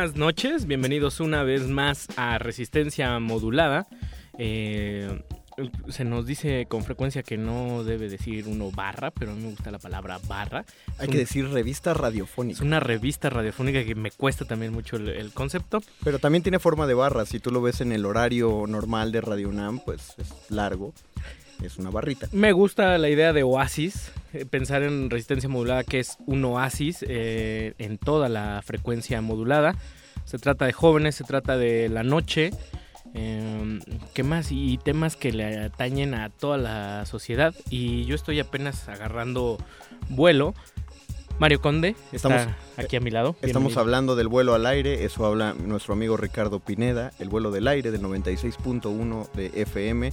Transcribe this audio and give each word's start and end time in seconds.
Buenas 0.00 0.16
noches, 0.16 0.64
bienvenidos 0.66 1.20
una 1.20 1.42
vez 1.42 1.68
más 1.68 2.08
a 2.16 2.38
Resistencia 2.38 3.18
Modulada. 3.18 3.86
Eh, 4.38 5.22
se 5.90 6.06
nos 6.06 6.24
dice 6.24 6.64
con 6.70 6.84
frecuencia 6.84 7.22
que 7.22 7.36
no 7.36 7.84
debe 7.84 8.08
decir 8.08 8.46
uno 8.48 8.70
barra, 8.70 9.10
pero 9.10 9.32
a 9.32 9.34
mí 9.34 9.42
me 9.42 9.50
gusta 9.50 9.70
la 9.70 9.78
palabra 9.78 10.18
barra. 10.26 10.64
Hay 10.96 11.04
Es 11.04 11.08
que 11.10 11.18
decir 11.18 11.46
revista 11.50 11.90
Es 11.90 11.98
radiofónica. 11.98 12.64
una 12.64 12.80
revista 12.80 13.28
radiofónica 13.28 13.84
que 13.84 13.94
me 13.94 14.10
cuesta 14.10 14.46
también 14.46 14.72
mucho 14.72 14.96
el, 14.96 15.10
el 15.10 15.34
concepto. 15.34 15.82
Pero 16.02 16.18
también 16.18 16.42
tiene 16.42 16.58
forma 16.58 16.86
de 16.86 16.94
barra. 16.94 17.26
Si 17.26 17.38
tú 17.38 17.50
lo 17.50 17.60
ves 17.60 17.82
en 17.82 17.92
el 17.92 18.06
horario 18.06 18.64
normal 18.66 19.12
de 19.12 19.20
Radio 19.20 19.50
UNAM, 19.50 19.80
pues 19.84 20.14
es 20.16 20.32
largo. 20.48 20.94
Es 21.62 21.76
una 21.78 21.90
barrita. 21.90 22.28
Me 22.32 22.52
gusta 22.52 22.96
la 22.98 23.08
idea 23.08 23.32
de 23.32 23.42
oasis, 23.42 24.10
eh, 24.32 24.46
pensar 24.46 24.82
en 24.82 25.10
resistencia 25.10 25.48
modulada 25.48 25.84
que 25.84 26.00
es 26.00 26.16
un 26.26 26.44
oasis 26.44 27.04
eh, 27.06 27.74
en 27.78 27.98
toda 27.98 28.28
la 28.28 28.62
frecuencia 28.64 29.20
modulada. 29.20 29.74
Se 30.24 30.38
trata 30.38 30.64
de 30.66 30.72
jóvenes, 30.72 31.14
se 31.16 31.24
trata 31.24 31.56
de 31.56 31.88
la 31.88 32.02
noche, 32.02 32.50
eh, 33.14 33.78
¿qué 34.14 34.22
más? 34.22 34.52
Y 34.52 34.78
temas 34.78 35.16
que 35.16 35.32
le 35.32 35.58
atañen 35.58 36.14
a 36.14 36.30
toda 36.30 36.56
la 36.56 37.04
sociedad. 37.06 37.54
Y 37.68 38.04
yo 38.04 38.14
estoy 38.14 38.40
apenas 38.40 38.88
agarrando 38.88 39.58
vuelo. 40.08 40.54
Mario 41.38 41.60
Conde 41.62 41.96
está 42.12 42.36
Estamos- 42.36 42.56
aquí 42.76 42.96
a 42.96 43.00
mi 43.00 43.10
lado. 43.10 43.34
Estamos 43.40 43.76
hablando 43.78 44.14
del 44.14 44.28
vuelo 44.28 44.54
al 44.54 44.66
aire. 44.66 45.04
Eso 45.04 45.24
habla 45.24 45.54
nuestro 45.54 45.94
amigo 45.94 46.16
Ricardo 46.18 46.60
Pineda. 46.60 47.12
El 47.18 47.30
vuelo 47.30 47.50
del 47.50 47.66
aire 47.66 47.90
del 47.90 48.02
96.1 48.02 49.26
de 49.34 49.46
FM. 49.62 50.12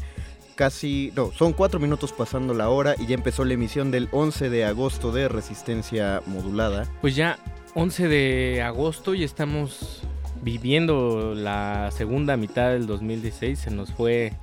Casi, 0.58 1.14
no, 1.16 1.32
son 1.32 1.54
cuatro 1.54 1.80
minutos 1.80 2.12
pasando 2.12 2.56
la 2.56 2.70
hora 2.70 2.96
y 2.98 3.06
ya 3.06 3.14
empezó 3.14 3.46
la 3.46 3.54
emisión 3.54 3.92
del 3.92 4.10
11 4.12 4.50
de 4.50 4.66
agosto 4.66 5.12
de 5.12 5.28
Resistencia 5.30 6.24
Modulada. 6.26 6.88
Pues 7.00 7.16
ya 7.16 7.38
11 7.76 8.08
de 8.08 8.64
agosto 8.64 9.14
y 9.14 9.24
estamos 9.24 10.02
viviendo 10.42 11.34
la 11.36 11.92
segunda 11.92 12.38
mitad 12.38 12.72
del 12.72 12.88
2016. 12.88 13.60
Se 13.60 13.70
nos 13.70 13.94
fue 13.94 14.34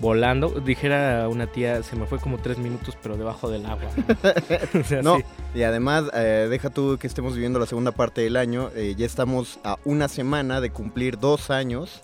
volando. 0.00 0.50
Dijera 0.50 1.28
una 1.30 1.46
tía, 1.46 1.82
se 1.82 1.96
me 1.96 2.04
fue 2.04 2.18
como 2.18 2.36
tres 2.36 2.58
minutos, 2.58 2.98
pero 3.02 3.16
debajo 3.16 3.48
del 3.48 3.64
agua. 3.64 3.88
¿no? 3.96 4.04
O 4.80 4.84
sea, 4.84 5.00
No, 5.00 5.16
sí. 5.16 5.24
y 5.54 5.62
además, 5.62 6.04
eh, 6.12 6.46
deja 6.50 6.68
tú 6.68 6.98
que 7.00 7.06
estemos 7.06 7.32
viviendo 7.34 7.58
la 7.58 7.64
segunda 7.66 7.92
parte 7.92 8.20
del 8.20 8.36
año. 8.36 8.70
eh, 8.76 8.94
ya 8.98 9.06
estamos 9.06 9.58
a 9.64 9.78
una 9.86 10.08
semana 10.08 10.60
de 10.60 10.68
cumplir 10.70 11.18
dos 11.18 11.48
años. 11.50 12.00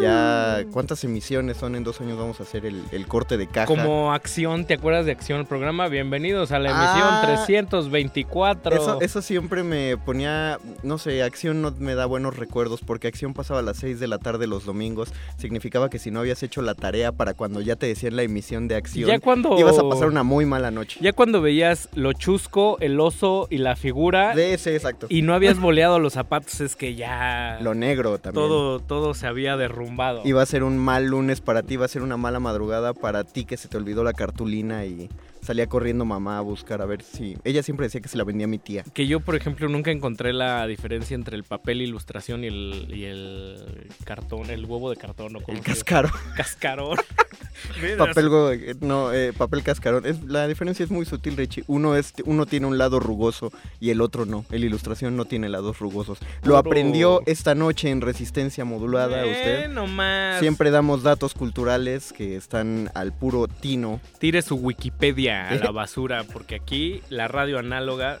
Ya, 0.00 0.64
¿cuántas 0.72 1.04
emisiones 1.04 1.56
son 1.56 1.74
en 1.76 1.84
dos 1.84 2.00
años? 2.00 2.18
Vamos 2.18 2.40
a 2.40 2.42
hacer 2.42 2.66
el, 2.66 2.82
el 2.92 3.06
corte 3.06 3.36
de 3.36 3.46
caja. 3.46 3.66
Como 3.66 4.12
acción, 4.12 4.64
¿te 4.66 4.74
acuerdas 4.74 5.06
de 5.06 5.12
acción 5.12 5.40
el 5.40 5.46
programa? 5.46 5.88
Bienvenidos 5.88 6.52
a 6.52 6.58
la 6.58 6.70
Ah. 6.74 7.22
emisión 7.28 7.70
324. 7.70 8.74
Eso, 8.76 9.00
eso 9.00 9.22
siempre 9.22 9.62
me 9.62 9.96
ponía, 9.96 10.58
no 10.82 10.98
sé, 10.98 11.22
acción 11.22 11.62
no 11.62 11.72
me 11.78 11.94
da 11.94 12.06
buenos 12.06 12.36
recuerdos 12.36 12.80
porque 12.84 13.06
acción 13.08 13.34
pasaba 13.34 13.60
a 13.60 13.62
las 13.62 13.76
6 13.78 14.00
de 14.00 14.08
la 14.08 14.18
tarde 14.18 14.46
los 14.46 14.64
domingos. 14.64 15.12
Significaba 15.38 15.88
que 15.90 15.98
si 15.98 16.10
no 16.10 16.20
habías 16.20 16.42
hecho 16.42 16.60
la 16.62 16.74
tarea 16.74 17.12
para 17.12 17.34
cuando 17.34 17.60
ya 17.60 17.76
te 17.76 17.86
decían 17.86 18.16
la 18.16 18.22
emisión 18.22 18.68
de 18.68 18.76
acción, 18.76 19.08
ya 19.08 19.20
cuando 19.20 19.58
ibas 19.58 19.78
a 19.78 19.88
pasar 19.88 20.08
una 20.08 20.22
muy 20.22 20.44
mala 20.46 20.70
noche. 20.70 20.98
ya 21.00 21.12
cuando 21.12 21.40
veías 21.40 21.88
lo 21.94 22.12
chusco, 22.12 22.78
el 22.80 22.98
oso 22.98 23.46
y 23.50 23.58
la 23.58 23.76
figura 23.76 24.34
De 24.34 24.54
ese, 24.54 24.74
exacto. 24.74 25.06
y 25.08 25.22
no 25.22 25.34
habías 25.34 25.58
boleado 25.60 25.98
los 25.98 26.14
zapatos 26.14 26.60
es 26.60 26.74
que 26.76 26.94
ya 26.94 27.58
Lo 27.60 27.74
negro 27.74 28.18
también. 28.18 28.34
todo 28.46 28.80
todo 28.80 29.14
se 29.14 29.26
había 29.26 29.56
derrumbado. 29.56 29.83
Iba 30.24 30.42
a 30.42 30.46
ser 30.46 30.62
un 30.62 30.78
mal 30.78 31.06
lunes 31.06 31.40
para 31.40 31.62
ti, 31.62 31.74
iba 31.74 31.84
a 31.84 31.88
ser 31.88 32.02
una 32.02 32.16
mala 32.16 32.40
madrugada 32.40 32.94
para 32.94 33.24
ti 33.24 33.44
que 33.44 33.56
se 33.56 33.68
te 33.68 33.76
olvidó 33.76 34.04
la 34.04 34.12
cartulina 34.12 34.84
y 34.84 35.08
salía 35.44 35.66
corriendo 35.68 36.04
mamá 36.04 36.38
a 36.38 36.40
buscar 36.40 36.82
a 36.82 36.86
ver 36.86 37.02
si... 37.02 37.36
Ella 37.44 37.62
siempre 37.62 37.86
decía 37.86 38.00
que 38.00 38.08
se 38.08 38.16
la 38.18 38.24
vendía 38.24 38.46
a 38.46 38.48
mi 38.48 38.58
tía. 38.58 38.82
Que 38.94 39.06
yo, 39.06 39.20
por 39.20 39.36
ejemplo, 39.36 39.68
nunca 39.68 39.90
encontré 39.90 40.32
la 40.32 40.66
diferencia 40.66 41.14
entre 41.14 41.36
el 41.36 41.44
papel 41.44 41.82
ilustración 41.82 42.44
y 42.44 42.48
el, 42.48 42.86
y 42.94 43.04
el 43.04 43.86
cartón, 44.04 44.50
el 44.50 44.64
huevo 44.64 44.90
de 44.90 44.96
cartón 44.96 45.36
o 45.36 45.40
como 45.40 45.56
El 45.56 45.62
cascarón. 45.64 46.10
cascarón. 46.36 46.96
papel, 47.98 48.28
go- 48.28 48.50
no, 48.80 49.12
eh, 49.12 49.32
papel 49.32 49.62
cascarón. 49.62 50.06
Es, 50.06 50.22
la 50.24 50.46
diferencia 50.48 50.84
es 50.84 50.90
muy 50.90 51.04
sutil, 51.04 51.36
Richie. 51.36 51.64
Uno, 51.66 51.96
es, 51.96 52.12
uno 52.24 52.46
tiene 52.46 52.66
un 52.66 52.78
lado 52.78 53.00
rugoso 53.00 53.52
y 53.80 53.90
el 53.90 54.00
otro 54.00 54.26
no. 54.26 54.44
El 54.50 54.64
ilustración 54.64 55.16
no 55.16 55.24
tiene 55.24 55.48
lados 55.48 55.78
rugosos. 55.78 56.18
Lo 56.42 56.42
Puro- 56.42 56.58
aprendió 56.58 57.22
esta 57.26 57.54
noche 57.54 57.90
en 57.90 58.00
Resistencia 58.00 58.64
Modulada 58.64 59.24
usted. 59.26 59.68
No 59.68 59.86
más. 59.86 60.40
Siempre 60.40 60.70
damos 60.70 61.02
datos 61.02 61.34
culturales 61.34 62.12
que 62.12 62.36
están 62.36 62.90
al 62.94 63.12
puro 63.12 63.46
tino. 63.48 64.00
Tire 64.18 64.42
su 64.42 64.56
Wikipedia 64.56 65.33
a 65.34 65.54
la 65.54 65.70
basura, 65.70 66.24
porque 66.24 66.54
aquí 66.54 67.02
la 67.10 67.28
radio 67.28 67.58
análoga 67.58 68.18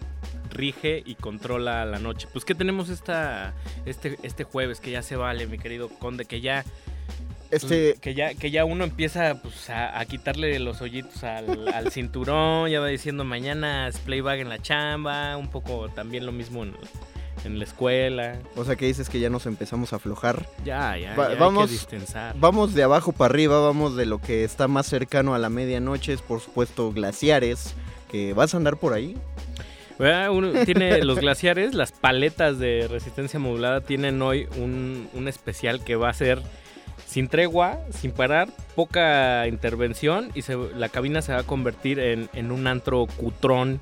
rige 0.50 1.02
y 1.04 1.14
controla 1.16 1.84
la 1.84 1.98
noche. 1.98 2.28
Pues 2.32 2.44
que 2.44 2.54
tenemos 2.54 2.88
esta 2.88 3.54
este 3.86 4.18
este 4.22 4.44
jueves 4.44 4.80
que 4.80 4.90
ya 4.90 5.02
se 5.02 5.16
vale, 5.16 5.46
mi 5.46 5.58
querido 5.58 5.88
Conde, 5.88 6.24
que 6.24 6.40
ya 6.40 6.64
Este, 7.50 7.96
que 8.00 8.14
ya 8.14 8.34
que 8.34 8.50
ya 8.50 8.64
uno 8.64 8.84
empieza 8.84 9.40
pues, 9.42 9.70
a, 9.70 9.98
a 9.98 10.04
quitarle 10.06 10.58
los 10.58 10.80
hoyitos 10.80 11.22
al, 11.24 11.68
al 11.74 11.90
cinturón, 11.92 12.70
ya 12.70 12.80
va 12.80 12.88
diciendo 12.88 13.24
mañana 13.24 13.88
es 13.88 13.98
playback 13.98 14.40
en 14.40 14.48
la 14.48 14.58
chamba, 14.60 15.36
un 15.36 15.48
poco 15.48 15.88
también 15.88 16.26
lo 16.26 16.32
mismo 16.32 16.62
en, 16.64 16.74
en 17.44 17.58
la 17.58 17.64
escuela. 17.64 18.38
o 18.56 18.64
sea 18.64 18.76
que 18.76 18.86
dices 18.86 19.08
que 19.08 19.20
ya 19.20 19.30
nos 19.30 19.46
empezamos 19.46 19.92
a 19.92 19.96
aflojar. 19.96 20.46
Ya, 20.64 20.96
ya, 20.96 21.14
Va- 21.16 21.26
ya 21.28 21.32
hay 21.34 21.38
vamos- 21.38 21.66
que 21.66 21.72
distensar. 21.72 22.34
Vamos 22.38 22.74
de 22.74 22.82
abajo 22.82 23.12
para 23.12 23.32
arriba, 23.32 23.60
vamos 23.60 23.96
de 23.96 24.06
lo 24.06 24.20
que 24.20 24.44
está 24.44 24.68
más 24.68 24.86
cercano 24.86 25.34
a 25.34 25.38
la 25.38 25.48
medianoche, 25.50 26.12
es 26.12 26.22
por 26.22 26.40
supuesto 26.40 26.92
glaciares, 26.92 27.74
que 28.10 28.32
vas 28.34 28.54
a 28.54 28.56
andar 28.58 28.76
por 28.76 28.92
ahí. 28.92 29.16
Uno 29.98 30.52
tiene 30.64 31.02
los 31.04 31.18
glaciares, 31.20 31.74
las 31.74 31.92
paletas 31.92 32.58
de 32.58 32.88
resistencia 32.90 33.38
modulada 33.38 33.80
tienen 33.80 34.20
hoy 34.22 34.48
un, 34.56 35.08
un 35.14 35.28
especial 35.28 35.84
que 35.84 35.94
va 35.96 36.08
a 36.08 36.14
ser 36.14 36.42
sin 37.06 37.28
tregua, 37.28 37.78
sin 37.90 38.10
parar, 38.10 38.48
poca 38.74 39.46
intervención 39.46 40.30
y 40.34 40.42
se- 40.42 40.56
la 40.56 40.88
cabina 40.88 41.22
se 41.22 41.32
va 41.32 41.40
a 41.40 41.42
convertir 41.44 42.00
en, 42.00 42.28
en 42.32 42.50
un 42.50 42.66
antro 42.66 43.06
cutrón 43.16 43.80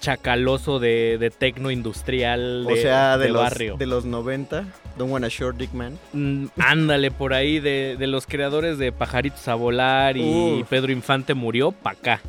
chacaloso 0.00 0.78
de, 0.78 1.18
de 1.18 1.30
tecno 1.30 1.70
industrial 1.70 2.64
de, 2.66 2.72
o 2.72 2.76
sea, 2.76 3.18
de, 3.18 3.26
de 3.26 3.32
los, 3.32 3.42
barrio. 3.42 3.76
de 3.76 3.86
los 3.86 4.04
90, 4.04 4.64
Don't 4.98 5.12
Wanna 5.12 5.28
Short 5.28 5.56
Dick 5.56 5.72
Man. 5.72 5.98
Mm, 6.12 6.46
ándale 6.58 7.10
por 7.10 7.34
ahí 7.34 7.60
de, 7.60 7.96
de 7.98 8.06
los 8.06 8.26
creadores 8.26 8.78
de 8.78 8.92
Pajaritos 8.92 9.46
a 9.48 9.54
Volar 9.54 10.16
y 10.16 10.60
Uf. 10.60 10.68
Pedro 10.68 10.90
Infante 10.90 11.34
murió 11.34 11.72
pa' 11.72 11.90
acá. 11.90 12.20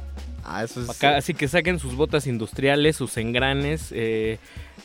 Ah, 0.43 0.63
eso 0.63 0.81
es... 0.81 0.87
Pa' 0.87 0.93
acá. 0.93 1.17
Así 1.17 1.33
que 1.33 1.47
saquen 1.47 1.79
sus 1.79 1.95
botas 1.95 2.27
industriales, 2.27 2.95
sus 2.95 3.17
engranes, 3.17 3.91
eh, 3.91 4.37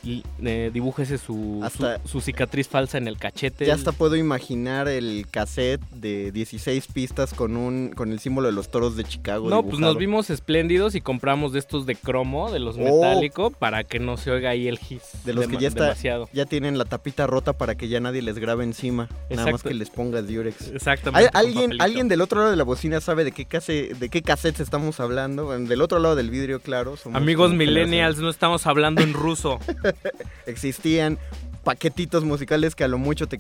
y, 0.07 0.23
eh, 0.45 0.71
dibújese 0.73 1.19
su, 1.19 1.61
Hasta- 1.63 2.01
su, 2.03 2.09
su 2.09 2.21
cicatriz 2.21 2.69
falsa 2.69 2.97
en 2.99 3.09
el 3.09 3.19
cachete. 3.19 3.67
Ya 3.67 3.75
hasta 3.75 3.93
puedo 3.93 4.17
imaginar 4.17 4.89
el 4.89 5.27
cassette 5.31 5.81
de 5.91 6.31
16 6.33 6.87
pistas 6.87 7.35
con 7.35 7.57
un 7.57 7.91
con 7.97 8.13
el 8.13 8.21
símbolo 8.21 8.47
de 8.49 8.53
los 8.55 8.71
toros 8.71 8.97
de 8.97 9.05
Chicago. 9.05 9.51
No, 9.51 9.63
pues 9.65 9.79
nos 9.81 9.97
vimos 9.99 10.31
espléndidos 10.31 10.95
y 10.95 11.01
compramos 11.01 11.53
de 11.53 11.59
estos 11.59 11.87
de 11.87 11.97
cromo, 11.97 12.51
de 12.53 12.59
los 12.61 12.77
Oh. 12.77 12.81
metálico, 12.81 13.51
para 13.51 13.85
que 13.85 13.99
no 13.99 14.17
se 14.17 14.31
oiga 14.31 14.51
ahí 14.51 14.69
el 14.69 14.79
hiss. 14.89 15.03
De 15.25 15.35
los 15.35 15.47
que 15.49 15.57
ya 15.57 15.69
está- 15.69 15.85
Demasiado. 15.85 16.29
Ya 16.33 16.47
tienen 16.47 16.79
la 16.79 16.85
tapita 16.85 17.27
rota 17.27 17.53
para 17.53 17.75
que 17.75 17.89
ya 17.89 18.01
nadie 18.01 18.23
les 18.23 18.39
grabe 18.39 18.65
encima. 18.65 19.09
Nada 19.31 19.51
más 19.51 19.63
que 19.63 19.75
les 19.75 19.91
ponga 19.91 20.23
Durex. 20.23 20.69
Exactamente. 20.69 21.29
¿Al- 21.33 21.53
con 21.53 21.61
¿Alguien, 21.63 21.81
alguien 21.83 22.09
del 22.09 22.21
otro 22.21 22.39
lado 22.41 22.51
de 22.51 22.57
la 22.57 22.65
bocina 22.65 23.01
sabe 23.01 23.25
de 23.25 23.33
qué, 23.33 23.45
case, 23.45 23.91
de 23.99 24.09
qué 24.09 24.23
cassettes 24.23 24.61
estamos 24.61 25.01
hablando? 25.01 25.57
Del 25.59 25.81
otro 25.83 25.99
lado 25.99 26.15
del 26.17 26.31
vidrio, 26.31 26.61
claro. 26.61 26.97
somos 26.97 27.17
Amigos 27.21 27.53
millennials, 27.55 28.19
no 28.19 28.29
estamos 28.31 28.67
hablando 28.67 29.01
en 29.03 29.13
ruso. 29.15 29.59
Existían 30.47 31.19
paquetitos 31.65 32.25
musicales 32.25 32.77
que 32.77 32.85
a 32.85 32.89
lo 32.89 32.97
mucho 32.97 33.27
te, 33.27 33.39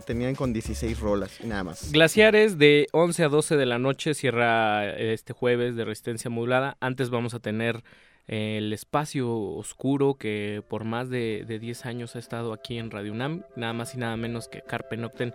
tenían 0.00 0.34
con 0.34 0.52
16 0.52 0.98
rolas 0.98 1.44
nada 1.44 1.62
más. 1.62 1.92
Glaciares 1.92 2.58
de 2.58 2.88
11 2.92 3.22
a 3.24 3.28
12 3.28 3.56
de 3.56 3.66
la 3.66 3.78
noche 3.78 4.14
cierra 4.14 4.92
este 4.96 5.32
jueves 5.32 5.76
de 5.76 5.84
resistencia 5.84 6.28
modulada. 6.28 6.76
Antes 6.80 7.10
vamos 7.10 7.34
a 7.34 7.38
tener 7.38 7.84
eh, 8.26 8.58
el 8.58 8.72
espacio 8.72 9.32
oscuro 9.32 10.14
que 10.14 10.64
por 10.68 10.82
más 10.82 11.08
de, 11.08 11.44
de 11.46 11.60
10 11.60 11.86
años 11.86 12.16
ha 12.16 12.18
estado 12.18 12.52
aquí 12.52 12.78
en 12.78 12.90
Radio 12.90 13.12
UNAM. 13.12 13.44
Nada 13.54 13.74
más 13.74 13.94
y 13.94 13.98
nada 13.98 14.16
menos 14.16 14.48
que 14.48 14.60
Carpe 14.60 14.96
Noctem, 14.96 15.30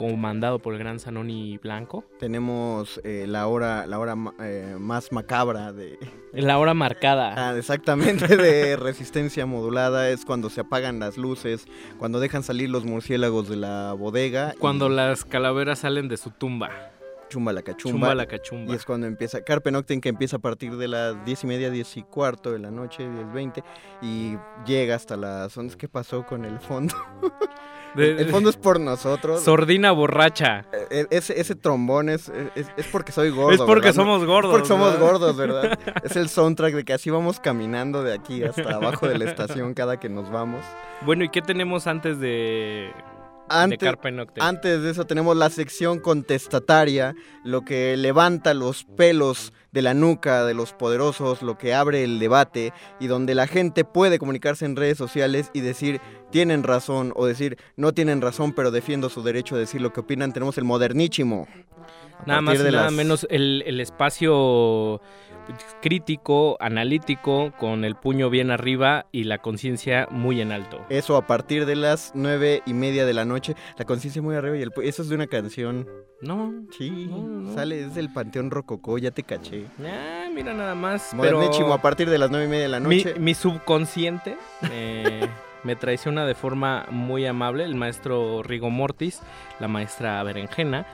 comandado 0.00 0.60
por 0.60 0.72
el 0.72 0.78
gran 0.78 0.98
Zanoni 0.98 1.58
Blanco. 1.58 2.04
Tenemos 2.18 2.98
eh, 3.04 3.26
la 3.28 3.46
hora, 3.48 3.86
la 3.86 3.98
hora 3.98 4.16
eh, 4.40 4.76
más 4.80 5.12
macabra 5.12 5.74
de, 5.74 5.98
la 6.32 6.56
hora 6.58 6.72
marcada. 6.72 7.34
Ah, 7.36 7.54
exactamente, 7.54 8.26
de 8.38 8.76
resistencia 8.76 9.44
modulada. 9.44 10.08
Es 10.08 10.24
cuando 10.24 10.48
se 10.48 10.62
apagan 10.62 11.00
las 11.00 11.18
luces, 11.18 11.66
cuando 11.98 12.18
dejan 12.18 12.42
salir 12.42 12.70
los 12.70 12.86
murciélagos 12.86 13.50
de 13.50 13.56
la 13.56 13.92
bodega. 13.92 14.54
y 14.56 14.58
Cuando 14.58 14.88
las 14.88 15.26
calaveras 15.26 15.80
salen 15.80 16.08
de 16.08 16.16
su 16.16 16.30
tumba. 16.30 16.70
Chumba 17.28 17.52
la 17.52 17.60
cachumba. 17.60 17.92
Chumba 17.92 18.14
la 18.14 18.22
Y 18.24 18.26
cachumba. 18.26 18.74
es 18.74 18.86
cuando 18.86 19.06
empieza 19.06 19.44
Carpe 19.44 19.70
Noctem, 19.70 20.00
que 20.00 20.08
empieza 20.08 20.36
a 20.36 20.40
partir 20.40 20.76
de 20.78 20.88
las 20.88 21.22
diez 21.26 21.44
y 21.44 21.46
media, 21.46 21.70
diez 21.70 21.94
y 21.98 22.02
cuarto 22.04 22.52
de 22.52 22.58
la 22.58 22.70
noche, 22.70 23.06
10, 23.06 23.32
20, 23.34 23.62
y 24.00 24.36
llega 24.66 24.94
hasta 24.94 25.18
las 25.18 25.54
11. 25.56 25.76
¿Qué 25.76 25.88
pasó 25.88 26.24
con 26.24 26.46
el 26.46 26.58
fondo? 26.58 26.94
De- 27.94 28.20
el 28.22 28.28
fondo 28.30 28.50
es 28.50 28.56
por 28.56 28.78
nosotros. 28.80 29.42
Sordina 29.42 29.90
borracha. 29.92 30.64
Eh, 30.90 31.06
Ese, 31.10 31.40
ese 31.40 31.54
trombón 31.56 32.08
es, 32.08 32.30
es, 32.54 32.68
es 32.76 32.86
porque 32.86 33.12
soy 33.12 33.30
gordo. 33.30 33.52
es 33.52 33.60
porque 33.62 33.86
¿verdad? 33.88 33.94
somos 34.02 34.24
gordos. 34.24 34.52
Porque 34.52 34.68
somos 34.68 34.92
¿verdad? 34.92 35.06
gordos, 35.06 35.36
¿verdad? 35.36 35.78
es 36.04 36.16
el 36.16 36.28
soundtrack 36.28 36.74
de 36.74 36.84
que 36.84 36.92
así 36.92 37.10
vamos 37.10 37.40
caminando 37.40 38.02
de 38.02 38.14
aquí 38.14 38.42
hasta 38.44 38.70
abajo 38.74 39.08
de 39.08 39.18
la 39.18 39.24
estación 39.24 39.74
cada 39.74 39.98
que 39.98 40.08
nos 40.08 40.30
vamos. 40.30 40.64
Bueno, 41.02 41.24
¿y 41.24 41.30
qué 41.30 41.42
tenemos 41.42 41.86
antes 41.86 42.18
de 42.20 42.92
Antes, 44.40 44.82
de 44.82 44.90
eso 44.90 45.04
tenemos 45.06 45.36
la 45.36 45.50
sección 45.50 45.98
contestataria, 45.98 47.14
lo 47.44 47.62
que 47.64 47.96
levanta 47.96 48.54
los 48.54 48.84
pelos 48.84 49.52
de 49.72 49.82
la 49.82 49.94
nuca 49.94 50.44
de 50.44 50.54
los 50.54 50.72
poderosos, 50.72 51.42
lo 51.42 51.58
que 51.58 51.74
abre 51.74 52.02
el 52.04 52.18
debate 52.18 52.72
y 52.98 53.06
donde 53.06 53.34
la 53.34 53.46
gente 53.46 53.84
puede 53.84 54.18
comunicarse 54.18 54.64
en 54.64 54.76
redes 54.76 54.98
sociales 54.98 55.50
y 55.52 55.60
decir 55.60 56.00
tienen 56.30 56.62
razón 56.62 57.12
o 57.16 57.26
decir 57.26 57.56
no 57.76 57.92
tienen 57.92 58.20
razón 58.20 58.52
pero 58.52 58.70
defiendo 58.70 59.08
su 59.08 59.22
derecho 59.22 59.54
a 59.56 59.58
decir 59.58 59.80
lo 59.80 59.92
que 59.92 60.00
opinan. 60.00 60.32
Tenemos 60.32 60.56
el 60.58 60.64
modernísimo. 60.64 61.46
Nada 62.26 62.40
más 62.42 62.56
y 62.56 62.58
nada 62.58 62.70
las- 62.70 62.92
menos 62.92 63.26
el, 63.30 63.62
el 63.66 63.80
espacio 63.80 65.00
crítico, 65.80 66.56
analítico, 66.60 67.52
con 67.58 67.84
el 67.84 67.94
puño 67.96 68.30
bien 68.30 68.50
arriba 68.50 69.06
y 69.12 69.24
la 69.24 69.38
conciencia 69.38 70.06
muy 70.10 70.40
en 70.40 70.52
alto. 70.52 70.80
Eso 70.88 71.16
a 71.16 71.26
partir 71.26 71.66
de 71.66 71.76
las 71.76 72.12
nueve 72.14 72.62
y 72.66 72.74
media 72.74 73.04
de 73.06 73.14
la 73.14 73.24
noche. 73.24 73.54
La 73.76 73.84
conciencia 73.84 74.22
muy 74.22 74.34
arriba 74.36 74.56
y 74.56 74.62
el... 74.62 74.72
Eso 74.82 75.02
es 75.02 75.08
de 75.08 75.14
una 75.14 75.26
canción. 75.26 75.88
No, 76.22 76.52
Sí, 76.76 77.06
No, 77.10 77.18
no, 77.18 77.40
no. 77.50 77.54
sale, 77.54 77.80
es 77.80 77.94
del 77.94 78.12
Panteón 78.12 78.50
Rococó, 78.50 78.98
ya 78.98 79.10
te 79.10 79.22
caché. 79.22 79.64
ah, 79.86 80.28
mira 80.34 80.52
nada 80.52 80.74
más. 80.74 81.14
Modernísimo 81.14 81.66
pero 81.66 81.74
a 81.74 81.80
partir 81.82 82.10
de 82.10 82.18
las 82.18 82.30
nueve 82.30 82.46
y 82.46 82.48
media 82.48 82.62
de 82.64 82.68
la 82.68 82.80
mi, 82.80 82.96
noche. 82.98 83.14
mi 83.18 83.32
subconsciente 83.34 84.36
eh, 84.70 85.26
me 85.64 85.76
traiciona 85.76 86.26
de 86.26 86.34
forma 86.34 86.86
muy 86.90 87.24
amable 87.26 87.64
el 87.64 87.74
maestro 87.74 88.42
Rigo 88.42 88.68
Mortis, 88.70 89.20
la 89.60 89.68
maestra 89.68 90.22
Berenjena. 90.22 90.86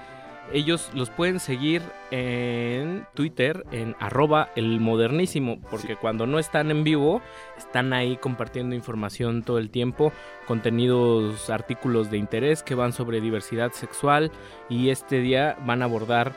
Ellos 0.52 0.90
los 0.94 1.10
pueden 1.10 1.40
seguir 1.40 1.82
en 2.10 3.06
Twitter 3.14 3.64
en 3.72 3.96
arroba 3.98 4.50
el 4.54 4.81
modernísimo, 4.81 5.60
porque 5.70 5.96
cuando 5.96 6.26
no 6.26 6.38
están 6.38 6.70
en 6.70 6.84
vivo, 6.84 7.20
están 7.58 7.93
ahí 7.93 8.16
compartiendo 8.16 8.75
información 8.75 9.43
todo 9.43 9.58
el 9.58 9.70
tiempo, 9.70 10.12
contenidos, 10.46 11.50
artículos 11.50 12.10
de 12.10 12.19
interés 12.19 12.62
que 12.62 12.76
van 12.76 12.93
sobre 12.93 13.20
diversidad 13.20 13.72
sexual 13.72 14.31
y 14.69 14.90
este 14.90 15.20
día 15.20 15.56
van 15.66 15.82
a 15.82 15.87
abordar 15.87 16.32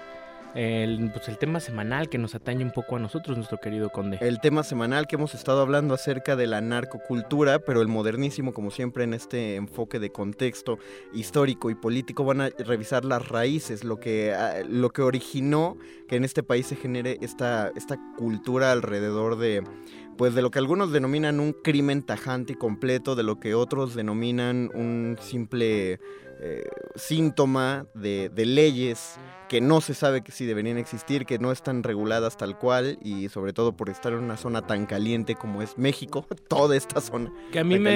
el, 0.55 1.11
pues, 1.11 1.27
el 1.27 1.37
tema 1.37 1.59
semanal 1.59 2.09
que 2.09 2.17
nos 2.17 2.35
atañe 2.35 2.63
un 2.63 2.71
poco 2.71 2.95
a 2.95 2.99
nosotros, 2.99 3.37
nuestro 3.37 3.59
querido 3.59 3.89
conde. 3.89 4.17
El 4.21 4.39
tema 4.39 4.63
semanal 4.63 5.07
que 5.07 5.15
hemos 5.15 5.35
estado 5.35 5.61
hablando 5.61 5.93
acerca 5.93 6.35
de 6.35 6.47
la 6.47 6.61
narcocultura, 6.61 7.59
pero 7.59 7.81
el 7.81 7.87
modernísimo, 7.87 8.53
como 8.53 8.71
siempre, 8.71 9.03
en 9.03 9.13
este 9.13 9.55
enfoque 9.55 9.99
de 9.99 10.11
contexto 10.11 10.79
histórico 11.13 11.69
y 11.69 11.75
político, 11.75 12.23
van 12.23 12.41
a 12.41 12.49
revisar 12.49 13.05
las 13.05 13.27
raíces, 13.27 13.83
lo 13.83 13.99
que, 13.99 14.33
ah, 14.33 14.63
lo 14.67 14.89
que 14.89 15.01
originó 15.01 15.77
que 16.07 16.15
en 16.15 16.23
este 16.23 16.43
país 16.43 16.67
se 16.67 16.75
genere 16.75 17.17
esta, 17.21 17.71
esta 17.75 17.97
cultura 18.17 18.71
alrededor 18.71 19.37
de, 19.37 19.63
pues, 20.19 20.35
de 20.35 20.41
lo 20.43 20.51
que 20.51 20.59
algunos 20.59 20.91
denominan 20.91 21.39
un 21.39 21.53
crimen 21.53 22.03
tajante 22.03 22.53
y 22.53 22.55
completo, 22.57 23.15
de 23.15 23.23
lo 23.23 23.39
que 23.39 23.55
otros 23.55 23.95
denominan 23.95 24.69
un 24.75 25.17
simple 25.21 25.99
eh, 26.41 26.63
síntoma 26.95 27.85
de, 27.93 28.29
de 28.29 28.45
leyes 28.45 29.17
que 29.47 29.61
no 29.61 29.81
se 29.81 29.93
sabe 29.95 30.21
que 30.21 30.31
si 30.31 30.45
deberían 30.45 30.77
existir, 30.77 31.25
que 31.25 31.39
no 31.39 31.51
están 31.51 31.81
reguladas 31.83 32.37
tal 32.37 32.57
cual 32.59 32.99
y 33.01 33.29
sobre 33.29 33.51
todo 33.51 33.71
por 33.75 33.89
estar 33.89 34.13
en 34.13 34.19
una 34.19 34.37
zona 34.37 34.61
tan 34.61 34.85
caliente 34.85 35.33
como 35.35 35.61
es 35.63 35.75
México, 35.77 36.25
toda 36.47 36.75
esta 36.75 37.01
zona. 37.01 37.31
Que 37.51 37.59
a 37.59 37.63
mí 37.63 37.79
me 37.79 37.89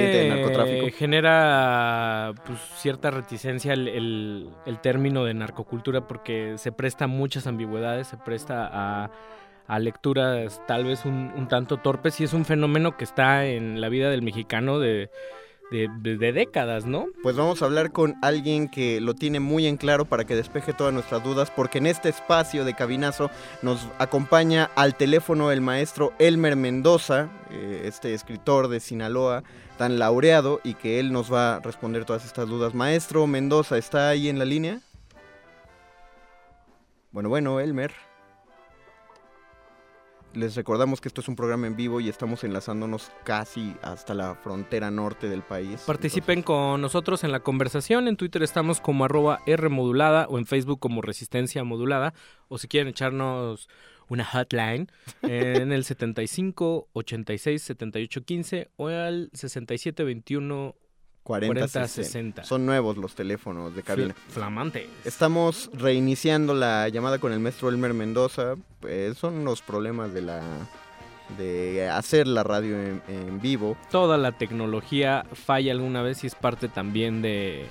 genera 0.92 2.34
pues, 2.46 2.60
cierta 2.78 3.12
reticencia 3.12 3.74
el, 3.74 3.88
el- 3.88 4.50
el 4.66 4.80
término 4.82 5.26
de 5.26 5.34
narcocultura 5.34 6.08
porque 6.08 6.56
se 6.58 6.72
presta 6.72 7.06
a 7.06 7.08
muchas 7.08 7.46
ambigüedades, 7.48 8.08
se 8.08 8.18
presta 8.18 8.68
a, 8.72 9.12
a 9.68 9.80
lecturas 9.80 10.62
tal 10.68 10.84
vez 10.86 11.06
un, 11.06 11.32
un 11.36 11.48
tanto 11.48 11.78
torpes 11.78 12.20
y 12.20 12.24
es 12.26 12.34
un 12.34 12.46
fenómeno 12.46 12.98
que 12.98 13.04
está 13.04 13.46
en 13.46 13.80
la 13.82 13.90
vida 13.90 14.10
del 14.10 14.22
mexicano 14.22 14.80
de, 14.80 15.10
de- 15.72 16.32
décadas, 16.34 16.86
¿no? 16.86 17.08
Pues 17.24 17.36
vamos 17.36 17.62
a 17.62 17.66
hablar 17.66 17.92
con 17.92 18.16
alguien 18.22 18.70
que 18.70 19.02
lo 19.02 19.16
tiene 19.16 19.40
muy 19.40 19.66
en 19.66 19.78
claro 19.78 20.06
para 20.06 20.26
que 20.26 20.36
despeje 20.36 20.74
todas 20.74 20.94
nuestras 20.94 21.24
dudas, 21.24 21.50
porque 21.50 21.80
en 21.80 21.88
este 21.88 22.10
espacio 22.10 22.66
de 22.66 22.76
cabinazo 22.76 23.32
nos 23.62 23.88
acompaña 23.98 24.70
al 24.76 24.96
teléfono 24.96 25.52
el 25.52 25.62
maestro 25.62 26.14
Elmer 26.20 26.56
Mendoza, 26.56 27.30
eh, 27.50 27.84
este 27.86 28.14
escritor 28.14 28.68
de 28.68 28.80
Sinaloa 28.80 29.44
tan 29.78 29.98
laureado 29.98 30.62
y 30.64 30.76
que 30.76 31.00
él 31.00 31.12
nos 31.12 31.34
va 31.34 31.56
a 31.56 31.60
responder 31.60 32.06
todas 32.06 32.26
estas 32.26 32.48
dudas. 32.48 32.76
Maestro 32.76 33.26
Mendoza, 33.26 33.78
¿está 33.78 34.10
ahí 34.10 34.30
en 34.30 34.38
la 34.38 34.46
línea? 34.46 34.82
Bueno, 37.12 37.30
bueno, 37.30 37.60
Elmer. 37.60 37.92
Les 40.34 40.56
recordamos 40.56 41.00
que 41.00 41.08
esto 41.08 41.22
es 41.22 41.28
un 41.28 41.36
programa 41.36 41.68
en 41.68 41.76
vivo 41.76 42.00
y 42.00 42.10
estamos 42.10 42.44
enlazándonos 42.44 43.12
casi 43.24 43.76
hasta 43.84 44.16
la 44.16 44.34
frontera 44.34 44.90
norte 44.90 45.30
del 45.30 45.44
país. 45.44 45.82
Participen 45.86 46.42
con 46.42 46.82
nosotros 46.82 47.24
en 47.24 47.32
la 47.32 47.42
conversación. 47.42 48.08
En 48.08 48.18
Twitter 48.18 48.42
estamos 48.42 48.82
como 48.82 49.06
arroba 49.06 49.42
R 49.46 49.70
modulada 49.70 50.26
o 50.28 50.40
en 50.40 50.48
Facebook 50.48 50.80
como 50.80 51.04
Resistencia 51.04 51.64
Modulada. 51.64 52.16
O 52.48 52.58
si 52.58 52.68
quieren 52.68 52.88
echarnos 52.88 53.70
una 54.08 54.26
hotline 54.26 54.90
en 55.22 55.72
el 55.72 55.84
75 55.84 56.90
86 56.94 57.62
78 57.62 58.24
15 58.24 58.72
o 58.76 58.88
al 58.88 59.30
67 59.34 60.04
21 60.04 60.76
40, 61.24 61.54
40 61.54 61.68
60. 61.88 62.04
60. 62.04 62.44
Son 62.44 62.66
nuevos 62.66 62.98
los 62.98 63.16
teléfonos 63.16 63.74
de 63.76 63.82
cabina. 63.84 64.14
Fl- 64.14 64.34
Flamantes. 64.34 64.88
Estamos 65.06 65.70
reiniciando 65.74 66.54
la 66.54 66.90
llamada 66.90 67.18
con 67.20 67.32
el 67.34 67.40
maestro 67.40 67.70
Elmer 67.70 67.94
Mendoza. 67.94 68.56
Pues 68.82 69.18
son 69.18 69.46
los 69.46 69.62
problemas 69.62 70.14
de 70.14 70.22
la 70.22 70.42
de 71.38 71.90
hacer 71.90 72.28
la 72.28 72.44
radio 72.44 72.76
en, 72.78 73.02
en 73.08 73.42
vivo. 73.42 73.78
Toda 73.90 74.18
la 74.18 74.34
tecnología 74.34 75.26
falla 75.34 75.72
alguna 75.72 76.02
vez 76.02 76.24
y 76.24 76.28
es 76.28 76.36
parte 76.36 76.68
también 76.68 77.22
de, 77.22 77.66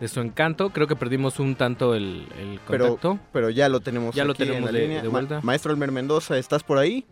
de 0.00 0.08
su 0.08 0.20
encanto. 0.20 0.70
Creo 0.70 0.86
que 0.88 0.96
perdimos 0.96 1.38
un 1.38 1.54
tanto 1.54 1.94
el, 1.94 2.26
el 2.38 2.60
contacto. 2.66 3.18
Pero 3.32 3.50
ya 3.50 3.68
lo 3.68 3.80
tenemos 3.80 4.14
Ya 4.14 4.24
lo 4.24 4.32
en 4.32 4.36
tenemos 4.38 4.72
la 4.72 4.78
de- 4.78 4.84
línea. 4.86 5.02
de 5.02 5.08
vuelta. 5.08 5.40
maestro 5.42 5.72
Elmer 5.72 5.92
Mendoza, 5.92 6.36
¿estás 6.36 6.64
por 6.64 6.76
ahí? 6.78 7.06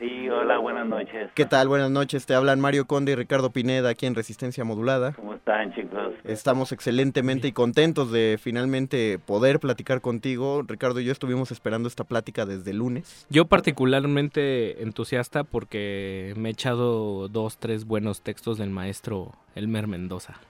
Sí, 0.00 0.30
hola, 0.30 0.56
buenas 0.56 0.86
noches. 0.86 1.30
¿Qué 1.34 1.44
tal? 1.44 1.68
Buenas 1.68 1.90
noches. 1.90 2.24
Te 2.24 2.34
hablan 2.34 2.58
Mario 2.58 2.86
Conde 2.86 3.12
y 3.12 3.14
Ricardo 3.16 3.50
Pineda 3.50 3.90
aquí 3.90 4.06
en 4.06 4.14
Resistencia 4.14 4.64
Modulada. 4.64 5.12
¿Cómo 5.12 5.34
están, 5.34 5.74
chicos? 5.74 6.14
Estamos 6.24 6.72
excelentemente 6.72 7.48
y 7.48 7.52
contentos 7.52 8.10
de 8.10 8.38
finalmente 8.40 9.18
poder 9.18 9.60
platicar 9.60 10.00
contigo. 10.00 10.62
Ricardo 10.66 11.00
y 11.00 11.04
yo 11.04 11.12
estuvimos 11.12 11.52
esperando 11.52 11.86
esta 11.86 12.04
plática 12.04 12.46
desde 12.46 12.70
el 12.70 12.78
lunes. 12.78 13.26
Yo 13.28 13.44
particularmente 13.44 14.82
entusiasta 14.82 15.44
porque 15.44 16.32
me 16.34 16.48
he 16.48 16.52
echado 16.52 17.28
dos, 17.28 17.58
tres 17.58 17.84
buenos 17.84 18.22
textos 18.22 18.56
del 18.56 18.70
maestro 18.70 19.32
Elmer 19.54 19.86
Mendoza. 19.86 20.40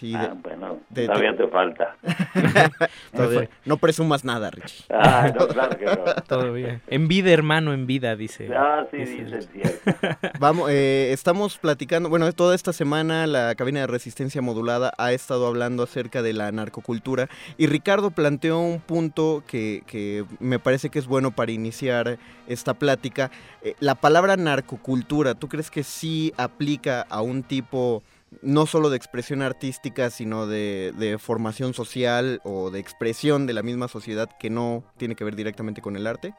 Sí, 0.00 0.14
ah, 0.16 0.28
de- 0.28 0.34
bueno, 0.34 0.78
de- 0.88 1.06
todavía 1.06 1.36
te 1.36 1.46
falta. 1.48 1.94
todavía- 3.12 3.48
no 3.66 3.76
presumas 3.76 4.24
nada, 4.24 4.50
Richie. 4.50 4.84
Ah, 4.90 5.30
no, 5.38 5.46
claro 5.46 5.76
que 5.78 5.84
no. 5.84 6.04
Todo 6.26 6.52
bien. 6.54 6.80
En 6.86 7.06
vida, 7.06 7.30
hermano, 7.30 7.74
en 7.74 7.86
vida, 7.86 8.16
dice. 8.16 8.48
Ah, 8.56 8.86
sí, 8.90 8.96
dice- 8.96 9.24
dice 9.24 9.48
cierto. 9.52 9.90
Vamos, 10.40 10.70
eh, 10.70 11.10
estamos 11.12 11.58
platicando, 11.58 12.08
bueno, 12.08 12.32
toda 12.32 12.54
esta 12.54 12.72
semana 12.72 13.26
la 13.26 13.54
cabina 13.54 13.80
de 13.80 13.86
resistencia 13.88 14.40
modulada 14.40 14.92
ha 14.96 15.12
estado 15.12 15.46
hablando 15.46 15.82
acerca 15.82 16.22
de 16.22 16.32
la 16.32 16.50
narcocultura 16.50 17.28
y 17.58 17.66
Ricardo 17.66 18.10
planteó 18.10 18.58
un 18.58 18.80
punto 18.80 19.42
que, 19.46 19.82
que 19.86 20.24
me 20.38 20.58
parece 20.58 20.88
que 20.88 20.98
es 20.98 21.06
bueno 21.06 21.30
para 21.30 21.52
iniciar 21.52 22.18
esta 22.48 22.72
plática. 22.74 23.30
Eh, 23.62 23.74
la 23.80 23.94
palabra 23.96 24.36
narcocultura, 24.36 25.34
¿tú 25.34 25.48
crees 25.48 25.70
que 25.70 25.82
sí 25.84 26.32
aplica 26.38 27.02
a 27.10 27.20
un 27.20 27.42
tipo 27.42 28.02
no 28.42 28.66
solo 28.66 28.90
de 28.90 28.96
expresión 28.96 29.42
artística, 29.42 30.10
sino 30.10 30.46
de, 30.46 30.92
de 30.96 31.18
formación 31.18 31.74
social 31.74 32.40
o 32.44 32.70
de 32.70 32.78
expresión 32.78 33.46
de 33.46 33.54
la 33.54 33.62
misma 33.62 33.88
sociedad 33.88 34.28
que 34.38 34.50
no 34.50 34.84
tiene 34.96 35.14
que 35.16 35.24
ver 35.24 35.34
directamente 35.36 35.80
con 35.80 35.96
el 35.96 36.06
arte? 36.06 36.34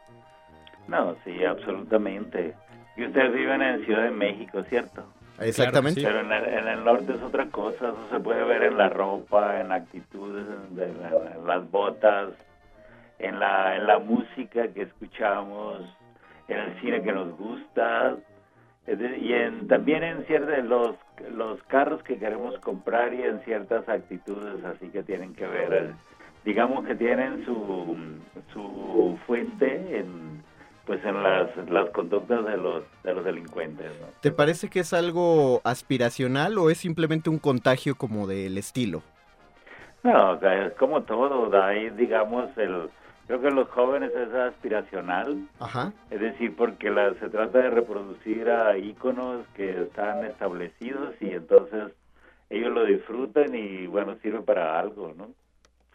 No, 0.88 1.16
sí, 1.24 1.44
absolutamente. 1.44 2.54
Y 2.98 3.06
ustedes 3.06 3.34
viven 3.34 3.62
en 3.62 3.86
Ciudad 3.86 4.04
de 4.04 4.12
México, 4.12 4.64
¿cierto? 4.70 5.04
Exactamente. 5.40 6.02
sí. 6.02 6.06
Pero 6.06 6.20
en 6.22 6.32
el, 6.32 6.46
en 6.46 6.68
el 6.68 6.84
norte 6.84 7.14
es 7.14 7.22
otra 7.22 7.48
cosa, 7.48 7.90
eso 7.90 8.08
se 8.12 8.20
puede 8.20 8.44
ver 8.44 8.64
en 8.64 8.78
la 8.78 8.90
ropa, 8.90 9.60
en 9.60 9.70
la 9.70 9.76
actitud, 9.76 10.40
de 10.72 10.88
la- 10.94 11.36
en 11.36 11.48
las 11.48 11.70
botas, 11.72 12.30
en 13.20 13.40
la, 13.40 13.76
en 13.76 13.88
la 13.88 14.00
música 14.00 14.68
que 14.70 14.84
escuchamos, 14.84 15.82
en 16.48 16.58
el 16.60 16.80
cine 16.82 17.02
que 17.02 17.12
nos 17.14 17.36
gusta, 17.38 18.16
y 18.88 19.34
en, 19.34 19.68
también 19.68 20.04
en 20.04 20.26
ciertos 20.26 20.64
los, 20.66 20.96
los 21.36 21.62
carros 21.64 22.02
que 22.04 22.18
queremos 22.18 22.58
comprar 22.60 23.14
y 23.14 23.22
en 23.24 23.40
ciertas 23.42 23.88
actitudes 23.88 24.64
así 24.66 24.90
que 24.90 25.04
tienen 25.04 25.34
que 25.34 25.48
ver, 25.48 25.74
eh, 25.74 25.94
digamos 26.46 26.86
que 26.86 26.96
tienen 26.96 27.46
su, 27.46 27.98
su 28.54 29.18
fuente 29.26 30.00
en 30.00 30.42
pues 30.86 31.04
en 31.06 31.22
las, 31.22 31.56
las 31.70 31.90
conductas 31.92 32.44
de 32.44 32.58
los 32.58 32.84
de 33.04 33.14
los 33.14 33.24
delincuentes, 33.24 33.92
¿no? 34.02 34.08
¿Te 34.20 34.32
parece 34.32 34.70
que 34.70 34.80
es 34.80 34.94
algo 34.94 35.62
aspiracional 35.64 36.58
o 36.58 36.70
es 36.70 36.80
simplemente 36.80 37.30
un 37.30 37.38
contagio 37.38 37.96
como 37.96 38.28
del 38.28 38.58
estilo? 38.58 39.04
No, 40.04 40.32
o 40.32 40.40
sea, 40.40 40.66
es 40.66 40.74
como 40.74 41.04
todo, 41.04 41.64
ahí 41.64 41.92
digamos 41.92 42.50
el 42.58 42.90
creo 43.32 43.42
que 43.42 43.52
los 43.52 43.70
jóvenes 43.70 44.12
es 44.14 44.34
aspiracional, 44.34 45.48
Ajá. 45.62 45.94
es 46.10 46.20
decir, 46.20 46.54
porque 46.54 46.90
la, 46.90 47.14
se 47.14 47.30
trata 47.30 47.60
de 47.60 47.70
reproducir 47.70 48.50
a 48.50 48.78
íconos 48.78 49.48
que 49.56 49.84
están 49.84 50.26
establecidos 50.26 51.16
y 51.22 51.30
entonces 51.30 51.94
ellos 52.50 52.74
lo 52.74 52.84
disfrutan 52.84 53.56
y 53.56 53.88
bueno, 53.88 54.18
sirve 54.22 54.42
para 54.42 54.78
algo, 54.78 55.14
¿no? 55.16 55.30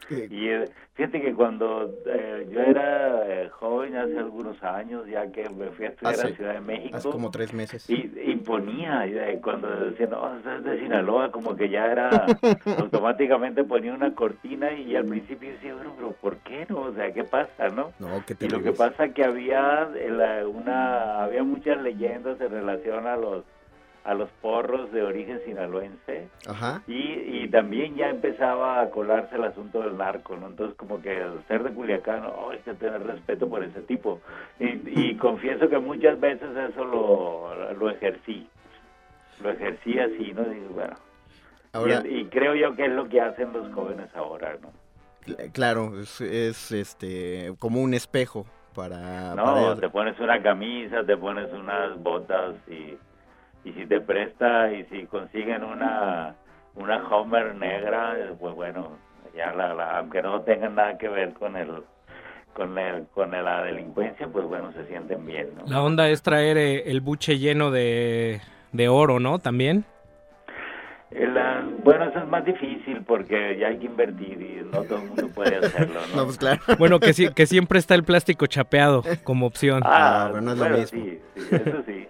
Y 0.09 0.47
eh, 0.49 0.65
fíjate 0.93 1.21
que 1.21 1.33
cuando 1.33 1.93
eh, 2.05 2.47
yo 2.51 2.61
era 2.61 3.27
eh, 3.27 3.49
joven, 3.49 3.95
hace 3.97 4.17
algunos 4.17 4.61
años, 4.63 5.05
ya 5.07 5.29
que 5.31 5.49
me 5.49 5.67
fui 5.71 5.85
a 5.85 5.89
estudiar 5.89 6.13
Hace- 6.13 6.27
a 6.27 6.35
Ciudad 6.35 6.53
de 6.53 6.61
México, 6.61 6.95
Hace 6.97 7.09
como 7.09 7.29
tres 7.31 7.53
meses. 7.53 7.89
y 7.89 8.09
imponía, 8.31 9.05
y, 9.07 9.39
cuando 9.41 9.67
decían, 9.67 10.11
no, 10.11 10.37
es 10.37 10.63
de 10.63 10.79
Sinaloa, 10.79 11.31
como 11.31 11.55
que 11.55 11.69
ya 11.69 11.85
era, 11.91 12.09
automáticamente 12.77 13.63
ponía 13.63 13.93
una 13.93 14.13
cortina 14.15 14.71
y 14.71 14.95
al 14.95 15.05
principio 15.05 15.49
decía, 15.51 15.73
bueno, 15.75 15.93
pero 15.97 16.11
¿por 16.13 16.37
qué 16.37 16.65
no? 16.69 16.81
O 16.81 16.93
sea, 16.93 17.11
¿qué 17.13 17.23
pasa, 17.23 17.67
no? 17.69 17.91
No, 17.99 18.23
qué 18.25 18.35
Y 18.39 18.49
lo 18.49 18.61
que 18.61 18.71
pasa 18.71 19.09
que 19.09 19.23
había 19.25 19.89
eh, 19.95 20.09
la- 20.09 20.47
una 20.47 21.23
había 21.23 21.43
muchas 21.43 21.81
leyendas 21.81 22.39
en 22.39 22.49
relación 22.51 23.07
a 23.07 23.17
los 23.17 23.43
a 24.07 24.13
los 24.13 24.29
porros 24.41 24.91
de 24.93 25.03
origen 25.03 25.41
sinaloense 25.45 26.29
Ajá. 26.47 26.81
y, 26.87 26.93
y 27.43 27.49
también 27.49 27.95
ya 27.95 28.09
empezaba 28.09 28.79
a 28.81 28.89
colarse 28.89 29.35
el 29.35 29.43
asunto 29.43 29.81
del 29.81 29.97
narco, 29.97 30.37
¿no? 30.37 30.47
Entonces 30.47 30.77
como 30.77 31.01
que 31.01 31.21
al 31.21 31.43
ser 31.47 31.61
de 31.63 31.71
Culiacán, 31.73 32.23
oh, 32.25 32.51
hay 32.51 32.59
que 32.59 32.73
tener 32.75 33.03
respeto 33.05 33.49
por 33.49 33.63
ese 33.63 33.81
tipo. 33.81 34.21
Y, 34.59 34.79
y 35.11 35.15
confieso 35.17 35.67
que 35.67 35.77
muchas 35.77 36.17
veces 36.21 36.49
eso 36.69 36.85
lo, 36.85 37.73
lo 37.73 37.89
ejercí, 37.89 38.47
lo 39.43 39.49
ejercí 39.51 39.99
así, 39.99 40.31
¿no? 40.33 40.43
Digo, 40.45 40.69
bueno, 40.73 40.95
Ahora, 41.73 42.01
y, 42.07 42.19
y 42.21 42.25
creo 42.25 42.55
yo 42.55 42.75
que 42.75 42.85
es 42.85 42.91
lo 42.91 43.09
que 43.09 43.19
hacen 43.19 43.51
los 43.51 43.71
jóvenes 43.73 44.07
ahora, 44.15 44.55
¿no? 44.61 44.71
cl- 45.25 45.51
claro, 45.51 45.99
es, 45.99 46.21
es, 46.21 46.71
este 46.71 47.53
como 47.59 47.81
un 47.81 47.93
espejo 47.93 48.45
para, 48.73 49.35
No, 49.35 49.43
para 49.43 49.75
te 49.75 49.89
pones 49.89 50.17
una 50.21 50.41
camisa, 50.41 51.03
te 51.03 51.17
pones 51.17 51.51
unas 51.51 52.01
botas 52.01 52.55
y, 52.69 52.95
y 53.63 53.73
si 53.73 53.85
te 53.85 53.99
presta 54.01 54.71
y 54.71 54.85
si 54.85 55.05
consiguen 55.07 55.63
una 55.63 56.35
una 56.75 57.07
Homer 57.09 57.55
negra, 57.55 58.15
pues 58.39 58.53
bueno, 58.53 58.97
ya 59.35 59.51
la, 59.53 59.73
la- 59.73 59.97
aunque 59.99 60.21
no 60.21 60.41
tengan 60.41 60.75
nada 60.75 60.97
que 60.97 61.09
ver 61.09 61.33
con 61.33 61.55
el 61.55 61.83
con 62.53 62.77
el 62.77 63.07
con 63.13 63.31
la 63.31 63.63
delincuencia, 63.63 64.27
pues 64.27 64.45
bueno, 64.45 64.71
se 64.73 64.85
sienten 64.87 65.25
bien, 65.25 65.49
¿no? 65.55 65.63
La 65.67 65.81
onda 65.81 66.07
es 66.09 66.21
traer 66.21 66.57
eh, 66.57 66.89
el 66.91 67.01
buche 67.01 67.37
lleno 67.39 67.71
de, 67.71 68.41
de 68.71 68.87
oro, 68.89 69.19
¿no? 69.19 69.39
También. 69.39 69.85
Bueno, 71.83 72.05
eso 72.09 72.19
es 72.19 72.27
más 72.27 72.43
difícil 72.43 73.01
porque 73.05 73.57
ya 73.57 73.67
hay 73.67 73.77
que 73.77 73.85
invertir 73.85 74.41
y 74.41 74.61
no 74.65 74.83
todo 74.83 74.99
el 74.99 75.07
mundo 75.07 75.29
puede 75.29 75.55
hacerlo, 75.55 76.01
¿no? 76.07 76.07
No, 76.17 76.25
pues 76.25 76.37
claro. 76.37 76.59
Bueno, 76.77 76.99
que, 76.99 77.13
sí- 77.13 77.29
que 77.33 77.45
siempre 77.45 77.79
está 77.79 77.95
el 77.95 78.03
plástico 78.03 78.45
chapeado 78.45 79.03
como 79.23 79.45
opción. 79.45 79.83
Ah, 79.85 80.25
Ah, 80.25 80.27
pero 80.31 80.41
no 80.41 80.51
es 80.51 80.57
lo 80.57 80.63
bueno, 80.65 80.77
mismo. 80.79 81.03
sí, 81.05 81.21
sí, 81.35 81.41
eso 81.51 81.83
sí. 81.85 82.07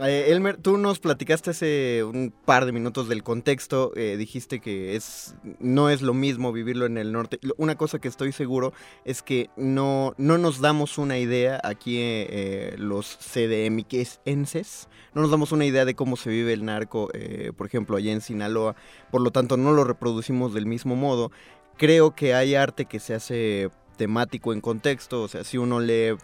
Eh, 0.00 0.30
Elmer, 0.30 0.58
tú 0.58 0.78
nos 0.78 1.00
platicaste 1.00 1.50
hace 1.50 2.04
un 2.04 2.32
par 2.44 2.66
de 2.66 2.72
minutos 2.72 3.08
del 3.08 3.24
contexto, 3.24 3.92
eh, 3.96 4.16
dijiste 4.16 4.60
que 4.60 4.94
es 4.94 5.34
no 5.58 5.90
es 5.90 6.02
lo 6.02 6.14
mismo 6.14 6.52
vivirlo 6.52 6.86
en 6.86 6.98
el 6.98 7.10
norte. 7.10 7.40
Una 7.56 7.76
cosa 7.76 7.98
que 7.98 8.06
estoy 8.06 8.30
seguro 8.30 8.72
es 9.04 9.22
que 9.22 9.50
no, 9.56 10.14
no 10.16 10.38
nos 10.38 10.60
damos 10.60 10.98
una 10.98 11.18
idea 11.18 11.60
aquí 11.64 11.96
eh, 11.98 12.76
los 12.78 13.16
CDMQenses, 13.16 14.88
no 15.14 15.22
nos 15.22 15.32
damos 15.32 15.50
una 15.50 15.64
idea 15.64 15.84
de 15.84 15.96
cómo 15.96 16.16
se 16.16 16.30
vive 16.30 16.52
el 16.52 16.64
narco, 16.64 17.10
eh, 17.12 17.50
por 17.56 17.66
ejemplo, 17.66 17.96
allá 17.96 18.12
en 18.12 18.20
Sinaloa, 18.20 18.76
por 19.10 19.20
lo 19.20 19.32
tanto 19.32 19.56
no 19.56 19.72
lo 19.72 19.82
reproducimos 19.82 20.54
del 20.54 20.66
mismo 20.66 20.94
modo. 20.94 21.32
Creo 21.76 22.14
que 22.14 22.34
hay 22.34 22.54
arte 22.54 22.84
que 22.84 23.00
se 23.00 23.14
hace 23.14 23.70
temático 23.96 24.52
en 24.52 24.60
contexto, 24.60 25.22
o 25.22 25.28
sea, 25.28 25.42
si 25.42 25.58
uno 25.58 25.80
lee 25.80 26.16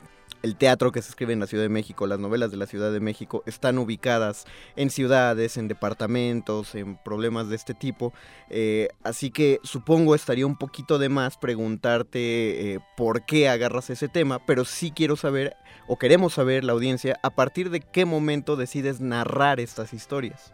el 0.44 0.56
teatro 0.56 0.92
que 0.92 1.00
se 1.00 1.08
escribe 1.08 1.32
en 1.32 1.40
la 1.40 1.46
Ciudad 1.46 1.64
de 1.64 1.70
México, 1.70 2.06
las 2.06 2.18
novelas 2.18 2.50
de 2.50 2.58
la 2.58 2.66
Ciudad 2.66 2.92
de 2.92 3.00
México 3.00 3.42
están 3.46 3.78
ubicadas 3.78 4.44
en 4.76 4.90
ciudades, 4.90 5.56
en 5.56 5.68
departamentos, 5.68 6.74
en 6.74 6.98
problemas 6.98 7.48
de 7.48 7.56
este 7.56 7.72
tipo. 7.72 8.12
Eh, 8.50 8.88
así 9.04 9.30
que 9.30 9.58
supongo 9.62 10.14
estaría 10.14 10.46
un 10.46 10.58
poquito 10.58 10.98
de 10.98 11.08
más 11.08 11.38
preguntarte 11.38 12.74
eh, 12.74 12.80
por 12.94 13.24
qué 13.24 13.48
agarras 13.48 13.88
ese 13.88 14.08
tema, 14.08 14.38
pero 14.44 14.66
sí 14.66 14.92
quiero 14.94 15.16
saber, 15.16 15.56
o 15.88 15.98
queremos 15.98 16.34
saber 16.34 16.62
la 16.62 16.74
audiencia, 16.74 17.16
a 17.22 17.30
partir 17.30 17.70
de 17.70 17.80
qué 17.80 18.04
momento 18.04 18.56
decides 18.56 19.00
narrar 19.00 19.60
estas 19.60 19.94
historias. 19.94 20.52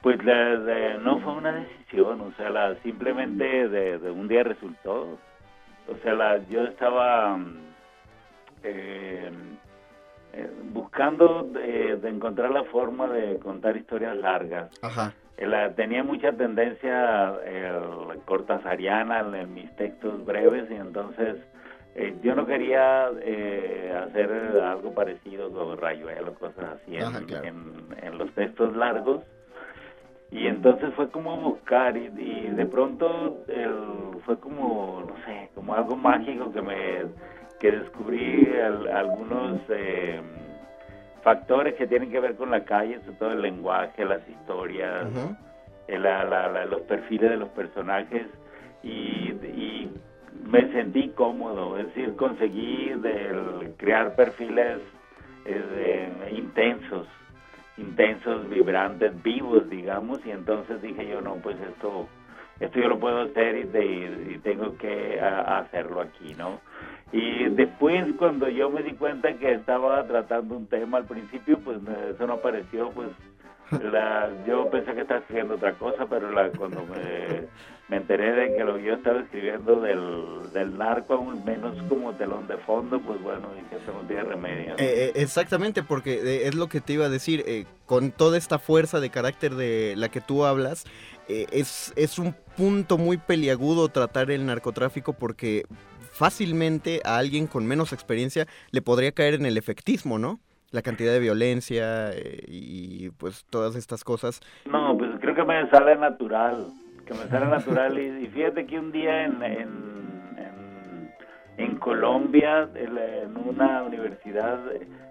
Pues 0.00 0.24
la- 0.24 0.98
no 1.02 1.20
fue 1.22 1.32
una 1.32 1.52
decisión, 1.52 2.20
o 2.20 2.32
sea, 2.36 2.76
simplemente 2.84 3.68
de 3.68 4.10
un 4.12 4.28
día 4.28 4.44
resultó. 4.44 5.18
O 5.88 5.96
sea, 6.04 6.12
la, 6.14 6.38
yo 6.48 6.62
estaba 6.64 7.36
mm, 7.36 7.67
eh, 8.62 9.30
eh, 10.34 10.50
buscando 10.72 11.44
de, 11.44 11.96
de 11.96 12.08
encontrar 12.08 12.50
la 12.50 12.64
forma 12.64 13.08
de 13.08 13.38
contar 13.38 13.76
historias 13.76 14.16
largas. 14.16 14.70
Ajá. 14.82 15.12
Eh, 15.36 15.46
la- 15.46 15.72
tenía 15.74 16.02
mucha 16.04 16.32
tendencia 16.32 17.34
eh, 17.44 17.72
cortasariana 18.26 19.20
en, 19.20 19.34
en 19.34 19.54
mis 19.54 19.74
textos 19.76 20.24
breves 20.24 20.70
y 20.70 20.74
entonces 20.74 21.36
eh, 21.94 22.14
yo 22.22 22.34
no 22.34 22.46
quería 22.46 23.08
eh, 23.22 23.92
hacer 24.06 24.30
algo 24.62 24.92
parecido 24.94 25.50
con 25.50 25.78
Rayuelo, 25.78 26.34
cosas 26.34 26.76
así 26.82 26.96
en, 26.96 27.02
Ajá, 27.04 27.20
claro. 27.26 27.44
en- 27.46 27.96
en 28.02 28.18
los 28.18 28.30
textos 28.34 28.76
largos. 28.76 29.22
Y 30.30 30.46
entonces 30.46 30.92
fue 30.94 31.08
como 31.08 31.38
buscar 31.38 31.96
y, 31.96 32.12
y 32.18 32.50
de 32.50 32.66
pronto 32.66 33.44
el- 33.48 34.20
fue 34.26 34.38
como, 34.38 35.02
no 35.08 35.14
sé, 35.24 35.48
como 35.54 35.74
algo 35.74 35.96
mágico 35.96 36.52
que 36.52 36.60
me 36.60 36.76
que 37.60 37.70
descubrí 37.72 38.48
al- 38.64 38.88
algunos 38.88 39.60
eh, 39.68 40.20
factores 41.22 41.74
que 41.74 41.86
tienen 41.86 42.10
que 42.10 42.20
ver 42.20 42.36
con 42.36 42.50
la 42.50 42.64
calle, 42.64 43.00
sobre 43.00 43.16
todo 43.18 43.32
el 43.32 43.42
lenguaje, 43.42 44.04
las 44.04 44.26
historias, 44.28 45.06
Ujú. 45.06 45.36
eh, 45.88 45.98
la- 45.98 46.24
la- 46.24 46.48
la- 46.48 46.66
los 46.66 46.82
perfiles 46.82 47.30
de 47.30 47.36
los 47.36 47.48
personajes 47.50 48.26
y, 48.82 48.88
y 49.32 49.90
me 50.46 50.70
sentí 50.72 51.08
cómodo, 51.10 51.76
es 51.78 51.86
decir, 51.88 52.14
conseguí 52.16 52.90
del 53.00 53.74
crear 53.76 54.14
perfiles 54.14 54.78
eh, 55.44 56.08
intensos, 56.36 57.06
intensos, 57.76 58.48
vibrantes, 58.48 59.20
vivos, 59.22 59.68
digamos, 59.70 60.24
y 60.26 60.30
entonces 60.30 60.80
dije 60.82 61.08
yo, 61.08 61.20
no, 61.20 61.34
pues 61.36 61.56
esto, 61.60 62.06
esto 62.60 62.78
yo 62.78 62.88
lo 62.88 62.98
puedo 62.98 63.22
hacer 63.22 63.56
y, 63.56 64.38
tengo 64.42 64.76
que 64.78 65.20
hacerlo 65.20 66.00
aquí, 66.02 66.34
¿no? 66.34 66.60
Y 67.12 67.48
después 67.50 68.04
cuando 68.18 68.48
yo 68.48 68.68
me 68.70 68.82
di 68.82 68.92
cuenta 68.92 69.32
que 69.34 69.52
estaba 69.52 70.06
tratando 70.06 70.56
un 70.56 70.66
tema 70.66 70.98
al 70.98 71.04
principio, 71.04 71.58
pues 71.60 71.78
eso 72.14 72.26
no 72.26 72.34
apareció, 72.34 72.90
pues 72.90 73.08
la, 73.70 74.30
yo 74.46 74.70
pensé 74.70 74.94
que 74.94 75.02
estaba 75.02 75.20
escribiendo 75.20 75.54
otra 75.54 75.74
cosa, 75.74 76.06
pero 76.06 76.30
la, 76.30 76.50
cuando 76.50 76.84
me, 76.86 77.96
enteré 77.96 78.32
de 78.32 78.56
que 78.56 78.64
lo 78.64 78.76
que 78.76 78.84
yo 78.84 78.94
estaba 78.94 79.20
escribiendo 79.20 79.80
del, 79.80 80.52
del 80.52 80.76
narco, 80.76 81.14
aún 81.14 81.44
menos 81.44 81.76
como 81.88 82.12
telón 82.14 82.46
de 82.46 82.56
fondo, 82.58 83.00
pues 83.00 83.20
bueno, 83.22 83.48
dije, 83.54 83.82
eso 83.82 83.92
no 83.92 84.06
tiene 84.06 84.24
remedio. 84.24 84.74
Eh, 84.74 84.76
eh, 84.78 85.12
exactamente, 85.16 85.82
porque 85.82 86.14
eh, 86.14 86.48
es 86.48 86.54
lo 86.54 86.68
que 86.68 86.80
te 86.80 86.94
iba 86.94 87.06
a 87.06 87.10
decir, 87.10 87.66
con 87.86 88.10
toda 88.10 88.38
esta 88.38 88.58
fuerza 88.58 89.00
de 89.00 89.10
carácter 89.10 89.54
de 89.54 89.94
la 89.96 90.08
que 90.08 90.20
tú 90.20 90.44
hablas, 90.44 90.84
es, 91.28 91.92
es 91.94 92.18
un 92.18 92.34
punto 92.56 92.96
muy 92.96 93.18
peliagudo 93.18 93.88
tratar 93.88 94.30
el 94.30 94.46
narcotráfico 94.46 95.12
porque 95.12 95.64
fácilmente 96.18 97.00
a 97.04 97.16
alguien 97.16 97.46
con 97.46 97.64
menos 97.64 97.92
experiencia 97.92 98.46
le 98.72 98.82
podría 98.82 99.12
caer 99.12 99.34
en 99.34 99.46
el 99.46 99.56
efectismo, 99.56 100.18
¿no? 100.18 100.40
la 100.70 100.82
cantidad 100.82 101.12
de 101.12 101.20
violencia 101.20 102.10
eh, 102.12 102.44
y 102.46 103.08
pues 103.10 103.46
todas 103.48 103.74
estas 103.74 104.04
cosas. 104.04 104.40
No, 104.70 104.98
pues 104.98 105.12
creo 105.20 105.34
que 105.34 105.44
me 105.44 105.66
sale 105.70 105.96
natural, 105.96 106.66
que 107.06 107.14
me 107.14 107.26
sale 107.28 107.46
natural 107.58 107.98
y, 107.98 108.26
fíjate 108.26 108.66
que 108.66 108.78
un 108.78 108.92
día 108.92 109.24
en, 109.24 109.42
en, 109.42 111.14
en, 111.56 111.76
Colombia, 111.76 112.68
en 112.74 113.36
una 113.36 113.84
universidad, 113.84 114.58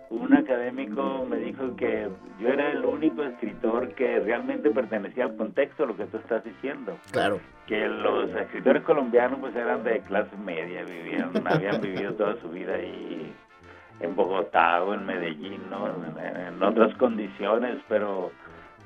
un 0.09 0.33
académico 0.33 1.25
me 1.29 1.37
dijo 1.37 1.75
que 1.75 2.07
yo 2.39 2.47
era 2.49 2.71
el 2.71 2.85
único 2.85 3.23
escritor 3.23 3.93
que 3.93 4.19
realmente 4.19 4.69
pertenecía 4.69 5.25
al 5.25 5.35
contexto 5.35 5.83
de 5.83 5.87
lo 5.89 5.97
que 5.97 6.05
tú 6.05 6.17
estás 6.17 6.43
diciendo. 6.43 6.97
Claro. 7.11 7.39
Que 7.65 7.87
los 7.87 8.29
escritores 8.35 8.83
colombianos 8.83 9.39
pues 9.39 9.55
eran 9.55 9.83
de 9.83 9.99
clase 10.01 10.35
media, 10.37 10.83
vivían, 10.83 11.31
habían 11.45 11.81
vivido 11.81 12.13
toda 12.13 12.35
su 12.41 12.49
vida 12.49 12.75
ahí 12.75 13.33
en 13.99 14.15
Bogotá 14.15 14.83
o 14.83 14.93
en 14.93 15.05
Medellín, 15.05 15.61
¿no? 15.69 15.87
en, 15.87 16.61
otras 16.61 16.95
condiciones, 16.95 17.77
pero 17.87 18.31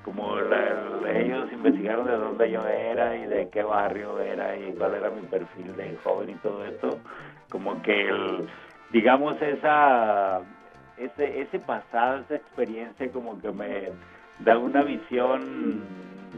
como 0.03 0.37
ellos 0.37 1.51
investigaron 1.51 2.05
de 2.05 2.17
dónde 2.17 2.51
yo 2.51 2.65
era 2.67 3.15
y 3.15 3.25
de 3.27 3.49
qué 3.49 3.63
barrio 3.63 4.19
era 4.19 4.57
y 4.57 4.73
cuál 4.73 4.95
era 4.95 5.09
mi 5.09 5.21
perfil 5.21 5.75
de 5.75 5.95
joven 6.03 6.31
y 6.31 6.35
todo 6.35 6.65
esto, 6.65 6.99
como 7.49 7.81
que 7.81 8.09
el, 8.09 8.47
digamos 8.91 9.41
esa 9.41 10.41
ese 11.05 11.41
ese 11.41 11.59
pasado, 11.59 12.21
esa 12.21 12.35
experiencia 12.35 13.11
como 13.11 13.39
que 13.41 13.51
me 13.51 13.89
da 14.39 14.57
una 14.57 14.83
visión 14.83 15.83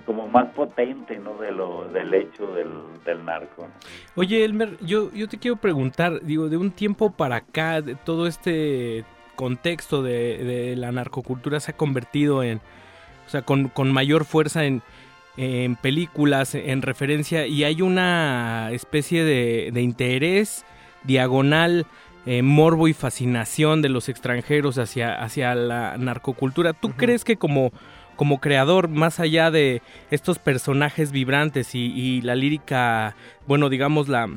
como 0.05 0.27
más 0.27 0.47
potente 0.53 1.17
¿no? 1.19 1.37
de 1.37 1.51
lo, 1.51 1.87
del 1.89 2.13
hecho 2.13 2.47
del, 2.53 2.69
del 3.05 3.23
narco. 3.23 3.67
Oye, 4.15 4.43
Elmer, 4.43 4.77
yo, 4.81 5.11
yo 5.13 5.27
te 5.27 5.37
quiero 5.37 5.57
preguntar, 5.57 6.21
digo, 6.21 6.49
de 6.49 6.57
un 6.57 6.71
tiempo 6.71 7.11
para 7.11 7.37
acá, 7.37 7.81
de 7.81 7.95
todo 7.95 8.27
este 8.27 9.05
contexto 9.35 10.03
de, 10.03 10.75
la 10.77 10.91
narcocultura 10.91 11.59
se 11.59 11.71
ha 11.71 11.77
convertido 11.77 12.43
en, 12.43 12.59
o 13.25 13.29
sea, 13.29 13.43
con, 13.43 13.69
con 13.69 13.91
mayor 13.91 14.25
fuerza 14.25 14.65
en, 14.65 14.81
en, 15.37 15.75
películas, 15.75 16.55
en 16.55 16.81
referencia, 16.81 17.47
y 17.47 17.63
hay 17.63 17.81
una 17.81 18.69
especie 18.71 19.23
de, 19.23 19.71
de 19.71 19.81
interés 19.81 20.65
diagonal, 21.03 21.85
eh, 22.25 22.41
morbo 22.41 22.87
y 22.87 22.93
fascinación 22.93 23.81
de 23.81 23.89
los 23.89 24.09
extranjeros 24.09 24.77
hacia, 24.77 25.21
hacia 25.21 25.55
la 25.55 25.97
narcocultura. 25.97 26.73
¿Tú 26.73 26.91
crees 26.91 27.23
que 27.23 27.37
como 27.37 27.71
como 28.15 28.39
creador, 28.39 28.87
más 28.89 29.19
allá 29.19 29.51
de 29.51 29.81
estos 30.11 30.39
personajes 30.39 31.11
vibrantes 31.11 31.73
y, 31.73 32.21
la 32.21 32.35
lírica, 32.35 33.15
bueno, 33.47 33.69
digamos, 33.69 34.07
la, 34.07 34.29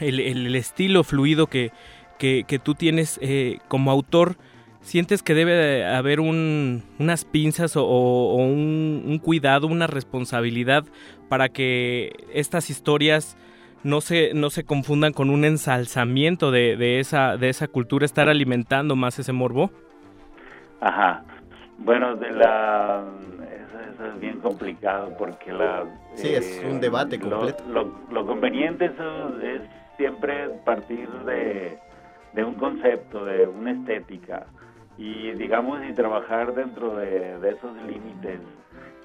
el, 0.00 0.54
estilo 0.54 1.04
fluido 1.04 1.46
que, 1.46 1.72
que, 2.18 2.60
tú 2.62 2.74
tienes 2.74 3.18
eh, 3.22 3.58
como 3.68 3.90
autor, 3.90 4.36
¿sientes 4.80 5.22
que 5.22 5.34
debe 5.34 5.84
haber 5.86 6.20
un, 6.20 6.84
unas 6.98 7.24
pinzas 7.24 7.76
o, 7.76 8.34
un, 8.36 9.20
cuidado, 9.22 9.66
una 9.66 9.86
responsabilidad 9.86 10.84
para 11.28 11.48
que 11.48 12.12
estas 12.32 12.70
historias 12.70 13.36
no 13.84 14.00
se, 14.00 14.32
no 14.34 14.50
se 14.50 14.64
confundan 14.64 15.12
con 15.12 15.30
un 15.30 15.44
ensalzamiento 15.44 16.50
de, 16.50 16.76
de, 16.76 17.00
esa, 17.00 17.36
de 17.36 17.48
esa 17.48 17.68
cultura, 17.68 18.04
estar 18.04 18.28
alimentando 18.28 18.96
más 18.96 19.18
ese 19.18 19.32
morbo? 19.32 19.70
Ajá. 20.80 21.24
Bueno, 21.78 22.16
de 22.16 22.30
la 22.32 23.04
eso, 23.94 24.06
es 24.06 24.20
bien 24.20 24.40
complicado 24.40 25.14
porque 25.18 25.52
la 25.52 25.84
sí 26.14 26.28
es 26.28 26.62
un 26.68 26.80
debate 26.80 27.18
completo. 27.18 27.64
Lo, 28.10 28.26
conveniente 28.26 28.86
es 28.86 29.62
siempre 29.96 30.48
partir 30.64 31.08
de, 31.26 31.78
de 32.32 32.44
un 32.44 32.54
concepto, 32.54 33.24
de 33.24 33.46
una 33.46 33.72
estética 33.72 34.46
y 34.96 35.32
digamos 35.32 35.80
y 35.88 35.92
trabajar 35.94 36.54
dentro 36.54 36.96
de, 36.96 37.36
esos 37.48 37.76
límites. 37.86 38.40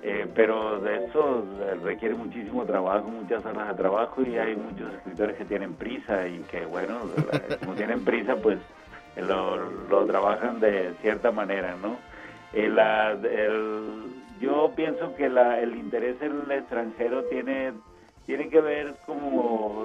Eh, 0.03 0.27
pero 0.36 0.79
de 0.79 1.05
eso 1.05 1.43
requiere 1.83 2.13
muchísimo 2.13 2.63
trabajo, 2.65 3.10
muchas 3.10 3.43
horas 3.45 3.69
de 3.69 3.73
trabajo 3.73 4.21
y 4.21 4.38
hay 4.38 4.55
muchos 4.55 4.93
escritores 4.93 5.36
que 5.38 5.45
tienen 5.45 5.73
prisa 5.73 6.27
y 6.27 6.39
que 6.41 6.65
bueno, 6.65 6.99
como 7.60 7.73
tienen 7.73 8.05
prisa 8.05 8.36
pues 8.36 8.60
lo, 9.15 9.57
lo 9.89 10.05
trabajan 10.05 10.60
de 10.60 10.93
cierta 11.01 11.31
manera, 11.31 11.75
¿no? 11.81 11.97
El, 12.53 12.77
el, 12.77 14.03
yo 14.39 14.71
pienso 14.75 15.15
que 15.15 15.29
la, 15.29 15.60
el 15.60 15.75
interés 15.75 16.21
en 16.21 16.41
el 16.45 16.51
extranjero 16.51 17.23
tiene 17.23 17.73
tiene 18.27 18.49
que 18.49 18.60
ver 18.60 18.93
como 19.05 19.83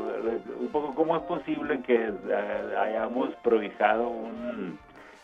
un 0.58 0.68
poco 0.72 0.94
cómo 0.94 1.16
es 1.16 1.22
posible 1.22 1.80
que 1.82 1.94
eh, 1.94 2.76
hayamos 2.76 3.30
prohijado 3.36 4.08
un, 4.08 4.78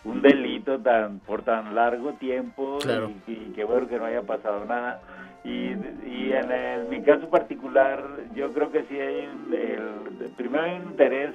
un 0.04 0.22
delito 0.22 0.78
tan 0.80 1.18
por 1.20 1.42
tan 1.42 1.74
largo 1.74 2.14
tiempo 2.14 2.78
y, 3.26 3.52
que 3.52 3.64
bueno 3.64 3.88
que 3.88 3.98
no 3.98 4.04
haya 4.04 4.22
pasado 4.22 4.64
nada. 4.64 5.00
Y, 5.44 5.72
y 6.06 6.32
en, 6.32 6.90
mi 6.90 7.02
caso 7.02 7.28
particular 7.30 8.04
yo 8.34 8.52
creo 8.52 8.70
que 8.70 8.84
sí 8.84 8.98
hay 8.98 9.28
el, 9.52 10.32
primero 10.36 10.64
hay 10.64 10.76
un 10.76 10.90
interés 10.90 11.34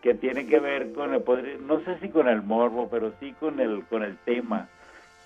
que 0.00 0.14
tiene 0.14 0.46
que 0.46 0.58
ver 0.58 0.92
con 0.92 1.14
el 1.14 1.22
poder, 1.22 1.60
no 1.60 1.80
sé 1.80 1.98
si 2.00 2.08
con 2.08 2.28
el 2.28 2.42
morbo 2.42 2.88
pero 2.90 3.12
sí 3.20 3.32
con 3.38 3.60
el 3.60 3.84
con 3.86 4.02
el 4.02 4.16
tema. 4.18 4.68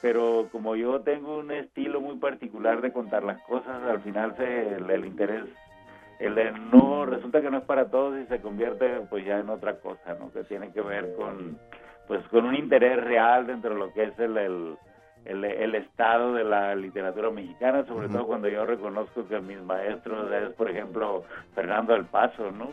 Pero 0.03 0.49
como 0.53 0.77
yo 0.77 1.01
tengo 1.01 1.39
un 1.39 1.51
estilo 1.51 2.01
muy 2.01 2.17
particular 2.17 2.83
de 2.83 2.93
contar 2.93 3.25
las 3.25 3.41
cosas, 3.43 3.83
al 3.83 4.01
final 4.03 4.37
se, 4.37 4.77
el, 4.77 5.05
interés, 5.07 5.47
el 6.21 6.35
no, 6.71 7.07
resulta 7.07 7.41
que 7.41 7.51
no 7.51 7.59
es 7.59 7.65
para 7.65 7.91
todos 7.91 8.19
y 8.21 8.27
se 8.27 8.41
convierte 8.41 8.87
pues 9.09 9.25
ya 9.25 9.39
en 9.39 9.49
otra 9.49 9.81
cosa, 9.81 10.15
¿no? 10.21 10.31
Que 10.33 10.45
tiene 10.45 10.71
que 10.71 10.83
ver 10.83 11.15
con, 11.17 11.59
pues 12.07 12.27
con 12.29 12.45
un 12.45 12.55
interés 12.55 13.03
real 13.03 13.47
dentro 13.47 13.71
de 13.71 13.81
lo 13.81 13.92
que 13.92 14.05
es 14.05 14.19
el, 14.19 14.37
el, 14.37 15.45
el, 15.45 15.75
estado 15.75 16.35
de 16.35 16.45
la 16.45 16.75
literatura 16.75 17.31
mexicana, 17.31 17.85
sobre 17.87 18.09
todo 18.09 18.27
cuando 18.27 18.49
yo 18.49 18.64
reconozco 18.64 19.27
que 19.27 19.40
mis 19.40 19.61
maestros 19.61 20.31
es, 20.33 20.51
por 20.55 20.71
ejemplo, 20.71 21.25
Fernando 21.55 21.95
del 21.95 22.05
Paso, 22.05 22.51
¿no? 22.53 22.71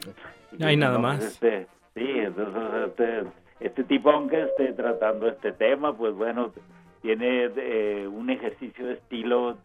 No 0.57 0.67
hay 0.67 0.77
nada 0.77 0.99
más. 0.99 1.23
Este, 1.23 1.67
sí, 1.95 2.05
entonces 2.05 2.63
este, 2.87 3.23
este 3.59 3.83
tipo, 3.85 4.11
aunque 4.11 4.43
esté 4.43 4.73
tratando 4.73 5.27
este 5.27 5.51
tema, 5.51 5.95
pues 5.95 6.13
bueno, 6.13 6.51
tiene 7.01 7.49
eh, 7.55 8.07
un 8.07 8.29
ejercicio 8.29 8.85
de 8.85 8.93
estilo 8.93 9.57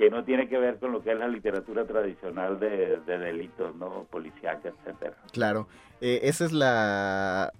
que 0.00 0.08
no 0.08 0.24
tiene 0.24 0.48
que 0.48 0.56
ver 0.56 0.78
con 0.78 0.92
lo 0.92 1.02
que 1.02 1.12
es 1.12 1.18
la 1.18 1.28
literatura 1.28 1.84
tradicional 1.84 2.58
de, 2.58 3.00
delitos, 3.06 3.76
¿no? 3.76 4.06
Policíaca, 4.10 4.70
etcétera. 4.70 5.14
Claro. 5.30 5.68
Eh, 6.00 6.20
ese 6.22 6.46
es 6.46 6.52
la, 6.52 7.52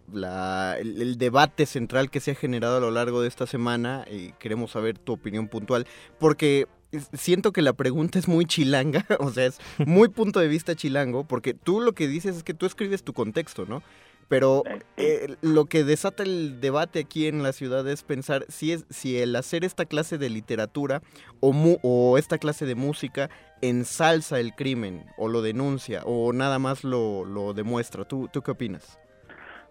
el, 0.78 1.18
debate 1.18 1.66
central 1.66 2.08
que 2.08 2.20
se 2.20 2.30
ha 2.30 2.34
generado 2.34 2.78
a 2.78 2.80
lo 2.80 2.90
largo 2.90 3.20
de 3.20 3.28
esta 3.28 3.46
semana 3.46 4.06
y 4.10 4.32
queremos 4.38 4.70
saber 4.70 4.96
tu 4.96 5.12
opinión 5.12 5.48
puntual 5.48 5.86
porque 6.18 6.66
siento 7.12 7.52
que 7.52 7.60
la 7.60 7.74
pregunta 7.74 8.18
es 8.18 8.26
muy 8.26 8.46
chilanga, 8.46 9.04
o 9.18 9.28
sea, 9.28 9.44
es 9.44 9.58
muy 9.76 10.08
punto 10.08 10.40
de 10.40 10.48
vista 10.48 10.74
chilango 10.74 11.24
porque 11.24 11.52
tú 11.52 11.82
lo 11.82 11.92
que 11.92 12.08
dices 12.08 12.36
es 12.36 12.42
que 12.42 12.54
tú 12.54 12.64
escribes 12.64 13.02
tu 13.02 13.12
contexto, 13.12 13.66
¿no? 13.66 13.82
Pero 14.30 14.62
eh, 14.96 15.34
lo 15.42 15.64
que 15.64 15.82
desata 15.82 16.22
el 16.22 16.60
debate 16.60 17.00
aquí 17.00 17.26
en 17.26 17.42
la 17.42 17.52
ciudad 17.52 17.86
es 17.88 18.04
pensar 18.04 18.44
si, 18.48 18.70
es, 18.70 18.86
si 18.88 19.20
el 19.20 19.34
hacer 19.34 19.64
esta 19.64 19.86
clase 19.86 20.18
de 20.18 20.30
literatura 20.30 21.02
o, 21.40 21.52
o 21.82 22.16
esta 22.16 22.38
clase 22.38 22.64
de 22.64 22.76
música 22.76 23.28
ensalza 23.60 24.38
el 24.38 24.54
crimen 24.54 25.04
o 25.18 25.26
lo 25.26 25.42
denuncia 25.42 26.02
o 26.04 26.32
nada 26.32 26.60
más 26.60 26.84
lo, 26.84 27.24
lo 27.24 27.54
demuestra. 27.54 28.04
¿Tú, 28.04 28.28
¿Tú 28.32 28.40
qué 28.40 28.52
opinas? 28.52 29.00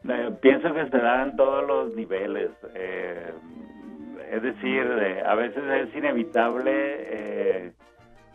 Eh, 0.09 0.29
pienso 0.41 0.73
que 0.73 0.89
se 0.89 0.97
da 0.97 1.23
en 1.23 1.37
todos 1.37 1.65
los 1.65 1.95
niveles. 1.95 2.51
Eh, 2.75 3.31
es 4.29 4.43
decir, 4.43 4.81
a 5.25 5.35
veces 5.35 5.63
es 5.63 5.95
inevitable 5.95 7.73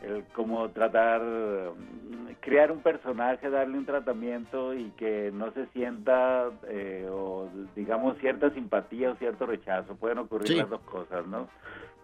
el 0.06 0.24
cómo 0.32 0.68
tratar, 0.70 1.22
mm, 1.22 2.34
crear 2.40 2.70
un 2.70 2.80
personaje, 2.80 3.50
darle 3.50 3.78
un 3.78 3.86
tratamiento 3.86 4.74
y 4.74 4.90
que 4.96 5.30
no 5.32 5.50
se 5.52 5.66
sienta, 5.66 6.50
eh, 6.68 7.08
o 7.10 7.48
digamos, 7.74 8.18
cierta 8.18 8.50
simpatía 8.50 9.10
o 9.10 9.16
cierto 9.16 9.46
rechazo. 9.46 9.96
Pueden 9.96 10.18
ocurrir 10.18 10.56
las 10.56 10.70
dos 10.70 10.82
cosas, 10.82 11.26
¿no? 11.26 11.48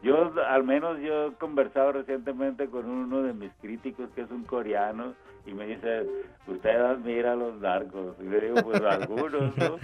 Yo, 0.02 0.32
al 0.48 0.64
menos, 0.64 0.98
yo 1.00 1.26
he 1.26 1.32
conversado 1.34 1.92
recientemente 1.92 2.68
con 2.68 2.86
uno 2.88 3.22
de 3.22 3.34
mis 3.34 3.52
críticos, 3.60 4.08
que 4.14 4.22
es 4.22 4.30
un 4.30 4.44
coreano, 4.44 5.14
y 5.46 5.52
me 5.52 5.66
dice, 5.66 6.06
usted 6.46 6.80
admira 6.80 7.32
a 7.32 7.36
los 7.36 7.60
narcos. 7.60 8.16
Y 8.20 8.24
le 8.24 8.40
digo, 8.40 8.62
pues 8.62 8.80
algunos, 8.84 9.56
¿no? 9.56 9.76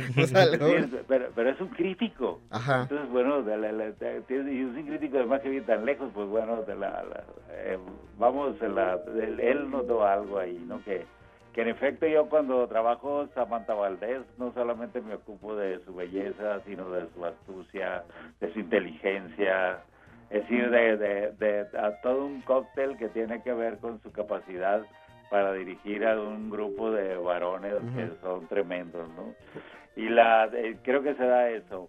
pero, 1.06 1.26
pero, 1.34 1.50
es 1.50 1.60
un 1.60 1.68
crítico. 1.68 2.40
Ajá. 2.50 2.82
Entonces, 2.82 3.10
bueno, 3.10 3.42
de 3.42 3.56
la, 3.56 3.86
y 3.88 4.60
es 4.60 4.76
un 4.76 4.86
crítico 4.86 5.18
además 5.18 5.42
que 5.42 5.50
vive 5.50 5.66
tan 5.66 5.84
lejos, 5.84 6.10
pues 6.14 6.28
bueno, 6.28 6.62
de 6.62 6.76
la, 6.76 7.04
eh, 7.50 7.78
vamos, 8.18 8.56
la, 8.60 8.98
él 9.14 9.70
notó 9.70 10.04
algo 10.04 10.38
ahí, 10.38 10.62
¿no? 10.66 10.82
Que, 10.84 11.04
que 11.52 11.62
en 11.62 11.68
efecto 11.68 12.06
yo 12.06 12.28
cuando 12.28 12.66
trabajo 12.68 13.28
Samantha 13.34 13.72
Valdés 13.72 14.20
no 14.36 14.52
solamente 14.52 15.00
me 15.00 15.14
ocupo 15.14 15.56
de 15.56 15.82
su 15.86 15.94
belleza, 15.94 16.60
sino 16.66 16.90
de 16.90 17.06
su 17.14 17.24
astucia, 17.24 18.04
de 18.40 18.52
su 18.52 18.60
inteligencia, 18.60 19.80
es 20.30 20.42
decir, 20.42 20.70
de, 20.70 20.96
de, 21.32 21.78
a 21.78 22.00
todo 22.00 22.26
un 22.26 22.40
cóctel 22.42 22.96
que 22.96 23.08
tiene 23.08 23.42
que 23.42 23.52
ver 23.52 23.78
con 23.78 24.00
su 24.02 24.10
capacidad 24.10 24.82
para 25.30 25.52
dirigir 25.52 26.04
a 26.06 26.20
un 26.20 26.50
grupo 26.50 26.90
de 26.90 27.16
varones 27.16 27.74
que 27.94 28.10
son 28.20 28.46
tremendos, 28.48 29.08
¿no? 29.10 29.34
Y 29.96 30.08
la 30.08 30.48
eh, 30.52 30.76
creo 30.82 31.02
que 31.02 31.14
se 31.14 31.24
da 31.24 31.48
eso. 31.50 31.88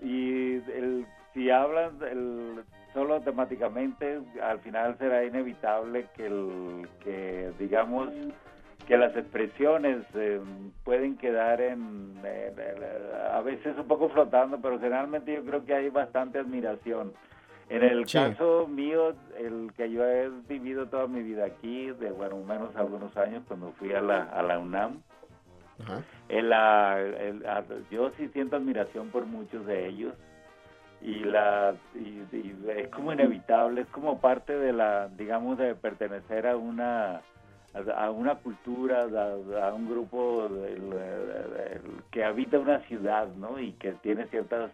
Y 0.00 0.54
el, 0.70 1.06
si 1.32 1.50
hablan 1.50 1.98
el, 2.10 2.64
solo 2.92 3.20
temáticamente, 3.20 4.20
al 4.42 4.60
final 4.60 4.96
será 4.98 5.24
inevitable 5.24 6.06
que, 6.16 6.26
el, 6.26 6.88
que 7.02 7.52
digamos, 7.58 8.10
que 8.86 8.96
las 8.96 9.14
expresiones 9.16 10.04
eh, 10.14 10.40
pueden 10.84 11.16
quedar 11.16 11.60
en, 11.60 12.14
a 13.32 13.40
veces 13.40 13.76
un 13.76 13.88
poco 13.88 14.08
flotando, 14.08 14.58
pero 14.60 14.78
generalmente 14.78 15.34
yo 15.34 15.44
creo 15.44 15.64
que 15.64 15.74
hay 15.74 15.90
bastante 15.90 16.38
admiración 16.38 17.12
en 17.68 17.82
el 17.82 18.06
caso 18.06 18.66
mío, 18.68 19.14
el 19.38 19.72
que 19.76 19.90
yo 19.90 20.04
he 20.04 20.28
vivido 20.48 20.86
toda 20.86 21.06
mi 21.06 21.22
vida 21.22 21.46
aquí, 21.46 21.90
de 21.92 22.10
bueno, 22.10 22.36
menos 22.38 22.74
algunos 22.76 23.16
años 23.16 23.42
cuando 23.48 23.72
fui 23.72 23.92
a 23.92 24.00
la, 24.00 24.24
a 24.24 24.42
la 24.42 24.58
UNAM, 24.58 25.00
El, 26.28 26.50
yo 27.90 28.10
sí 28.16 28.28
siento 28.28 28.56
admiración 28.56 29.08
por 29.08 29.26
muchos 29.26 29.66
de 29.66 29.88
ellos 29.88 30.14
y 31.00 31.20
la 31.24 31.74
y, 31.94 32.22
es 32.76 32.88
como 32.88 33.12
inevitable, 33.12 33.82
es 33.82 33.88
como 33.88 34.20
parte 34.20 34.56
de 34.56 34.72
la, 34.72 35.08
digamos, 35.08 35.58
de 35.58 35.74
pertenecer 35.74 36.46
a 36.46 36.56
una 36.56 37.22
a 37.96 38.10
una 38.10 38.36
cultura, 38.36 39.02
a, 39.02 39.74
un 39.74 39.90
grupo 39.90 40.48
que 42.12 42.24
habita 42.24 42.58
una 42.58 42.78
ciudad, 42.80 43.26
¿no? 43.34 43.58
Y 43.58 43.72
que 43.72 43.92
tiene 43.94 44.26
ciertas 44.26 44.70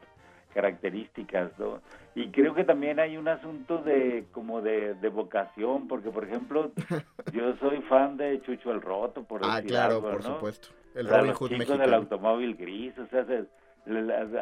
características, 0.53 1.59
¿no? 1.59 1.81
Y 2.15 2.29
creo 2.29 2.55
que 2.55 2.65
también 2.65 2.99
hay 2.99 3.17
un 3.17 3.29
asunto 3.29 3.79
de 3.79 4.25
como 4.33 4.61
de, 4.61 4.95
vocación, 5.13 5.87
porque 5.87 6.11
por 6.11 6.25
ejemplo, 6.25 6.73
yo 7.33 7.57
soy 7.57 7.81
fan 7.83 8.17
de 8.17 8.41
Chucho 8.43 8.73
el 8.73 8.81
Roto, 8.81 9.23
por 9.25 9.41
ah, 9.45 9.57
decir 9.57 9.71
claro, 9.71 9.97
algo, 9.97 10.11
por 10.11 10.23
supuesto. 10.23 10.69
El 10.95 11.09
Robin 11.09 11.33
Hood 11.33 11.51
del 11.51 11.95
automóvil 11.95 12.57
gris, 12.57 12.95
o 12.99 13.07
sea, 13.07 13.25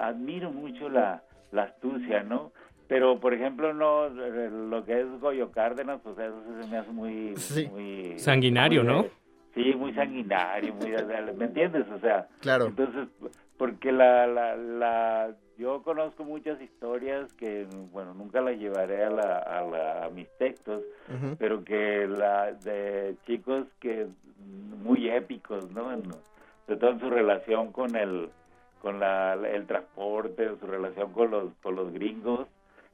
admiro 0.02 0.50
mucho 0.50 0.88
la, 0.88 1.22
la 1.52 1.64
astucia, 1.64 2.22
¿no? 2.22 2.52
Pero, 2.88 3.20
por 3.20 3.35
ejemplo, 3.35 3.74
no 3.74 4.09
lo 4.09 4.85
que 4.85 5.02
es 5.02 5.20
Goyo 5.20 5.50
Cárdenas, 5.52 6.00
pues 6.02 6.18
eso 6.18 6.42
se 6.62 6.70
me 6.70 6.78
hace 6.78 6.90
muy... 6.90 7.35
muy 7.70 8.18
sanguinario, 8.18 8.83
¿no? 8.83 9.04
Sí, 9.54 9.74
muy 9.74 9.92
sanguinario, 9.92 10.74
muy... 10.74 10.92
¿Me 11.37 11.44
entiendes? 11.44 11.85
O 11.94 11.98
sea, 12.00 12.28
claro. 12.40 12.66
entonces, 12.66 13.09
porque 13.59 13.92
la, 13.92 14.26
la, 14.26 14.57
la 14.57 15.35
yo 15.58 15.82
conozco 15.82 16.24
muchas 16.24 16.60
historias 16.62 17.32
que, 17.34 17.66
bueno, 17.92 18.14
nunca 18.14 18.40
las 18.40 18.56
llevaré 18.56 19.04
a, 19.04 19.10
la, 19.10 19.38
a, 19.38 19.62
la, 19.62 20.04
a 20.04 20.10
mis 20.10 20.28
textos, 20.38 20.84
pero 21.38 21.64
que 21.64 22.06
la 22.06 22.52
de 22.52 23.16
chicos 23.26 23.66
que 23.80 24.06
muy 24.82 25.10
épicos, 25.10 25.68
¿no? 25.72 25.90
sobre 26.64 26.78
todo 26.78 26.90
en 26.90 27.00
su 27.00 27.10
relación 27.10 27.72
con 27.72 27.96
el 27.96 28.30
con 28.80 29.00
la, 29.00 29.34
el 29.34 29.66
transporte, 29.66 30.56
su 30.60 30.66
relación 30.66 31.12
con 31.12 31.32
los 31.32 31.52
con 31.60 31.74
los 31.74 31.92
gringos 31.92 32.46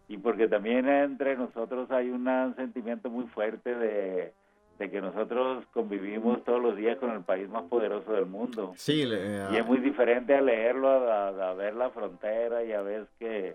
y 0.08 0.16
porque 0.16 0.48
también 0.48 0.88
entre 0.88 1.36
nosotros 1.36 1.90
hay 1.90 2.08
un 2.10 2.24
sentimiento 2.56 3.10
muy 3.10 3.26
fuerte 3.26 3.74
de 3.74 4.32
de 4.78 4.90
que 4.90 5.00
nosotros 5.00 5.64
convivimos 5.72 6.42
todos 6.44 6.60
los 6.60 6.76
días 6.76 6.98
con 6.98 7.10
el 7.12 7.22
país 7.22 7.48
más 7.48 7.64
poderoso 7.64 8.12
del 8.12 8.26
mundo. 8.26 8.72
Sí, 8.76 9.04
y 9.04 9.56
es 9.56 9.66
muy 9.66 9.78
diferente 9.78 10.34
a 10.34 10.40
leerlo, 10.40 10.88
a, 10.88 11.54
ver 11.54 11.74
la 11.74 11.90
frontera 11.90 12.64
y 12.64 12.72
a 12.72 12.82
ver 12.82 13.06
que, 13.18 13.54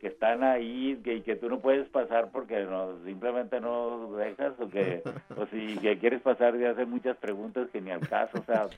que 0.00 0.08
están 0.08 0.44
ahí 0.44 1.00
y 1.04 1.20
que, 1.22 1.36
tú 1.36 1.48
no 1.48 1.60
puedes 1.60 1.88
pasar 1.88 2.30
porque 2.30 2.62
no, 2.64 3.02
simplemente 3.04 3.60
no 3.60 4.12
dejas 4.12 4.52
o 4.60 4.68
que 4.68 5.02
o 5.36 5.46
si 5.46 5.76
que 5.78 5.98
quieres 5.98 6.22
pasar 6.22 6.54
y 6.56 6.64
hacer 6.64 6.86
muchas 6.86 7.16
preguntas 7.16 7.68
que 7.72 7.80
ni 7.80 7.90
al 7.90 8.06
caso, 8.08 8.38
o 8.38 8.44
sea, 8.44 8.68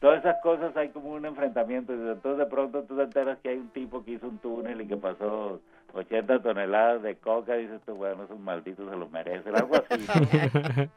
todas 0.00 0.20
esas 0.20 0.36
cosas 0.42 0.76
hay 0.76 0.90
como 0.90 1.10
un 1.10 1.26
enfrentamiento. 1.26 1.92
Entonces 1.92 2.38
de 2.38 2.46
pronto 2.46 2.82
tú 2.84 2.96
te 2.96 3.02
enteras 3.02 3.38
que 3.42 3.50
hay 3.50 3.56
un 3.56 3.68
tipo 3.70 4.04
que 4.04 4.12
hizo 4.12 4.28
un 4.28 4.38
túnel 4.38 4.80
y 4.80 4.86
que 4.86 4.96
pasó 4.96 5.60
80 5.96 6.42
toneladas 6.42 7.02
de 7.02 7.16
coca, 7.16 7.54
dices 7.54 7.80
tú, 7.86 7.94
bueno, 7.94 8.24
esos 8.24 8.38
malditos 8.38 8.88
se 8.90 8.96
lo 8.96 9.08
merecen, 9.08 9.56
algo 9.56 9.76
así. 9.76 10.04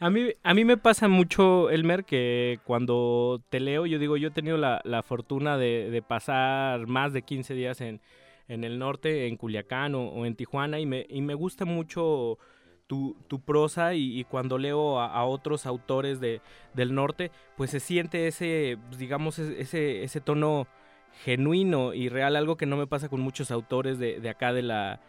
a, 0.00 0.10
mí, 0.10 0.28
a 0.42 0.54
mí 0.54 0.64
me 0.64 0.76
pasa 0.76 1.08
mucho, 1.08 1.70
Elmer, 1.70 2.04
que 2.04 2.60
cuando 2.64 3.42
te 3.48 3.60
leo, 3.60 3.86
yo 3.86 3.98
digo, 3.98 4.16
yo 4.16 4.28
he 4.28 4.32
tenido 4.32 4.56
la, 4.56 4.80
la 4.84 5.02
fortuna 5.02 5.58
de, 5.58 5.90
de, 5.90 6.02
pasar 6.02 6.86
más 6.86 7.12
de 7.12 7.22
15 7.22 7.54
días 7.54 7.80
en, 7.80 8.00
en 8.48 8.64
el 8.64 8.78
norte, 8.78 9.26
en 9.26 9.36
Culiacán 9.36 9.94
o, 9.94 10.24
en 10.26 10.36
Tijuana, 10.36 10.78
y 10.78 10.86
me, 10.86 11.06
y 11.08 11.22
me 11.22 11.34
gusta 11.34 11.64
mucho 11.64 12.38
tu, 12.90 13.16
tu 13.28 13.38
prosa 13.38 13.94
y, 13.94 14.24
cuando 14.24 14.58
leo 14.58 14.98
a, 14.98 15.24
otros 15.24 15.64
autores 15.64 16.18
de, 16.18 16.40
del 16.74 16.92
norte, 16.92 17.30
pues 17.56 17.70
se 17.70 17.78
siente 17.78 18.26
ese, 18.26 18.78
pues, 18.88 18.98
digamos, 18.98 19.38
ese, 19.38 20.02
ese 20.02 20.20
tono 20.20 20.66
genuino 21.22 21.94
y 21.94 22.08
real, 22.08 22.34
algo 22.34 22.56
que 22.56 22.66
no 22.66 22.76
me 22.76 22.88
pasa 22.88 23.08
con 23.08 23.20
muchos 23.20 23.52
autores 23.52 24.00
de, 24.00 24.18
de 24.18 24.28
acá 24.28 24.52
de 24.52 24.62
la, 24.62 25.00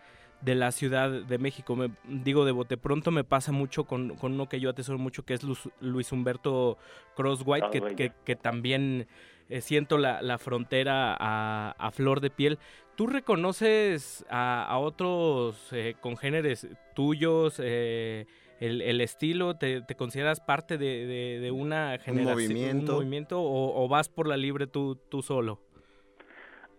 de 0.41 0.53
la 0.53 0.71
Ciudad 0.71 1.09
de 1.09 1.37
México. 1.39 1.75
Me, 1.75 1.89
digo, 2.07 2.45
de 2.45 2.51
bote 2.51 2.77
pronto 2.77 3.09
me 3.09 3.23
pasa 3.23 3.51
mucho 3.51 3.85
con, 3.85 4.15
con 4.15 4.33
uno 4.33 4.47
que 4.47 4.59
yo 4.59 4.69
atesoro 4.69 4.99
mucho, 4.99 5.25
que 5.25 5.33
es 5.33 5.41
Luis 5.79 6.11
Humberto 6.11 6.77
Crosswhite, 7.15 7.71
que, 7.71 7.95
que, 7.95 8.11
que, 8.23 8.35
también 8.35 9.07
eh, 9.51 9.59
siento 9.59 9.97
la, 9.97 10.21
la 10.21 10.37
frontera 10.37 11.13
a, 11.19 11.75
a, 11.77 11.91
flor 11.91 12.21
de 12.21 12.29
piel. 12.29 12.57
¿Tú 12.95 13.05
reconoces 13.05 14.25
a, 14.29 14.77
otros 14.79 15.73
eh, 15.73 15.95
congéneres 15.99 16.69
tuyos? 16.95 17.59
Eh, 17.61 18.27
el, 18.61 19.01
estilo? 19.01 19.55
¿Te, 19.55 19.83
consideras 19.97 20.39
parte 20.39 20.77
de, 20.77 21.51
una 21.51 21.97
generación, 21.97 22.77
un 22.79 22.85
movimiento, 22.85 23.41
o, 23.41 23.87
vas 23.89 24.07
por 24.07 24.27
la 24.27 24.37
libre 24.37 24.67
tú, 24.67 24.95
tú 25.09 25.21
solo? 25.21 25.59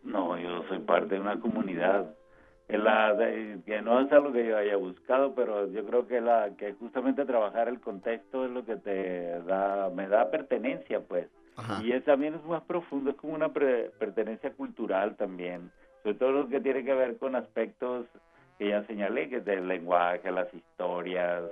No, 0.02 0.38
yo 0.38 0.62
soy 0.68 0.78
parte 0.78 1.16
de 1.16 1.20
una 1.20 1.40
comunidad. 1.40 2.14
La, 2.68 3.14
que 3.66 3.82
no 3.82 4.00
es 4.00 4.10
algo 4.12 4.32
que 4.32 4.46
yo 4.46 4.56
haya 4.56 4.76
buscado, 4.76 5.34
pero 5.34 5.70
yo 5.70 5.84
creo 5.84 6.06
que 6.06 6.22
la 6.22 6.56
que 6.56 6.72
justamente 6.72 7.26
trabajar 7.26 7.68
el 7.68 7.80
contexto 7.80 8.46
es 8.46 8.50
lo 8.50 8.64
que 8.64 8.76
te 8.76 9.40
da, 9.42 9.90
me 9.94 10.08
da 10.08 10.30
pertenencia, 10.30 11.00
pues. 11.00 11.28
Y 11.82 11.92
es, 11.92 12.04
también 12.04 12.34
es 12.34 12.44
más 12.44 12.62
profundo, 12.62 13.10
es 13.10 13.16
como 13.16 13.34
una 13.34 13.50
pertenencia 13.50 14.52
cultural 14.52 15.16
también 15.16 15.70
sobre 16.02 16.18
todo 16.18 16.32
lo 16.32 16.48
que 16.48 16.60
tiene 16.60 16.84
que 16.84 16.94
ver 16.94 17.16
con 17.18 17.36
aspectos 17.36 18.06
que 18.58 18.68
ya 18.68 18.84
señalé, 18.86 19.28
que 19.28 19.36
es 19.36 19.44
del 19.44 19.68
lenguaje, 19.68 20.30
las 20.30 20.52
historias, 20.52 21.44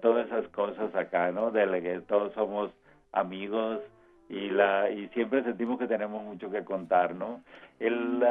todas 0.00 0.26
esas 0.26 0.48
cosas 0.48 0.94
acá, 0.94 1.30
¿no? 1.30 1.50
De 1.50 1.66
que 1.82 2.00
todos 2.00 2.32
somos 2.34 2.70
amigos 3.12 3.80
y 4.28 4.48
la 4.48 4.90
y 4.90 5.08
siempre 5.08 5.42
sentimos 5.42 5.78
que 5.78 5.88
tenemos 5.88 6.22
mucho 6.22 6.50
que 6.50 6.64
contar, 6.64 7.14
¿no? 7.14 7.42
El, 7.78 8.22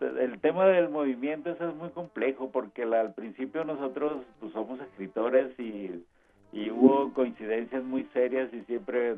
el 0.00 0.40
tema 0.40 0.66
del 0.66 0.88
movimiento 0.88 1.50
eso 1.50 1.68
es 1.68 1.74
muy 1.74 1.90
complejo 1.90 2.50
porque 2.50 2.82
al 2.82 3.14
principio 3.14 3.64
nosotros 3.64 4.24
pues, 4.40 4.52
somos 4.52 4.80
escritores 4.80 5.58
y, 5.58 6.04
y 6.52 6.70
hubo 6.70 7.12
coincidencias 7.12 7.84
muy 7.84 8.04
serias 8.12 8.52
y 8.52 8.62
siempre 8.62 9.16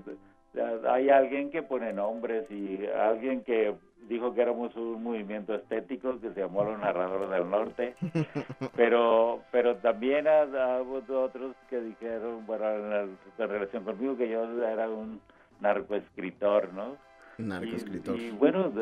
hay 0.88 1.10
alguien 1.10 1.50
que 1.50 1.62
pone 1.62 1.92
nombres 1.92 2.50
y 2.50 2.86
alguien 2.86 3.42
que 3.42 3.74
dijo 4.08 4.34
que 4.34 4.42
éramos 4.42 4.74
un 4.76 5.02
movimiento 5.02 5.54
estético 5.54 6.20
que 6.20 6.30
se 6.32 6.40
llamó 6.40 6.64
Los 6.64 6.78
Narradores 6.78 7.30
del 7.30 7.50
Norte, 7.50 7.94
pero 8.76 9.40
pero 9.50 9.76
también 9.76 10.26
hubo 10.26 11.02
otros 11.20 11.56
que 11.68 11.80
dijeron, 11.80 12.44
bueno, 12.46 12.64
en, 12.70 13.18
relación 13.38 13.84
conmigo, 13.84 14.16
que 14.16 14.28
yo 14.28 14.44
era 14.66 14.88
un 14.88 15.20
narcoescritor, 15.60 16.72
¿no? 16.72 16.96
Narcoescritor. 17.38 18.16
Y, 18.16 18.26
y 18.26 18.30
bueno, 18.30 18.72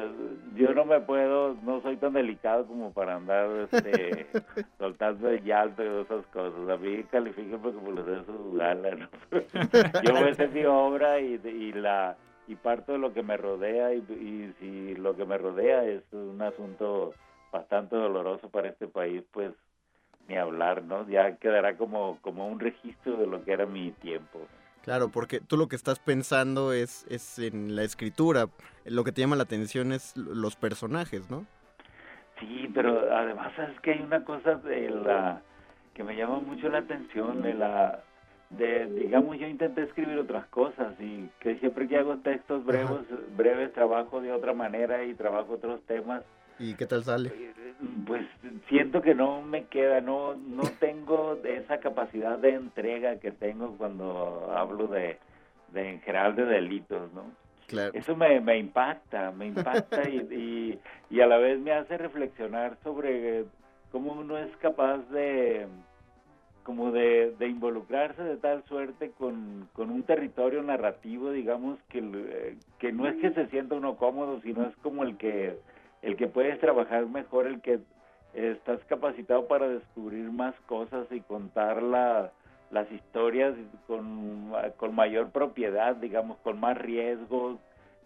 yo 0.54 0.74
no 0.74 0.84
me 0.84 1.00
puedo, 1.00 1.56
no 1.62 1.80
soy 1.82 1.96
tan 1.96 2.12
delicado 2.12 2.66
como 2.66 2.92
para 2.92 3.16
andar 3.16 3.68
este, 3.70 4.26
soltando 4.78 5.28
el 5.28 5.42
llanto 5.42 5.82
y 5.82 6.02
esas 6.02 6.26
cosas. 6.26 6.68
A 6.68 6.76
mí 6.76 7.02
califíquenme 7.04 7.72
como 7.72 7.92
les 7.92 8.06
dé 8.06 8.24
su 8.24 8.52
gana, 8.54 8.90
¿no? 8.90 9.08
Yo 10.02 10.12
voy 10.12 10.28
a 10.28 10.32
hacer 10.32 10.50
mi 10.50 10.64
obra 10.64 11.20
y, 11.20 11.40
y 11.44 11.72
la 11.72 12.16
y 12.48 12.56
parto 12.56 12.92
de 12.92 12.98
lo 12.98 13.12
que 13.12 13.22
me 13.22 13.36
rodea 13.36 13.94
y, 13.94 13.98
y 13.98 14.54
si 14.58 14.94
lo 14.96 15.16
que 15.16 15.24
me 15.24 15.38
rodea 15.38 15.84
es 15.84 16.02
un 16.12 16.42
asunto 16.42 17.14
bastante 17.52 17.96
doloroso 17.96 18.48
para 18.48 18.68
este 18.68 18.88
país, 18.88 19.22
pues 19.30 19.52
ni 20.28 20.36
hablar, 20.36 20.82
¿no? 20.82 21.08
Ya 21.08 21.36
quedará 21.36 21.76
como, 21.76 22.18
como 22.20 22.46
un 22.48 22.60
registro 22.60 23.16
de 23.16 23.26
lo 23.26 23.44
que 23.44 23.52
era 23.52 23.66
mi 23.66 23.90
tiempo. 23.92 24.40
Claro, 24.82 25.10
porque 25.10 25.40
tú 25.40 25.56
lo 25.56 25.68
que 25.68 25.76
estás 25.76 26.00
pensando 26.00 26.72
es, 26.72 27.06
es 27.08 27.38
en 27.38 27.76
la 27.76 27.84
escritura. 27.84 28.46
Lo 28.84 29.04
que 29.04 29.12
te 29.12 29.20
llama 29.20 29.36
la 29.36 29.44
atención 29.44 29.92
es 29.92 30.16
los 30.16 30.56
personajes, 30.56 31.30
¿no? 31.30 31.46
Sí, 32.40 32.68
pero 32.74 33.14
además 33.14 33.52
es 33.58 33.80
que 33.80 33.92
hay 33.92 34.00
una 34.00 34.24
cosa 34.24 34.56
de 34.56 34.90
la 34.90 35.40
que 35.94 36.02
me 36.02 36.16
llama 36.16 36.40
mucho 36.40 36.68
la 36.68 36.78
atención 36.78 37.42
de 37.42 37.54
la 37.54 38.02
de 38.50 38.86
digamos 38.86 39.38
yo 39.38 39.46
intenté 39.46 39.82
escribir 39.82 40.18
otras 40.18 40.46
cosas 40.46 40.94
y 40.98 41.28
que 41.40 41.58
siempre 41.58 41.88
que 41.88 41.98
hago 41.98 42.16
textos 42.18 42.64
breves 42.64 43.06
breves 43.36 43.72
trabajo 43.72 44.20
de 44.20 44.32
otra 44.32 44.52
manera 44.52 45.04
y 45.04 45.14
trabajo 45.14 45.54
otros 45.54 45.80
temas 45.82 46.22
¿Y 46.62 46.74
qué 46.74 46.86
tal 46.86 47.02
sale? 47.04 47.32
pues 48.06 48.24
siento 48.68 49.02
que 49.02 49.12
no 49.12 49.42
me 49.42 49.64
queda 49.64 50.00
no 50.00 50.34
no 50.36 50.62
tengo 50.80 51.36
esa 51.44 51.80
capacidad 51.80 52.38
de 52.38 52.50
entrega 52.54 53.16
que 53.16 53.32
tengo 53.32 53.76
cuando 53.76 54.52
hablo 54.54 54.86
de 54.86 55.18
de 55.72 55.90
en 55.90 56.00
general 56.00 56.36
de 56.36 56.44
delitos 56.46 57.12
no 57.12 57.24
Claro. 57.66 57.92
eso 57.94 58.14
me, 58.14 58.38
me 58.40 58.58
impacta, 58.58 59.30
me 59.32 59.46
impacta 59.46 60.06
y, 60.06 60.16
y, 61.10 61.14
y 61.16 61.20
a 61.22 61.26
la 61.26 61.38
vez 61.38 61.58
me 61.58 61.72
hace 61.72 61.96
reflexionar 61.96 62.76
sobre 62.84 63.46
cómo 63.90 64.12
uno 64.12 64.36
es 64.36 64.54
capaz 64.58 64.98
de 65.10 65.66
como 66.64 66.92
de, 66.92 67.34
de 67.38 67.48
involucrarse 67.48 68.22
de 68.22 68.36
tal 68.36 68.62
suerte 68.64 69.10
con, 69.18 69.68
con 69.72 69.90
un 69.90 70.02
territorio 70.02 70.62
narrativo, 70.62 71.30
digamos, 71.32 71.78
que, 71.88 71.98
eh, 71.98 72.56
que 72.78 72.92
no 72.92 73.06
es 73.08 73.16
que 73.16 73.30
se 73.32 73.46
sienta 73.48 73.74
uno 73.74 73.96
cómodo, 73.96 74.40
sino 74.42 74.66
es 74.66 74.76
como 74.76 75.02
el 75.02 75.16
que, 75.16 75.58
el 76.02 76.16
que 76.16 76.26
puedes 76.26 76.58
trabajar 76.60 77.06
mejor, 77.06 77.46
el 77.46 77.60
que 77.60 77.80
estás 78.34 78.80
capacitado 78.88 79.46
para 79.46 79.68
descubrir 79.68 80.30
más 80.30 80.54
cosas 80.66 81.06
y 81.10 81.20
contar 81.20 81.82
la, 81.82 82.32
las 82.70 82.90
historias 82.90 83.54
con, 83.86 84.52
con 84.76 84.94
mayor 84.94 85.30
propiedad, 85.30 85.96
digamos, 85.96 86.38
con 86.38 86.58
más 86.58 86.76
riesgos, 86.78 87.58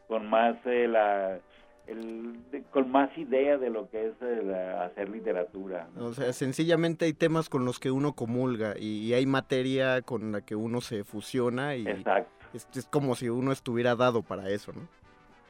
con 0.08 0.28
más 0.28 0.56
eh, 0.66 0.88
la 0.88 1.38
el, 1.86 2.50
de- 2.50 2.64
con 2.64 2.90
más 2.90 3.16
idea 3.16 3.58
de 3.58 3.70
lo 3.70 3.88
que 3.88 4.08
es 4.08 4.20
el, 4.20 4.52
hacer 4.52 5.08
literatura. 5.08 5.86
¿no? 5.94 6.06
O 6.06 6.12
sea, 6.14 6.32
sencillamente 6.32 7.04
hay 7.04 7.12
temas 7.12 7.48
con 7.48 7.64
los 7.64 7.78
que 7.78 7.92
uno 7.92 8.12
comulga 8.14 8.74
y, 8.76 9.02
y 9.06 9.14
hay 9.14 9.24
materia 9.24 10.02
con 10.02 10.32
la 10.32 10.40
que 10.40 10.56
uno 10.56 10.80
se 10.80 11.04
fusiona 11.04 11.76
y 11.76 11.86
Exacto. 11.86 12.28
es, 12.52 12.68
es 12.74 12.86
como 12.86 13.14
si 13.14 13.28
uno 13.28 13.52
estuviera 13.52 13.94
dado 13.94 14.22
para 14.22 14.50
eso, 14.50 14.72
¿no? 14.72 14.80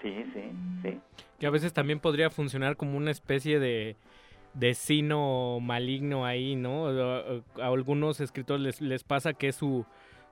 Sí, 0.02 0.24
sí, 0.32 0.42
sí. 0.82 0.98
Que 1.38 1.46
a 1.46 1.50
veces 1.50 1.72
también 1.72 2.00
podría 2.00 2.30
funcionar 2.30 2.76
como 2.76 2.96
una 2.96 3.10
especie 3.10 3.58
de, 3.58 3.96
de 4.54 4.74
sino 4.74 5.58
maligno 5.60 6.24
ahí, 6.24 6.56
¿no? 6.56 6.88
A, 6.88 7.42
algunos 7.62 8.20
escritores 8.20 8.62
les, 8.62 8.80
les 8.80 9.04
pasa 9.04 9.34
que 9.34 9.48
es 9.48 9.56
su, 9.56 9.84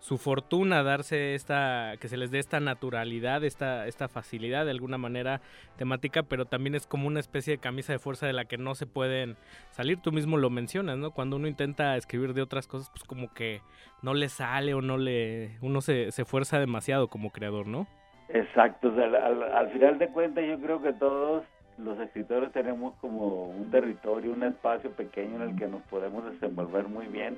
su 0.05 0.19
fortuna 0.19 0.83
darse 0.83 1.35
esta, 1.35 1.95
que 1.99 2.09
se 2.09 2.19
les 2.19 2.31
dé 2.31 2.39
esta 2.39 2.61
naturalidad, 2.61 3.43
esta, 3.43 3.87
esta 3.87 4.07
facilidad 4.09 4.67
de 4.67 4.71
alguna 4.71 4.99
manera 4.99 5.41
temática, 5.77 6.23
pero 6.23 6.45
también 6.45 6.75
es 6.75 6.87
como 6.87 7.07
una 7.07 7.21
especie 7.21 7.55
de 7.55 7.59
camisa 7.59 7.95
de 7.95 7.99
fuerza 7.99 8.27
de 8.27 8.35
la 8.35 8.45
que 8.45 8.59
no 8.59 8.75
se 8.75 8.87
pueden 8.87 9.37
salir. 9.71 9.99
Tú 9.99 10.13
mismo 10.13 10.37
lo 10.37 10.51
mencionas, 10.51 10.99
¿no? 10.99 11.11
Cuando 11.11 11.37
uno 11.37 11.49
intenta 11.49 11.97
escribir 11.97 12.35
de 12.35 12.43
otras 12.43 12.67
cosas, 12.67 12.91
pues 12.91 13.05
como 13.05 13.33
que 13.33 13.63
no 14.03 14.13
le 14.13 14.29
sale 14.29 14.75
o 14.75 14.83
no 14.83 14.99
le, 14.99 15.57
uno 15.63 15.81
se, 15.81 16.13
se 16.13 16.27
fuerza 16.27 16.59
demasiado 16.59 17.09
como 17.09 17.31
creador, 17.31 17.67
¿no? 17.67 17.87
Exacto, 18.29 18.89
o 18.89 18.95
sea, 18.95 19.05
al, 19.05 19.15
al- 19.17 19.43
al 19.53 19.71
final 19.71 19.99
de 19.99 20.09
cuentas 20.09 20.45
yo 20.47 20.59
creo 20.61 20.83
que 20.83 20.93
todos 20.95 21.45
los 21.79 21.99
escritores 22.01 22.53
tenemos 22.53 22.95
como 22.97 23.49
un 23.51 23.71
territorio, 23.71 24.33
un 24.33 24.45
espacio 24.45 24.91
pequeño 24.93 25.37
en 25.37 25.51
el 25.51 25.57
que 25.57 25.67
nos 25.67 25.83
podemos 25.83 26.25
desenvolver 26.33 26.89
muy 26.89 27.07
bien 27.07 27.37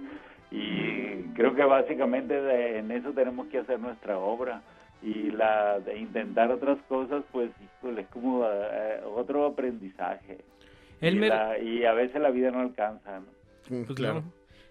y 0.50 1.22
creo 1.34 1.54
que 1.54 1.64
básicamente 1.64 2.40
de- 2.40 2.78
en 2.78 2.90
eso 2.90 3.12
tenemos 3.12 3.46
que 3.48 3.58
hacer 3.58 3.80
nuestra 3.80 4.18
obra 4.18 4.62
y 5.02 5.30
la 5.30 5.80
de 5.80 5.98
intentar 5.98 6.50
otras 6.52 6.78
cosas 6.88 7.24
pues 7.32 7.50
híjole, 7.80 8.02
es 8.02 8.08
como 8.08 8.44
eh, 8.46 9.00
otro 9.14 9.46
aprendizaje 9.46 10.38
y, 11.00 11.06
Elmer- 11.06 11.28
la- 11.30 11.58
y 11.58 11.84
a 11.84 11.92
veces 11.94 12.20
la 12.20 12.30
vida 12.30 12.50
no 12.50 12.60
alcanza 12.60 13.20
¿no? 13.20 13.26
Mm, 13.76 13.84
Pues 13.84 13.96
claro. 13.98 14.22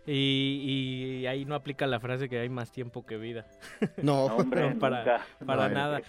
Y, 0.08 1.22
y 1.22 1.26
ahí 1.28 1.46
no 1.46 1.56
aplica 1.56 1.88
la 1.88 2.00
frase 2.00 2.30
que 2.30 2.40
hay 2.40 2.50
más 2.50 2.72
tiempo 2.72 3.06
que 3.06 3.18
vida. 3.18 3.46
No, 4.02 4.28
No, 4.28 4.36
hombre, 4.36 4.70
No, 4.70 4.80
para-. 4.80 5.26
Para 5.46 5.70
No, 5.70 5.76
nada. 5.76 6.02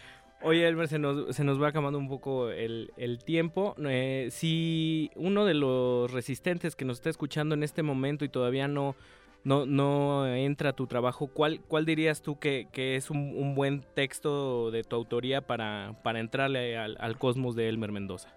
Oye, 0.43 0.69
Elmer, 0.69 0.87
se 0.87 0.99
nos, 0.99 1.35
se 1.35 1.45
nos 1.45 1.61
va 1.61 1.69
acabando 1.69 1.99
un 1.99 2.09
poco 2.09 2.51
el, 2.51 2.93
el 2.99 3.25
tiempo. 3.25 3.75
Eh, 3.89 4.29
si 4.31 5.11
uno 5.17 5.47
de 5.47 5.55
los 5.55 6.13
resistentes 6.13 6.77
que 6.77 6.85
nos 6.85 6.99
está 6.99 7.09
escuchando 7.09 7.55
en 7.55 7.63
este 7.63 7.83
momento 7.83 8.25
y 8.25 8.29
todavía 8.29 8.69
no, 8.69 8.97
no, 9.45 9.65
no 9.65 10.27
entra 10.27 10.71
a 10.71 10.73
tu 10.75 10.87
trabajo, 10.87 11.29
¿cuál, 11.29 11.61
cuál 11.67 11.87
dirías 11.87 12.21
tú 12.21 12.39
que, 12.39 12.69
que 12.71 12.97
es 12.97 13.11
un, 13.11 13.33
un 13.35 13.55
buen 13.55 13.81
texto 13.95 14.71
de 14.71 14.85
tu 14.85 14.95
autoría 14.97 15.41
para, 15.41 15.95
para 16.03 16.21
entrarle 16.21 16.77
al, 16.77 16.97
al 17.01 17.17
cosmos 17.19 17.57
de 17.57 17.71
Elmer 17.71 17.91
Mendoza? 17.91 18.29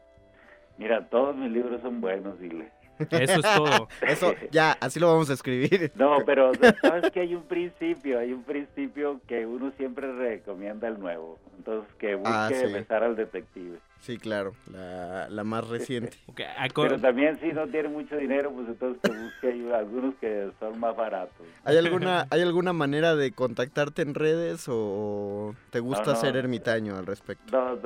Mira, 0.78 1.06
todos 1.10 1.36
mis 1.36 1.52
libros 1.52 1.82
son 1.82 2.00
buenos, 2.00 2.40
dile. 2.40 2.72
Eso 3.10 3.40
es 3.40 3.42
todo. 3.42 3.88
Eso, 4.08 4.34
ya, 4.52 4.72
así 4.80 5.00
lo 5.00 5.08
vamos 5.08 5.30
a 5.30 5.34
escribir. 5.34 5.92
No, 5.96 6.18
pero 6.26 6.52
sabes 6.82 7.12
que 7.12 7.22
hay 7.22 7.36
un 7.36 7.44
principio, 7.44 8.20
hay 8.20 8.34
un 8.34 8.44
principio 8.44 9.20
que 9.28 9.46
uno 9.46 9.72
siempre 9.78 10.12
recomienda 10.14 10.88
el 10.88 11.00
nuevo. 11.00 11.40
Entonces, 11.58 11.94
que 11.96 12.16
busque 12.16 12.32
Ah, 12.34 12.50
sí. 12.54 12.72
besar 12.72 13.04
al 13.04 13.16
detective. 13.16 13.78
Sí, 14.00 14.18
claro, 14.18 14.54
la, 14.72 15.28
la 15.30 15.44
más 15.44 15.68
reciente. 15.68 16.18
Ok, 16.28 16.40
acor- 16.58 16.84
Pero 16.88 17.00
también 17.00 17.38
si 17.40 17.52
no 17.52 17.68
tiene 17.68 17.90
mucho 17.90 18.16
dinero, 18.16 18.52
pues 18.52 18.68
entonces 18.70 19.02
que 19.02 19.12
busque 19.12 19.74
algunos 19.76 20.16
que 20.16 20.52
son 20.60 20.80
más 20.80 20.96
baratos. 20.96 21.46
¿Hay 21.66 21.76
alguna, 21.78 22.26
¿Hay 22.30 22.42
alguna 22.42 22.72
manera 22.72 23.16
de 23.16 23.32
contactarte 23.34 24.02
en 24.04 24.14
redes 24.16 24.66
o 24.70 25.54
te 25.72 25.80
gusta 25.82 26.06
No, 26.06 26.12
no. 26.14 26.16
ser 26.16 26.38
ermitaño 26.38 26.96
al 26.98 27.06
respecto? 27.06 27.52
No, 27.52 27.78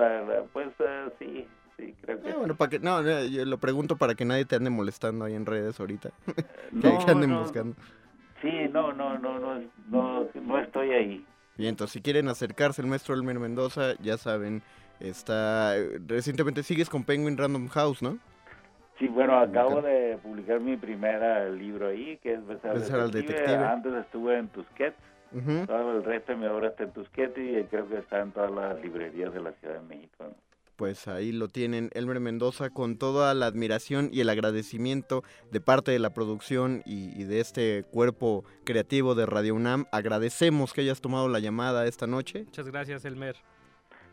pues 0.54 0.68
eh, 0.80 1.06
sí, 1.20 1.48
sí, 1.78 1.96
creo 2.02 2.22
que 2.22 2.30
Ah, 2.32 2.36
bueno, 2.38 2.56
para 2.56 2.70
que, 2.70 2.80
no, 2.80 3.02
no, 3.02 3.24
yo 3.26 3.46
lo 3.46 3.58
pregunto 3.58 3.98
para 3.98 4.16
que 4.16 4.26
nadie 4.26 4.46
te 4.46 4.56
ande 4.56 4.70
molestando 4.70 5.26
ahí 5.26 5.34
en 5.36 5.46
redes 5.46 5.80
ahorita. 5.80 6.12
Que, 6.82 6.90
no, 6.90 7.06
que 7.06 7.12
anden 7.12 7.30
no, 7.30 7.40
buscando. 7.42 7.76
Sí, 8.42 8.52
no, 8.72 8.92
no, 8.94 9.18
no, 9.20 9.40
no, 9.40 9.62
no, 9.90 10.28
no 10.34 10.60
estoy 10.60 10.92
ahí. 10.92 11.26
Bien, 11.58 11.70
entonces 11.70 11.94
si 11.94 12.02
quieren 12.02 12.28
acercarse 12.28 12.82
al 12.82 12.88
maestro 12.88 13.14
Elmer 13.16 13.40
Mendoza, 13.40 13.94
ya 14.02 14.18
saben, 14.18 14.64
está 15.00 15.76
recientemente 16.08 16.64
sigues 16.64 16.90
con 16.90 17.04
Penguin 17.04 17.38
Random 17.38 17.68
House, 17.70 18.02
¿no? 18.02 18.18
Sí, 19.00 19.08
bueno, 19.08 19.38
acabo 19.40 19.82
de 19.82 20.18
publicar 20.22 20.60
mi 20.60 20.78
primer 20.78 21.52
libro 21.52 21.88
ahí, 21.90 22.18
que 22.24 22.34
es 22.34 22.46
Besar, 22.46 22.74
Besar 22.76 23.00
al 23.00 23.12
detective. 23.12 23.40
detective. 23.40 23.66
Antes 23.66 23.94
estuve 23.94 24.38
en 24.38 24.48
Tusquets. 24.50 24.98
Ujú. 25.32 25.66
Todo 25.66 25.98
el 25.98 26.04
resto 26.04 26.32
de 26.34 26.38
mi 26.38 26.46
obra 26.46 26.68
está 26.68 26.84
en 26.84 26.92
Tusquets 26.92 27.38
y 27.38 27.64
creo 27.66 27.88
que 27.90 27.98
está 27.98 28.22
en 28.22 28.32
todas 28.32 28.52
las 28.52 28.80
librerías 28.84 29.34
de 29.34 29.42
la 29.42 29.52
Ciudad 29.54 29.76
de 29.76 29.88
México. 29.88 30.26
¿no? 30.26 30.34
Pues 30.76 31.08
ahí 31.08 31.32
lo 31.32 31.48
tienen, 31.48 31.90
Elmer 31.94 32.20
Mendoza, 32.20 32.70
con 32.70 32.98
toda 32.98 33.34
la 33.34 33.46
admiración 33.46 34.10
y 34.12 34.22
el 34.22 34.30
agradecimiento 34.30 35.24
de 35.52 35.62
parte 35.62 35.92
de 35.92 36.00
la 36.00 36.14
producción 36.14 36.82
y, 36.86 37.20
y 37.20 37.26
de 37.26 37.40
este 37.40 37.84
cuerpo 37.92 38.44
creativo 38.66 39.16
de 39.16 39.26
Radio 39.26 39.56
UNAM. 39.56 39.86
Agradecemos 39.92 40.74
que 40.74 40.82
hayas 40.82 41.02
tomado 41.02 41.30
la 41.30 41.40
llamada 41.40 41.86
esta 41.86 42.08
noche. 42.08 42.46
Muchas 42.46 42.68
gracias, 42.70 43.06
Elmer. 43.06 43.36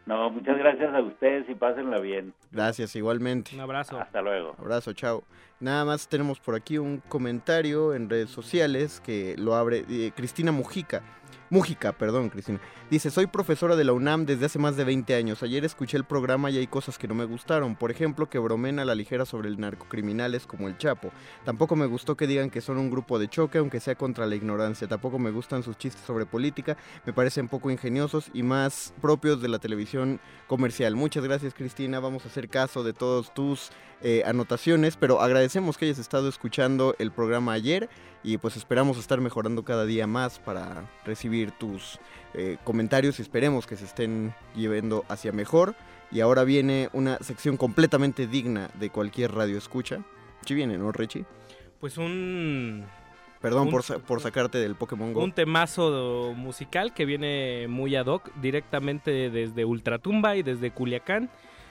No, 0.07 0.31
muchas 0.31 0.59
gracias 0.59 0.92
a 0.94 1.01
ustedes 1.03 1.49
y 1.49 1.55
pásenla 1.55 2.01
bien. 2.01 2.35
Gracias, 2.51 2.96
igualmente. 2.96 3.55
Un 3.55 3.61
abrazo. 3.61 3.99
Hasta 4.01 4.20
luego. 4.23 4.57
Abrazo, 4.59 4.92
chao. 4.92 5.23
Nada 5.61 5.85
más 5.85 6.09
tenemos 6.09 6.40
por 6.40 6.55
aquí 6.55 6.79
un 6.79 6.99
comentario 7.09 7.94
en 7.94 8.09
redes 8.09 8.31
sociales 8.31 9.01
que 9.01 9.37
lo 9.38 9.55
abre 9.55 9.85
eh, 9.88 10.11
Cristina 10.16 10.53
Mujica. 10.53 11.03
Mújica, 11.52 11.90
perdón, 11.90 12.28
Cristina. 12.28 12.60
Dice, 12.90 13.10
soy 13.10 13.26
profesora 13.26 13.74
de 13.74 13.82
la 13.82 13.92
UNAM 13.92 14.24
desde 14.24 14.46
hace 14.46 14.60
más 14.60 14.76
de 14.76 14.84
20 14.84 15.16
años. 15.16 15.42
Ayer 15.42 15.64
escuché 15.64 15.96
el 15.96 16.04
programa 16.04 16.48
y 16.48 16.58
hay 16.58 16.68
cosas 16.68 16.96
que 16.96 17.08
no 17.08 17.14
me 17.16 17.24
gustaron. 17.24 17.74
Por 17.74 17.90
ejemplo, 17.90 18.30
que 18.30 18.38
bromen 18.38 18.78
a 18.78 18.84
la 18.84 18.94
ligera 18.94 19.26
sobre 19.26 19.48
el 19.48 19.58
narcocriminales 19.58 20.46
como 20.46 20.68
el 20.68 20.78
Chapo. 20.78 21.10
Tampoco 21.44 21.74
me 21.74 21.86
gustó 21.86 22.16
que 22.16 22.28
digan 22.28 22.50
que 22.50 22.60
son 22.60 22.78
un 22.78 22.88
grupo 22.88 23.18
de 23.18 23.26
choque, 23.26 23.58
aunque 23.58 23.80
sea 23.80 23.96
contra 23.96 24.26
la 24.26 24.36
ignorancia. 24.36 24.86
Tampoco 24.86 25.18
me 25.18 25.32
gustan 25.32 25.64
sus 25.64 25.76
chistes 25.76 26.04
sobre 26.06 26.24
política. 26.24 26.76
Me 27.04 27.12
parecen 27.12 27.48
poco 27.48 27.68
ingeniosos 27.72 28.30
y 28.32 28.44
más 28.44 28.94
propios 29.00 29.42
de 29.42 29.48
la 29.48 29.58
televisión 29.58 30.20
comercial. 30.46 30.94
Muchas 30.94 31.24
gracias, 31.24 31.52
Cristina. 31.52 31.98
Vamos 31.98 32.24
a 32.26 32.28
hacer 32.28 32.48
caso 32.48 32.84
de 32.84 32.92
todos 32.92 33.34
tus 33.34 33.72
eh, 34.02 34.22
anotaciones, 34.24 34.96
pero 34.96 35.20
agradecemos 35.20 35.76
que 35.76 35.86
hayas 35.86 35.98
estado 35.98 36.28
escuchando 36.28 36.94
el 37.00 37.10
programa 37.10 37.54
ayer 37.54 37.90
y 38.22 38.38
pues 38.38 38.56
esperamos 38.56 38.98
estar 38.98 39.20
mejorando 39.20 39.64
cada 39.64 39.87
día 39.87 40.06
más 40.06 40.38
para 40.38 40.85
recibir 41.04 41.52
tus 41.52 41.98
eh, 42.35 42.59
comentarios 42.64 43.18
y 43.18 43.22
esperemos 43.22 43.66
que 43.66 43.76
se 43.76 43.85
estén 43.87 44.35
llevando 44.54 45.04
hacia 45.09 45.33
mejor. 45.33 45.74
Y 46.12 46.20
ahora 46.20 46.44
viene 46.44 46.88
una 46.92 47.18
sección 47.18 47.56
completamente 47.56 48.26
digna 48.26 48.68
de 48.80 48.90
cualquier 48.90 49.33
radio 49.33 49.56
escucha. 49.56 50.00
Sí 50.44 50.54
viene, 50.54 50.76
¿no, 50.76 50.90
Richie? 50.92 51.24
Pues 51.78 51.96
un 51.98 52.85
Perdón 53.40 53.68
Un- 53.68 53.70
por, 53.70 53.83
sa- 53.83 53.98
por 54.00 54.20
sacarte 54.20 54.59
del 54.59 54.74
Pokémon 54.74 55.12
Go. 55.14 55.22
Un 55.24 55.33
temazo 55.33 56.35
musical 56.37 56.92
que 56.92 57.06
viene 57.06 57.68
muy 57.68 57.96
ad 57.96 58.06
hoc 58.06 58.30
directamente 58.42 59.30
desde 59.30 59.64
Ultratumba 59.64 60.37
y 60.37 60.42
desde 60.42 60.72
Culiacán. 60.72 61.30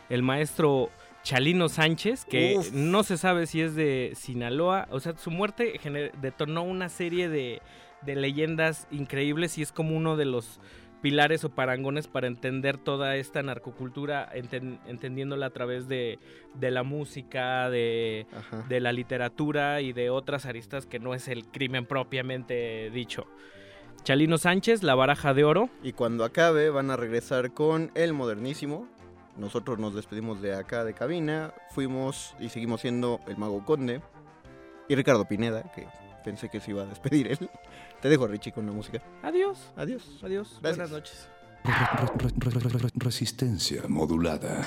El 0.09 0.23
maestro 0.23 0.89
Chalino 1.29 1.69
Sánchez, 1.69 2.25
que 2.25 2.55
Uf. 2.57 2.71
no 2.73 3.03
se 3.03 3.15
sabe 3.15 3.45
si 3.45 3.61
es 3.61 3.75
de 3.75 4.13
Sinaloa. 4.15 4.87
O 4.89 4.99
sea, 4.99 5.15
su 5.15 5.29
muerte 5.29 5.79
detonó 6.19 6.63
una 6.63 6.89
serie 6.89 7.29
de, 7.29 7.61
de 8.01 8.15
leyendas 8.15 8.87
increíbles 8.89 9.59
y 9.59 9.61
es 9.61 9.71
como 9.71 9.95
uno 9.95 10.17
de 10.17 10.25
los 10.25 10.59
pilares 11.03 11.43
o 11.43 11.49
parangones 11.49 12.07
para 12.07 12.25
entender 12.25 12.79
toda 12.79 13.15
esta 13.15 13.43
narcocultura, 13.43 14.27
enten- 14.33 14.79
entendiéndola 14.87 15.45
a 15.45 15.49
través 15.51 15.87
de, 15.87 16.17
de 16.55 16.71
la 16.71 16.81
música, 16.81 17.69
de, 17.69 18.25
de 18.67 18.79
la 18.79 18.91
literatura 18.91 19.81
y 19.81 19.93
de 19.93 20.09
otras 20.09 20.47
aristas 20.47 20.87
que 20.87 20.97
no 20.97 21.13
es 21.13 21.27
el 21.27 21.45
crimen 21.45 21.85
propiamente 21.85 22.89
dicho. 22.89 23.27
Chalino 24.01 24.39
Sánchez, 24.39 24.81
La 24.81 24.95
Baraja 24.95 25.35
de 25.35 25.43
Oro. 25.43 25.69
Y 25.83 25.91
cuando 25.93 26.23
acabe 26.23 26.71
van 26.71 26.89
a 26.89 26.97
regresar 26.97 27.53
con 27.53 27.91
el 27.93 28.13
modernísimo. 28.13 28.87
Nosotros 29.39 29.79
nos 29.79 29.95
despedimos 29.95 30.41
de 30.41 30.53
acá 30.55 30.83
de 30.83 30.93
cabina. 30.93 31.53
Fuimos 31.71 32.35
y 32.39 32.49
seguimos 32.49 32.81
siendo 32.81 33.21
el 33.27 33.37
Mago 33.37 33.65
Conde. 33.65 34.01
Y 34.87 34.95
Ricardo 34.95 35.25
Pineda, 35.25 35.63
que 35.73 35.87
pensé 36.23 36.49
que 36.49 36.59
se 36.59 36.71
iba 36.71 36.83
a 36.83 36.85
despedir 36.85 37.27
él. 37.31 37.49
Te 38.01 38.09
dejo, 38.09 38.27
Richie, 38.27 38.51
con 38.51 38.65
la 38.65 38.71
música. 38.71 39.01
Adiós. 39.23 39.57
Adiós. 39.75 40.03
Adiós. 40.23 40.59
Gracias. 40.61 40.61
Buenas 40.61 40.91
noches. 40.91 41.29
Re- 41.63 42.29
re- 42.39 42.59
re- 42.59 42.69
re- 42.79 42.89
Resistencia 42.95 43.83
modulada. 43.87 44.65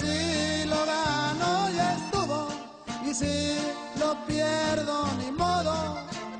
Si 0.00 0.64
lo 0.72 0.80
gano 0.92 1.52
ya 1.78 1.88
estuvo 2.00 2.48
y 3.08 3.14
si 3.14 3.36
lo 4.00 4.10
pierdo 4.26 4.96
ni 5.20 5.30
modo 5.32 5.74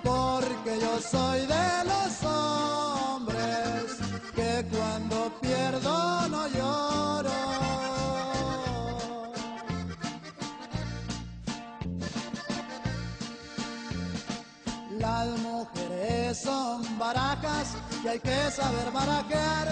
porque 0.03 0.73
yo 0.85 0.92
soy 1.01 1.40
de 1.55 1.68
los 1.90 2.12
hombres 2.25 3.85
que 4.35 4.66
cuando 4.73 5.16
pierdo 5.40 6.29
no 6.29 6.42
lloro. 6.49 7.38
Las 14.99 15.27
mujeres 15.40 16.42
son 16.42 16.99
barajas 16.99 17.77
y 18.05 18.09
hay 18.09 18.20
que 18.20 18.51
saber 18.51 18.90
barajear 18.92 19.68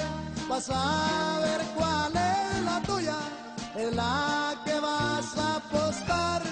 para 0.48 0.60
saber 0.60 1.60
cuál 1.76 2.12
es 2.16 2.62
la 2.64 2.80
tuya, 2.82 3.16
es 3.78 3.94
la 3.94 4.54
que 4.64 4.80
vas 4.80 5.36
a 5.36 5.56
apostar. 5.56 6.42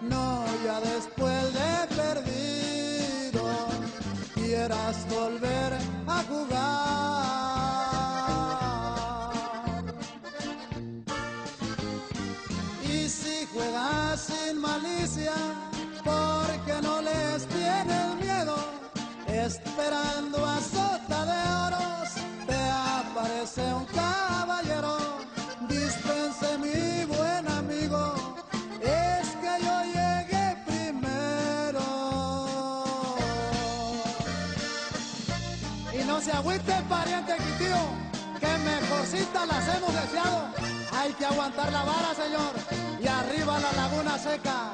No 0.00 0.44
ya 0.64 0.80
después 0.80 1.52
de 1.52 1.86
perdido 2.00 3.44
quieras 4.34 5.06
volver 5.08 5.72
a 6.06 6.22
jugar. 6.30 6.62
Y 12.82 13.08
si 13.08 13.46
juegas 13.52 14.20
sin 14.20 14.60
malicia, 14.60 15.34
porque 16.04 16.74
no 16.82 17.02
les 17.02 17.46
tienes 17.48 18.14
miedo, 18.16 18.56
esperando 19.26 20.46
a 20.46 20.51
las 39.12 39.76
hemos 39.76 39.92
deseado. 39.92 40.48
Hay 40.92 41.12
que 41.12 41.26
aguantar 41.26 41.70
la 41.70 41.84
vara, 41.84 42.14
señor, 42.14 42.52
y 43.02 43.06
arriba 43.06 43.58
la 43.60 43.72
laguna 43.72 44.18
seca. 44.18 44.72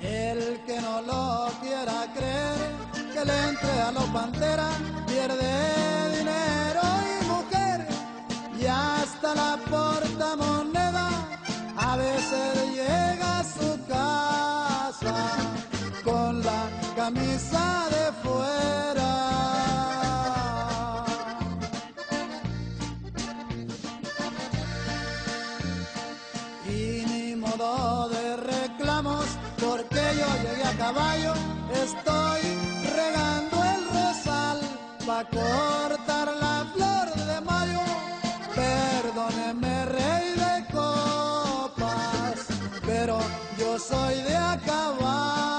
El 0.00 0.60
que 0.64 0.80
no 0.80 1.02
lo 1.02 1.50
quiera 1.60 2.06
creer, 2.14 3.12
que 3.12 3.24
le 3.26 3.48
entre 3.48 3.80
a 3.82 3.92
los 3.92 4.04
panteras, 4.04 4.74
pierde 5.06 5.97
hasta 9.20 9.34
la 9.34 9.56
portamoneda, 9.68 11.08
a 11.76 11.96
veces 11.96 12.72
llega 12.72 13.40
a 13.40 13.44
su 13.44 13.78
casa 13.88 15.16
con 16.04 16.40
la 16.44 16.70
camisa 16.94 17.88
de 17.90 18.12
fuera. 18.22 19.14
y 26.66 27.04
ni 27.06 27.34
modo 27.34 28.08
de 28.10 28.36
reclamos 28.36 29.24
porque 29.58 30.02
yo 30.18 30.28
llegué 30.44 30.64
a 30.64 30.76
caballo 30.76 31.32
estoy 31.72 32.42
regando 32.94 33.64
el 33.64 33.84
rosal 33.88 34.60
pa 35.06 35.24
soy 43.88 44.22
de 44.22 44.36
a 44.36 45.57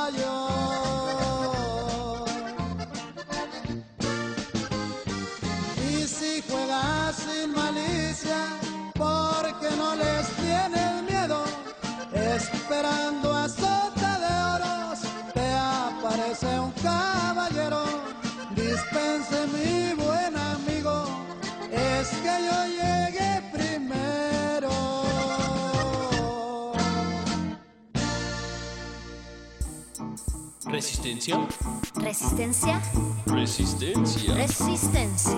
Resistencia. 30.66 31.48
Resistencia, 31.96 32.82
Resistencia. 33.26 34.34
resistencia. 34.34 35.38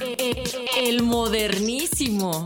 Eh, 0.00 0.44
El. 0.76 1.02
Modernísimo. 1.02 2.44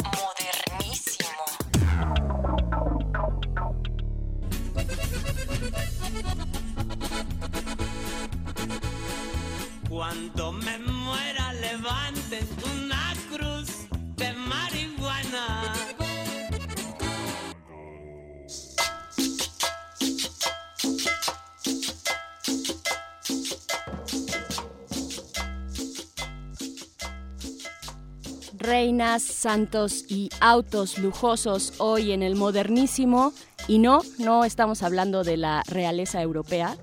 Santos 29.39 30.05
y 30.09 30.31
autos 30.41 30.99
lujosos 30.99 31.75
hoy 31.79 32.13
en 32.13 32.23
el 32.23 32.35
modernísimo. 32.35 33.33
Y 33.69 33.79
no, 33.79 34.03
no 34.19 34.45
estamos 34.45 34.83
hablando 34.83 35.23
de 35.23 35.37
la 35.37 35.63
realeza 35.69 36.21
europea, 36.21 36.77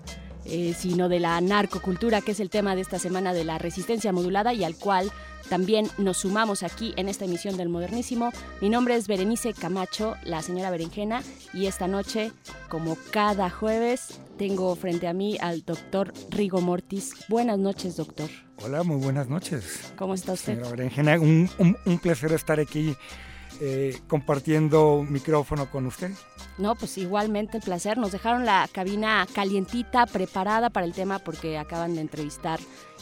eh, 0.46 0.74
sino 0.78 1.10
de 1.10 1.20
la 1.20 1.42
narcocultura, 1.42 2.22
que 2.22 2.32
es 2.32 2.40
el 2.40 2.50
tema 2.50 2.76
de 2.76 2.82
esta 2.82 3.00
semana 3.00 3.34
de 3.34 3.44
la 3.44 3.58
resistencia 3.58 4.14
modulada 4.14 4.54
y 4.54 4.64
al 4.64 4.76
cual 4.76 5.12
también 5.50 5.88
nos 5.98 6.18
sumamos 6.18 6.64
aquí 6.64 6.94
en 6.98 7.10
esta 7.10 7.26
emisión 7.26 7.58
del 7.58 7.70
Modernísimo. 7.70 8.32
Mi 8.62 8.70
nombre 8.70 8.96
es 8.96 9.08
Berenice 9.08 9.54
Camacho, 9.54 10.16
la 10.24 10.42
señora 10.42 10.70
Berenjena, 10.70 11.24
y 11.54 11.66
esta 11.68 11.88
noche, 11.88 12.32
como 12.70 12.98
cada 13.12 13.50
jueves, 13.50 14.20
tengo 14.38 14.76
frente 14.76 15.08
a 15.08 15.14
mí 15.14 15.38
al 15.40 15.64
doctor 15.64 16.14
Rigo 16.30 16.62
Mortis. 16.62 17.14
Buenas 17.30 17.58
noches, 17.60 17.96
doctor. 17.98 18.30
Hola, 18.64 18.84
muy 18.84 18.98
buenas 18.98 19.28
noches. 19.30 19.92
¿Cómo 19.98 20.14
está 20.14 20.34
usted? 20.34 20.54
Señora 20.56 20.70
Berenjena, 20.72 21.20
un, 21.20 21.50
un- 21.60 21.78
un 21.86 22.00
placer 22.00 22.32
estar 22.34 22.60
aquí 22.60 22.96
eh, 23.62 23.98
compartiendo 24.08 25.06
micrófono 25.08 25.70
con 25.70 25.86
usted. 25.86 26.12
No, 26.58 26.76
pues 26.76 26.98
igualmente 26.98 27.58
el 27.58 27.64
placer. 27.64 27.98
Nos 27.98 28.12
dejaron 28.12 28.46
la 28.46 28.68
cabina 28.72 29.28
calientita, 29.34 30.06
preparada 30.06 30.70
para 30.70 30.86
el 30.86 30.94
tema, 30.94 31.20
porque 31.20 31.58
acaban 31.58 31.96
de 31.96 32.02
entrevistar 32.02 32.60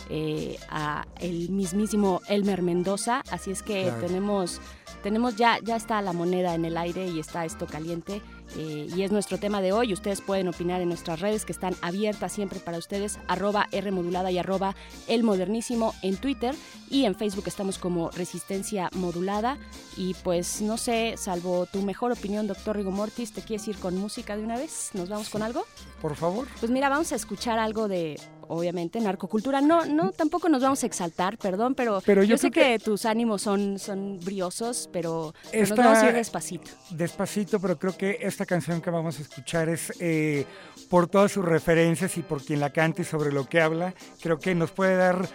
eh, 0.10 0.58
a 0.70 1.06
el 1.20 1.50
mismísimo 1.50 2.22
Elmer 2.28 2.62
Mendoza. 2.62 3.24
Así 3.32 3.52
es 3.52 3.62
que 3.62 3.84
Claro. 3.84 4.02
tenemos, 4.08 4.60
tenemos 5.04 5.36
ya, 5.36 5.60
ya 5.64 5.76
está 5.76 6.02
la 6.02 6.14
moneda 6.14 6.56
en 6.56 6.66
el 6.66 6.78
aire 6.78 7.08
y 7.08 7.20
está 7.20 7.46
esto 7.46 7.66
caliente. 7.68 8.22
Eh, 8.58 8.88
y 8.96 9.02
es 9.02 9.12
nuestro 9.12 9.38
tema 9.38 9.62
de 9.62 9.72
hoy. 9.72 9.94
Ustedes 9.94 10.22
pueden 10.22 10.48
opinar 10.48 10.82
en 10.82 10.90
nuestras 10.90 11.20
redes 11.20 11.46
que 11.46 11.52
están 11.52 11.76
abiertas 11.82 12.32
siempre 12.32 12.60
para 12.60 12.78
ustedes, 12.78 13.20
arroba 13.28 13.68
R 13.72 13.92
modulada 13.92 14.32
y 14.32 14.38
arroba 14.38 14.76
El 15.08 15.24
Modernísimo 15.24 15.94
en 16.02 16.18
Twitter 16.18 16.56
y 16.90 17.06
en 17.06 17.16
Facebook 17.16 17.46
estamos 17.48 17.78
como 17.78 18.12
Resistencia 18.12 18.90
Modulada. 18.94 19.58
Y 19.98 20.14
pues 20.16 20.62
no 20.62 20.78
sé, 20.78 21.16
salvo 21.18 21.66
tu 21.66 21.82
mejor 21.82 22.12
opinión, 22.12 22.48
doctor 22.48 22.76
Rigo 22.76 22.92
Mortis, 22.92 23.34
¿te 23.34 23.42
quieres 23.42 23.68
ir 23.68 23.78
con 23.78 23.98
música 23.98 24.38
de 24.38 24.44
una 24.44 24.58
vez? 24.58 24.92
¿Nos 24.94 25.10
vamos 25.10 25.30
con 25.30 25.42
algo? 25.42 25.66
Por 26.02 26.16
favor. 26.16 26.48
Pues 26.60 26.72
mira, 26.72 26.90
vamos 26.90 27.12
a 27.12 27.16
escuchar 27.16 27.60
algo 27.60 27.88
de, 27.88 28.20
obviamente, 28.48 29.00
narcocultura. 29.00 29.62
No, 29.62 29.86
no, 29.86 30.12
tampoco 30.12 30.50
nos 30.50 30.62
vamos 30.62 30.84
a 30.84 30.86
exaltar, 30.86 31.38
perdón, 31.38 31.76
pero, 31.76 32.02
Pero 32.06 32.24
yo 32.24 32.32
yo, 32.32 32.38
sé 32.38 32.52
que... 32.52 32.80
tus 32.80 33.06
ánimos 33.06 33.42
son, 33.42 33.80
son 33.80 34.20
briosos, 34.20 34.90
pero, 34.92 35.34
pero 35.52 35.62
nos 35.62 35.70
Esta- 35.72 35.84
vamos 35.84 35.98
a 36.04 36.08
ir 36.10 36.14
despacito. 36.16 36.72
Despacito, 36.92 37.60
pero 37.60 37.78
creo 37.78 37.96
que 37.98 38.18
esta 38.22 38.46
canción 38.46 38.82
que 38.82 38.90
vamos 38.90 39.20
a 39.20 39.22
escuchar 39.22 39.70
es 39.70 39.94
eh, 40.00 40.46
por 40.90 41.08
todas 41.08 41.32
sus 41.32 41.46
referencias 41.46 42.18
y 42.18 42.22
por 42.22 42.44
quien 42.44 42.60
la 42.60 42.72
canta 42.72 43.02
y 43.02 43.06
sobre 43.06 43.32
lo 43.32 43.46
que 43.48 43.62
habla, 43.62 43.94
creo 44.22 44.40
que 44.40 44.56
nos 44.56 44.72
puede 44.72 44.96
dar 44.98 45.28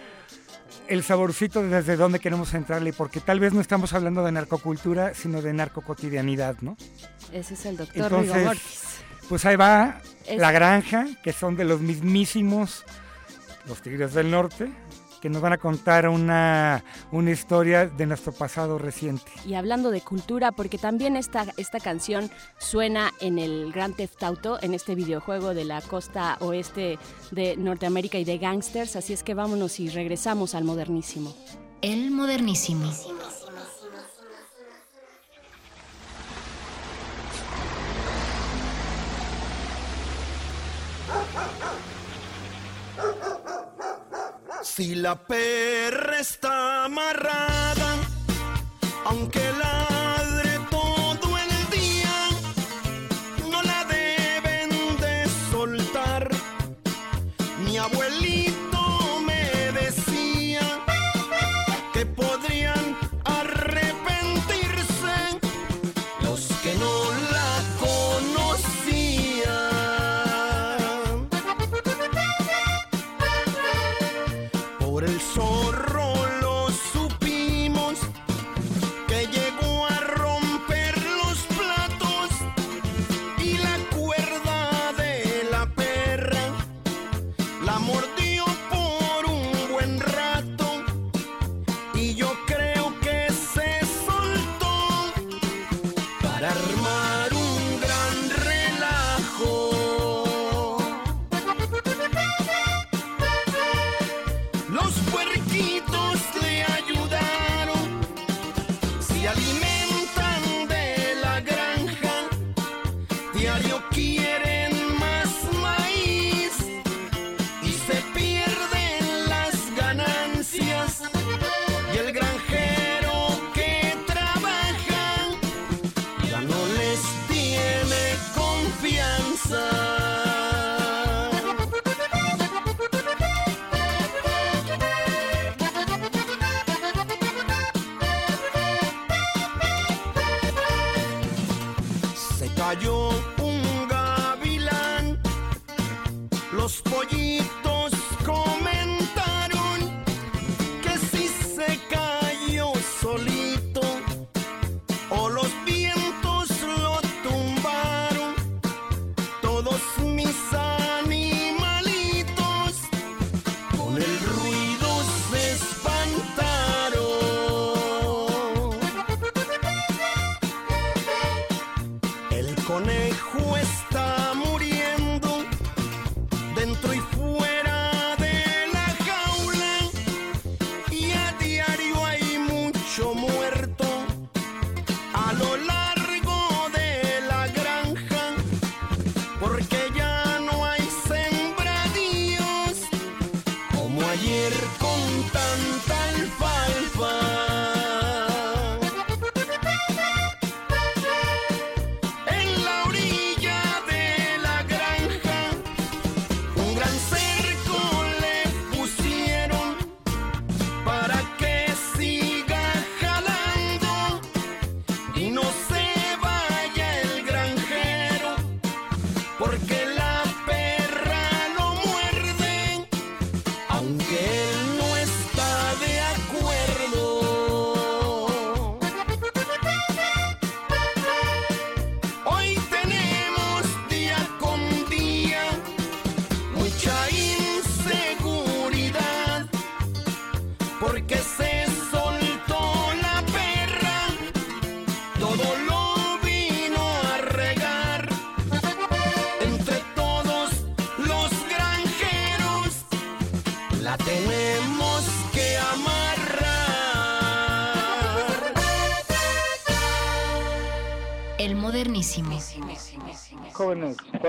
el 0.87 1.03
saborcito 1.03 1.61
de 1.61 1.69
desde 1.69 1.95
dónde 1.97 2.19
queremos 2.19 2.53
entrarle, 2.53 2.93
porque 2.93 3.19
tal 3.19 3.39
vez 3.39 3.53
no 3.53 3.61
estamos 3.61 3.93
hablando 3.93 4.23
de 4.23 4.31
narcocultura, 4.31 5.13
sino 5.13 5.41
de 5.41 5.53
narcocotidianidad, 5.53 6.57
¿no? 6.61 6.77
Ese 7.31 7.53
es 7.53 7.65
el 7.65 7.77
doctor 7.77 7.95
Rigo 7.95 8.17
Entonces, 8.21 8.45
Mortis. 8.45 8.81
Pues 9.29 9.45
ahí 9.45 9.55
va 9.55 10.01
Es- 10.27 10.37
La 10.39 10.51
Granja, 10.51 11.07
que 11.23 11.31
son 11.31 11.55
de 11.55 11.63
los 11.63 11.79
mismísimos, 11.79 12.83
los 13.67 13.81
Tigres 13.81 14.13
del 14.13 14.29
Norte, 14.31 14.69
que 15.21 15.29
nos 15.29 15.41
van 15.41 15.51
a 15.53 15.57
contar 15.57 16.07
una, 16.07 16.81
una 17.11 17.31
historia 17.31 17.87
de 17.87 18.05
nuestro 18.05 18.31
pasado 18.31 18.77
reciente. 18.77 19.29
Y 19.45 19.55
hablando 19.55 19.91
de 19.91 19.99
cultura, 20.01 20.51
porque 20.53 20.77
también 20.77 21.17
esta, 21.17 21.45
esta 21.57 21.79
canción 21.81 22.31
suena 22.57 23.11
en 23.19 23.37
el 23.37 23.71
Grand 23.73 23.95
Theft 23.97 24.23
Auto, 24.23 24.57
en 24.61 24.73
este 24.73 24.95
videojuego 24.95 25.53
de 25.53 25.65
la 25.65 25.81
costa 25.81 26.37
oeste 26.39 26.97
de 27.31 27.57
Norteamérica 27.57 28.17
y 28.17 28.23
de 28.23 28.37
gangsters, 28.37 28.95
así 28.95 29.11
es 29.13 29.23
que 29.23 29.33
vámonos 29.33 29.79
y 29.81 29.89
regresamos 29.89 30.55
al 30.55 30.63
modernísimo. 30.63 31.35
El 31.81 32.11
modernísimo. 32.11 32.89
Si 44.63 44.95
la 44.95 45.15
perra 45.15 46.19
está 46.19 46.85
amarrada, 46.85 47.95
aunque 49.05 49.51
ladre 49.53 49.98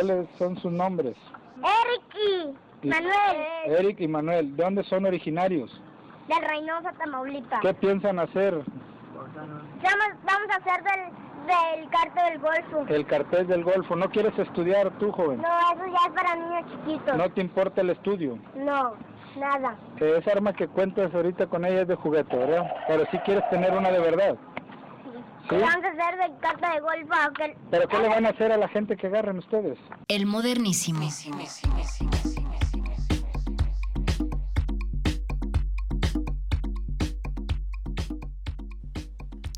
¿cuáles 0.01 0.26
son 0.38 0.57
sus 0.59 0.72
nombres? 0.72 1.16
Eric 1.59 2.55
y 2.82 2.88
Manuel, 2.88 3.36
Eric 3.66 4.01
y 4.01 4.09
Manuel, 4.09 4.57
¿de 4.57 4.64
dónde 4.64 4.84
son 4.84 5.07
originarios? 5.07 5.70
de 6.28 6.46
Reynosa, 6.46 6.92
Tamaulipas. 6.92 7.61
¿Qué 7.61 7.74
piensan 7.74 8.20
hacer? 8.20 8.55
Vamos, 8.55 10.09
vamos 10.24 10.48
a 10.53 10.57
hacer 10.59 10.82
del, 10.84 11.80
del 11.80 11.90
cartel 11.90 12.32
del 12.32 12.38
Golfo. 12.38 12.94
El 12.94 13.07
cartel 13.07 13.46
del 13.48 13.64
Golfo. 13.64 13.96
¿No 13.96 14.09
quieres 14.11 14.38
estudiar 14.38 14.90
tú, 14.98 15.11
joven? 15.11 15.42
No, 15.42 15.48
eso 15.72 15.86
ya 15.86 16.07
es 16.07 16.12
para 16.14 16.36
niños 16.36 16.64
chiquitos. 16.70 17.16
¿No 17.16 17.28
te 17.30 17.40
importa 17.40 17.80
el 17.80 17.90
estudio? 17.90 18.38
No, 18.55 18.92
nada. 19.36 19.76
Que 19.96 20.18
esa 20.18 20.30
arma 20.32 20.53
que 20.53 20.68
cuentas 20.68 21.12
ahorita 21.12 21.48
con 21.48 21.64
ella 21.64 21.82
es 21.82 21.88
de 21.88 21.96
juguete, 21.96 22.36
¿verdad? 22.36 22.70
Pero 22.86 23.05
si 23.11 23.18
quieres 23.18 23.48
tener 23.51 23.72
una 23.72 23.90
de 23.90 23.98
verdad. 23.98 24.36
¿Sí? 25.51 25.57
Vamos 25.57 25.84
a 25.84 25.88
hacer 25.88 26.18
del 26.18 26.38
cartel 26.40 26.70
del 26.70 26.80
Golfo. 26.82 27.14
aunque- 27.24 27.57
¿Pero 27.70 27.88
qué 27.88 27.98
le 27.98 28.09
van 28.09 28.26
a 28.26 28.28
hacer 28.30 28.53
a 28.53 28.57
la 28.57 28.68
gente 28.68 28.96
que 28.96 29.07
agarren 29.09 29.38
ustedes? 29.38 29.78
El 30.09 30.26
modernísimo. 30.26 31.01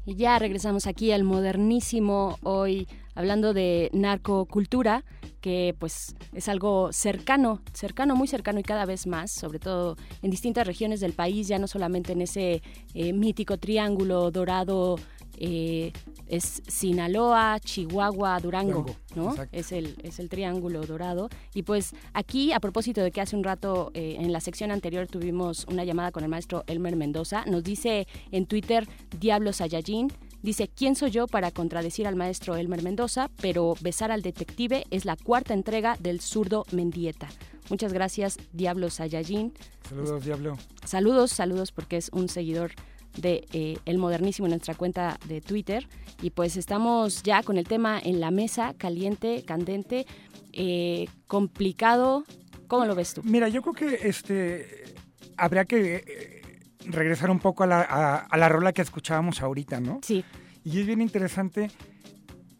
Y 0.04 0.16
ya 0.16 0.38
regresamos 0.38 0.86
aquí 0.86 1.12
al 1.12 1.22
modernísimo, 1.22 2.38
hoy 2.42 2.88
hablando 3.14 3.54
de 3.54 3.88
narcocultura, 3.92 5.04
que 5.40 5.74
pues 5.78 6.14
es 6.32 6.48
algo 6.48 6.92
cercano, 6.92 7.60
cercano, 7.72 8.16
muy 8.16 8.26
cercano 8.28 8.58
y 8.60 8.62
cada 8.62 8.84
vez 8.84 9.06
más, 9.06 9.30
sobre 9.30 9.58
todo 9.58 9.96
en 10.22 10.30
distintas 10.30 10.66
regiones 10.66 11.00
del 11.00 11.12
país, 11.12 11.46
ya 11.48 11.58
no 11.58 11.66
solamente 11.68 12.12
en 12.12 12.22
ese 12.22 12.62
eh, 12.94 13.12
mítico 13.12 13.58
triángulo 13.58 14.30
dorado, 14.30 14.96
eh, 15.38 15.92
es 16.26 16.62
Sinaloa, 16.66 17.58
Chihuahua, 17.60 18.40
Durango, 18.40 18.72
Durango, 18.72 18.96
¿no? 19.14 19.30
exacto. 19.30 19.56
Es 19.56 19.72
el, 19.72 19.96
es 20.02 20.18
el 20.18 20.28
triángulo 20.28 20.82
dorado. 20.86 21.28
Y 21.54 21.62
pues 21.62 21.94
aquí, 22.12 22.52
a 22.52 22.60
propósito 22.60 23.02
de 23.02 23.10
que 23.10 23.20
hace 23.20 23.36
un 23.36 23.44
rato 23.44 23.90
eh, 23.94 24.16
en 24.18 24.32
la 24.32 24.40
sección 24.40 24.70
anterior 24.70 25.06
tuvimos 25.06 25.66
una 25.68 25.84
llamada 25.84 26.12
con 26.12 26.22
el 26.22 26.30
maestro 26.30 26.64
Elmer 26.66 26.96
Mendoza, 26.96 27.44
nos 27.46 27.62
dice 27.64 28.06
en 28.30 28.46
Twitter 28.46 28.88
Diablo 29.18 29.52
Saiyajin, 29.52 30.12
dice, 30.42 30.68
¿quién 30.68 30.96
soy 30.96 31.10
yo 31.10 31.26
para 31.26 31.50
contradecir 31.50 32.06
al 32.06 32.16
maestro 32.16 32.56
Elmer 32.56 32.82
Mendoza? 32.82 33.30
Pero 33.40 33.74
Besar 33.80 34.10
al 34.10 34.22
Detective 34.22 34.84
es 34.90 35.04
la 35.04 35.16
cuarta 35.16 35.54
entrega 35.54 35.96
del 36.00 36.20
zurdo 36.20 36.64
Mendieta. 36.72 37.28
Muchas 37.70 37.92
gracias, 37.92 38.38
Diablo 38.52 38.90
Saiyajin. 38.90 39.54
Saludos, 39.88 40.24
Diablo. 40.24 40.58
Saludos, 40.84 41.30
saludos 41.30 41.72
porque 41.72 41.96
es 41.96 42.10
un 42.12 42.28
seguidor 42.28 42.72
de 43.16 43.46
eh, 43.52 43.78
El 43.84 43.98
Modernísimo 43.98 44.46
en 44.46 44.50
nuestra 44.52 44.74
cuenta 44.74 45.18
de 45.26 45.40
Twitter. 45.40 45.86
Y 46.22 46.30
pues 46.30 46.56
estamos 46.56 47.22
ya 47.22 47.42
con 47.42 47.56
el 47.58 47.66
tema 47.66 47.98
en 48.02 48.20
la 48.20 48.30
mesa, 48.30 48.74
caliente, 48.78 49.42
candente, 49.46 50.06
eh, 50.52 51.06
complicado. 51.26 52.24
¿Cómo 52.68 52.86
lo 52.86 52.94
ves 52.94 53.14
tú? 53.14 53.22
Mira, 53.24 53.48
yo 53.48 53.60
creo 53.62 53.74
que 53.74 54.08
este 54.08 54.94
habría 55.36 55.64
que 55.64 55.96
eh, 56.06 56.42
regresar 56.86 57.30
un 57.30 57.38
poco 57.38 57.64
a 57.64 57.66
la, 57.66 57.80
a- 57.82 58.16
a 58.18 58.36
la 58.36 58.48
rola 58.48 58.72
que 58.72 58.82
escuchábamos 58.82 59.42
ahorita, 59.42 59.80
¿no? 59.80 60.00
Sí. 60.02 60.24
Y 60.64 60.80
es 60.80 60.86
bien 60.86 61.00
interesante 61.00 61.70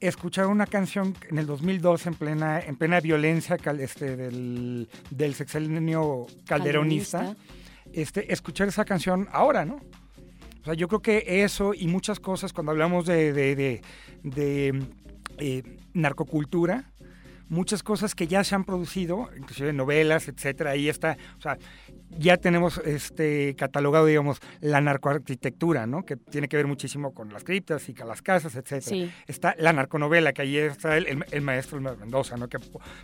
escuchar 0.01 0.47
una 0.49 0.67
canción 0.67 1.15
en 1.31 1.39
el 1.39 1.47
2002 1.47 2.07
en 2.07 2.15
plena 2.15 2.59
en 2.61 2.77
plena 2.77 3.01
violencia 3.01 3.57
cal- 3.57 3.81
este, 3.81 4.17
del, 4.17 4.89
del 5.11 5.35
sexenio 5.35 6.27
calderonista, 6.45 7.19
Calderonista. 7.19 7.45
este 7.93 8.33
escuchar 8.33 8.67
esa 8.69 8.85
canción 8.85 9.29
ahora, 9.33 9.65
¿no? 9.65 9.81
O 10.63 10.65
sea, 10.65 10.75
yo 10.75 10.89
creo 10.89 11.03
que 11.03 11.43
eso 11.43 11.75
y 11.75 11.89
muchas 11.89 12.21
cosas 12.21 12.53
cuando 12.53 12.73
hablamos 12.73 13.05
de, 13.07 13.33
de, 13.33 13.83
de- 14.23 14.83
eh, 15.39 15.63
narcocultura, 15.93 16.93
muchas 17.49 17.83
cosas 17.83 18.15
que 18.15 18.27
ya 18.29 18.45
se 18.45 18.55
han 18.55 18.65
producido, 18.65 19.29
inclusive 19.37 19.73
novelas, 19.73 20.29
etcétera, 20.29 20.71
ahí 20.71 20.89
está, 20.89 21.17
o 21.39 21.41
sea, 21.43 21.59
ya 22.19 22.37
tenemos 22.37 22.79
este 22.85 23.55
catalogado, 23.57 24.07
digamos, 24.07 24.39
la 24.61 24.81
narcoarquitectura, 24.81 25.87
¿no? 25.87 26.05
Que 26.05 26.17
tiene 26.17 26.49
que 26.49 26.57
ver 26.57 26.67
muchísimo 26.67 27.13
con 27.15 27.33
las 27.33 27.45
criptas 27.45 27.89
y 27.89 27.95
con 27.95 28.09
las 28.09 28.23
casas, 28.23 28.55
etcétera. 28.55 28.83
Sí. 28.83 29.11
Está 29.27 29.55
la 29.59 29.73
narconovela, 29.73 30.33
que 30.33 30.43
ahí 30.43 30.57
está 30.57 30.97
el, 30.97 31.07
el- 31.07 31.25
el 31.31 31.41
maestro 31.43 31.81
Mendoza, 31.81 32.37
¿no? 32.37 32.49
Que 32.49 32.59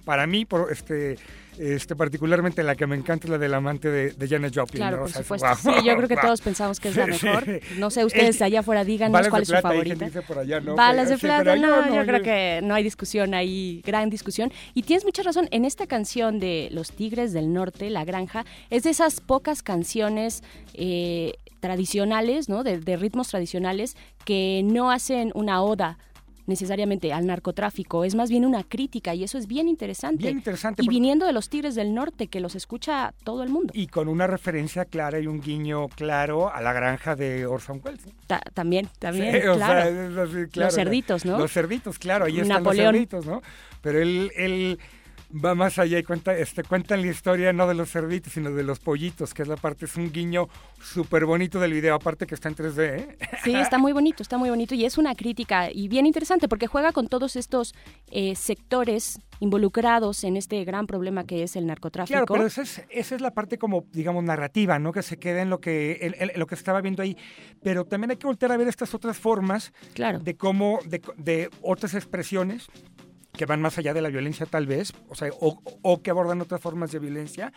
para 0.04 0.26
mí, 0.26 0.44
por, 0.44 0.70
este, 0.72 1.16
este, 1.58 1.96
particularmente 1.96 2.62
la 2.62 2.76
que 2.76 2.86
me 2.86 2.96
encanta 2.96 3.26
es 3.26 3.30
la 3.30 3.38
del 3.38 3.54
amante 3.54 3.88
de, 3.90 4.10
de 4.12 4.28
Janet 4.28 4.54
Joplin. 4.54 4.78
Claro, 4.82 4.96
¿no? 4.98 5.02
O 5.04 5.06
por 5.06 5.10
es- 5.10 5.16
supuesto. 5.16 5.48
Sí, 5.56 5.70
yo 5.86 5.96
creo 5.96 6.08
que 6.08 6.16
todos 6.16 6.40
pensamos 6.40 6.80
que 6.80 6.88
es 6.88 6.96
la 6.96 7.06
mejor. 7.06 7.44
No 7.78 7.90
sé, 7.90 8.04
ustedes 8.04 8.40
allá 8.42 8.60
afuera 8.60 8.84
díganos 8.84 9.12
Balas 9.12 9.26
de 9.26 9.30
cuál 9.30 9.42
es 9.42 9.48
su 9.48 9.52
plata, 9.52 9.68
favorita. 9.68 10.04
dice 10.04 10.22
por 10.22 10.38
allá, 10.38 10.60
¿no? 10.60 10.74
Balas 10.74 11.08
de 11.08 11.18
plata, 11.18 11.44
pero 11.44 11.56
no, 11.60 11.86
yo 11.86 11.94
yo 11.94 12.00
no, 12.00 12.06
creo 12.06 12.22
que 12.22 12.60
no 12.62 12.74
hay 12.74 12.82
discusión 12.84 13.34
ahí, 13.34 13.82
gran 13.84 14.10
discusión. 14.10 14.52
Y 14.74 14.82
tienes 14.82 15.04
mucha 15.04 15.22
razón, 15.22 15.48
en 15.50 15.64
esta 15.64 15.86
canción 15.86 16.38
de 16.38 16.68
Los 16.72 16.92
Tigres 16.92 17.32
del 17.32 17.52
Norte, 17.52 17.90
La 17.90 18.04
Granja, 18.04 18.44
es 18.70 18.82
de 18.84 18.94
esas 18.98 19.20
pocas 19.20 19.62
canciones 19.62 20.42
eh, 20.74 21.34
tradicionales, 21.60 22.48
¿no? 22.48 22.64
De, 22.64 22.80
de 22.80 22.96
ritmos 22.96 23.28
tradicionales 23.28 23.96
que 24.24 24.62
no 24.64 24.90
hacen 24.90 25.30
una 25.34 25.62
oda 25.62 25.98
necesariamente 26.46 27.12
al 27.12 27.26
narcotráfico, 27.26 28.04
es 28.04 28.14
más 28.14 28.30
bien 28.30 28.44
una 28.46 28.64
crítica 28.64 29.14
y 29.14 29.22
eso 29.22 29.36
es 29.38 29.46
bien 29.46 29.68
interesante. 29.68 30.22
Bien 30.24 30.38
interesante, 30.38 30.82
Y 30.82 30.88
viniendo 30.88 31.26
de 31.26 31.32
los 31.34 31.48
Tigres 31.50 31.74
del 31.74 31.92
Norte, 31.94 32.26
que 32.28 32.40
los 32.40 32.54
escucha 32.56 33.12
todo 33.22 33.42
el 33.42 33.50
mundo. 33.50 33.72
Y 33.76 33.86
con 33.88 34.08
una 34.08 34.26
referencia 34.26 34.86
clara 34.86 35.20
y 35.20 35.26
un 35.26 35.40
guiño 35.42 35.88
claro 35.88 36.52
a 36.52 36.60
la 36.62 36.72
granja 36.72 37.14
de 37.16 37.44
Orson 37.46 37.82
Welles. 37.84 38.02
también, 38.54 38.88
también, 38.98 39.42
Sí, 39.42 39.46
o 39.46 39.56
claro. 39.56 39.90
sea, 40.16 40.48
los 40.54 40.74
cerditos, 40.74 41.24
¿no? 41.26 41.38
Los 41.38 41.52
cerditos, 41.52 41.98
claro, 41.98 42.24
ahí 42.24 42.40
están 42.40 42.62
Napoleón. 42.62 42.86
los 42.86 42.94
cerditos, 42.94 43.26
¿no? 43.26 43.42
Pero 43.82 44.00
él, 44.00 44.32
él 44.34 44.78
va 45.32 45.54
más 45.54 45.78
allá 45.78 45.98
y 45.98 46.02
cuenta, 46.02 46.36
este, 46.36 46.62
cuentan 46.62 47.02
la 47.02 47.08
historia 47.08 47.52
no 47.52 47.66
de 47.66 47.74
los 47.74 47.90
cerditos, 47.90 48.32
sino 48.32 48.50
de 48.50 48.62
los 48.62 48.78
pollitos, 48.78 49.34
que 49.34 49.42
es 49.42 49.48
la 49.48 49.56
parte, 49.56 49.84
es 49.84 49.96
un 49.96 50.10
guiño 50.10 50.48
súper 50.80 51.26
bonito 51.26 51.60
del 51.60 51.72
video, 51.72 51.94
aparte 51.94 52.26
que 52.26 52.34
está 52.34 52.48
en 52.48 52.56
3D, 52.56 52.78
¿eh? 52.78 53.18
Sí, 53.44 53.54
está 53.54 53.78
muy 53.78 53.92
bonito, 53.92 54.22
está 54.22 54.38
muy 54.38 54.50
bonito 54.50 54.74
y 54.74 54.84
es 54.84 54.98
una 54.98 55.14
crítica 55.14 55.70
y 55.70 55.88
bien 55.88 56.06
interesante 56.06 56.48
porque 56.48 56.66
juega 56.66 56.92
con 56.92 57.08
todos 57.08 57.36
estos 57.36 57.74
eh, 58.10 58.34
sectores 58.34 59.20
involucrados 59.40 60.24
en 60.24 60.36
este 60.36 60.64
gran 60.64 60.86
problema 60.86 61.24
que 61.24 61.42
es 61.42 61.56
el 61.56 61.66
narcotráfico. 61.66 62.14
Claro, 62.14 62.26
pero 62.26 62.46
esa 62.46 62.62
es, 62.62 62.82
esa 62.90 63.14
es 63.14 63.20
la 63.20 63.32
parte 63.32 63.58
como, 63.58 63.84
digamos, 63.92 64.24
narrativa, 64.24 64.78
¿no? 64.78 64.92
Que 64.92 65.02
se 65.02 65.18
queda 65.18 65.42
en 65.42 65.50
lo 65.50 65.60
que, 65.60 66.32
lo 66.34 66.46
que 66.46 66.54
estaba 66.54 66.80
viendo 66.80 67.02
ahí. 67.02 67.16
Pero 67.62 67.84
también 67.84 68.10
hay 68.10 68.16
que 68.16 68.26
voltear 68.26 68.52
a 68.52 68.56
ver 68.56 68.68
estas 68.68 68.94
otras 68.94 69.18
formas 69.18 69.72
claro. 69.94 70.18
de 70.18 70.36
cómo, 70.36 70.80
de, 70.86 71.00
de 71.16 71.50
otras 71.62 71.94
expresiones 71.94 72.68
que 73.38 73.46
van 73.46 73.62
más 73.62 73.78
allá 73.78 73.94
de 73.94 74.02
la 74.02 74.10
violencia 74.10 74.44
tal 74.44 74.66
vez, 74.66 74.92
o 75.08 75.14
sea, 75.14 75.30
o, 75.40 75.62
o 75.80 76.02
que 76.02 76.10
abordan 76.10 76.42
otras 76.42 76.60
formas 76.60 76.92
de 76.92 76.98
violencia. 76.98 77.52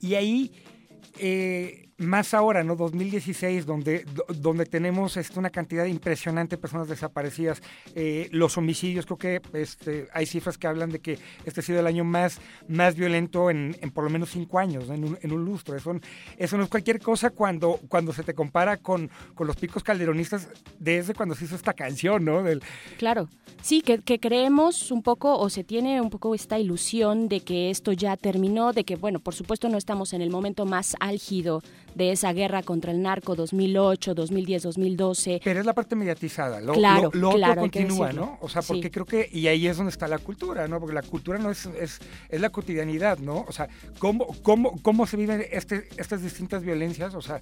Y 0.00 0.14
ahí, 0.14 0.52
eh, 1.18 1.89
más 2.00 2.34
ahora, 2.34 2.64
¿no? 2.64 2.76
2016, 2.76 3.66
donde, 3.66 4.04
do- 4.04 4.24
donde 4.34 4.66
tenemos 4.66 5.16
este, 5.16 5.38
una 5.38 5.50
cantidad 5.50 5.84
impresionante 5.84 6.56
de 6.56 6.60
personas 6.62 6.88
desaparecidas, 6.88 7.62
eh, 7.94 8.28
los 8.32 8.56
homicidios, 8.58 9.06
creo 9.06 9.18
que 9.18 9.40
este, 9.52 10.08
hay 10.12 10.26
cifras 10.26 10.58
que 10.58 10.66
hablan 10.66 10.90
de 10.90 10.98
que 11.00 11.18
este 11.44 11.60
ha 11.60 11.62
sido 11.62 11.80
el 11.80 11.86
año 11.86 12.04
más, 12.04 12.40
más 12.68 12.94
violento 12.96 13.50
en, 13.50 13.76
por 13.94 14.04
lo 14.04 14.10
menos 14.10 14.30
cinco 14.30 14.58
años, 14.58 14.88
en, 14.90 15.04
un, 15.04 15.18
en 15.20 15.32
un 15.32 15.44
lustro. 15.44 15.76
Eso, 15.76 15.94
eso 16.36 16.56
no 16.56 16.64
es 16.64 16.68
cualquier 16.70 17.00
cosa 17.00 17.30
cuando, 17.30 17.78
cuando 17.88 18.12
se 18.12 18.22
te 18.22 18.34
compara 18.34 18.76
con, 18.78 19.10
con 19.34 19.46
los 19.46 19.56
picos 19.56 19.82
calderonistas 19.82 20.48
desde 20.78 21.14
cuando 21.14 21.34
se 21.34 21.44
hizo 21.44 21.54
esta 21.56 21.74
canción, 21.74 22.24
¿no? 22.24 22.42
Claro, 22.98 23.28
sí, 23.62 23.82
que, 23.82 23.98
que 23.98 24.18
creemos 24.18 24.90
un 24.90 25.02
poco 25.02 25.38
o 25.38 25.50
se 25.50 25.64
tiene 25.64 26.00
un 26.00 26.08
poco 26.10 26.34
esta 26.34 26.58
ilusión 26.58 27.28
de 27.28 27.40
que 27.40 27.70
esto 27.70 27.92
ya 27.92 28.16
terminó, 28.16 28.72
de 28.72 28.84
que, 28.84 28.96
bueno, 28.96 29.20
por 29.20 29.34
supuesto 29.34 29.68
no 29.68 29.76
estamos 29.76 30.12
en 30.12 30.22
el 30.22 30.30
momento 30.30 30.64
más 30.64 30.96
álgido 31.00 31.62
de 31.94 32.12
esa 32.12 32.32
guerra 32.32 32.62
contra 32.62 32.92
el 32.92 33.02
narco 33.02 33.34
2008, 33.34 34.14
2010, 34.14 34.62
2012. 34.62 35.40
Pero 35.42 35.60
es 35.60 35.66
la 35.66 35.74
parte 35.74 35.96
mediatizada, 35.96 36.60
lo, 36.60 36.72
Claro, 36.74 37.10
lo, 37.12 37.30
lo 37.30 37.36
claro, 37.36 37.52
otro 37.52 37.62
continúa. 37.62 38.12
¿no? 38.12 38.38
O 38.40 38.48
sea, 38.48 38.62
Sí. 38.62 38.68
porque 38.72 38.90
creo 38.90 39.06
que, 39.06 39.28
y 39.32 39.46
ahí 39.48 39.66
es 39.66 39.76
donde 39.76 39.90
está 39.90 40.06
la 40.08 40.18
cultura, 40.18 40.68
¿no? 40.68 40.78
Porque 40.80 40.94
la 40.94 41.02
cultura 41.02 41.38
no 41.38 41.50
es, 41.50 41.66
es, 41.66 42.00
es 42.28 42.40
la 42.40 42.50
cotidianidad, 42.50 43.18
¿no? 43.18 43.44
O 43.48 43.52
sea, 43.52 43.68
cómo, 43.98 44.26
cómo, 44.42 44.80
cómo 44.82 45.06
se 45.06 45.16
viven 45.16 45.44
este, 45.50 45.88
estas 45.96 46.22
distintas 46.22 46.62
violencias, 46.62 47.14
o 47.14 47.22
sea, 47.22 47.40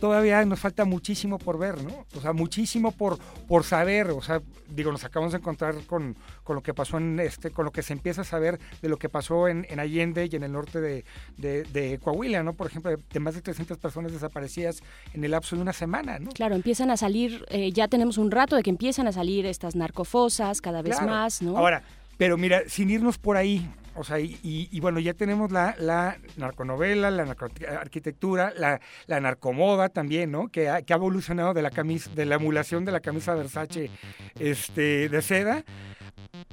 todavía 0.00 0.44
nos 0.44 0.60
falta 0.60 0.84
muchísimo 0.84 1.38
por 1.38 1.58
ver, 1.58 1.82
¿no? 1.82 2.06
O 2.16 2.20
sea, 2.20 2.32
muchísimo 2.32 2.92
por, 2.92 3.18
por 3.46 3.64
saber, 3.64 4.10
o 4.10 4.22
sea, 4.22 4.42
digo, 4.68 4.92
nos 4.92 5.04
acabamos 5.04 5.32
de 5.32 5.38
encontrar 5.38 5.74
con, 5.86 6.16
con 6.46 6.54
lo 6.56 6.62
que 6.62 6.72
pasó 6.72 6.96
en 6.98 7.18
este, 7.18 7.50
con 7.50 7.64
lo 7.64 7.72
que 7.72 7.82
se 7.82 7.92
empieza 7.92 8.20
a 8.20 8.24
saber 8.24 8.58
de 8.80 8.88
lo 8.88 8.96
que 8.98 9.08
pasó 9.08 9.48
en, 9.48 9.66
en 9.68 9.80
Allende 9.80 10.28
y 10.30 10.36
en 10.36 10.44
el 10.44 10.52
norte 10.52 10.80
de, 10.80 11.04
de, 11.36 11.64
de 11.64 11.98
Coahuila, 11.98 12.44
¿no? 12.44 12.52
Por 12.54 12.68
ejemplo, 12.68 12.92
de, 12.96 13.20
más 13.20 13.34
de 13.34 13.42
300 13.42 13.76
personas 13.78 14.12
desaparecidas 14.12 14.80
en 15.12 15.24
el 15.24 15.32
lapso 15.32 15.56
de 15.56 15.62
una 15.62 15.72
semana, 15.72 16.20
¿no? 16.20 16.30
Claro, 16.30 16.54
empiezan 16.54 16.90
a 16.92 16.96
salir, 16.96 17.44
eh, 17.50 17.72
ya 17.72 17.88
tenemos 17.88 18.16
un 18.16 18.30
rato 18.30 18.54
de 18.54 18.62
que 18.62 18.70
empiezan 18.70 19.08
a 19.08 19.12
salir 19.12 19.44
estas 19.44 19.74
narcofosas 19.74 20.60
cada 20.60 20.82
vez 20.82 20.96
Claro. 20.96 21.10
más, 21.10 21.42
¿no? 21.42 21.58
Ahora, 21.58 21.82
pero 22.16 22.36
mira, 22.38 22.62
sin 22.68 22.88
irnos 22.90 23.18
por 23.18 23.36
ahí, 23.36 23.68
O 23.98 24.04
sea, 24.04 24.20
y, 24.20 24.38
y- 24.42 24.68
y 24.70 24.80
bueno, 24.80 25.00
ya 25.00 25.14
tenemos 25.14 25.50
la, 25.50 25.74
la 25.78 26.18
narconovela, 26.36 27.10
la 27.10 27.24
narcoarquitectura, 27.24 28.52
la, 28.58 28.78
la 29.06 29.20
narcomoda 29.22 29.88
también, 29.88 30.30
¿no? 30.30 30.48
Que 30.48 30.68
ha, 30.68 30.82
que 30.82 30.92
ha 30.92 30.96
evolucionado 30.96 31.54
de 31.54 31.62
la 31.62 31.70
camisa, 31.70 32.10
de 32.14 32.26
la 32.26 32.34
emulación 32.34 32.84
de 32.84 32.92
la 32.92 33.00
camisa 33.00 33.34
Versace 33.34 33.90
este, 34.38 35.08
de 35.08 35.22
seda 35.22 35.64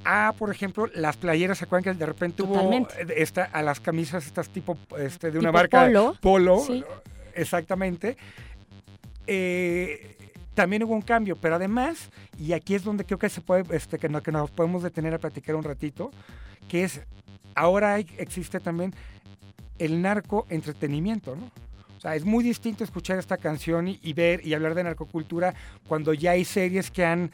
a, 0.05 0.34
por 0.38 0.51
ejemplo, 0.51 0.88
las 0.95 1.17
playeras, 1.17 1.57
¿se 1.57 1.65
acuerdan 1.65 1.93
que 1.93 1.97
de 1.99 2.05
repente 2.05 2.43
hubo 2.43 2.53
Totalmente. 2.53 2.93
eh, 3.01 3.05
esta, 3.17 3.43
a 3.45 3.61
las 3.61 3.80
camisas 3.80 4.26
estas 4.26 4.49
tipo 4.49 4.78
este, 4.97 5.32
de 5.32 5.39
una 5.39 5.49
Tipo 5.49 5.57
marca 5.59 5.82
polo. 5.86 6.15
polo, 6.21 6.59
Sí. 6.59 6.84
exactamente. 7.36 8.17
Eh, 9.28 10.17
también 10.53 10.84
hubo 10.84 10.93
un 10.93 11.01
cambio, 11.01 11.36
pero 11.36 11.55
además, 11.55 12.09
y 12.38 12.53
aquí 12.53 12.76
es 12.76 12.84
donde 12.84 13.05
creo 13.05 13.17
que 13.17 13.30
se 13.30 13.41
puede, 13.41 13.63
este, 13.76 13.97
que, 13.97 14.09
no- 14.09 14.21
que 14.21 14.32
nos 14.32 14.51
podemos 14.51 14.84
detener 14.84 15.13
a 15.13 15.17
platicar 15.19 15.55
un 15.55 15.63
ratito, 15.63 16.11
que 16.67 16.84
es, 16.84 17.01
ahora 17.55 17.95
hay- 17.95 18.07
existe 18.17 18.59
también 18.59 18.93
el 19.80 20.01
narco 20.01 20.45
entretenimiento, 20.49 21.36
¿no? 21.36 21.49
O 21.97 21.99
sea, 22.03 22.15
es 22.15 22.26
muy 22.26 22.43
distinto 22.43 22.84
escuchar 22.84 23.17
esta 23.17 23.38
canción 23.38 23.88
y, 23.88 23.99
y 24.03 24.11
ver 24.13 24.45
y 24.45 24.53
hablar 24.53 24.76
de 24.76 24.84
narcocultura 24.84 25.55
cuando 25.88 26.13
ya 26.13 26.32
hay 26.32 26.43
series 26.45 26.91
que 26.91 27.05
han 27.05 27.32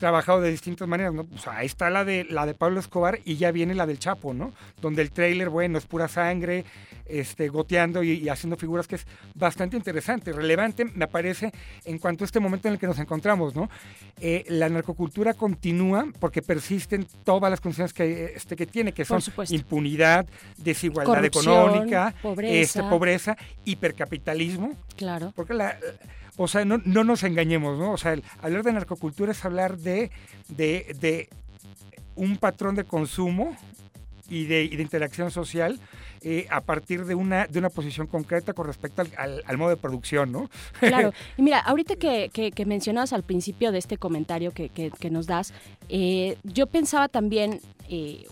trabajado 0.00 0.40
de 0.40 0.50
distintas 0.50 0.88
maneras, 0.88 1.14
¿no? 1.14 1.28
O 1.32 1.38
sea, 1.38 1.58
ahí 1.58 1.66
está 1.66 1.88
la 1.90 2.04
de 2.04 2.24
la 2.24 2.46
de 2.46 2.54
Pablo 2.54 2.80
Escobar 2.80 3.20
y 3.24 3.36
ya 3.36 3.52
viene 3.52 3.74
la 3.74 3.86
del 3.86 4.00
Chapo, 4.00 4.34
¿no? 4.34 4.52
Donde 4.80 5.02
el 5.02 5.12
tráiler, 5.12 5.48
bueno, 5.50 5.78
es 5.78 5.86
pura 5.86 6.08
sangre, 6.08 6.64
este, 7.06 7.48
goteando 7.48 8.02
y, 8.02 8.12
y 8.14 8.28
haciendo 8.28 8.56
figuras 8.56 8.88
que 8.88 8.96
es 8.96 9.06
bastante 9.34 9.76
interesante, 9.76 10.32
relevante, 10.32 10.84
me 10.86 11.06
parece, 11.06 11.52
en 11.84 11.98
cuanto 11.98 12.24
a 12.24 12.26
este 12.26 12.40
momento 12.40 12.66
en 12.68 12.74
el 12.74 12.80
que 12.80 12.86
nos 12.86 12.98
encontramos, 12.98 13.54
¿no? 13.54 13.68
Eh, 14.20 14.44
la 14.48 14.68
narcocultura 14.68 15.34
continúa 15.34 16.06
porque 16.18 16.40
persisten 16.42 17.06
todas 17.24 17.50
las 17.50 17.60
condiciones 17.60 17.92
que, 17.92 18.32
este, 18.36 18.56
que 18.56 18.66
tiene, 18.66 18.92
que 18.92 19.04
son 19.04 19.20
impunidad, 19.50 20.26
desigualdad 20.56 21.14
Corrupción, 21.14 21.54
económica, 21.70 22.14
pobreza. 22.22 22.54
este, 22.60 22.82
pobreza, 22.84 23.36
hipercapitalismo, 23.66 24.74
Claro. 24.96 25.32
porque 25.36 25.54
la, 25.54 25.76
o 26.42 26.48
sea, 26.48 26.64
no, 26.64 26.78
no 26.84 27.04
nos 27.04 27.22
engañemos, 27.22 27.78
¿no? 27.78 27.92
O 27.92 27.96
sea, 27.98 28.14
el- 28.14 28.24
hablar 28.42 28.62
de 28.62 28.72
narcocultura 28.72 29.32
es 29.32 29.44
hablar 29.44 29.76
de, 29.78 30.10
de, 30.48 30.96
de 31.00 31.28
un 32.16 32.36
patrón 32.38 32.74
de 32.76 32.84
consumo 32.84 33.56
y 34.28 34.44
de, 34.46 34.64
y 34.64 34.76
de 34.76 34.82
interacción 34.82 35.30
social 35.30 35.78
eh, 36.22 36.46
a 36.50 36.60
partir 36.60 37.04
de 37.04 37.14
una, 37.14 37.46
de 37.46 37.58
una 37.58 37.68
posición 37.70 38.06
concreta 38.06 38.52
con 38.52 38.66
respecto 38.66 39.02
al, 39.02 39.10
al- 39.16 39.42
al 39.46 39.58
modo 39.58 39.70
de 39.70 39.76
producción, 39.76 40.30
¿no? 40.32 40.50
Claro, 40.78 41.12
y 41.36 41.42
mira, 41.42 41.58
ahorita 41.60 41.96
que, 41.96 42.30
que, 42.32 42.52
que 42.52 42.64
mencionabas 42.66 43.12
al 43.12 43.22
principio 43.22 43.72
de 43.72 43.78
este 43.78 43.96
comentario 43.96 44.52
que, 44.52 44.68
que- 44.68 44.90
que 44.90 45.10
nos 45.10 45.26
das, 45.26 45.52
eh, 45.88 46.36
yo 46.44 46.66
pensaba 46.66 47.08
también 47.08 47.60
eh, 47.88 48.24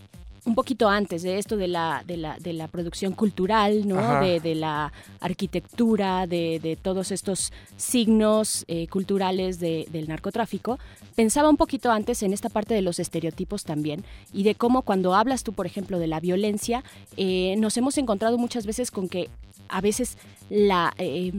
un 0.48 0.54
poquito 0.54 0.88
antes 0.88 1.22
de 1.22 1.38
esto 1.38 1.56
de 1.56 1.68
la, 1.68 2.02
de 2.06 2.16
la, 2.16 2.38
de 2.38 2.52
la 2.52 2.66
producción 2.68 3.12
cultural, 3.12 3.86
¿no? 3.86 4.20
De, 4.20 4.40
de 4.40 4.54
la 4.54 4.92
arquitectura, 5.20 6.26
de, 6.26 6.58
de 6.60 6.76
todos 6.76 7.10
estos 7.12 7.52
signos 7.76 8.64
eh, 8.68 8.88
culturales 8.88 9.60
de- 9.60 9.86
del 9.92 10.08
narcotráfico. 10.08 10.78
Pensaba 11.18 11.50
un 11.50 11.56
poquito 11.56 11.90
antes 11.90 12.22
en 12.22 12.32
esta 12.32 12.48
parte 12.48 12.74
de 12.74 12.80
los 12.80 13.00
estereotipos 13.00 13.64
también 13.64 14.04
y 14.32 14.44
de 14.44 14.54
cómo 14.54 14.82
cuando 14.82 15.16
hablas 15.16 15.42
tú, 15.42 15.52
por 15.52 15.66
ejemplo, 15.66 15.98
de 15.98 16.06
la 16.06 16.20
violencia, 16.20 16.84
eh, 17.16 17.56
nos 17.58 17.76
hemos 17.76 17.98
encontrado 17.98 18.38
muchas 18.38 18.66
veces 18.66 18.92
con 18.92 19.08
que 19.08 19.28
a 19.68 19.80
veces 19.80 20.16
la 20.48 20.94
eh, 20.98 21.32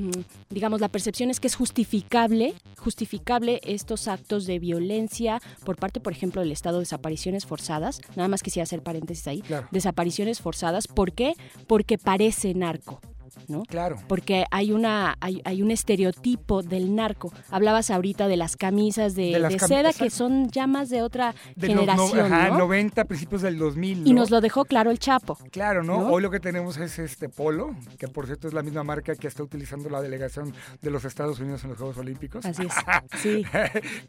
digamos 0.50 0.82
la 0.82 0.90
percepción 0.90 1.30
es 1.30 1.40
que 1.40 1.48
es 1.48 1.56
justificable 1.56 2.54
justificable 2.78 3.62
estos 3.64 4.10
actos 4.10 4.46
de 4.46 4.60
violencia 4.60 5.42
por 5.64 5.78
parte 5.78 6.00
por 6.00 6.12
ejemplo 6.14 6.42
del 6.42 6.52
estado 6.52 6.78
de 6.78 6.82
desapariciones 6.82 7.48
forzadas 7.48 8.02
nada 8.16 8.28
más 8.28 8.44
quisiera 8.44 8.66
hacer 8.66 8.84
paréntesis 8.84 9.26
ahí 9.28 9.42
Claro. 9.42 9.68
desapariciones 9.72 10.42
forzadas 10.42 10.88
¿por 10.88 11.12
qué? 11.14 11.34
porque 11.66 11.98
parece 11.98 12.54
narco 12.54 13.02
¿no? 13.48 13.64
Claro. 13.64 13.98
Porque 14.08 14.46
hay 14.52 14.72
una 14.72 15.16
hay, 15.20 15.42
hay 15.46 15.62
un 15.62 15.72
estereotipo 15.72 16.62
del 16.64 16.96
narco. 16.96 17.32
Hablabas 17.50 17.90
ahorita 17.92 18.28
de 18.28 18.38
las 18.38 18.56
camisas 18.58 19.16
de, 19.16 19.32
De 19.34 19.40
las 19.40 19.52
de 19.54 19.60
cam- 19.60 19.68
seda 19.68 19.94
que 19.94 20.10
son 20.10 20.50
llamas 20.50 20.90
de 20.90 21.02
otra 21.02 21.34
De 21.56 21.68
los 21.68 21.86
no- 21.86 22.08
generación, 22.08 22.34
ajá, 22.34 22.50
¿no? 22.50 22.58
90, 22.60 23.06
principios 23.06 23.42
del 23.42 23.58
2000, 23.58 24.08
Y 24.08 24.14
¿no? 24.14 24.22
nos 24.22 24.32
lo 24.32 24.42
dejó 24.42 24.66
claro 24.66 24.92
el 24.92 25.00
Chapo. 25.00 25.38
Claro, 25.52 25.84
¿no? 25.84 26.08
Hoy 26.10 26.22
lo 26.22 26.32
que 26.32 26.40
tenemos 26.40 26.78
es 26.78 27.00
este 27.00 27.30
polo, 27.30 27.76
que 27.98 28.08
por 28.08 28.26
cierto 28.26 28.48
es 28.48 28.54
la 28.54 28.62
misma 28.64 28.84
marca 28.84 29.16
que 29.16 29.28
está 29.28 29.44
utilizando 29.44 29.90
la 29.90 30.02
delegación 30.02 30.54
de 30.82 30.90
los 30.92 31.06
Estados 31.06 31.40
Unidos 31.40 31.64
en 31.64 31.70
los 31.70 31.78
Juegos 31.78 31.98
Olímpicos. 31.98 32.46
Así 32.46 32.64
es. 32.64 32.74
Sí. 33.22 33.44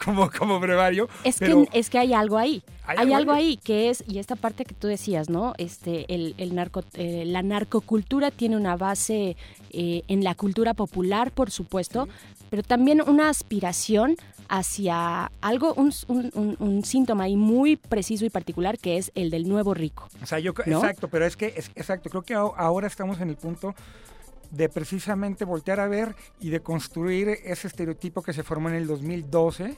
como, 0.05 0.31
como 0.31 0.61
brevario. 0.61 1.09
Es 1.25 1.39
pero- 1.39 1.67
que 1.71 1.79
es 1.79 1.91
que 1.91 1.99
hay 1.99 2.13
algo 2.13 2.39
ahí. 2.39 2.63
Hay 2.87 2.99
Hay, 2.99 3.13
algo 3.13 3.33
ahí 3.33 3.57
que 3.57 3.91
es 3.91 4.03
y 4.09 4.19
esta 4.19 4.35
parte 4.37 4.65
que 4.65 4.75
tú 4.75 4.89
decías, 4.89 5.29
¿no? 5.29 5.53
Este 5.59 6.13
el, 6.13 6.35
el 6.39 6.55
narco 6.57 6.83
eh, 6.95 7.25
la 7.27 7.43
narcocultura 7.43 8.31
tiene 8.31 8.57
una 8.57 8.77
base 8.77 9.10
eh, 9.11 10.03
en 10.09 10.25
la 10.25 10.35
cultura 10.35 10.75
popular, 10.75 11.33
por 11.33 11.51
supuesto, 11.51 12.09
pero 12.51 12.63
también 12.63 13.01
una 13.07 13.29
aspiración 13.29 14.17
hacia 14.49 15.31
algo 15.41 15.75
un, 15.75 15.93
un- 16.09 16.31
un- 16.35 16.57
un 16.59 16.85
síntoma 16.85 17.25
ahí 17.25 17.37
muy 17.37 17.77
preciso 17.77 18.25
y 18.25 18.31
particular 18.31 18.79
que 18.79 18.97
es 18.97 19.13
el 19.15 19.31
del 19.31 19.49
nuevo 19.49 19.75
rico. 19.75 20.09
O 20.23 20.27
sea, 20.27 20.39
yo, 20.41 20.53
¿no? 20.67 20.79
exacto, 20.79 21.09
pero 21.09 21.25
es 21.25 21.37
que, 21.37 21.55
es, 21.57 21.71
exacto, 21.77 22.11
creo 22.11 22.23
que 22.23 22.35
ahora 22.35 22.87
estamos 22.89 23.21
en 23.21 23.29
el 23.31 23.37
punto 23.37 23.75
de 24.51 24.69
precisamente 24.69 25.45
voltear 25.45 25.79
a 25.79 25.87
ver 25.87 26.17
y 26.41 26.51
de 26.51 26.59
construir 26.61 27.29
ese 27.45 27.69
estereotipo 27.69 28.23
que 28.23 28.33
se 28.33 28.43
formó 28.43 28.69
en 28.69 28.75
el 28.75 28.87
2012 28.89 29.77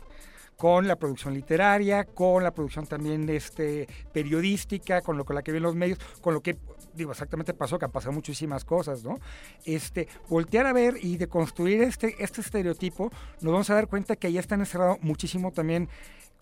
con 0.57 0.87
la 0.89 0.97
producción 0.97 1.35
literaria, 1.35 2.05
con 2.05 2.43
la 2.43 2.53
producción 2.53 2.87
también 2.87 3.29
este, 3.29 3.87
periodística, 4.13 5.03
con 5.03 5.17
lo 5.19 5.25
con 5.27 5.35
la 5.37 5.43
que 5.43 5.53
ven 5.53 5.63
los 5.63 5.75
medios, 5.75 5.99
con 6.23 6.33
lo 6.35 6.41
que 6.41 6.57
digo 6.95 7.13
exactamente 7.13 7.55
pasó, 7.55 7.79
que 7.79 7.85
han 7.85 7.91
pasado 7.91 8.13
muchísimas 8.13 8.65
cosas, 8.65 9.03
¿no? 9.05 9.19
Este, 9.65 10.09
voltear 10.29 10.67
a 10.67 10.73
ver 10.73 10.97
y 11.03 11.17
de 11.17 11.27
construir 11.29 11.83
este, 11.83 12.15
este 12.23 12.41
estereotipo, 12.41 13.11
nos 13.41 13.53
vamos 13.53 13.71
a 13.71 13.75
dar 13.75 13.89
cuenta 13.89 14.17
que 14.17 14.27
ahí 14.27 14.39
está 14.39 14.55
encerrado 14.55 14.99
muchísimo 15.03 15.53
también 15.53 15.89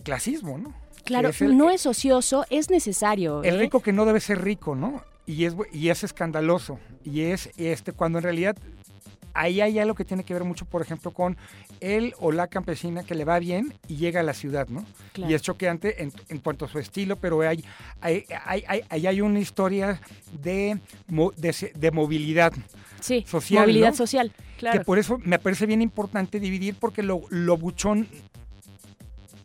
clasismo, 0.03 0.59
¿no? 0.59 0.75
Claro, 1.05 1.29
es 1.31 1.41
el- 1.43 1.57
no 1.57 1.71
es 1.71 1.87
ocioso, 1.87 2.45
es 2.51 2.71
necesario. 2.71 3.43
el 3.43 3.57
¿eh? 3.57 3.59
rico 3.59 3.81
que 3.81 3.93
no 3.93 4.05
debe 4.05 4.21
ser 4.21 4.43
rico, 4.43 4.75
¿no? 4.75 5.03
Y 5.27 5.45
es, 5.45 5.55
y 5.73 5.91
es 5.91 6.03
escandaloso. 6.05 6.79
Y 7.05 7.23
es 7.23 7.51
este 7.57 7.93
cuando 7.93 8.19
en 8.19 8.25
realidad 8.25 8.57
ahí 9.35 9.61
hay 9.61 9.79
algo 9.79 9.95
que 9.95 10.05
tiene 10.05 10.25
que 10.25 10.33
ver 10.35 10.45
mucho, 10.45 10.65
por 10.65 10.83
ejemplo, 10.83 11.11
con 11.13 11.37
él 11.81 12.15
o 12.19 12.33
la 12.33 12.47
campesina 12.49 13.03
que 13.05 13.15
le 13.15 13.25
va 13.25 13.39
bien 13.39 13.75
y 13.89 13.97
llega 13.97 14.21
a 14.21 14.23
la 14.23 14.35
ciudad, 14.35 14.69
¿no? 14.69 14.85
Claro. 15.13 15.31
Y 15.31 15.35
es 15.35 15.43
choqueante 15.43 16.03
en, 16.03 16.13
en 16.29 16.39
cuanto 16.39 16.65
a 16.65 16.69
su 16.69 16.79
estilo, 16.79 17.17
pero 17.17 17.41
hay, 17.43 17.65
hay, 18.01 18.25
hay, 18.45 18.65
hay- 18.89 19.07
hay 19.07 19.21
una 19.21 19.41
historia 19.41 20.01
de, 20.43 20.79
de, 21.37 21.73
de 21.75 21.91
movilidad 21.91 22.53
Sí, 23.01 23.25
social. 23.27 23.63
movilidad 23.63 23.91
¿no? 23.91 23.97
social, 23.97 24.33
claro. 24.59 24.79
Que 24.79 24.85
por 24.85 24.99
eso 24.99 25.19
me 25.25 25.39
parece 25.39 25.65
bien 25.67 25.81
importante 25.83 26.39
dividir, 26.39 26.75
porque 26.79 27.03
lo, 27.03 27.23
lo 27.31 27.57
buchón 27.57 28.07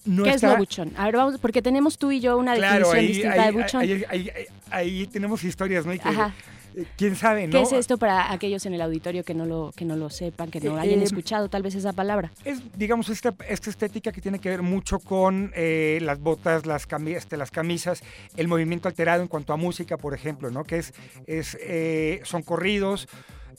no 0.05 0.23
¿Qué 0.23 0.31
está... 0.31 0.47
es 0.47 0.53
lo 0.53 0.57
buchón? 0.59 0.91
A 0.97 1.05
ver, 1.05 1.15
vamos, 1.17 1.39
porque 1.39 1.61
tenemos 1.61 1.97
tú 1.97 2.11
y 2.11 2.19
yo 2.19 2.37
una 2.37 2.53
Claro, 2.55 2.89
definición 2.91 2.97
ahí, 2.99 3.07
distinta 3.07 3.41
ahí- 3.43 3.55
de 3.55 3.61
buchón. 3.61 3.81
ahí- 3.81 4.03
ahí- 4.09 4.29
ahí- 4.29 4.45
ahí 4.69 5.07
tenemos 5.07 5.43
historias, 5.43 5.85
¿no? 5.85 5.93
Y 5.93 5.99
que, 5.99 6.09
Ajá. 6.09 6.33
Eh, 6.75 6.85
¿Quién 6.97 7.15
sabe, 7.15 7.47
no? 7.47 7.51
¿Qué 7.53 7.61
es 7.61 7.71
esto 7.71 7.97
para 7.97 8.31
aquellos 8.31 8.65
en 8.65 8.73
el 8.73 8.81
auditorio 8.81 9.23
que 9.23 9.33
no 9.33 9.45
lo, 9.45 9.71
que 9.75 9.85
no 9.85 9.95
lo 9.95 10.09
sepan, 10.09 10.51
que 10.51 10.59
no 10.61 10.77
Eh, 10.77 10.81
hayan 10.81 10.99
eh, 10.99 11.03
escuchado 11.03 11.49
tal 11.49 11.63
vez 11.63 11.75
esa 11.75 11.93
palabra? 11.93 12.31
Es, 12.43 12.59
digamos, 12.77 13.09
esta, 13.09 13.33
esta 13.47 13.69
estética 13.69 14.11
que 14.11 14.21
tiene 14.21 14.39
que 14.39 14.49
ver 14.49 14.61
mucho 14.61 14.99
con 14.99 15.51
eh, 15.55 15.99
las 16.01 16.19
botas, 16.19 16.65
las, 16.65 16.87
cami- 16.87 17.15
este, 17.15 17.37
las 17.37 17.51
camisas, 17.51 18.03
el 18.37 18.47
movimiento 18.47 18.87
alterado 18.87 19.21
en 19.21 19.27
cuanto 19.27 19.53
a 19.53 19.57
música, 19.57 19.97
por 19.97 20.13
ejemplo, 20.13 20.51
¿no? 20.51 20.63
Que 20.63 20.77
es, 20.77 20.93
es 21.27 21.57
eh, 21.61 22.21
son 22.23 22.43
corridos, 22.43 23.07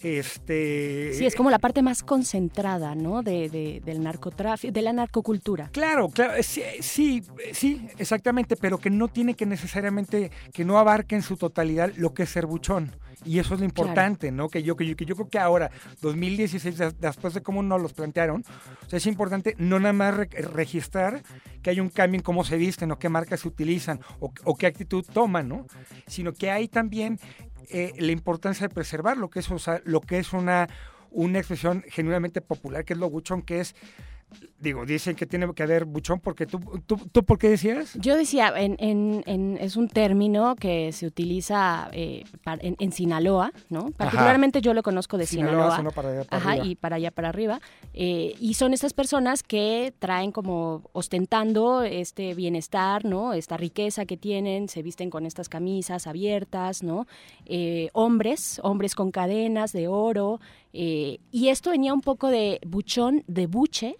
este... 0.05 1.13
Sí, 1.15 1.27
es 1.27 1.35
como 1.35 1.51
la 1.51 1.59
parte 1.59 1.83
más 1.83 2.03
concentrada, 2.03 2.95
¿no? 2.95 3.23
De, 3.23 3.49
de- 3.49 3.81
del 3.85 4.03
narcotráfico, 4.03 4.73
de 4.73 4.83
la 4.83 4.93
narcocultura. 4.93 5.71
Claro, 5.73 6.09
claro, 6.09 6.35
eh, 6.35 6.43
sí, 6.43 6.63
sí, 6.81 7.23
eh, 7.45 7.51
sí, 7.53 7.87
exactamente, 7.99 8.57
pero 8.57 8.79
que 8.79 8.91
no 8.91 9.09
tiene 9.09 9.35
que 9.35 9.47
necesariamente, 9.47 10.31
que 10.53 10.65
no 10.65 10.79
abarque 10.79 11.15
en 11.15 11.23
su 11.23 11.37
totalidad 11.37 11.93
lo 11.97 12.15
que 12.15 12.25
es 12.25 12.31
ser 12.31 12.47
buchón. 12.47 12.95
Y 13.25 13.39
eso 13.41 13.55
es 13.55 13.61
lo 13.61 13.67
importante, 13.67 14.31
¿no? 14.31 14.49
Que 14.49 14.63
yo, 14.63 14.77
que, 14.77 14.87
yo, 14.87 14.95
que 14.95 15.05
yo 15.05 15.17
creo 15.17 15.29
que 15.29 15.39
ahora, 15.39 15.71
2016, 16.03 16.77
des- 16.79 17.01
después 17.01 17.35
de 17.35 17.43
cómo 17.43 17.63
nos 17.63 17.81
los 17.81 17.93
plantearon, 17.93 18.45
o 18.85 18.89
sea, 18.89 18.99
es 18.99 19.07
importante 19.07 19.55
no 19.59 19.81
nada 19.81 19.93
más 19.95 20.15
re- 20.17 20.29
registrar 20.53 21.23
que 21.63 21.71
hay 21.71 21.81
un 21.81 21.89
cambio 21.89 22.19
en 22.19 22.23
cómo 22.23 22.45
se 22.45 22.57
visten 22.57 22.93
o 22.93 22.99
qué 22.99 23.09
marcas 23.09 23.41
se 23.41 23.49
utilizan 23.49 24.01
o, 24.21 24.33
o 24.45 24.55
qué 24.57 24.67
actitud 24.67 25.05
toman, 25.13 25.49
¿no? 25.49 25.67
Sino 26.07 26.33
que 26.35 26.51
hay 26.51 26.69
también 26.69 27.19
eh, 27.71 27.93
la 27.99 28.13
importancia 28.13 28.69
de 28.69 28.75
preservar 28.75 29.17
lo 29.17 29.31
que 29.31 29.41
es, 29.41 29.51
o 29.51 29.59
sea, 29.59 29.81
lo 29.85 30.01
que 30.01 30.19
es 30.19 30.33
una, 30.33 30.69
una 31.11 31.39
expresión 31.39 31.85
genuinamente 31.89 32.41
popular, 32.41 32.85
que 32.85 32.93
es 32.93 32.99
lo 32.99 33.11
buchón, 33.11 33.43
que 33.43 33.61
es 33.61 33.75
digo, 34.59 34.87
dicen 34.87 35.15
que 35.17 35.27
tiene 35.27 35.53
que 35.55 35.63
haber 35.63 35.85
buchón 35.85 36.19
porque 36.21 36.47
tú, 36.47 36.59
tú, 36.87 36.97
¿tú 37.13 37.25
por 37.25 37.39
qué 37.39 37.51
decías? 37.51 37.95
Yo 38.01 38.17
decía, 38.17 38.53
en, 38.57 38.77
en, 38.79 39.23
en- 39.27 39.59
es 39.61 39.77
un 39.77 39.89
término 39.89 40.57
que 40.57 40.93
se 40.93 41.07
utiliza 41.07 41.89
eh, 41.93 42.25
en, 42.61 42.93
Sinaloa, 42.93 43.53
¿no? 43.69 43.91
Particularmente 43.93 44.61
yo 44.63 44.73
lo 44.75 44.83
conozco 44.83 45.19
de 45.19 45.27
Sinaloa, 45.27 45.73
Sinaloa. 45.77 45.93
para 45.93 46.09
allá 46.11 46.25
para 46.25 46.37
Ajá, 46.43 46.51
arriba. 46.53 46.67
y 46.67 46.75
para 46.75 46.97
allá 46.97 47.11
para 47.11 47.29
arriba. 47.29 47.61
Eh, 47.93 48.35
y 48.41 48.55
son 48.55 48.73
estas 48.73 48.93
personas 48.95 49.43
que 49.43 49.93
traen 49.99 50.33
como 50.33 50.83
ostentando 50.93 51.83
este 51.83 52.35
bienestar, 52.35 53.05
¿no? 53.05 53.35
Esta 53.35 53.57
riqueza 53.57 54.07
que 54.07 54.17
tienen, 54.17 54.69
se 54.69 54.83
visten 54.83 55.11
con 55.11 55.27
estas 55.27 55.49
camisas 55.49 56.07
abiertas, 56.07 56.83
¿no? 56.83 57.07
Eh, 57.45 57.91
hombres, 57.93 58.61
hombres 58.63 58.95
con 58.95 59.11
cadenas 59.11 59.73
de 59.73 59.89
oro. 59.89 60.41
eh, 60.73 61.19
y 61.31 61.49
esto 61.49 61.71
venía 61.71 61.93
un 61.95 62.01
poco 62.01 62.29
de 62.29 62.59
buchón, 62.67 63.23
de 63.27 63.47
buche, 63.47 63.97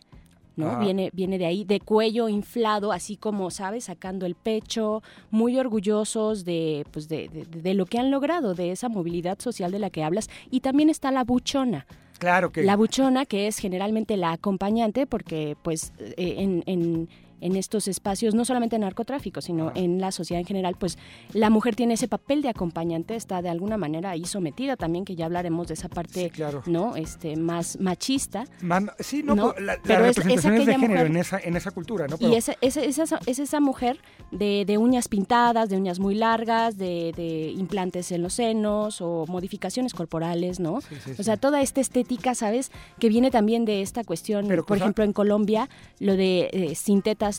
¿no? 0.57 0.79
Viene, 0.81 1.11
viene 1.13 1.39
de 1.39 1.47
ahí, 1.47 1.65
de 1.65 1.81
cuello 1.81 2.29
inflado, 2.29 2.93
así 2.93 3.17
como, 3.17 3.51
¿sabes? 3.51 3.85
Sacando 3.85 4.27
el 4.27 4.35
pecho, 4.35 5.03
muy 5.31 5.59
orgullosos 5.59 6.45
de, 6.45 6.85
pues 6.91 7.09
de, 7.09 7.29
de- 7.29 7.45
de 7.45 7.75
lo 7.75 7.87
que 7.87 7.99
han 7.99 8.11
logrado, 8.11 8.55
de 8.55 8.73
esa 8.73 8.89
movilidad 8.89 9.39
social 9.39 9.71
de 9.71 9.79
la 9.79 9.91
que 9.91 10.03
hablas. 10.03 10.29
Y 10.51 10.61
también 10.61 10.89
está 10.91 11.11
la 11.11 11.25
buchona. 11.25 11.87
Claro 12.19 12.51
que... 12.51 12.63
La 12.63 12.77
buchona, 12.77 13.27
que 13.27 13.47
es 13.47 13.59
generalmente 13.59 14.17
la 14.17 14.33
acompañante, 14.33 15.07
porque 15.07 15.57
pues 15.63 15.93
eh, 15.99 16.15
en, 16.39 16.63
en- 16.67 17.09
en 17.41 17.57
estos 17.57 17.89
espacios, 17.89 18.35
no 18.35 18.45
solamente 18.45 18.77
en 18.77 18.83
narcotráfico, 18.83 19.41
sino 19.41 19.73
en 19.75 20.01
la 20.01 20.11
sociedad 20.13 20.41
en 20.41 20.47
general, 20.47 20.77
pues 20.79 20.99
la 21.33 21.51
mujer 21.51 21.77
tiene 21.77 21.95
ese 21.95 22.09
papel 22.09 22.43
de 22.43 22.49
acompañante, 22.49 23.15
está 23.17 23.43
de 23.43 23.49
alguna 23.49 23.77
manera 23.77 24.11
ahí 24.11 24.25
sometida 24.25 24.77
también, 24.77 25.05
que 25.05 25.17
ya 25.17 25.27
hablaremos 25.27 25.69
de 25.69 25.75
esa 25.75 25.89
parte, 25.89 26.33
¿no? 26.67 26.97
Este, 26.97 27.37
más 27.37 27.79
machista. 27.81 28.45
Man- 28.63 28.91
sí, 28.99 29.23
no, 29.23 29.35
¿no? 29.35 29.55
la, 29.59 29.75
la 29.77 29.79
Pero 29.83 30.05
es- 30.07 30.11
es 30.11 30.17
representación 30.17 30.55
es 30.55 30.67
de 30.67 30.73
aquella 30.73 30.79
género 30.79 31.01
mujer- 31.01 31.07
en 31.11 31.17
esa, 31.17 31.39
en 31.39 31.57
esa 31.57 31.71
cultura, 31.71 32.07
¿no? 32.09 32.17
Pero- 32.19 32.31
y 32.33 32.37
esa, 32.37 32.55
esa, 32.61 32.81
es 32.83 32.99
esa- 32.99 33.21
es 33.27 33.39
esa 33.39 33.61
mujer 33.61 33.99
de, 34.33 34.65
de 34.67 34.79
uñas 34.79 35.09
pintadas, 35.09 35.69
de 35.69 35.77
uñas 35.77 35.99
muy 35.99 36.15
largas, 36.15 36.79
de, 36.79 37.13
de 37.17 37.51
implantes 37.57 38.13
en 38.13 38.23
los 38.23 38.35
senos 38.35 39.01
o 39.01 39.27
modificaciones 39.29 39.93
corporales, 39.95 40.59
¿no? 40.61 40.81
sí, 40.81 40.95
o 41.13 41.15
sí. 41.17 41.25
sea, 41.25 41.37
toda 41.37 41.61
esta 41.61 41.81
estética, 41.81 42.35
¿sabes? 42.35 42.71
Que 42.99 43.09
viene 43.09 43.31
también 43.31 43.65
de 43.65 43.83
esta 43.83 44.05
cuestión, 44.05 44.47
Pero 44.49 44.63
por 44.65 44.77
cosa- 44.77 44.85
ejemplo, 44.85 45.05
en 45.05 45.13
Colombia, 45.13 45.69
lo 46.01 46.17
de 46.17 46.49
eh, 46.53 46.75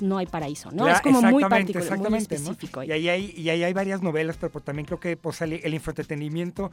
no 0.02 0.18
hay 0.18 0.26
paraíso, 0.26 0.72
¿no? 0.72 0.86
Es 0.94 1.02
como 1.02 1.22
muy 1.32 1.44
particular, 1.50 2.00
muy 2.10 2.20
específico. 2.36 2.84
Y 2.84 2.92
ahí 2.92 3.10
hay, 3.10 3.34
y 3.36 3.50
ahí 3.50 3.64
hay 3.64 3.74
varias 3.74 4.02
novelas, 4.02 4.38
pero 4.40 4.52
pues, 4.52 4.64
también 4.66 4.86
creo 4.86 5.00
que 5.00 5.18
pues, 5.18 5.42
el, 5.42 5.54
el 5.54 5.74
infoentretenimiento, 5.74 6.72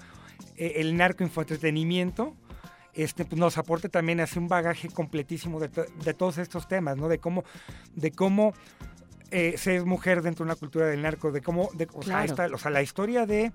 eh, 0.56 0.74
el 0.76 0.96
narco 0.96 1.22
infoentretenimiento, 1.24 2.34
este, 2.92 3.24
pues, 3.24 3.38
nos 3.38 3.58
aporta 3.58 3.88
también 3.88 4.20
hace 4.20 4.38
un 4.38 4.48
bagaje 4.48 4.88
completísimo 4.88 5.58
de, 5.60 5.68
to- 5.68 5.86
de 6.04 6.14
todos 6.14 6.38
estos 6.38 6.68
temas, 6.68 6.96
¿no? 6.96 7.08
De 7.08 7.18
cómo, 7.18 7.42
de 7.94 8.12
cómo 8.12 8.52
eh, 9.30 9.54
ser 9.58 9.84
mujer 9.84 10.22
dentro 10.22 10.44
de 10.44 10.52
una 10.52 10.56
cultura 10.56 10.86
del 10.86 11.02
narco, 11.02 11.32
de 11.32 11.40
cómo, 11.40 11.70
de, 11.74 11.88
o, 11.92 12.02
sea, 12.02 12.24
esta- 12.24 12.46
o 12.52 12.58
sea, 12.58 12.70
la 12.70 12.82
historia 12.82 13.26
de 13.26 13.52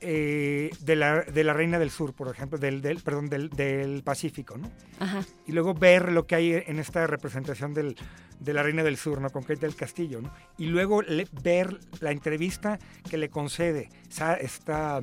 eh, 0.00 0.70
de, 0.80 0.96
la, 0.96 1.22
de 1.22 1.44
la 1.44 1.52
reina 1.52 1.78
del 1.78 1.90
sur, 1.90 2.14
por 2.14 2.28
ejemplo, 2.28 2.58
del, 2.58 2.80
del 2.82 3.00
perdón, 3.02 3.28
del, 3.28 3.50
del 3.50 4.02
Pacífico, 4.02 4.56
¿no? 4.56 4.70
Ajá. 5.00 5.24
y 5.46 5.52
luego 5.52 5.74
ver 5.74 6.12
lo 6.12 6.26
que 6.26 6.34
hay 6.36 6.52
en 6.66 6.78
esta 6.78 7.06
representación 7.06 7.74
del, 7.74 7.96
de 8.40 8.52
la 8.52 8.62
Reina 8.62 8.82
del 8.84 8.96
Sur, 8.96 9.20
¿no? 9.20 9.30
Con 9.30 9.42
Kate 9.42 9.60
del 9.60 9.74
Castillo, 9.74 10.20
¿no? 10.20 10.32
Y 10.56 10.66
luego 10.66 11.02
le- 11.02 11.26
ver 11.42 11.78
la 12.00 12.12
entrevista 12.12 12.78
que 13.08 13.16
le 13.18 13.28
concede 13.28 13.88
Sa- 14.08 14.34
esta, 14.34 15.00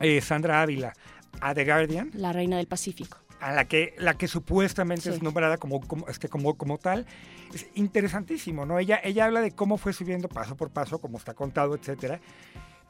eh, 0.00 0.20
Sandra 0.20 0.62
Ávila 0.62 0.92
a 1.40 1.54
The 1.54 1.64
Guardian, 1.64 2.10
La 2.14 2.32
reina 2.32 2.56
del 2.56 2.66
Pacífico. 2.66 3.18
a 3.40 3.52
la 3.52 3.66
que, 3.66 3.94
la 3.98 4.14
que 4.16 4.26
supuestamente 4.28 5.02
Sí. 5.04 5.10
es 5.10 5.22
nombrada 5.22 5.58
como, 5.58 5.80
como, 5.80 6.08
este, 6.08 6.28
como, 6.28 6.56
como 6.56 6.78
tal, 6.78 7.06
es 7.52 7.66
interesantísimo, 7.74 8.64
¿no? 8.66 8.78
Ella, 8.78 9.00
ella 9.04 9.26
habla 9.26 9.40
de 9.40 9.52
cómo 9.52 9.76
fue 9.78 9.92
subiendo 9.92 10.28
paso 10.28 10.56
por 10.56 10.70
paso, 10.70 10.98
como 11.00 11.18
está 11.18 11.34
contado, 11.34 11.74
etcétera. 11.76 12.20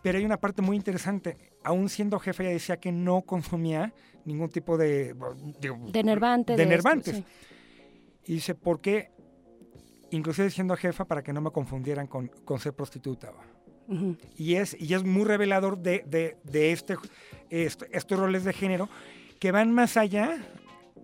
Pero 0.05 0.19
hay 0.19 0.25
una 0.25 0.37
parte 0.37 0.61
muy 0.63 0.77
interesante. 0.77 1.37
Aún 1.65 1.89
siendo 1.89 2.19
jefe, 2.21 2.43
ella 2.45 2.53
decía 2.53 2.77
que 2.77 2.93
no 2.93 3.23
consumía 3.23 3.93
ningún 4.27 4.51
tipo 4.51 4.77
de... 4.77 5.15
De 5.91 6.03
nervante. 6.05 6.57
de 6.57 6.67
nervantes. 6.67 7.17
sí. 7.17 7.25
Y 8.27 8.35
dice, 8.35 8.55
¿por 8.55 8.81
qué? 8.81 9.11
Inclusive 10.11 10.51
siendo 10.51 10.77
jefa 10.77 11.07
para 11.07 11.23
que 11.23 11.33
no 11.33 11.41
me 11.41 11.51
confundieran 11.51 12.07
con, 12.07 12.29
con 12.45 12.61
ser 12.61 12.75
prostituta. 12.75 13.33
Y 14.37 14.55
es, 14.57 14.77
y 14.79 14.93
es 14.95 15.05
muy 15.05 15.25
revelador 15.25 15.79
de, 15.79 16.05
de, 16.07 16.37
de 16.45 16.73
este, 16.73 16.97
est- 17.51 17.83
estos 17.91 18.19
roles 18.19 18.45
de 18.45 18.53
género 18.53 18.89
que 19.41 19.53
van 19.53 19.73
más 19.73 19.97
allá 19.97 20.39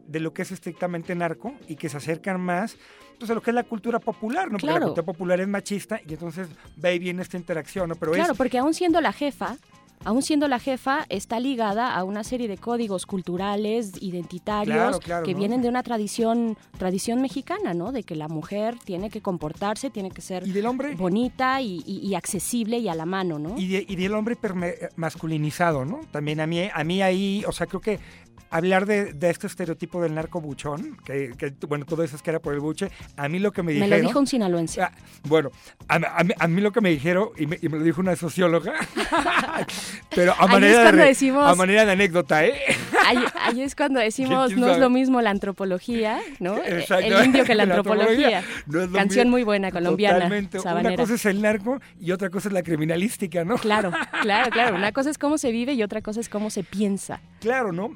de 0.07 0.20
lo 0.20 0.32
que 0.34 0.42
es 0.42 0.53
estrictamente 0.53 1.14
narco 1.14 1.53
y 1.68 1.76
que 1.76 1.88
se 1.88 1.96
acercan 1.96 2.40
más 2.40 2.76
pues, 3.21 3.31
a 3.31 3.35
lo 3.35 3.41
que 3.43 3.51
es 3.51 3.55
la 3.55 3.62
cultura 3.62 4.01
popular, 4.01 4.47
¿no? 4.51 4.59
Porque 4.59 4.66
la 4.66 4.81
cultura 4.81 5.05
popular 5.07 5.41
es 5.41 5.47
machista 5.47 6.01
y 6.09 6.14
entonces 6.14 6.49
va 6.85 6.91
y 6.91 6.99
viene 6.99 7.23
esta 7.23 7.37
interacción, 7.37 7.89
¿no? 7.89 7.95
Pero 7.95 8.12
Claro, 8.12 8.33
es, 8.33 8.39
porque 8.39 8.59
aún 8.59 8.75
siendo 8.75 9.01
la 9.01 9.12
jefa, 9.12 9.57
aún 10.05 10.23
siendo 10.23 10.49
la 10.49 10.59
jefa, 10.59 11.05
está 11.11 11.39
ligada 11.39 11.95
a 11.95 12.05
una 12.05 12.25
serie 12.25 12.49
de 12.49 12.57
códigos 12.57 13.05
culturales, 13.05 13.93
identitarios, 14.01 14.75
Claro, 14.75 14.99
claro, 15.01 15.27
que 15.27 15.33
¿no? 15.35 15.39
vienen 15.39 15.61
de 15.61 15.68
una 15.68 15.83
tradición, 15.83 16.57
tradición 16.79 17.21
mexicana, 17.21 17.75
¿no? 17.75 17.93
De 17.93 18.03
que 18.03 18.16
la 18.16 18.27
mujer 18.29 18.77
tiene 18.83 19.11
que 19.11 19.21
comportarse, 19.21 19.91
tiene 19.91 20.11
que 20.11 20.23
ser 20.23 20.45
bonita 20.97 21.61
y, 21.61 21.83
y- 21.87 21.99
y 22.09 22.14
accesible 22.14 22.79
y 22.79 22.89
a 22.89 22.95
la 22.95 23.05
mano, 23.05 23.39
¿no? 23.39 23.59
y, 23.59 23.68
de- 23.68 23.85
y 23.87 23.97
del 23.97 24.14
hombre 24.14 24.37
masculinizado, 24.97 25.85
¿no? 25.85 26.01
También 26.11 26.41
a 26.41 26.47
mí, 26.47 26.68
a 26.73 26.85
mí 26.85 27.03
ahí, 27.03 27.45
o 27.47 27.53
sea, 27.53 27.66
creo 27.66 27.81
que 27.81 27.99
hablar 28.51 28.86
de, 28.86 29.12
de 29.12 29.30
este 29.30 29.46
estereotipo 29.46 30.03
del 30.03 30.14
narco 30.14 30.40
buchón, 30.40 30.96
que, 31.05 31.32
que, 31.38 31.53
bueno, 31.68 31.84
tú 31.86 31.96
dices 32.01 32.20
que 32.22 32.30
era 32.30 32.40
por 32.40 32.53
el 32.55 32.61
buche, 32.61 32.90
a 33.16 33.28
mí 33.28 33.38
lo 33.38 33.53
que 33.53 33.62
me 33.62 33.68
Me 33.72 33.74
dijeron... 33.84 34.03
lo 34.03 34.09
dijo 34.09 34.18
un 34.18 34.26
sinaloense. 34.26 34.82
Ah, 34.82 34.92
Bueno, 35.24 35.51
a, 35.88 35.94
a 35.96 36.24
mí, 36.24 36.32
a 36.38 36.48
mí 36.48 36.61
lo 36.61 36.72
que 36.72 36.80
me 36.80 36.90
dijeron, 36.90 37.28
y 37.36 37.46
me, 37.46 37.59
y 37.62 37.68
me 37.68 37.78
lo 37.78 37.84
dijo 37.84 38.01
una 38.01 38.16
socióloga, 38.16 38.74
pero 40.14 40.32
a 40.38 40.44
es 40.44 40.51
manera, 40.51 40.92
de, 40.92 41.05
decimos- 41.05 41.51
a 41.51 41.55
manera 41.55 41.84
de 41.84 41.92
anécdota, 41.92 42.44
¿eh? 42.44 42.55
Ahí, 43.07 43.18
ahí 43.40 43.62
es 43.62 43.74
cuando 43.74 44.01
decimos, 44.01 44.48
¿Quién 44.48 44.61
no 44.61 44.68
es 44.70 44.78
lo 44.78 44.90
mismo 44.90 45.20
la 45.20 45.30
antropología, 45.30 46.20
¿no? 46.38 46.57
Exacto. 46.59 47.05
El 47.07 47.24
indio 47.24 47.44
que 47.44 47.55
la 47.55 47.66
La 47.70 47.74
antropología. 47.76 48.38
antropología 48.38 48.62
no 48.66 48.80
es 48.82 48.90
lo 48.90 48.96
Canción 48.96 49.24
mismo. 49.26 49.30
muy 49.32 49.42
buena, 49.44 49.70
colombiana, 49.70 50.14
Totalmente. 50.16 50.59
Una 50.61 50.96
cosa 50.96 51.14
es 51.14 51.26
el 51.26 51.40
narco 51.42 51.80
y 52.01 52.12
otra 52.12 52.30
cosa 52.30 52.48
es 52.48 52.53
la 52.55 52.62
criminalística, 52.62 53.44
¿no? 53.44 53.57
Claro, 53.57 53.92
claro, 54.22 54.51
claro. 54.51 54.76
Una 54.76 54.92
cosa 54.92 55.11
es 55.11 55.18
cómo 55.18 55.38
se 55.38 55.51
vive 55.53 55.72
y 55.74 55.82
otra 55.82 56.01
cosa 56.03 56.20
es 56.20 56.28
cómo 56.28 56.51
se 56.51 56.62
piensa. 56.64 57.20
Claro, 57.40 57.72
¿no? 57.72 57.90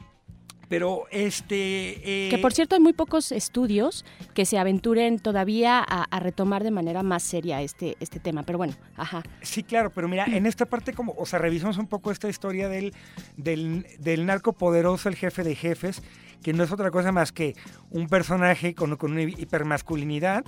Pero 0.69 1.05
este... 1.11 2.27
eh, 2.27 2.31
Que 2.31 2.39
por 2.39 2.53
cierto 2.53 2.75
hay 2.75 2.81
muy 2.81 2.93
pocos 2.93 3.33
estudios 3.33 4.05
que 4.35 4.45
se 4.47 4.59
aventuren 4.59 5.19
todavía 5.19 5.79
a, 5.79 6.05
a 6.05 6.21
retomar 6.21 6.65
de 6.65 6.71
manera 6.71 7.03
más 7.03 7.23
seria 7.23 7.63
este, 7.63 7.97
este 8.01 8.21
tema. 8.21 8.43
Pero 8.43 8.59
bueno, 8.59 8.75
ajá. 8.97 9.23
Sí, 9.43 9.63
claro, 9.63 9.91
pero 9.91 10.09
mira, 10.09 10.25
en 10.27 10.47
esta 10.47 10.67
parte 10.67 10.93
como, 10.93 11.15
o 11.17 11.27
sea, 11.27 11.39
revisamos 11.39 11.79
un 11.79 11.87
poco 11.87 12.11
esta 12.11 12.29
historia 12.29 12.69
del, 12.69 12.93
del, 13.37 13.87
del 13.99 14.27
narco 14.27 14.53
poderoso, 14.53 15.09
el 15.09 15.17
jefe 15.17 15.43
de 15.45 15.55
jefes, 15.55 16.03
que 16.43 16.53
no 16.53 16.65
es 16.65 16.73
otra 16.73 16.91
cosa 16.91 17.13
más 17.13 17.33
que 17.33 17.55
un 17.91 18.09
personaje 18.09 18.75
con, 18.75 18.97
con 18.97 19.13
una 19.13 19.23
hipermasculinidad 19.23 20.45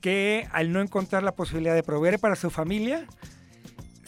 que 0.00 0.46
al 0.52 0.72
no 0.72 0.80
encontrar 0.80 1.22
la 1.22 1.34
posibilidad 1.34 1.74
de 1.74 1.82
proveer 1.82 2.18
para 2.18 2.36
su 2.36 2.50
familia, 2.50 3.06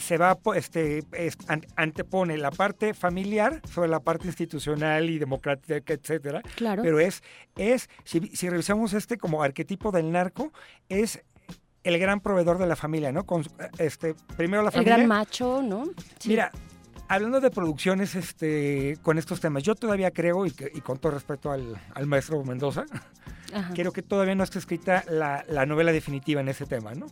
se 0.01 0.17
va, 0.17 0.37
este, 0.55 1.03
es- 1.13 1.37
an- 1.47 1.65
antepone 1.75 2.37
la 2.37 2.51
parte 2.51 2.93
familiar 2.93 3.61
sobre 3.71 3.89
la 3.89 3.99
parte 4.01 4.27
institucional 4.27 5.09
y 5.09 5.17
democrática, 5.19 5.93
etcétera. 5.93 6.41
Claro. 6.55 6.81
Pero 6.83 6.99
es, 6.99 7.23
es 7.55 7.89
si, 8.03 8.19
si 8.35 8.49
revisamos 8.49 8.93
este 8.93 9.17
como 9.17 9.41
arquetipo 9.43 9.91
del 9.91 10.11
narco, 10.11 10.51
es 10.89 11.21
el 11.83 11.97
gran 11.97 12.19
proveedor 12.19 12.57
de 12.59 12.67
la 12.67 12.75
familia, 12.75 13.11
¿no? 13.11 13.25
Con, 13.25 13.43
este, 13.79 14.13
primero 14.37 14.61
la 14.63 14.69
El 14.69 14.73
familia. 14.73 14.95
gran 14.97 15.07
macho, 15.07 15.61
¿no? 15.63 15.85
Sí. 16.19 16.29
Mira, 16.29 16.51
hablando 17.07 17.39
de 17.41 17.49
producciones 17.49 18.13
este, 18.15 18.97
con 19.01 19.17
estos 19.17 19.39
temas, 19.41 19.63
yo 19.63 19.73
todavía 19.75 20.11
creo, 20.11 20.45
y, 20.45 20.51
que- 20.51 20.71
y 20.73 20.81
con 20.81 20.99
todo 20.99 21.13
respeto 21.13 21.51
al, 21.51 21.75
al 21.95 22.05
maestro 22.05 22.43
Mendoza, 22.43 22.85
Ajá. 23.53 23.73
creo 23.73 23.91
que 23.91 24.01
todavía 24.03 24.35
no 24.35 24.43
está 24.43 24.59
escrita 24.59 25.03
la, 25.09 25.43
la 25.49 25.65
novela 25.65 25.91
definitiva 25.91 26.39
en 26.41 26.49
ese 26.49 26.65
tema, 26.65 26.93
¿no? 26.93 27.07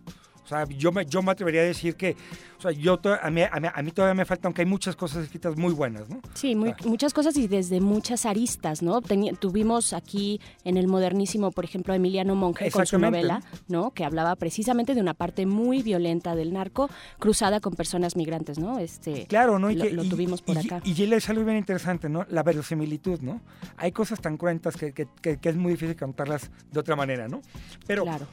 O 0.50 0.52
sea, 0.52 0.66
yo 0.68 0.92
me, 0.92 1.06
yo 1.06 1.22
me 1.22 1.32
atrevería 1.32 1.62
a 1.62 1.66
decir 1.66 1.96
que, 1.96 2.16
o 2.58 2.62
sea, 2.64 2.72
yo 2.72 2.98
to- 2.98 3.14
a, 3.22 3.30
mí, 3.30 3.44
a, 3.44 3.60
mí, 3.60 3.68
a 3.72 3.82
mí 3.84 3.92
todavía 3.92 4.16
me 4.16 4.26
falta, 4.26 4.48
aunque 4.48 4.64
hay 4.64 4.66
muchas 4.66 4.96
cosas 4.96 5.24
escritas 5.26 5.56
muy 5.56 5.74
buenas, 5.76 6.10
¿no? 6.10 6.20
Sí, 6.34 6.56
muy- 6.56 6.74
muchas 6.86 7.14
cosas 7.14 7.38
y 7.38 7.48
desde 7.48 7.80
muchas 7.82 8.26
aristas, 8.26 8.82
¿no? 8.82 9.00
Teni- 9.04 9.38
tuvimos 9.38 9.94
aquí 9.94 10.42
en 10.64 10.78
el 10.78 10.88
modernísimo, 10.88 11.52
por 11.52 11.66
ejemplo, 11.66 11.94
a 11.94 11.98
Emiliano 11.98 12.34
Monge 12.36 12.72
con 12.72 12.88
su 12.88 12.98
novela, 12.98 13.44
¿no? 13.68 13.92
Que 13.92 14.04
hablaba 14.04 14.36
precisamente 14.38 14.96
de 14.96 15.02
una 15.02 15.14
parte 15.14 15.46
muy 15.46 15.84
violenta 15.84 16.34
del 16.36 16.52
narco 16.52 16.90
cruzada 17.20 17.60
con 17.60 17.74
personas 17.76 18.16
migrantes, 18.16 18.58
¿no? 18.58 18.80
Este, 18.80 19.28
Claro, 19.28 19.60
¿no? 19.60 19.70
Y 19.70 19.76
lo, 19.76 19.84
que- 19.84 19.92
lo 19.92 20.04
y- 20.04 20.10
tuvimos 20.10 20.42
por 20.42 20.56
y, 20.56 20.60
acá. 20.66 20.82
Y 20.84 20.96
ya 20.96 21.16
es 21.16 21.30
algo 21.30 21.46
bien 21.46 21.58
interesante, 21.58 22.10
¿no? 22.10 22.26
La 22.30 22.42
verosimilitud, 22.42 23.20
¿no? 23.22 23.40
Hay 23.78 23.92
cosas 23.92 24.20
tan 24.20 24.36
cruentas 24.36 24.76
que, 24.76 24.94
que- 24.94 25.08
que- 25.22 25.38
que 25.38 25.50
es 25.50 25.56
muy 25.56 25.74
difícil 25.74 25.96
contarlas 25.96 26.50
de 26.72 26.80
otra 26.80 26.96
manera, 26.96 27.28
¿no? 27.28 27.40
Pero 27.86 28.02
Claro. 28.02 28.26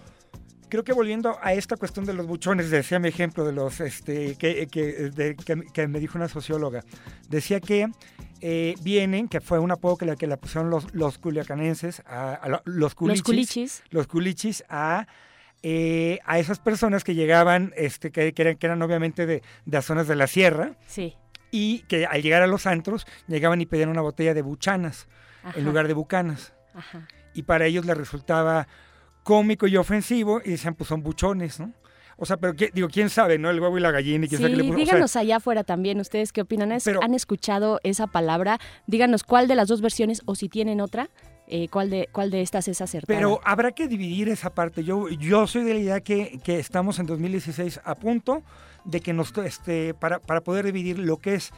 Creo 0.69 0.85
que 0.85 0.93
volviendo 0.93 1.39
a 1.43 1.53
esta 1.53 1.77
cuestión 1.77 2.05
de 2.05 2.13
los 2.15 2.27
buchones, 2.27 2.71
decía 2.71 2.99
mi 2.99 3.09
ejemplo 3.09 3.45
de 3.45 3.53
los 3.53 3.81
este, 3.81 4.37
que, 4.37 4.67
que, 4.67 5.11
de- 5.11 5.37
que- 5.37 5.67
que 5.73 5.89
me 5.89 6.01
dijo 6.01 6.19
una 6.19 6.29
socióloga, 6.29 6.83
decía 7.29 7.61
que 7.61 7.89
eh, 8.41 8.75
vienen, 8.83 9.29
que 9.29 9.41
fue 9.41 9.59
un 9.59 9.71
apodo 9.73 9.97
que 9.97 10.05
le, 10.07 10.17
que 10.17 10.27
le 10.27 10.37
pusieron 10.37 10.69
los, 10.71 10.93
los 10.95 11.19
culiacanenses, 11.19 12.03
a, 12.07 12.35
a 12.35 12.49
lo- 12.49 12.63
los 12.65 12.95
culichis, 12.95 13.23
culichis. 13.23 13.83
los 13.91 14.07
culichis 14.07 14.65
a, 14.69 15.07
eh, 15.63 16.19
a 16.25 16.39
esas 16.39 16.59
personas 16.59 17.03
que 17.05 17.15
llegaban, 17.15 17.73
este, 17.77 18.11
que, 18.11 18.33
que 18.35 18.43
eran, 18.43 18.57
que 18.57 18.67
eran 18.67 18.83
obviamente 18.83 19.27
de, 19.27 19.43
de 19.65 19.83
zonas 19.83 20.07
de 20.09 20.17
la 20.17 20.27
sierra, 20.27 20.75
Sí. 20.87 21.15
y 21.51 21.81
que 21.89 22.07
al 22.07 22.23
llegar 22.23 22.43
a 22.43 22.47
los 22.47 22.67
antros 22.67 23.07
llegaban 23.27 23.61
y 23.61 23.67
pedían 23.67 23.89
una 23.89 24.03
botella 24.03 24.35
de 24.35 24.43
buchanas 24.43 25.09
Ajá. 25.43 25.59
en 25.59 25.65
lugar 25.65 25.89
de 25.89 25.95
bucanas. 25.95 26.53
Ajá. 26.75 27.07
Y 27.33 27.43
para 27.45 27.67
ellos 27.67 27.85
les 27.87 27.97
resultaba 27.97 28.67
cómico 29.27 29.67
y 29.67 29.77
ofensivo 29.77 30.41
y 30.45 30.51
decían, 30.51 30.77
pues 30.77 30.87
son 30.87 31.03
buchones, 31.03 31.59
¿no? 31.59 31.73
O 32.17 32.25
sea, 32.25 32.37
pero 32.37 32.55
¿qué- 32.55 32.71
digo, 32.73 32.87
quién 32.89 33.11
sabe, 33.11 33.39
¿no? 33.39 33.51
El 33.51 33.61
huevo 33.61 33.77
y 33.77 33.81
la 33.81 33.91
gallina 33.91 34.25
y 34.25 34.29
quién 34.29 34.39
Sí, 34.39 34.45
sabe 34.45 34.53
qué 34.53 34.57
le 34.57 34.63
puso. 34.63 34.75
o 34.75 34.77
sea, 34.79 34.85
díganos 34.85 35.17
allá 35.17 35.37
afuera 35.39 35.65
también 35.65 35.99
ustedes 36.01 36.33
qué 36.33 36.43
opinan. 36.43 36.71
¿Es- 36.71 36.87
¿Han 36.87 37.13
escuchado 37.13 37.81
esa 37.83 38.07
palabra? 38.07 38.59
Díganos 38.87 39.25
cuál 39.25 39.49
de 39.49 39.57
las 39.57 39.67
dos 39.67 39.81
versiones 39.83 40.23
o 40.27 40.37
si 40.37 40.49
tienen 40.49 40.81
otra, 40.81 41.11
eh, 41.49 41.67
cuál, 41.69 41.91
de, 41.91 42.09
cuál 42.13 42.31
de 42.31 42.41
estas 42.43 42.69
es 42.69 42.81
acertada. 42.81 43.19
Pero 43.19 43.41
habrá 43.45 43.73
que 43.73 43.89
dividir 43.89 44.29
esa 44.29 44.55
parte. 44.55 44.85
Yo, 44.85 45.09
yo 45.09 45.47
soy 45.49 45.65
de 45.65 45.75
la 45.75 45.81
idea 45.81 46.01
que, 46.01 46.39
que 46.45 46.59
estamos 46.61 47.01
en 47.01 47.07
2016 47.07 47.81
a 47.85 47.97
punto 47.97 48.43
de 48.85 49.01
que 49.01 49.13
nos, 49.13 49.37
este, 49.39 49.93
para, 49.93 50.21
para 50.21 50.41
poder 50.41 50.65
dividir 50.67 50.99
lo 51.01 51.19
que 51.19 51.35
es 51.35 51.51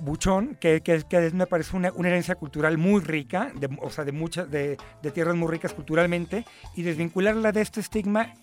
buchón, 0.00 0.56
que, 0.60 0.80
que, 0.80 1.30
me 1.32 1.46
parece 1.46 1.76
una, 1.76 1.92
una 1.92 2.08
herencia 2.08 2.34
cultural 2.34 2.78
muy 2.78 3.00
rica, 3.00 3.52
de, 3.58 3.68
o 3.80 3.90
sea, 3.90 4.04
de 4.04 4.12
muchas, 4.12 4.50
de, 4.50 4.76
de 5.02 5.10
tierras 5.10 5.36
muy 5.36 5.48
ricas 5.48 5.72
culturalmente, 5.72 6.44
y 6.74 6.82
desvincularla 6.82 7.52
de 7.52 7.60
este 7.62 7.80
estigma 7.80 8.34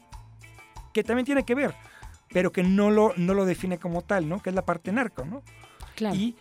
que 0.93 1.03
también 1.03 1.25
tiene 1.25 1.43
que 1.43 1.55
ver, 1.55 1.73
pero 2.29 2.51
que 2.51 2.63
no 2.63 2.91
lo, 2.91 3.13
no 3.17 3.33
lo 3.33 3.45
define 3.45 3.77
como 3.77 4.01
tal, 4.01 4.29
¿no? 4.29 4.41
Que 4.41 4.49
es 4.49 4.55
la 4.55 4.65
parte 4.65 4.91
narco, 4.91 5.25
¿no? 5.25 5.43
Claro. 5.95 6.15
Y 6.15 6.35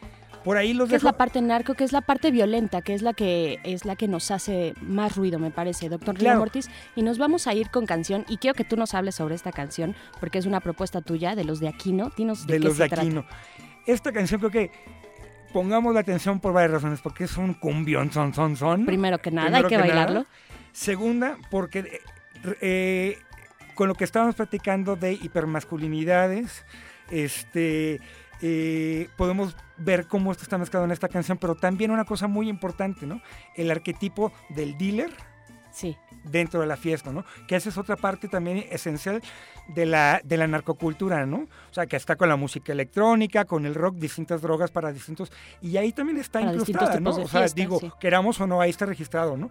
por 0.44 0.56
ahí 0.56 0.72
los 0.74 0.88
que 0.88 0.96
es 0.96 1.02
la 1.02 1.16
parte 1.16 1.40
narco, 1.40 1.74
que 1.74 1.84
es 1.84 1.92
la 1.92 2.00
parte 2.00 2.30
violenta, 2.30 2.82
que 2.82 2.94
es 2.94 3.02
la 3.02 3.12
que 3.12 3.60
es 3.62 3.84
la 3.84 3.96
que 3.96 4.08
nos 4.08 4.30
hace 4.30 4.74
más 4.80 5.16
ruido, 5.16 5.38
me 5.38 5.50
parece, 5.50 5.88
doctor 5.88 6.16
Claro. 6.16 6.40
Mortis. 6.40 6.68
Y 6.96 7.02
nos 7.02 7.18
vamos 7.18 7.46
a 7.46 7.54
ir 7.54 7.70
con 7.70 7.86
canción 7.86 8.24
y 8.28 8.38
quiero 8.38 8.54
que 8.54 8.64
tú 8.64 8.76
nos 8.76 8.94
hables 8.94 9.14
sobre 9.14 9.34
esta 9.34 9.52
canción 9.52 9.94
porque 10.20 10.38
es 10.38 10.46
una 10.46 10.60
propuesta 10.60 11.00
tuya 11.00 11.36
de 11.36 11.44
los 11.44 11.60
de 11.60 11.68
Aquino. 11.68 12.10
Dinos 12.16 12.46
de, 12.46 12.54
de 12.54 12.60
qué 12.60 12.64
los 12.64 12.76
se 12.76 12.82
de 12.82 12.88
trata. 12.88 13.02
Aquino. 13.02 13.24
Esta 13.86 14.12
canción 14.12 14.40
creo 14.40 14.50
que 14.50 14.70
pongamos 15.52 15.94
la 15.94 16.00
atención 16.00 16.40
por 16.40 16.52
varias 16.52 16.72
razones, 16.72 17.00
porque 17.00 17.24
es 17.24 17.36
un 17.36 17.54
cumbión 17.54 18.12
son 18.12 18.34
son 18.34 18.56
son. 18.56 18.86
Primero 18.86 19.18
que 19.18 19.30
nada, 19.30 19.48
Primero 19.48 19.68
hay 19.68 19.70
que 19.70 19.78
bailarlo. 19.78 20.26
Segunda, 20.72 21.36
porque 21.50 22.00
eh, 22.60 23.18
con 23.74 23.88
lo 23.88 23.94
que 23.94 24.04
estábamos 24.04 24.34
platicando 24.34 24.96
de 24.96 25.12
hipermasculinidades, 25.12 26.64
este 27.10 28.00
eh, 28.40 29.08
podemos 29.16 29.56
ver 29.76 30.06
cómo 30.06 30.32
esto 30.32 30.42
está 30.42 30.58
mezclado 30.58 30.84
en 30.84 30.92
esta 30.92 31.08
canción, 31.08 31.38
pero 31.38 31.54
también 31.54 31.90
una 31.90 32.04
cosa 32.04 32.26
muy 32.26 32.48
importante, 32.48 33.06
¿no? 33.06 33.20
El 33.54 33.70
arquetipo 33.70 34.32
del 34.48 34.76
dealer 34.76 35.10
sí. 35.72 35.96
dentro 36.24 36.60
de 36.60 36.66
la 36.66 36.76
fiesta, 36.76 37.12
¿no? 37.12 37.24
Que 37.48 37.56
esa 37.56 37.68
es 37.68 37.78
otra 37.78 37.96
parte 37.96 38.28
también 38.28 38.64
esencial 38.70 39.22
de 39.68 39.86
la, 39.86 40.20
de 40.22 40.36
la 40.36 40.46
narcocultura, 40.46 41.26
¿no? 41.26 41.38
O 41.38 41.74
sea, 41.74 41.86
que 41.86 41.96
está 41.96 42.16
con 42.16 42.28
la 42.28 42.36
música 42.36 42.72
electrónica, 42.72 43.44
con 43.44 43.66
el 43.66 43.74
rock, 43.74 43.96
distintas 43.96 44.42
drogas 44.42 44.70
para 44.70 44.92
distintos... 44.92 45.32
Y 45.60 45.76
ahí 45.76 45.92
también 45.92 46.18
está 46.18 46.40
Para 46.40 46.52
incrustada, 46.52 47.00
¿no? 47.00 47.10
O 47.10 47.28
sea, 47.28 47.46
digo, 47.48 47.80
sí. 47.80 47.90
queramos 48.00 48.40
o 48.40 48.46
no, 48.46 48.60
ahí 48.60 48.70
está 48.70 48.86
registrado, 48.86 49.36
¿no? 49.36 49.50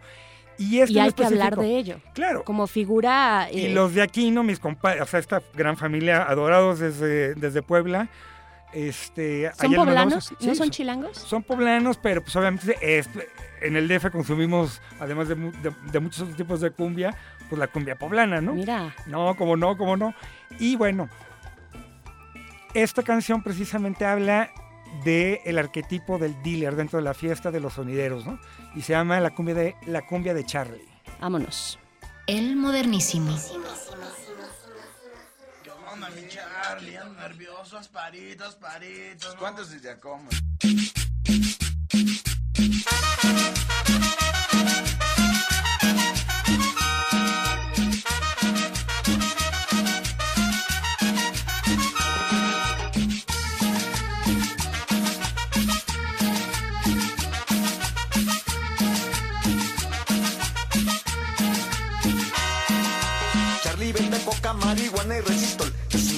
Y, 0.57 0.79
este 0.79 0.93
Y 0.93 0.99
hay 0.99 1.11
que 1.11 1.25
hablar 1.25 1.55
de 1.57 1.77
ello. 1.77 2.01
Claro. 2.13 2.43
Como 2.43 2.67
figura... 2.67 3.47
Y 3.51 3.65
eh, 3.65 3.73
los 3.73 3.93
de 3.95 4.01
aquí, 4.01 4.31
¿no? 4.31 4.43
Mis 4.43 4.59
compadres, 4.59 5.01
o 5.01 5.05
sea, 5.05 5.19
esta 5.19 5.41
gran 5.53 5.75
familia, 5.75 6.23
adorados 6.23 6.79
desde, 6.79 7.33
desde 7.35 7.61
Puebla. 7.61 8.09
Este, 8.73 9.51
¿Son 9.59 9.73
poblanos? 9.73 10.25
sí, 10.39 10.47
¿No 10.47 10.55
son 10.55 10.69
chilangos? 10.69 11.17
son 11.17 11.43
poblanos, 11.43 11.97
pero 11.97 12.21
pues 12.23 12.35
obviamente 12.37 12.77
es- 12.81 13.09
en 13.61 13.75
el 13.75 13.87
DF 13.87 14.09
consumimos, 14.11 14.81
además 14.99 15.27
de, 15.27 15.35
mu- 15.35 15.51
de- 15.61 15.75
de 15.91 15.99
muchos 15.99 16.21
otros 16.21 16.37
tipos 16.37 16.61
de 16.61 16.71
cumbia, 16.71 17.15
pues 17.49 17.59
la 17.59 17.67
cumbia 17.67 17.95
poblana, 17.97 18.39
¿no? 18.41 18.53
Mira. 18.53 18.95
No, 19.07 19.35
como 19.35 19.57
no, 19.57 19.77
como 19.77 19.97
no. 19.97 20.13
Y 20.57 20.77
bueno, 20.77 21.09
esta 22.73 23.03
canción 23.03 23.43
precisamente 23.43 24.05
habla 24.05 24.49
de 25.03 25.41
el 25.45 25.57
arquetipo 25.57 26.17
del 26.17 26.41
dealer 26.43 26.75
dentro 26.75 26.97
de 26.99 27.03
la 27.03 27.13
fiesta 27.13 27.51
de 27.51 27.59
los 27.59 27.73
sonideros, 27.73 28.25
¿no? 28.25 28.39
Y 28.75 28.81
se 28.81 28.93
llama 28.93 29.19
la 29.19 29.31
cumbia 29.35 29.55
de 29.55 29.75
la 29.85 30.05
cumbia 30.05 30.33
de 30.33 30.45
Charlie. 30.45 30.85
Vámonos. 31.19 31.77
El 32.27 32.55
modernísimo. 32.55 33.35
Onda, 35.91 36.09
mi 36.09 36.27
Charlie? 36.27 36.97
Ando 36.97 37.19
nervioso, 37.19 37.77
asparitos, 37.77 38.55
paritos. 38.55 39.35
¿Cuántos 39.35 39.67
se 39.67 39.79
te 39.79 39.89
acomodan? 39.89 40.29
Charlie 63.63 63.93
vende 63.93 64.19
coca, 64.23 64.53
marihuana 64.53 65.17
y 65.17 65.21
resistol. 65.21 65.70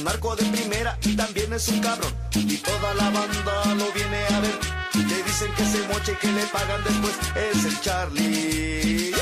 Un 0.04 0.10
narco 0.10 0.36
de 0.36 0.44
primera 0.48 0.98
y 1.04 1.16
también 1.16 1.54
es 1.54 1.66
un 1.70 1.80
cabrón. 1.80 2.14
Y 2.36 2.58
toda 2.58 2.94
la 2.96 3.10
banda 3.10 3.76
lo 3.76 3.90
viene 3.94 4.26
a 4.36 4.40
ver. 4.42 4.60
Le 4.96 5.24
dicen 5.24 5.50
que 5.54 5.66
se 5.66 5.88
moche 5.88 6.12
y 6.12 6.16
que 6.16 6.30
le 6.30 6.46
pagan 6.48 6.84
después. 6.84 7.14
Es 7.38 7.64
el 7.64 7.80
Charlie. 7.80 9.14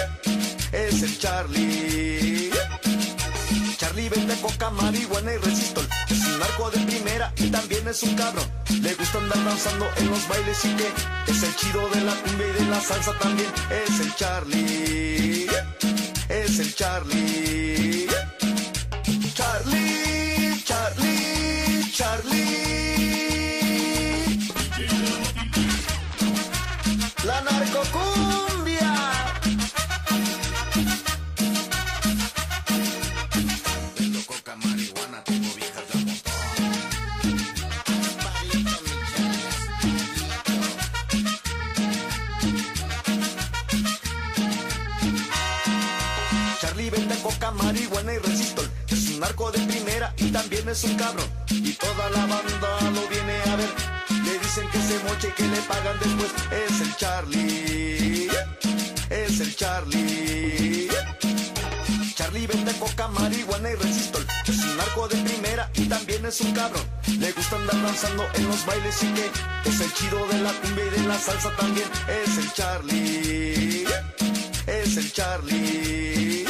Es 0.72 1.04
el 1.04 1.20
Charlie. 1.20 2.50
Charlie 3.78 4.10
vende 4.10 4.36
coca, 4.42 4.72
marihuana 4.72 5.34
y 5.34 5.38
resistol. 5.38 5.88
Es 6.10 6.26
un 6.26 6.40
narco 6.40 6.72
de 6.72 6.80
primera 6.80 7.32
y 7.38 7.52
también 7.52 7.88
es 7.88 8.02
un 8.02 8.16
cabrón. 8.16 8.50
Le 8.82 8.96
gusta 8.96 9.20
andar 9.20 9.46
danzando 9.46 9.86
en 9.98 10.10
los 10.10 10.28
bailes 10.28 10.66
y 10.66 10.70
que 10.78 11.32
es 11.32 11.44
el 11.44 11.56
chido 11.58 11.88
de 11.90 12.02
la 12.02 12.16
cumbia 12.16 12.48
y 12.48 12.52
de 12.54 12.66
la 12.72 12.82
salsa 12.82 13.16
también. 13.20 13.52
Es 13.70 14.00
el 14.00 14.16
Charlie. 14.16 15.48
Es 16.28 16.58
el. 16.58 16.74
Charlie, 16.74 18.08
Charlie. 22.02 22.34
La 27.24 27.41
narcocumbia. 27.41 28.93
Vendo 33.99 34.20
coca, 34.26 34.56
marihuana, 34.56 35.24
tengo 35.26 35.54
viejas 35.54 35.86
de. 35.89 35.93
Charlie 46.62 46.89
vende 46.89 47.16
coca, 47.22 47.52
marihuana 47.52 48.14
y 48.14 48.18
resistol. 48.18 48.68
Es 48.88 49.08
un 49.10 49.20
narco 49.20 49.52
de 49.52 49.60
primera 49.68 50.16
y 50.18 50.32
también 50.32 50.68
es 50.68 50.84
un 50.84 50.95
cabrón. 50.95 51.41
Y 51.52 51.74
toda 51.74 52.10
la 52.10 52.26
banda 52.26 52.91
lo 52.91 53.08
viene 53.08 53.41
a 53.52 53.56
ver. 53.56 53.70
Le 54.26 54.39
dicen 54.39 54.68
que 54.70 54.80
se 54.80 54.99
moche 55.04 55.28
y 55.30 55.32
que 55.32 55.47
le 55.47 55.62
pagan 55.62 55.97
después. 55.99 56.32
Es 56.52 56.82
el 56.82 56.95
Charlie. 56.95 58.30
Es 59.10 59.39
el 59.39 59.56
Charlie. 59.56 60.89
Charlie 62.16 62.47
vende 62.47 62.74
coca, 62.74 63.08
marihuana 63.08 63.72
y 63.72 63.76
resistol. 63.76 64.26
Es 64.47 64.60
un 64.60 64.78
narco 64.78 65.08
de 65.08 65.18
primera 65.18 65.70
y 65.76 65.86
también 65.86 66.26
es 66.26 66.41
un 66.41 66.52
cabrón. 66.54 66.86
Le 67.20 67.32
gusta 67.34 67.56
andar 67.58 67.82
danzando 67.82 68.24
en 68.34 68.47
los 68.47 68.66
bailes 68.66 69.04
y 69.04 69.08
que 69.08 69.32
es 69.70 69.82
el 69.82 69.93
chido 69.93 70.28
de 70.28 70.39
la 70.39 70.52
cumbia 70.54 70.86
y 70.86 70.89
de 70.89 71.08
la 71.08 71.20
salsa 71.20 71.56
también. 71.58 71.88
Es 72.08 72.38
el 72.38 72.54
Charlie. 72.54 73.86
Es 74.68 74.97
el. 74.97 75.12
Charlie, 75.14 76.45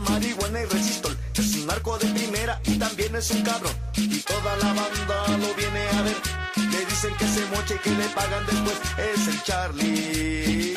marihuana 0.00 0.62
y 0.62 0.64
resistol. 0.66 1.16
Es 1.34 1.54
un 1.56 1.66
narco 1.66 1.98
de 1.98 2.06
primera 2.08 2.60
y 2.64 2.78
también 2.78 3.14
es 3.16 3.30
un 3.30 3.42
cabrón. 3.42 3.72
Y 3.96 4.18
toda 4.20 4.56
la 4.56 4.72
banda 4.72 5.38
lo 5.38 5.54
viene 5.54 5.88
a 5.88 6.02
ver. 6.02 6.16
Le 6.56 6.84
dicen 6.86 7.14
que 7.16 7.26
se 7.26 7.46
moche 7.46 7.76
y 7.76 7.78
que 7.78 7.90
le 7.90 8.08
pagan 8.08 8.44
después. 8.46 8.76
Es 8.98 9.28
el 9.28 9.42
Charlie. 9.42 10.74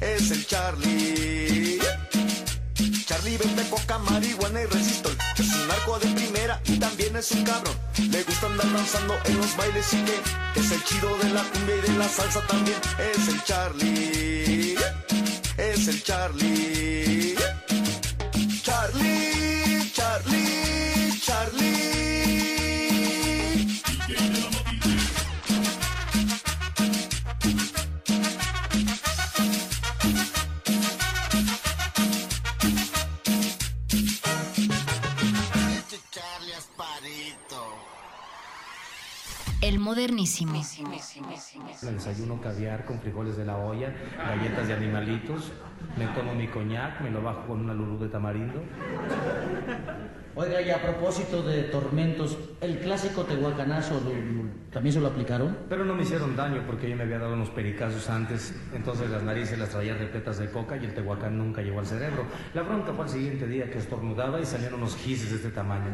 Es 0.00 0.30
el 0.30 0.46
Charlie. 0.46 1.78
Charlie 3.06 3.36
vende 3.36 3.62
coca, 3.68 3.98
marihuana 3.98 4.62
y 4.62 4.66
resistol. 4.66 5.16
Es 5.38 5.54
un 5.54 5.68
narco 5.68 5.98
de 5.98 6.08
primera 6.08 6.60
y 6.64 6.78
también 6.78 7.16
es 7.16 7.30
un 7.32 7.44
cabrón. 7.44 7.74
Le 8.10 8.22
gusta 8.22 8.46
andar 8.46 8.72
danzando 8.72 9.14
en 9.24 9.38
los 9.38 9.56
bailes 9.56 9.92
y 9.92 10.02
que 10.04 10.60
es 10.60 10.70
el 10.72 10.84
chido 10.84 11.16
de 11.18 11.30
la 11.30 11.42
cumbia 11.42 11.76
y 11.76 11.80
de 11.80 11.98
la 11.98 12.08
salsa 12.08 12.40
también. 12.46 12.78
Es 12.98 13.28
el 13.28 13.44
Charlie. 13.44 14.76
Es 15.56 15.88
el 15.88 16.02
Charlie. 16.02 17.36
Charlie, 18.64 19.33
El 39.84 39.90
modernísimo. 39.90 40.62
Desayuno 41.82 42.40
caviar 42.40 42.86
con 42.86 42.98
frijoles 43.00 43.36
de 43.36 43.44
la 43.44 43.58
olla, 43.58 43.92
galletas 44.16 44.66
de 44.66 44.72
animalitos, 44.72 45.52
me 45.98 46.06
tomo 46.06 46.34
mi 46.34 46.48
coñac, 46.48 47.02
me 47.02 47.10
lo 47.10 47.20
bajo 47.20 47.46
con 47.48 47.60
una 47.60 47.74
lulú 47.74 47.98
de 47.98 48.08
tamarindo. 48.08 48.62
Oiga, 50.36 50.62
y 50.62 50.70
a 50.70 50.80
propósito 50.80 51.42
de 51.42 51.64
tormentos, 51.64 52.38
¿el 52.62 52.78
clásico 52.78 53.24
tehuacanazo 53.24 54.00
también 54.72 54.94
se 54.94 55.00
lo 55.00 55.08
aplicaron? 55.08 55.54
Pero 55.68 55.84
no 55.84 55.94
me 55.94 56.02
hicieron 56.02 56.34
daño 56.34 56.62
porque 56.66 56.88
yo 56.88 56.96
me 56.96 57.02
había 57.02 57.18
dado 57.18 57.34
unos 57.34 57.50
pericazos 57.50 58.08
antes, 58.08 58.54
entonces 58.74 59.10
las 59.10 59.22
narices 59.22 59.58
las 59.58 59.68
traía 59.68 59.94
repletas 59.94 60.38
de 60.38 60.50
coca 60.50 60.78
y 60.78 60.86
el 60.86 60.94
tehuacán 60.94 61.36
nunca 61.36 61.60
llegó 61.60 61.80
al 61.80 61.86
cerebro. 61.86 62.24
La 62.54 62.62
bronca 62.62 62.94
fue 62.94 63.04
al 63.04 63.10
siguiente 63.10 63.46
día 63.46 63.70
que 63.70 63.78
estornudaba 63.78 64.40
y 64.40 64.46
salieron 64.46 64.80
unos 64.80 64.96
gises 64.96 65.28
de 65.28 65.36
este 65.36 65.50
tamaño. 65.50 65.90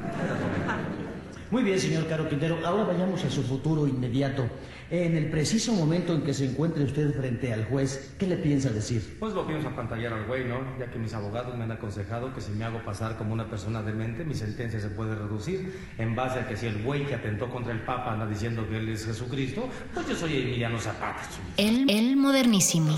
Muy 1.51 1.64
bien, 1.64 1.80
señor 1.80 2.07
Caro 2.07 2.28
Quintero. 2.28 2.64
Ahora 2.64 2.84
vayamos 2.84 3.24
a 3.24 3.30
su 3.30 3.42
futuro 3.42 3.88
inmediato. 3.88 4.48
En 4.88 5.16
el 5.16 5.30
preciso 5.30 5.72
momento 5.72 6.14
en 6.14 6.22
que 6.22 6.32
se 6.32 6.44
encuentre 6.44 6.84
usted 6.84 7.12
frente 7.12 7.53
al 7.53 7.64
juez, 7.64 8.14
¿qué 8.18 8.26
le 8.28 8.36
piensa 8.36 8.70
decir? 8.70 9.16
Pues 9.18 9.34
lo 9.34 9.46
pienso 9.46 9.68
apantallar 9.68 10.12
al 10.12 10.26
güey, 10.26 10.44
¿no? 10.44 10.61
Ya 10.78 10.90
que 10.90 10.98
mis 10.98 11.12
abogados 11.12 11.57
me 11.57 11.64
han 11.64 11.72
aconsejado 11.72 12.32
que 12.32 12.40
si 12.40 12.53
me 12.53 12.64
hago 12.64 12.84
pasar 12.84 13.16
como 13.16 13.32
una 13.32 13.51
persona 13.51 13.82
demente, 13.82 14.24
mi 14.24 14.34
sentencia 14.34 14.80
se 14.80 14.90
puede 14.90 15.16
reducir 15.16 15.72
en 15.98 16.14
base 16.14 16.38
a 16.38 16.48
que 16.48 16.57
si 16.57 16.66
el 16.66 16.82
güey 16.84 17.05
que 17.05 17.14
atentó 17.16 17.51
contra 17.51 17.72
el 17.72 17.80
Papa 17.80 18.12
anda 18.12 18.26
diciendo 18.26 18.68
que 18.68 18.78
él 18.78 18.88
es 18.88 19.07
Jesucristo, 19.07 19.68
pues 19.92 20.09
yo 20.09 20.14
soy 20.14 20.42
Emiliano 20.42 20.78
Zapata. 20.78 21.20
El, 21.57 21.90
el 21.90 22.16
modernísimo. 22.16 22.96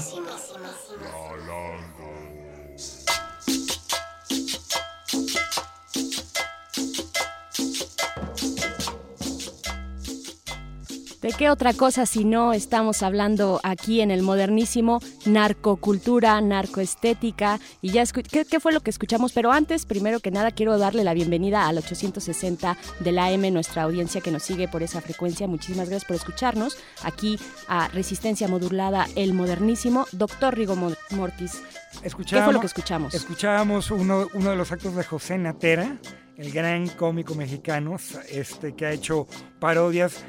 ¿De 11.22 11.32
qué 11.38 11.50
otra 11.50 11.72
cosa 11.72 12.04
si 12.04 12.24
no 12.24 12.52
estamos 12.52 13.04
hablando 13.04 13.60
aquí 13.62 14.00
en 14.00 14.10
el 14.10 14.22
modernísimo 14.22 14.98
narcocultura, 15.24 16.40
narcoestética 16.40 17.60
y 17.80 17.92
ya 17.92 18.04
¿qué, 18.06 18.44
qué 18.44 18.58
fue 18.58 18.72
lo 18.72 18.80
que 18.80 18.90
escuchamos? 18.90 19.32
Pero 19.32 19.52
antes, 19.52 19.86
primero 19.86 20.18
que 20.18 20.32
nada, 20.32 20.50
quiero 20.50 20.78
darle 20.78 21.04
la 21.04 21.14
bienvenida 21.14 21.68
al 21.68 21.78
860 21.78 22.76
de 22.98 23.12
la 23.12 23.26
AM, 23.26 23.52
nuestra 23.52 23.84
audiencia 23.84 24.20
que 24.20 24.32
nos 24.32 24.42
sigue 24.42 24.66
por 24.66 24.82
esa 24.82 25.00
frecuencia. 25.00 25.46
Muchísimas 25.46 25.88
gracias 25.88 26.06
por 26.08 26.16
escucharnos 26.16 26.76
aquí 27.04 27.38
a 27.68 27.86
Resistencia 27.86 28.48
Modulada, 28.48 29.06
el 29.14 29.32
modernísimo, 29.32 30.06
doctor 30.10 30.56
Rigo 30.56 30.74
Mo- 30.74 30.90
Mortis. 31.10 31.62
¿Qué 32.02 32.42
fue 32.42 32.52
lo 32.52 32.58
que 32.58 32.66
escuchamos? 32.66 33.14
Escuchábamos 33.14 33.92
uno, 33.92 34.26
uno 34.34 34.50
de 34.50 34.56
los 34.56 34.72
actos 34.72 34.96
de 34.96 35.04
José 35.04 35.38
Natera, 35.38 35.98
el 36.36 36.50
gran 36.50 36.88
cómico 36.88 37.36
mexicano, 37.36 37.96
este, 38.28 38.74
que 38.74 38.86
ha 38.86 38.92
hecho 38.92 39.28
parodias 39.60 40.24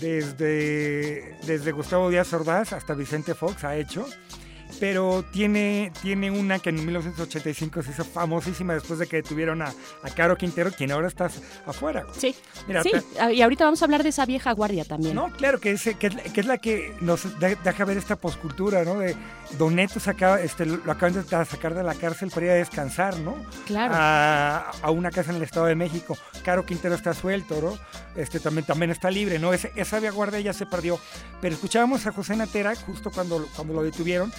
desde, 0.00 1.36
desde 1.46 1.72
Gustavo 1.72 2.10
Díaz 2.10 2.32
Ordaz 2.32 2.72
hasta 2.72 2.94
Vicente 2.94 3.34
Fox 3.34 3.64
ha 3.64 3.76
hecho. 3.76 4.06
Pero 4.80 5.24
tiene, 5.32 5.90
tiene 6.02 6.30
una 6.30 6.58
que 6.58 6.68
en 6.70 6.84
1985 6.84 7.82
se 7.82 7.90
hizo 7.90 8.04
famosísima 8.04 8.74
después 8.74 8.98
de 8.98 9.06
que 9.06 9.16
detuvieron 9.16 9.62
a, 9.62 9.72
a 10.02 10.10
Caro 10.14 10.36
Quintero, 10.36 10.70
quien 10.70 10.92
ahora 10.92 11.08
está 11.08 11.28
afuera. 11.66 12.06
Sí, 12.16 12.34
Mira, 12.68 12.82
sí, 12.82 12.90
te- 12.92 13.34
y 13.34 13.42
ahorita 13.42 13.64
vamos 13.64 13.82
a 13.82 13.86
hablar 13.86 14.02
de 14.02 14.10
esa 14.10 14.24
vieja 14.26 14.52
guardia 14.52 14.84
también. 14.84 15.14
No, 15.14 15.30
claro, 15.32 15.58
que 15.58 15.72
es, 15.72 15.82
que 15.98 16.06
es, 16.08 16.14
que 16.32 16.40
es 16.40 16.46
la 16.46 16.58
que 16.58 16.94
nos 17.00 17.38
de- 17.40 17.56
deja 17.64 17.84
ver 17.84 17.96
esta 17.96 18.16
poscultura, 18.16 18.84
¿no? 18.84 18.98
De 18.98 19.16
Doneto 19.58 19.98
este, 20.40 20.66
lo 20.66 20.92
acaban 20.92 21.14
de 21.14 21.22
sacar 21.24 21.74
de 21.74 21.82
la 21.82 21.94
cárcel 21.94 22.30
para 22.30 22.46
ir 22.46 22.52
a 22.52 22.56
descansar, 22.56 23.18
¿no? 23.18 23.34
Claro. 23.66 23.94
A, 23.96 24.70
a 24.82 24.90
una 24.90 25.10
casa 25.10 25.30
en 25.30 25.38
el 25.38 25.42
Estado 25.42 25.66
de 25.66 25.74
México. 25.74 26.16
Caro 26.44 26.64
Quintero 26.66 26.94
está 26.94 27.14
suelto, 27.14 27.60
¿no? 27.60 27.78
Este 28.20 28.38
también, 28.38 28.64
también 28.66 28.90
está 28.90 29.10
libre, 29.10 29.38
¿no? 29.38 29.52
Ese- 29.52 29.72
esa 29.76 29.98
vieja 29.98 30.14
guardia 30.14 30.40
ya 30.40 30.52
se 30.52 30.66
perdió. 30.66 31.00
Pero 31.40 31.54
escuchábamos 31.54 32.06
a 32.06 32.12
José 32.12 32.36
Natera 32.36 32.74
justo 32.76 33.10
cuando, 33.10 33.46
cuando 33.56 33.74
lo 33.74 33.82
detuvieron 33.82 34.32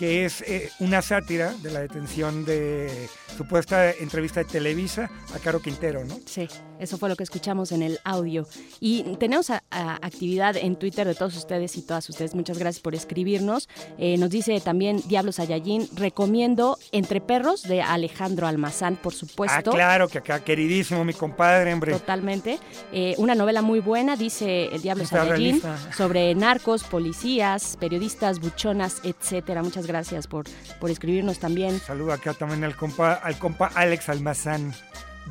que 0.00 0.24
es 0.24 0.40
eh, 0.46 0.70
una 0.78 1.02
sátira 1.02 1.52
de 1.52 1.70
la 1.70 1.80
detención 1.80 2.46
de 2.46 3.10
supuesta 3.36 3.90
entrevista 3.92 4.40
de 4.40 4.44
Televisa 4.46 5.10
a 5.34 5.38
Caro 5.38 5.60
Quintero, 5.60 6.04
¿no? 6.04 6.18
Sí, 6.26 6.48
eso 6.78 6.98
fue 6.98 7.08
lo 7.08 7.16
que 7.16 7.22
escuchamos 7.24 7.72
en 7.72 7.82
el 7.82 7.98
audio. 8.04 8.46
Y 8.80 9.02
tenemos 9.18 9.50
a- 9.50 9.62
a- 9.70 9.94
actividad 9.96 10.56
en 10.56 10.76
Twitter 10.76 11.06
de 11.06 11.14
todos 11.14 11.36
ustedes 11.36 11.76
y 11.76 11.82
todas 11.82 12.08
ustedes. 12.08 12.34
Muchas 12.34 12.58
gracias 12.58 12.82
por 12.82 12.94
escribirnos. 12.94 13.68
Eh, 13.98 14.16
nos 14.18 14.30
dice 14.30 14.60
también 14.60 15.02
Diablo 15.06 15.32
Sayayín, 15.32 15.88
recomiendo 15.94 16.78
Entre 16.92 17.20
Perros 17.20 17.62
de 17.62 17.82
Alejandro 17.82 18.46
Almazán, 18.46 18.96
por 18.96 19.12
Ah, 19.12 19.16
supuesto. 19.16 19.70
claro, 19.70 20.08
que 20.08 20.18
acá, 20.18 20.40
queridísimo 20.44 21.04
mi 21.04 21.12
compadre, 21.14 21.72
hombre. 21.72 21.92
Totalmente. 21.92 22.58
Eh, 22.92 23.14
una 23.18 23.34
novela 23.34 23.62
muy 23.62 23.80
buena, 23.80 24.16
dice 24.16 24.66
el 24.74 24.82
Diablo 24.82 25.04
Está 25.04 25.18
Sayayín, 25.24 25.60
realista. 25.62 25.92
sobre 25.96 26.34
narcos, 26.34 26.84
policías, 26.84 27.76
periodistas, 27.78 28.38
buchonas, 28.40 29.00
etcétera. 29.04 29.62
Muchas 29.62 29.86
gracias 29.86 30.26
por, 30.26 30.44
por 30.80 30.90
escribirnos 30.90 31.38
también. 31.38 31.78
Saludo 31.80 32.12
acá 32.12 32.34
también 32.34 32.64
al 32.64 32.76
compa, 32.76 33.14
al 33.22 33.38
compa 33.38 33.70
Alex 33.74 34.08
Almazán. 34.08 34.72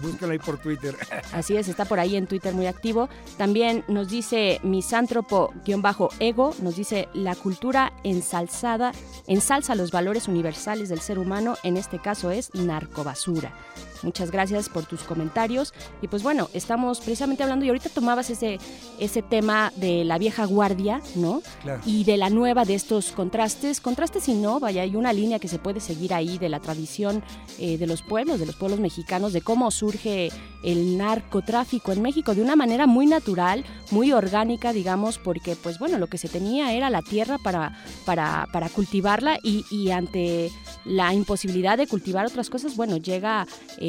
Búscalo 0.01 0.31
ahí 0.31 0.39
por 0.39 0.57
Twitter. 0.57 0.95
Así 1.33 1.57
es, 1.57 1.67
está 1.67 1.85
por 1.85 1.99
ahí 1.99 2.15
en 2.15 2.27
Twitter 2.27 2.53
muy 2.53 2.67
activo. 2.67 3.09
También 3.37 3.83
nos 3.87 4.09
dice 4.09 4.59
misántropo-ego, 4.63 6.55
nos 6.61 6.75
dice 6.75 7.09
la 7.13 7.35
cultura 7.35 7.91
ensalzada, 8.03 8.91
ensalza 9.27 9.75
los 9.75 9.91
valores 9.91 10.27
universales 10.27 10.89
del 10.89 11.01
ser 11.01 11.19
humano, 11.19 11.57
en 11.63 11.75
este 11.77 11.99
caso 11.99 12.31
es 12.31 12.53
narcobasura. 12.53 13.51
Muchas 14.03 14.31
gracias 14.31 14.69
por 14.69 14.85
tus 14.85 15.03
comentarios. 15.03 15.73
Y 16.01 16.07
pues 16.07 16.23
bueno, 16.23 16.49
estamos 16.53 16.99
precisamente 16.99 17.43
hablando, 17.43 17.65
y 17.65 17.69
ahorita 17.69 17.89
tomabas 17.89 18.29
ese, 18.29 18.59
ese 18.99 19.21
tema 19.21 19.71
de 19.75 20.03
la 20.03 20.17
vieja 20.17 20.45
guardia, 20.45 21.01
¿no? 21.15 21.41
Claro. 21.61 21.81
Y 21.85 22.03
de 22.03 22.17
la 22.17 22.29
nueva 22.29 22.65
de 22.65 22.75
estos 22.75 23.11
contrastes. 23.11 23.81
Contrastes 23.81 24.27
y 24.29 24.33
no, 24.33 24.59
vaya, 24.59 24.81
hay 24.83 24.95
una 24.95 25.13
línea 25.13 25.39
que 25.39 25.47
se 25.47 25.59
puede 25.59 25.79
seguir 25.79 26.13
ahí 26.13 26.37
de 26.37 26.49
la 26.49 26.59
tradición 26.59 27.23
eh, 27.57 27.77
de 27.77 27.87
los 27.87 28.01
pueblos, 28.01 28.39
de 28.39 28.45
los 28.45 28.55
pueblos 28.55 28.79
mexicanos, 28.79 29.33
de 29.33 29.41
cómo 29.41 29.71
surge 29.71 30.29
el 30.63 30.97
narcotráfico 30.97 31.91
en 31.91 32.01
México 32.01 32.35
de 32.35 32.41
una 32.41 32.55
manera 32.55 32.85
muy 32.85 33.05
natural, 33.05 33.63
muy 33.91 34.11
orgánica, 34.11 34.73
digamos, 34.73 35.17
porque 35.17 35.55
pues 35.55 35.79
bueno, 35.79 35.97
lo 35.97 36.07
que 36.07 36.17
se 36.17 36.27
tenía 36.27 36.73
era 36.73 36.89
la 36.89 37.01
tierra 37.01 37.37
para, 37.37 37.77
para, 38.05 38.47
para 38.51 38.69
cultivarla 38.69 39.39
y, 39.41 39.65
y 39.71 39.91
ante 39.91 40.51
la 40.85 41.13
imposibilidad 41.13 41.77
de 41.77 41.87
cultivar 41.87 42.25
otras 42.25 42.49
cosas, 42.49 42.75
bueno, 42.75 42.97
llega 42.97 43.47
eh, 43.77 43.88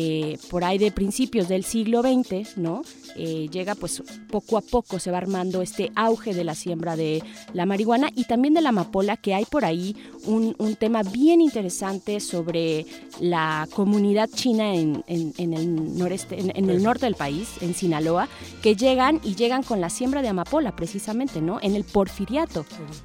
por 0.51 0.65
ahí 0.65 0.79
de 0.79 0.91
principios 0.93 1.49
del 1.49 1.65
siglo 1.65 2.03
XX, 2.03 2.57
¿no? 2.57 2.83
Eh, 3.17 3.49
llega 3.51 3.75
pues 3.75 4.03
poco 4.31 4.57
a 4.57 4.61
poco 4.61 4.99
se 4.99 5.11
va 5.11 5.19
armando 5.19 5.63
este 5.63 5.91
auge 5.97 6.33
de 6.35 6.45
la 6.45 6.55
siembra 6.55 6.97
de 6.97 7.23
la 7.53 7.67
marihuana 7.67 8.11
y 8.15 8.25
también 8.25 8.55
de 8.55 8.61
la 8.61 8.69
amapola, 8.71 9.17
que 9.17 9.35
hay 9.35 9.45
por 9.45 9.65
ahí 9.65 9.97
un, 10.27 10.55
un 10.59 10.77
tema 10.77 11.03
bien 11.03 11.41
interesante 11.41 12.21
sobre 12.21 12.87
la 13.21 13.69
comunidad 13.75 14.29
china 14.33 14.75
en, 14.75 15.03
en- 15.07 15.35
en 15.39 15.55
el 15.55 15.99
noreste, 15.99 16.39
en, 16.41 16.53
en 16.55 16.71
el 16.71 16.83
norte 16.83 17.07
del 17.07 17.15
país, 17.17 17.49
en 17.61 17.75
Sinaloa, 17.75 18.29
que 18.63 18.77
llegan 18.77 19.21
y 19.25 19.35
llegan 19.35 19.63
con 19.63 19.81
la 19.81 19.91
siembra 19.91 20.23
de 20.23 20.29
amapola, 20.29 20.77
precisamente, 20.77 21.41
¿no? 21.41 21.59
En 21.63 21.75
el 21.75 21.85
porfiriato, 21.85 22.65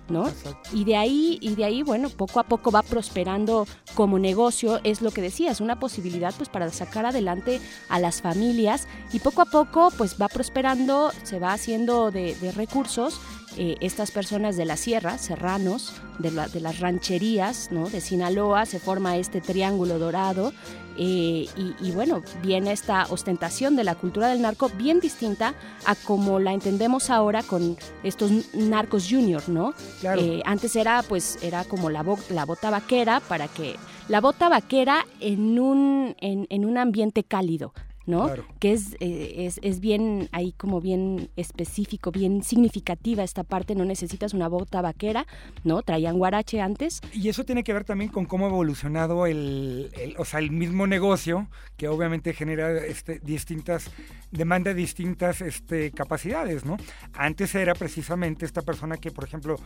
¿no? 0.10 0.30
Y 0.74 0.84
de 0.84 0.96
ahí, 0.98 1.38
y 1.42 1.56
de 1.56 1.66
ahí, 1.66 1.82
bueno, 1.84 2.10
poco 2.10 2.40
a 2.40 2.44
poco 2.44 2.72
va 2.72 2.82
prosperando 2.84 3.68
como 3.96 4.20
negocio, 4.20 4.80
es 4.84 5.02
lo 5.02 5.12
que 5.12 5.22
decías, 5.22 5.62
una 5.62 5.80
posibilidad 5.80 6.34
pues 6.38 6.50
para 6.50 6.66
sacar 6.86 7.06
adelante 7.06 7.60
a 7.90 8.00
las 8.00 8.22
familias 8.22 8.88
y 9.12 9.20
poco 9.20 9.42
a 9.42 9.46
poco 9.46 9.92
pues 9.98 10.16
va 10.22 10.28
prosperando, 10.28 11.12
se 11.24 11.40
va 11.40 11.54
haciendo 11.54 12.12
de, 12.12 12.36
recursos 12.56 13.20
eh, 13.58 13.76
estas 13.82 14.12
personas 14.12 14.58
de 14.58 14.66
la 14.66 14.78
sierra, 14.78 15.18
serranos, 15.18 15.94
de, 16.20 16.32
de 16.32 16.60
las 16.60 16.80
rancherías, 16.80 17.72
¿no? 17.72 17.90
De 17.90 18.02
Sinaloa, 18.02 18.66
se 18.66 18.80
forma 18.80 19.18
este 19.18 19.42
triángulo 19.42 20.00
dorado 20.00 20.54
eh, 20.98 21.48
y, 21.82 21.92
bueno, 21.92 22.24
viene 22.42 22.72
esta 22.72 23.06
ostentación 23.10 23.76
de 23.76 23.84
la 23.84 23.96
cultura 23.96 24.28
del 24.30 24.42
narco 24.42 24.70
bien 24.70 25.00
distinta 25.00 25.54
a 25.86 25.96
como 25.96 26.40
la 26.40 26.54
entendemos 26.54 27.10
ahora 27.10 27.44
con 27.44 27.78
estos 28.04 28.32
narcos 28.54 29.08
junior, 29.10 29.48
¿no? 29.48 29.74
Eh, 30.04 30.42
antes 30.46 30.76
era 30.76 31.04
pues 31.04 31.38
era 31.42 31.64
como 31.66 31.90
la, 31.90 32.04
la 32.30 32.46
bota 32.46 32.70
vaquera 32.70 33.20
para 33.20 33.48
que 33.48 33.76
la 34.08 34.22
bota 34.22 34.50
vaquera 34.50 35.06
en 35.20 35.60
un 35.60 36.16
en, 36.20 36.48
en 36.50 36.66
un 36.66 36.78
ambiente 36.78 37.24
cálido, 37.24 37.74
¿no? 38.06 38.30
Que 38.60 38.74
es, 38.74 38.96
eh, 39.00 39.46
es, 39.46 39.60
es, 39.64 39.80
bien, 39.80 40.30
ahí 40.32 40.54
como 40.54 40.82
bien 40.82 41.30
específico, 41.36 42.12
bien 42.12 42.44
significativa 42.44 43.24
esta 43.24 43.44
parte, 43.44 43.76
no 43.76 43.86
necesitas 43.86 44.34
una 44.34 44.48
bota 44.48 44.82
vaquera, 44.82 45.26
¿no? 45.64 45.82
Traían 45.82 46.18
guarache 46.18 46.62
antes. 46.62 47.02
Y 47.14 47.30
eso 47.30 47.44
tiene 47.46 47.64
que 47.64 47.74
ver 47.74 47.84
también 47.84 48.12
con 48.12 48.26
cómo 48.26 48.46
ha 48.46 48.50
evolucionado 48.50 49.26
el, 49.26 49.90
o 50.18 50.26
sea, 50.26 50.40
el 50.40 50.52
mismo 50.52 50.88
negocio, 50.88 51.48
que 51.78 51.88
obviamente 51.88 52.34
genera 52.34 52.72
este, 52.86 53.20
distintas, 53.20 53.90
demanda 54.32 54.74
distintas 54.74 55.42
este, 55.42 55.92
capacidades, 55.92 56.66
¿no? 56.66 56.78
Antes 57.14 57.56
era 57.56 57.74
precisamente 57.74 58.46
esta 58.46 58.62
persona 58.62 58.98
que, 58.98 59.12
por 59.12 59.24
ejemplo, 59.24 59.58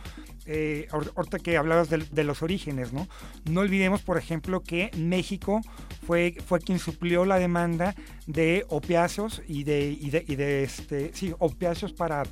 eh, 0.46 0.88
ahorita 0.90 1.38
que 1.38 1.56
hablabas 1.56 1.90
de, 1.90 1.98
de, 1.98 2.24
los 2.24 2.42
orígenes, 2.42 2.92
¿no? 2.92 3.06
No 3.50 3.60
olvidemos, 3.60 4.02
por 4.02 4.16
ejemplo, 4.16 4.62
que 4.62 4.90
México 4.96 5.60
fue, 6.06 6.36
fue 6.46 6.60
quien 6.60 6.78
suplió 6.78 7.24
la 7.24 7.38
demanda 7.38 7.94
de 8.32 8.64
opiáceos 8.68 9.42
y 9.46 9.64
de, 9.64 9.90
y 9.90 10.10
de, 10.10 10.24
y 10.26 10.36
de 10.36 10.62
este, 10.64 11.10
sí, 11.14 11.34
opiáceos 11.38 11.92
para 11.92 12.24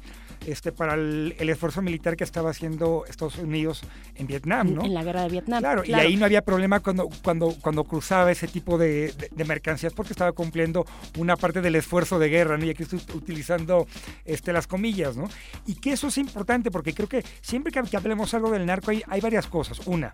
este, 0.46 0.72
para 0.72 0.94
el, 0.94 1.34
esfuerzo 1.38 1.82
militar 1.82 2.16
que 2.16 2.24
estaba 2.24 2.51
haciendo 2.51 3.05
Estados 3.07 3.38
Unidos 3.38 3.82
en 4.14 4.26
Vietnam, 4.26 4.74
¿no? 4.74 4.84
En 4.84 4.94
la 4.94 5.03
guerra 5.03 5.22
de 5.22 5.28
Vietnam. 5.28 5.61
Claro, 5.61 5.84
y 5.84 5.92
ahí 5.92 6.16
no 6.16 6.24
había 6.24 6.42
problema 6.42 6.80
cuando, 6.80 7.09
cuando, 7.22 7.55
cuando 7.61 7.84
cruzaba 7.84 8.30
ese 8.30 8.46
tipo 8.49 8.78
de, 8.78 9.12
de, 9.30 9.44
mercancías 9.44 9.92
porque 9.92 10.12
estaba 10.12 10.32
cumpliendo 10.32 10.86
una 11.18 11.36
parte 11.36 11.61
del 11.61 11.74
esfuerzo 11.74 12.18
de 12.18 12.28
guerra, 12.28 12.57
¿no? 12.57 12.64
Y 12.64 12.70
aquí 12.70 12.82
estoy 12.84 13.01
utilizando 13.14 13.86
este, 14.24 14.53
las 14.53 14.66
comillas, 14.66 15.16
¿no? 15.16 15.28
Y 15.66 15.74
que 15.74 15.92
eso 15.92 16.09
es 16.09 16.18
importante 16.18 16.70
porque 16.70 16.94
creo 16.94 17.09
que 17.09 17.24
siempre 17.40 17.72
que, 17.72 17.96
hablemos 17.96 18.32
algo 18.34 18.51
del 18.51 18.64
narco 18.64 18.90
hay, 18.90 19.03
hay 19.09 19.20
varias 19.20 19.46
cosas. 19.46 19.80
Una, 19.86 20.12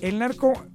el 0.00 0.18
narco 0.18 0.66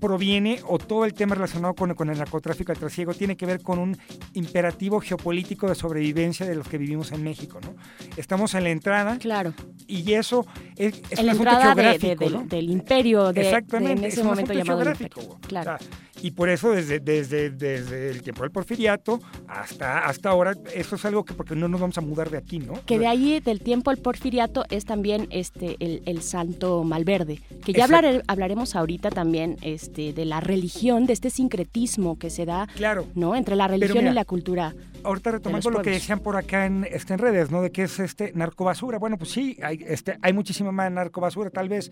proviene 0.00 0.60
o 0.66 0.78
todo 0.78 1.04
el 1.04 1.14
tema 1.14 1.34
relacionado 1.34 1.74
con, 1.74 1.94
con 1.94 2.10
el 2.10 2.18
narcotráfico 2.18 2.72
al 2.72 2.78
trasiego 2.78 3.14
tiene 3.14 3.36
que 3.36 3.46
ver 3.46 3.62
con 3.62 3.78
un 3.78 3.96
imperativo 4.32 5.00
geopolítico 5.00 5.68
de 5.68 5.74
sobrevivencia 5.74 6.46
de 6.46 6.54
los 6.54 6.68
que 6.68 6.78
vivimos 6.78 7.12
en 7.12 7.22
México, 7.22 7.60
¿no? 7.62 7.74
Estamos 8.16 8.54
en 8.54 8.64
la 8.64 8.70
entrada. 8.70 9.18
Claro. 9.18 9.54
Y 9.86 10.12
eso 10.12 10.46
es, 10.76 11.02
es 11.10 11.18
un 11.18 11.30
asunto 11.30 11.60
geográfico. 11.60 12.44
del 12.46 12.70
imperio 12.70 13.32
de, 13.32 13.42
Exactamente, 13.42 13.92
en 13.92 14.04
ese 14.04 14.20
es 14.20 14.26
momento 14.26 14.52
llamado 14.52 14.80
geográfico. 14.80 15.38
Claro. 15.46 15.76
Y 16.22 16.30
por 16.30 16.48
eso 16.48 16.70
desde, 16.70 17.00
desde, 17.00 17.50
desde 17.50 18.10
el 18.10 18.22
tiempo 18.22 18.42
del 18.42 18.50
porfiriato 18.50 19.20
hasta, 19.46 20.06
hasta 20.06 20.30
ahora, 20.30 20.54
eso 20.74 20.96
es 20.96 21.04
algo 21.04 21.24
que 21.24 21.34
porque 21.34 21.54
no 21.54 21.68
nos 21.68 21.80
vamos 21.80 21.98
a 21.98 22.00
mudar 22.00 22.30
de 22.30 22.38
aquí, 22.38 22.58
¿no? 22.58 22.74
Que 22.86 22.98
de 22.98 23.06
ahí, 23.06 23.40
del 23.40 23.60
tiempo 23.60 23.90
del 23.90 24.00
porfiriato, 24.00 24.64
es 24.70 24.84
también 24.84 25.26
este 25.30 25.76
el, 25.80 26.02
el 26.06 26.22
santo 26.22 26.84
Malverde, 26.84 27.40
que 27.64 27.72
ya 27.72 27.84
hablaré, 27.84 28.22
hablaremos 28.26 28.76
ahorita 28.76 29.10
también 29.10 29.56
este, 29.62 30.12
de 30.12 30.24
la 30.24 30.40
religión, 30.40 31.06
de 31.06 31.12
este 31.12 31.30
sincretismo 31.30 32.18
que 32.18 32.30
se 32.30 32.46
da 32.46 32.68
claro. 32.74 33.06
¿no? 33.14 33.34
entre 33.36 33.56
la 33.56 33.68
religión 33.68 34.06
y 34.06 34.12
la 34.12 34.24
cultura. 34.24 34.74
Ahorita 35.04 35.32
retomando 35.32 35.70
lo 35.70 35.82
que 35.82 35.90
decían 35.90 36.20
por 36.20 36.36
acá 36.36 36.66
en, 36.66 36.86
este, 36.90 37.14
en 37.14 37.18
redes, 37.18 37.50
¿no? 37.50 37.62
De 37.62 37.70
que 37.70 37.82
es 37.84 37.98
este 37.98 38.32
narcobasura. 38.34 38.98
Bueno, 38.98 39.18
pues 39.18 39.30
sí, 39.30 39.58
hay, 39.62 39.84
este, 39.86 40.18
hay 40.22 40.32
muchísima 40.32 40.72
más 40.72 40.90
narcobasura, 40.90 41.50
tal 41.50 41.68
vez 41.68 41.90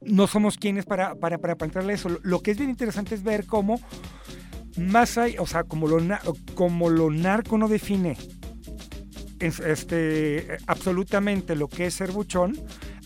no 0.00 0.26
somos 0.26 0.56
quienes 0.58 0.84
para, 0.84 1.14
para, 1.14 1.38
para 1.38 1.56
plantearle 1.56 1.94
eso. 1.94 2.08
Lo 2.22 2.40
que 2.40 2.50
es 2.50 2.58
bien 2.58 2.70
interesante 2.70 3.14
es 3.14 3.22
ver 3.22 3.46
cómo 3.46 3.80
más 4.76 5.18
hay, 5.18 5.36
o 5.38 5.46
sea, 5.46 5.64
como 5.64 5.86
lo, 5.86 6.00
como 6.54 6.90
lo 6.90 7.10
narco 7.10 7.58
no 7.58 7.68
define 7.68 8.16
este, 9.38 10.58
absolutamente 10.66 11.54
lo 11.56 11.68
que 11.68 11.86
es 11.86 11.94
ser 11.94 12.12
buchón, 12.12 12.56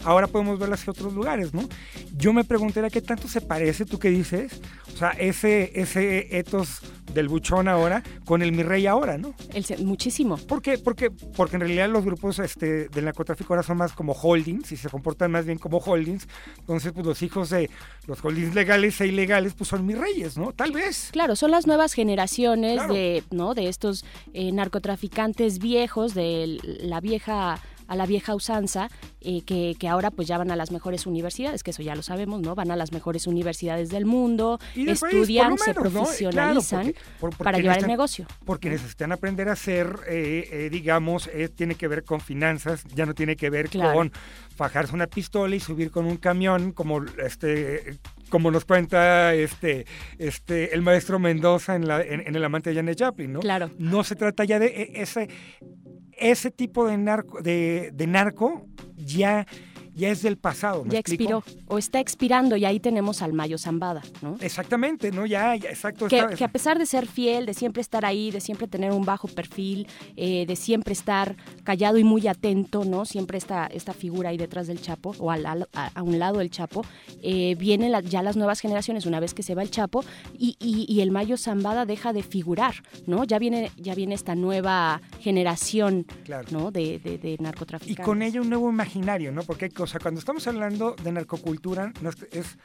ahora 0.05 0.27
podemos 0.27 0.59
verlo 0.59 0.75
hacia 0.75 0.91
otros 0.91 1.13
lugares, 1.13 1.55
¿no? 1.55 1.69
Yo 2.17 2.33
me 2.33 2.45
preguntaría 2.45 2.91
qué 2.91 3.03
tanto 3.03 3.29
se 3.29 3.41
parece, 3.41 3.85
¿tú 3.85 3.99
qué 3.99 4.11
dices? 4.11 4.61
O 4.95 4.97
sea, 4.97 5.11
ese, 5.11 5.73
ese 5.81 6.39
etos 6.39 6.83
del 7.15 7.29
buchón 7.29 7.69
ahora 7.69 8.03
con 8.25 8.43
el 8.43 8.53
mi 8.53 8.63
rey 8.63 8.87
ahora, 8.87 9.19
¿no? 9.19 9.35
El, 9.55 9.65
muchísimo. 9.85 10.37
¿Por 10.37 10.63
qué? 10.63 10.79
Porque, 10.79 11.11
porque 11.11 11.57
en 11.57 11.61
realidad 11.61 11.89
los 11.89 12.05
grupos 12.05 12.39
este, 12.39 12.89
del 12.89 13.05
narcotráfico 13.05 13.53
ahora 13.53 13.63
son 13.63 13.77
más 13.77 13.93
como 13.93 14.13
holdings 14.13 14.73
y 14.73 14.77
se 14.77 14.89
comportan 14.89 15.31
más 15.31 15.47
bien 15.47 15.59
como 15.59 15.79
holdings. 15.79 16.27
Entonces, 16.59 16.93
pues 16.93 17.07
los 17.07 17.23
hijos 17.23 17.51
de 17.51 17.71
los 18.07 18.25
holdings 18.25 18.55
legales 18.55 19.01
e 19.01 19.07
ilegales, 19.07 19.55
pues 19.55 19.69
son 19.69 19.87
mis 19.87 19.99
reyes, 19.99 20.37
¿no? 20.37 20.53
Tal 20.53 20.73
vez. 20.73 21.11
Claro, 21.13 21.37
son 21.37 21.51
las 21.51 21.67
nuevas 21.67 21.93
generaciones 21.93 22.87
de, 22.89 23.23
¿no? 23.31 23.55
de 23.55 23.69
estos 23.69 24.05
eh, 24.33 24.53
narcotraficantes 24.53 25.59
viejos, 25.59 26.15
de 26.15 26.59
la 26.81 27.01
vieja 27.01 27.61
a 27.89 27.97
la 27.97 28.07
vieja 28.07 28.35
usanza, 28.35 28.89
eh, 29.21 29.43
que, 29.43 29.75
que, 29.79 29.89
ahora 29.89 30.11
pues 30.11 30.29
ya 30.29 30.39
van 30.39 30.51
a 30.51 30.57
las 30.57 30.71
mejores 30.71 31.07
universidades, 31.07 31.63
que 31.63 31.73
eso 31.73 31.83
ya 31.83 31.95
lo 31.95 32.03
sabemos, 32.03 32.41
¿no? 32.41 32.55
Van 32.55 32.71
a 32.71 32.77
las 32.77 32.93
mejores 32.93 33.27
universidades 33.27 33.89
del 33.89 34.07
mundo, 34.07 34.61
estudian, 34.77 35.59
se 35.59 35.75
profesionalizan 35.75 36.95
para 37.39 37.59
llevar 37.59 37.79
el 37.79 37.87
negocio. 37.87 38.27
Porque 38.45 38.71
necesitan 38.71 39.11
aprender 39.13 39.49
a 39.49 39.53
hacer, 39.53 40.01
eh, 40.07 40.49
eh, 40.53 40.69
digamos, 40.71 41.29
tiene 41.57 41.75
que 41.75 41.89
ver 41.89 42.05
con 42.05 42.21
finanzas, 42.21 42.85
ya 42.95 43.07
no 43.07 43.15
tiene 43.15 43.37
que 43.37 43.51
ver 43.51 43.71
con 43.71 44.13
fajarse 44.55 44.95
una 44.95 45.07
pistola 45.07 45.57
y 45.57 45.61
subir 45.61 45.91
con 45.91 46.05
un 46.05 46.17
camión, 46.17 46.73
como 46.73 47.03
este 47.05 47.99
como 48.29 48.51
nos 48.51 48.65
cuenta 48.65 49.35
este, 49.35 49.87
este, 50.19 50.75
el 50.75 50.83
maestro 50.83 51.19
Mendoza 51.19 51.75
en, 51.75 51.89
la, 51.89 52.03
en, 52.03 52.35
El 52.35 52.45
amante 52.45 52.71
de 52.71 52.77
Janet 52.77 53.01
Joplin, 53.01 53.33
¿no? 53.33 53.41
Claro. 53.41 53.71
No 53.79 54.05
se 54.05 54.17
trata 54.17 54.45
ya 54.45 54.59
de 54.59 54.67
e, 54.67 55.03
ese, 55.03 55.29
ese 56.19 56.51
tipo 56.51 56.87
de 56.87 56.97
narco, 56.97 57.41
de, 57.43 57.91
de 57.95 58.07
narco 58.07 58.67
ya 58.97 59.47
ya 59.99 60.11
es 60.11 60.23
del 60.23 60.39
pasado. 60.39 60.85
ya 60.87 60.99
expiró 61.01 61.43
o 61.67 61.77
está 61.77 61.99
expirando 61.99 62.57
y 62.57 62.65
ahí 62.65 62.79
tenemos 62.79 63.21
al 63.21 63.33
Mayo 63.33 63.59
Zambada, 63.59 64.03
¿no? 64.23 64.37
Exactamente, 64.41 65.11
¿no? 65.11 65.27
Ya, 65.27 65.57
ya 65.57 65.71
exacto. 65.71 66.07
Que, 66.07 66.25
que, 66.37 66.45
a 66.45 66.49
pesar 66.49 66.79
de 66.79 66.87
ser 66.87 67.07
fiel, 67.07 67.47
de 67.47 67.53
siempre 67.53 67.83
estar 67.83 68.05
ahí, 68.05 68.31
de 68.31 68.41
siempre 68.41 68.69
tener 68.69 68.93
un 68.93 69.05
bajo 69.05 69.27
perfil, 69.27 69.89
eh, 70.17 70.47
de 70.47 70.57
siempre 70.57 70.93
estar 70.93 71.37
callado 71.65 71.99
y 71.99 72.05
muy 72.05 72.29
atento, 72.29 72.85
¿no? 72.85 73.05
Siempre 73.05 73.39
esta, 73.39 73.67
esta 73.67 73.93
figura 73.93 74.31
ahí 74.31 74.37
detrás 74.37 74.69
del 74.69 74.81
Chapo 74.81 75.15
o 75.19 75.33
al, 75.33 75.45
a, 75.47 76.03
un 76.03 76.19
lado 76.19 76.39
del 76.39 76.51
Chapo, 76.51 76.85
eh, 77.23 77.57
vienen 77.59 77.93
ya 78.05 78.23
las 78.23 78.37
nuevas 78.37 78.61
generaciones 78.61 79.05
una 79.05 79.19
vez 79.19 79.35
que 79.35 79.43
se 79.43 79.57
va 79.57 79.63
el 79.63 79.71
Chapo 79.71 80.05
y, 80.33 80.57
y, 80.61 81.01
el 81.01 81.11
Mayo 81.11 81.37
Zambada 81.37 81.87
deja 81.87 82.13
de 82.13 82.23
figurar, 82.23 82.75
¿no? 83.07 83.25
Ya 83.25 83.39
viene, 83.41 83.73
ya 83.77 83.97
viene 83.97 84.15
esta 84.15 84.37
nueva 84.37 85.01
generación, 85.19 86.07
¿no? 86.51 86.71
De, 86.71 87.01
de, 87.01 87.19
de 87.19 87.37
narcotraficantes. 87.41 88.05
Y 88.05 88.07
con 88.07 88.23
ella 88.23 88.41
un 88.41 88.49
nuevo 88.49 88.71
imaginario, 88.71 89.33
¿no? 89.33 89.43
Porque 89.43 89.71
o 89.79 89.87
sea, 89.89 90.01
cuando 90.01 90.21
estamos 90.21 90.47
hablando 90.47 90.95
de 91.03 91.13
narcocultura, 91.13 91.93
es, 92.33 92.59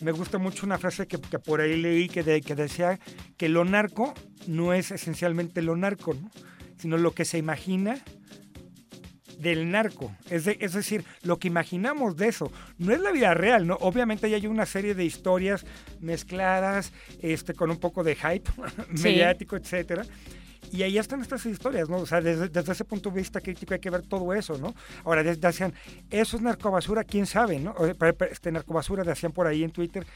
me 0.00 0.12
gusta 0.12 0.38
mucho 0.38 0.66
una 0.66 0.78
frase 0.78 1.06
que, 1.06 1.18
por 1.18 1.60
ahí 1.60 1.80
leí 1.80 2.08
que, 2.08 2.40
que 2.40 2.54
decía 2.54 2.98
que 3.36 3.48
lo 3.48 3.64
narco 3.64 4.14
no 4.46 4.72
es 4.72 4.90
esencialmente 4.90 5.62
lo 5.62 5.76
narco, 5.76 6.16
sino 6.78 6.96
lo 6.96 7.12
que 7.12 7.24
se 7.24 7.38
imagina 7.38 8.02
del 9.38 9.70
narco. 9.70 10.14
Es, 10.30 10.46
es, 10.46 10.72
decir, 10.72 11.04
lo 11.22 11.38
que 11.38 11.48
imaginamos 11.48 12.16
de 12.16 12.28
eso. 12.28 12.50
No 12.78 12.92
es 12.92 13.00
la 13.00 13.10
vida 13.10 13.34
real, 13.34 13.66
¿no? 13.66 13.76
Obviamente 13.80 14.32
hay 14.32 14.46
una 14.46 14.66
serie 14.66 14.94
de 14.94 15.04
historias 15.04 15.66
mezcladas, 16.00 16.92
este, 17.20 17.52
con 17.54 17.70
un 17.70 17.78
poco 17.78 18.04
de 18.04 18.14
hype 18.14 18.50
mediático, 19.02 19.56
etcétera. 19.56 20.04
Y 20.72 20.82
ahí 20.82 20.96
están 20.96 21.20
estas 21.20 21.44
historias, 21.44 21.90
¿no? 21.90 21.98
O 21.98 22.06
sea, 22.06 22.22
desde, 22.22 22.72
ese 22.72 22.84
punto 22.84 23.10
de 23.10 23.16
vista 23.16 23.40
crítico 23.42 23.74
hay 23.74 23.80
que 23.80 23.90
ver 23.90 24.02
todo 24.02 24.32
eso, 24.32 24.56
¿no? 24.56 24.74
Ahora, 25.04 25.22
decían, 25.22 25.74
eso 26.10 26.36
es 26.36 26.42
narcobasura, 26.42 27.04
quién 27.04 27.26
sabe, 27.26 27.58
¿no? 27.58 27.74
Este 28.30 28.50
narcobasura 28.50 29.04
decían 29.04 29.32
por 29.32 29.46
ahí 29.46 29.64
en 29.64 29.70
Twitter. 29.70 30.06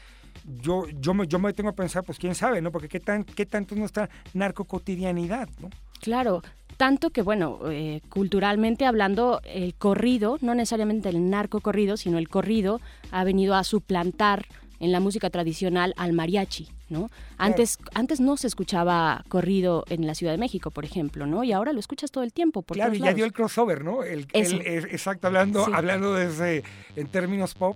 Yo, 0.61 0.87
yo, 0.99 1.13
me, 1.13 1.27
yo 1.27 1.37
me 1.37 1.53
tengo 1.53 1.69
a 1.69 1.73
pensar, 1.73 2.03
pues 2.03 2.17
quién 2.17 2.33
sabe, 2.33 2.59
¿no? 2.61 2.71
Porque 2.71 2.89
qué, 2.89 2.99
tan, 2.99 3.23
qué 3.23 3.45
tanto 3.45 3.75
es 3.75 3.79
nuestra 3.79 4.09
narcocotidianidad, 4.33 5.47
¿no? 5.59 5.69
Claro, 6.01 6.41
tanto 6.77 7.11
que, 7.11 7.21
bueno, 7.21 7.59
eh, 7.69 8.01
culturalmente 8.09 8.85
hablando, 8.85 9.41
el 9.43 9.75
corrido, 9.75 10.37
no 10.41 10.55
necesariamente 10.55 11.09
el 11.09 11.29
narco 11.29 11.59
corrido, 11.61 11.97
sino 11.97 12.17
el 12.17 12.29
corrido 12.29 12.81
ha 13.11 13.23
venido 13.23 13.53
a 13.55 13.63
suplantar 13.63 14.45
en 14.79 14.91
la 14.91 14.99
música 14.99 15.29
tradicional 15.29 15.93
al 15.97 16.13
mariachi, 16.13 16.67
¿no? 16.89 17.09
Antes, 17.37 17.77
antes 17.93 18.19
no 18.19 18.37
se 18.37 18.47
escuchaba 18.47 19.23
corrido 19.27 19.83
en 19.89 20.05
la 20.07 20.13
Ciudad 20.15 20.33
de 20.33 20.37
México, 20.37 20.71
por 20.71 20.85
ejemplo, 20.85 21.25
¿no? 21.25 21.43
Y 21.43 21.51
ahora 21.51 21.73
lo 21.73 21.79
escuchas 21.79 22.11
todo 22.11 22.23
el 22.23 22.33
tiempo. 22.33 22.61
Por 22.61 22.75
claro, 22.77 22.93
y 22.93 22.99
ya 22.99 23.13
dio 23.13 23.25
el 23.25 23.33
crossover, 23.33 23.83
¿no? 23.83 24.03
El, 24.03 24.27
exacto, 24.33 25.27
hablando, 25.27 25.65
hablando 25.73 26.13
desde, 26.13 26.63
en 26.95 27.07
términos 27.07 27.53
pop. 27.55 27.75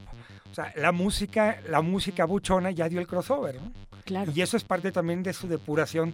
O 0.52 0.53
sea, 0.53 0.73
la 0.76 0.91
música, 0.91 1.60
la 1.69 1.82
música 1.82 2.26
buchona 2.26 2.72
ya 2.72 2.90
dio 2.90 2.99
el 2.99 3.07
crossover, 3.07 3.56
¿no? 3.56 3.72
Claro. 4.03 4.32
Y 4.36 4.41
eso 4.41 4.57
es 4.57 4.64
parte 4.64 4.91
también 4.91 5.23
de 5.23 5.32
su 5.34 5.48
depuración 5.48 6.14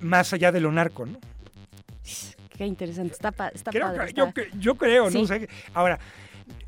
más 0.00 0.32
allá 0.32 0.50
de 0.52 0.60
lo 0.60 0.72
narco, 0.72 1.06
¿no? 1.06 1.18
qué 2.56 2.66
interesante. 2.66 3.12
Está, 3.14 3.32
pa- 3.32 3.48
está 3.48 3.70
Creo 3.70 3.86
padre. 3.86 4.06
que- 4.08 4.12
yo, 4.12 4.26
está- 4.26 4.40
cre- 4.42 4.50
yo 4.58 4.74
creo, 4.74 5.08
¿no? 5.10 5.26
Sea, 5.26 5.38
que- 5.38 5.48
ahora, 5.72 5.98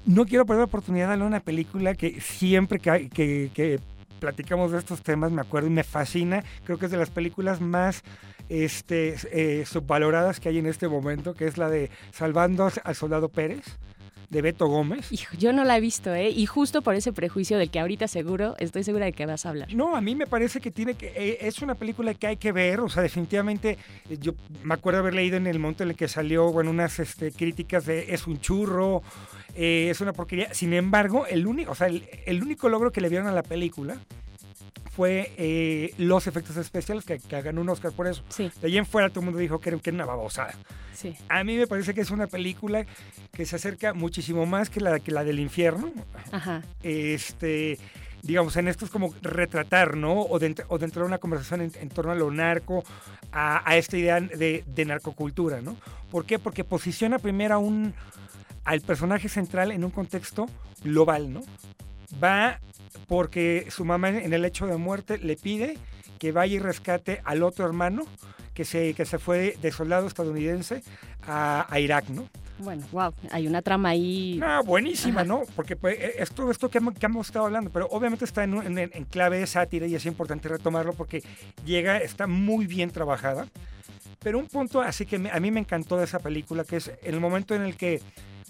no 0.07 0.25
quiero 0.25 0.47
perder 0.47 0.61
la 0.61 0.67
oportunidad 0.67 1.11
de 1.11 1.17
de 1.17 1.23
una 1.23 1.41
película 1.41 1.95
que 1.95 2.21
siempre 2.21 2.79
que 2.79 3.81
platicamos 4.23 4.71
de 4.71 4.79
estos 4.79 5.03
temas 5.03 5.33
me 5.33 5.41
acuerdo 5.41 5.67
y 5.67 5.73
me 5.73 5.83
fascina. 5.83 6.45
Creo 6.65 6.79
que 6.79 6.87
es 6.87 6.93
de 6.93 6.97
las 6.97 7.11
películas 7.11 7.61
más 7.61 8.05
este, 8.49 9.17
eh, 9.33 9.65
subvaloradas 9.67 10.39
que 10.39 10.49
hay 10.49 10.59
en 10.59 10.67
este 10.67 10.87
momento, 10.87 11.35
que 11.35 11.47
es 11.47 11.59
la 11.59 11.69
de 11.69 11.91
Salvando 12.13 12.71
al 12.85 12.95
Soldado 12.95 13.31
Pérez, 13.31 13.65
de 14.33 14.41
Beto 14.41 14.67
Gómez. 14.67 15.13
Hijo, 15.13 15.37
yo 15.37 15.53
no 15.53 15.63
la 15.63 15.77
he 15.77 15.81
visto, 15.81 16.15
¿eh? 16.15 16.31
Y 16.31 16.47
justo 16.47 16.81
por 16.81 16.95
ese 16.95 17.13
prejuicio 17.13 17.59
del 17.59 17.71
que 17.71 17.79
ahorita 17.79 18.09
seguro, 18.09 18.57
estoy 18.59 18.83
segura 18.83 19.05
de 19.05 19.13
que 19.13 19.27
vas 19.27 19.45
a 19.45 19.51
hablar. 19.51 19.73
No, 19.75 19.95
a 19.95 20.01
mí 20.01 20.15
me 20.15 20.27
parece 20.27 20.59
que 20.61 20.71
tiene 20.71 20.95
que 20.95 21.13
eh, 21.15 21.39
es 21.43 21.61
una 21.61 21.75
película 21.75 22.15
que 22.15 22.27
hay 22.27 22.37
que 22.39 22.51
ver, 22.51 22.81
o 22.81 22.89
sea, 22.89 23.03
definitivamente 23.03 23.77
eh, 24.09 24.17
yo 24.19 24.33
me 24.63 24.73
acuerdo 24.73 25.01
haber 25.01 25.13
leído 25.13 25.37
en 25.37 25.47
el 25.47 25.59
momento 25.59 25.83
en 25.83 25.91
el 25.91 25.97
que 25.97 26.09
salió, 26.09 26.51
bueno, 26.51 26.71
unas 26.71 26.99
este, 26.99 27.31
críticas 27.31 27.85
de 27.85 28.15
es 28.15 28.27
un 28.27 28.41
churro, 28.41 29.03
eh, 29.55 29.89
es 29.91 30.01
una 30.01 30.15
porquería. 30.15 30.55
Sin 30.55 30.73
embargo, 30.73 31.27
el 31.27 31.47
único, 31.47 31.73
o 31.73 31.75
sea, 31.75 31.89
el, 31.89 32.09
el 32.25 32.43
único 32.43 32.71
logro 32.71 32.91
que 32.91 33.03
le 33.03 33.11
dieron 33.11 33.29
a 33.29 33.33
la 33.33 33.43
película 33.43 33.99
fue 34.95 35.33
eh, 35.39 35.95
los 35.97 36.27
efectos 36.27 36.57
especiales 36.59 37.05
que, 37.05 37.19
que 37.19 37.41
ganó 37.41 37.63
un 37.63 37.69
Oscar 37.71 37.93
por 37.93 38.07
eso. 38.07 38.23
De 38.61 38.67
ahí 38.69 38.77
en 38.79 38.85
fuera 38.87 39.09
todo 39.09 39.21
el 39.21 39.25
mundo 39.27 39.39
dijo 39.41 39.59
que 39.59 39.71
era, 39.71 39.79
que 39.79 39.89
era 39.91 39.95
una 39.97 40.05
babosada. 40.05 40.55
Sí. 40.95 41.15
A 41.29 41.43
mí 41.45 41.57
me 41.57 41.67
parece 41.67 41.95
que 41.95 42.03
es 42.03 42.11
una 42.11 42.27
película 42.27 42.85
que 43.33 43.47
se 43.47 43.57
acerca 43.57 43.95
muchísimo 43.95 44.45
más 44.45 44.69
que 44.69 44.81
la, 44.81 45.01
que 45.01 45.11
la 45.11 45.25
del 45.25 45.41
infierno 45.41 45.91
Ajá. 46.31 46.63
este 46.83 47.79
digamos 48.23 48.57
en 48.57 48.69
esto 48.69 48.85
es 48.85 48.91
como 48.91 49.13
retratar 49.23 49.97
no 49.97 50.21
o 50.21 50.39
de, 50.39 50.55
ent- 50.55 50.65
o 50.69 50.79
de 50.79 50.85
entrar 50.85 51.05
una 51.05 51.19
conversación 51.19 51.63
en, 51.63 51.73
en 51.81 51.89
torno 51.89 52.13
a 52.13 52.15
lo 52.15 52.31
narco 52.31 52.85
a, 53.33 53.69
a 53.69 53.77
esta 53.77 53.97
idea 53.97 54.21
de, 54.21 54.63
de 54.67 54.85
narcocultura 54.85 55.61
no 55.61 55.77
¿por 56.11 56.25
qué? 56.25 56.39
porque 56.39 56.63
posiciona 56.63 57.19
primero 57.19 57.55
a 57.55 57.59
un 57.59 57.95
al 58.65 58.81
personaje 58.83 59.29
central 59.29 59.73
en 59.73 59.83
un 59.83 59.91
contexto 59.91 60.47
global 60.85 61.33
no 61.33 61.41
va 62.23 62.61
porque 63.09 63.67
su 63.71 63.85
mamá 63.85 64.09
en 64.11 64.33
el 64.33 64.45
hecho 64.45 64.67
de 64.67 64.77
muerte 64.77 65.19
le 65.19 65.37
pide 65.37 65.77
que 66.19 66.33
vaya 66.33 66.57
y 66.57 66.59
rescate 66.59 67.21
al 67.25 67.43
otro 67.43 67.67
hermano 67.67 68.05
que 68.55 68.65
se, 68.65 68.95
que 68.95 69.05
se 69.05 69.19
fue 69.19 69.57
de 69.61 69.73
soldado 69.73 70.07
estadounidense 70.07 70.83
a, 71.27 71.67
a 71.69 71.81
Irak, 71.81 72.09
¿no? 72.11 72.29
Bueno, 72.59 72.87
wow, 72.93 73.13
hay 73.33 73.47
una 73.49 73.61
trama 73.63 73.89
ahí. 73.89 74.37
No, 74.39 74.63
buenísima, 74.63 75.25
¿no? 75.25 75.43
Porque 75.57 75.75
pues, 75.75 75.99
eh, 75.99 76.13
es 76.19 76.31
todo 76.31 76.51
esto 76.51 76.69
que 76.69 76.79
hemos, 76.79 76.95
que 76.95 77.07
hemos 77.07 77.27
estado 77.27 77.47
hablando, 77.47 77.71
pero 77.71 77.87
obviamente 77.91 78.25
está 78.25 78.45
en- 78.45 78.79
en 78.79 79.05
clave 79.07 79.39
de 79.39 79.47
sátira 79.47 79.87
y 79.87 79.95
es 79.95 80.07
importante 80.07 80.49
retomarlo 80.49 80.93
porque 80.93 81.23
llega, 81.65 81.97
está 81.99 82.27
muy 82.27 82.67
bien 82.67 82.91
trabajada. 82.91 83.49
Pero 84.21 84.39
un 84.39 84.47
punto 84.47 84.81
así 84.81 85.07
que 85.07 85.19
me- 85.19 85.31
a 85.31 85.41
mí 85.41 85.51
me 85.51 85.59
encantó 85.61 85.97
de 85.97 86.05
esa 86.05 86.21
película, 86.21 86.63
que 86.63 86.77
es 86.77 86.93
el 87.03 87.19
momento 87.19 87.55
en 87.57 87.63
el 87.63 87.77
que 87.77 88.01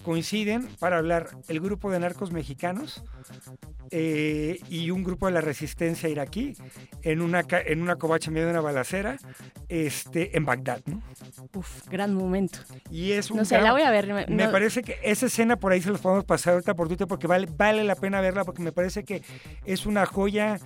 coinciden 0.02 0.68
para 0.78 0.98
hablar 0.98 1.28
el 1.48 1.60
grupo 1.60 1.90
de 1.90 2.00
narcos 2.00 2.32
mexicanos 2.32 3.02
eh, 3.90 4.58
y 4.68 4.90
un 4.90 5.04
grupo 5.04 5.26
de 5.26 5.32
la 5.32 5.40
resistencia 5.40 6.08
iraquí 6.08 6.54
en 7.02 7.20
una, 7.20 7.44
en 7.50 7.82
una 7.82 7.96
covacha 7.96 8.30
en 8.30 8.34
medio 8.34 8.46
de 8.46 8.52
una 8.52 8.60
balacera 8.60 9.16
este, 9.68 10.36
en 10.36 10.44
Bagdad, 10.44 10.80
¿no? 10.86 11.02
Uf, 11.54 11.88
gran 11.88 12.14
momento. 12.14 12.58
Y 12.90 13.12
es 13.12 13.30
un 13.30 13.38
No 13.38 13.44
sé, 13.44 13.54
gran- 13.56 13.64
la 13.64 13.72
voy 13.72 13.82
a 13.82 13.90
ver. 13.90 14.06
me- 14.12 14.26
me 14.26 14.44
no- 14.46 14.50
parece 14.52 14.82
que 14.82 14.98
esa 15.02 15.26
escena 15.26 15.56
por 15.56 15.72
ahí 15.72 15.80
se 15.82 15.90
los 15.90 16.00
podemos 16.00 16.24
pasar 16.24 16.54
ahorita 16.54 16.74
por 16.74 16.88
Twitter 16.88 17.06
porque 17.06 17.26
vale, 17.26 17.46
vale 17.56 17.84
la 17.84 17.94
pena 17.94 18.20
verla 18.20 18.44
porque 18.44 18.62
me 18.62 18.72
parece 18.72 19.04
que 19.04 19.22
es 19.64 19.86
una 19.86 20.06
joya 20.06 20.58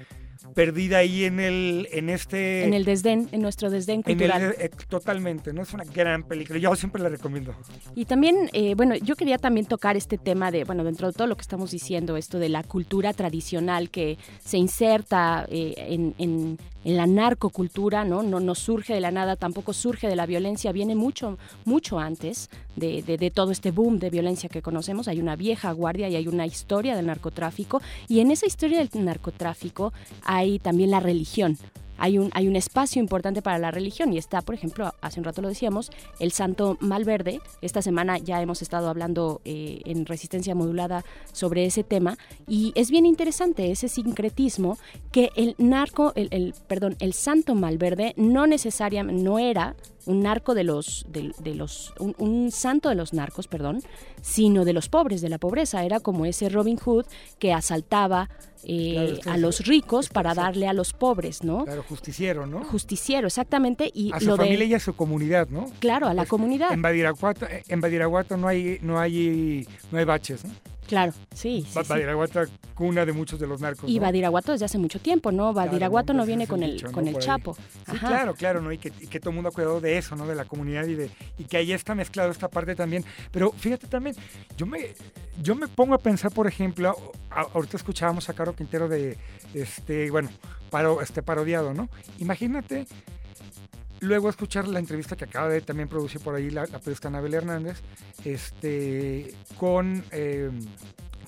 perdida 0.54 0.98
ahí 0.98 1.24
en 1.24 1.40
el 1.40 1.88
en 1.92 2.08
este 2.10 2.64
En 2.64 2.74
el 2.74 2.84
desdén, 2.84 3.28
en 3.32 3.42
nuestro 3.42 3.70
desdén 3.70 4.02
en 4.06 4.10
el- 4.20 4.28
cultural. 4.30 4.54
eh, 4.58 4.70
totalmente, 4.88 5.52
¿no? 5.52 5.62
Es 5.62 5.72
una 5.72 5.84
gran 5.84 6.22
película. 6.22 6.58
Yo 6.58 6.74
siempre 6.76 7.02
la 7.02 7.08
recomiendo. 7.08 7.54
Y 7.94 8.04
también, 8.04 8.48
eh, 8.52 8.74
bueno, 8.74 8.94
yo 8.96 9.16
quería 9.16 9.38
también 9.38 9.66
tocar 9.66 9.96
este 9.96 10.18
tema 10.18 10.50
de, 10.50 10.64
bueno, 10.64 10.84
dentro 10.84 11.06
de 11.08 11.12
todo 11.12 11.26
lo 11.26 11.36
que 11.36 11.42
estamos 11.42 11.70
diciendo, 11.70 12.16
esto 12.16 12.38
de 12.38 12.48
la 12.48 12.62
cultura 12.62 13.12
tradicional 13.12 13.90
que 13.90 14.18
se 14.44 14.58
inserta 14.58 15.46
eh, 15.48 15.74
en, 15.88 16.14
en- 16.18 16.58
en 16.86 16.96
la 16.96 17.06
narcocultura, 17.06 18.04
¿no? 18.04 18.22
¿no? 18.22 18.38
No 18.38 18.54
surge 18.54 18.94
de 18.94 19.00
la 19.00 19.10
nada, 19.10 19.34
tampoco 19.34 19.72
surge 19.72 20.06
de 20.08 20.14
la 20.14 20.24
violencia, 20.24 20.70
viene 20.70 20.94
mucho, 20.94 21.36
mucho 21.64 21.98
antes 21.98 22.48
de, 22.76 23.02
de- 23.02 23.18
de 23.18 23.30
todo 23.30 23.50
este 23.50 23.72
boom 23.72 23.98
de 23.98 24.08
violencia 24.08 24.48
que 24.48 24.62
conocemos. 24.62 25.08
Hay 25.08 25.18
una 25.20 25.34
vieja 25.34 25.72
guardia 25.72 26.08
y 26.08 26.14
hay 26.14 26.28
una 26.28 26.46
historia 26.46 26.94
del 26.94 27.06
narcotráfico. 27.06 27.82
Y 28.08 28.20
en 28.20 28.30
esa 28.30 28.46
historia 28.46 28.78
del 28.78 29.04
narcotráfico 29.04 29.92
hay 30.24 30.60
también 30.60 30.92
la 30.92 31.00
religión 31.00 31.58
hay 31.98 32.18
un, 32.18 32.30
hay 32.34 32.48
un 32.48 32.56
espacio 32.56 33.00
importante 33.00 33.42
para 33.42 33.58
la 33.58 33.70
religión 33.70 34.12
y 34.12 34.18
está, 34.18 34.42
por 34.42 34.54
ejemplo, 34.54 34.92
hace 35.00 35.20
un 35.20 35.24
rato 35.24 35.42
lo 35.42 35.48
decíamos, 35.48 35.90
el 36.18 36.32
Santo 36.32 36.76
Malverde. 36.80 37.40
Esta 37.62 37.82
semana 37.82 38.18
ya 38.18 38.40
hemos 38.42 38.62
estado 38.62 38.88
hablando 38.88 39.40
eh, 39.44 39.80
en 39.84 40.06
Resistencia 40.06 40.54
Modulada 40.54 41.04
sobre 41.32 41.64
ese 41.66 41.84
tema 41.84 42.16
y 42.46 42.72
es 42.74 42.90
bien 42.90 43.06
interesante 43.06 43.70
ese 43.70 43.88
sincretismo 43.88 44.78
que 45.12 45.30
el 45.36 45.54
narco, 45.58 46.12
el, 46.16 46.28
el- 46.30 46.54
perdón, 46.68 46.96
el 47.00 47.12
Santo 47.12 47.54
Malverde 47.54 48.14
no 48.16 48.46
necesariamente, 48.46 49.22
no 49.22 49.38
era 49.38 49.74
un 50.06 50.20
narco 50.20 50.54
de 50.54 50.64
los, 50.64 51.04
de, 51.08 51.32
de 51.38 51.54
los, 51.54 51.92
un, 51.98 52.14
un 52.18 52.50
santo 52.50 52.88
de 52.88 52.94
los 52.94 53.12
narcos, 53.12 53.48
perdón, 53.48 53.82
sino 54.22 54.64
de 54.64 54.72
los 54.72 54.88
pobres, 54.88 55.20
de 55.20 55.28
la 55.28 55.38
pobreza. 55.38 55.84
Era 55.84 56.00
como 56.00 56.26
ese 56.26 56.48
Robin 56.48 56.76
Hood 56.78 57.06
que 57.38 57.52
asaltaba 57.52 58.28
eh, 58.68 59.18
Claro, 59.22 59.36
a 59.36 59.38
los 59.38 59.66
ricos 59.66 60.08
para 60.08 60.34
darle 60.34 60.66
a 60.66 60.72
los 60.72 60.92
pobres, 60.92 61.44
¿no? 61.44 61.64
Claro, 61.64 61.84
justiciero, 61.88 62.46
¿no? 62.46 62.64
Justiciero, 62.64 63.26
exactamente. 63.28 63.90
Y 63.94 64.12
A 64.12 64.18
su 64.18 64.26
lo 64.26 64.36
familia 64.36 64.58
de, 64.58 64.66
y 64.66 64.74
a 64.74 64.80
su 64.80 64.94
comunidad, 64.96 65.48
¿no? 65.48 65.70
claro, 65.78 66.08
a 66.08 66.14
la 66.14 66.26
comunidad. 66.26 66.72
En 66.72 66.82
Badiraguato, 66.82 67.46
en 67.68 67.80
Badiraguato 67.80 68.36
no 68.36 68.48
hay 68.48 68.78
no 68.82 68.98
hay 68.98 69.66
no 69.92 69.98
hay 69.98 70.04
baches, 70.04 70.44
¿no? 70.44 70.50
Claro, 70.86 71.12
sí, 71.34 71.66
sí, 71.68 71.78
cuna 72.74 73.04
de 73.04 73.12
muchos 73.12 73.40
de 73.40 73.46
los 73.46 73.60
narcos. 73.60 73.88
Y 73.90 73.96
¿no? 73.96 74.02
Badiraguato 74.02 74.52
desde 74.52 74.66
hace 74.66 74.78
mucho 74.78 74.98
tiempo, 75.00 75.32
¿no? 75.32 75.52
Badiraguato 75.52 76.06
Claro, 76.12 76.18
no 76.20 76.26
viene 76.26 76.46
con 76.46 76.62
el 76.62 76.80
con 76.92 77.06
el 77.08 77.14
Por. 77.14 77.22
Chapo. 77.22 77.56
Sí, 77.90 77.98
claro, 77.98 78.34
claro, 78.34 78.60
¿no? 78.60 78.70
Y 78.72 78.78
que, 78.78 78.92
y 79.00 79.06
que 79.06 79.18
todo 79.18 79.30
el 79.30 79.34
mundo 79.36 79.48
ha 79.48 79.52
cuidado 79.52 79.80
de 79.80 79.98
eso, 79.98 80.14
¿no? 80.14 80.26
De 80.26 80.34
la 80.34 80.44
comunidad 80.44 80.86
y 80.86 80.94
de 80.94 81.10
y 81.38 81.44
que 81.44 81.56
ahí 81.56 81.72
está 81.72 81.94
mezclado 81.94 82.30
esta 82.30 82.48
parte 82.48 82.74
también. 82.74 83.04
Pero 83.30 83.50
fíjate 83.52 83.86
también, 83.86 84.14
yo 84.56 84.66
me 84.66 84.94
yo 85.42 85.54
me 85.54 85.68
pongo 85.68 85.94
a 85.94 85.98
pensar, 85.98 86.30
por 86.32 86.46
ejemplo, 86.46 86.94
a- 87.30 87.46
ahorita 87.54 87.76
escuchábamos 87.76 88.28
a 88.28 88.34
Caro 88.34 88.54
Quintero 88.54 88.88
de 88.88 89.16
este, 89.54 90.10
bueno, 90.10 90.28
paro, 90.70 91.00
este 91.00 91.22
parodiado, 91.22 91.74
¿no? 91.74 91.88
Imagínate 92.18 92.86
luego 94.06 94.30
escuchar 94.30 94.66
la 94.68 94.78
entrevista 94.78 95.16
que 95.16 95.24
acaba 95.24 95.48
de 95.48 95.60
también 95.60 95.88
producir 95.88 96.20
por 96.20 96.34
ahí 96.34 96.50
la, 96.50 96.62
la 96.62 96.78
periodista 96.78 97.08
Anabel 97.08 97.34
Hernández, 97.34 97.82
este, 98.24 99.34
con 99.58 100.04
eh, 100.12 100.50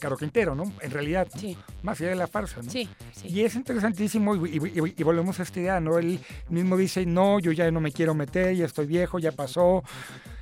Caro 0.01 0.17
Quintero, 0.17 0.55
¿no? 0.55 0.73
En 0.81 0.91
realidad, 0.91 1.27
¿no? 1.35 1.41
más 1.83 2.01
allá 2.01 2.11
de 2.11 2.17
la 2.17 2.27
farsa, 2.29 2.63
¿no? 2.63 2.71
Sí, 2.71 2.89
Y 3.29 3.43
es 3.43 3.55
interesantísimo 3.57 4.35
y, 4.47 4.57
y- 4.57 4.81
y- 4.81 4.95
y 4.97 5.03
volvemos 5.03 5.41
a 5.41 5.43
esta 5.43 5.61
idea, 5.61 5.81
¿no? 5.81 5.99
Él 5.99 6.21
mismo 6.49 6.77
dice, 6.77 7.05
no, 7.07 7.41
yo 7.41 7.53
ya 7.53 7.71
no 7.71 7.81
me 7.81 7.91
quiero 7.93 8.15
meter, 8.15 8.55
ya 8.55 8.67
estoy 8.67 8.87
viejo, 8.87 9.19
ya 9.19 9.33
pasó, 9.33 9.83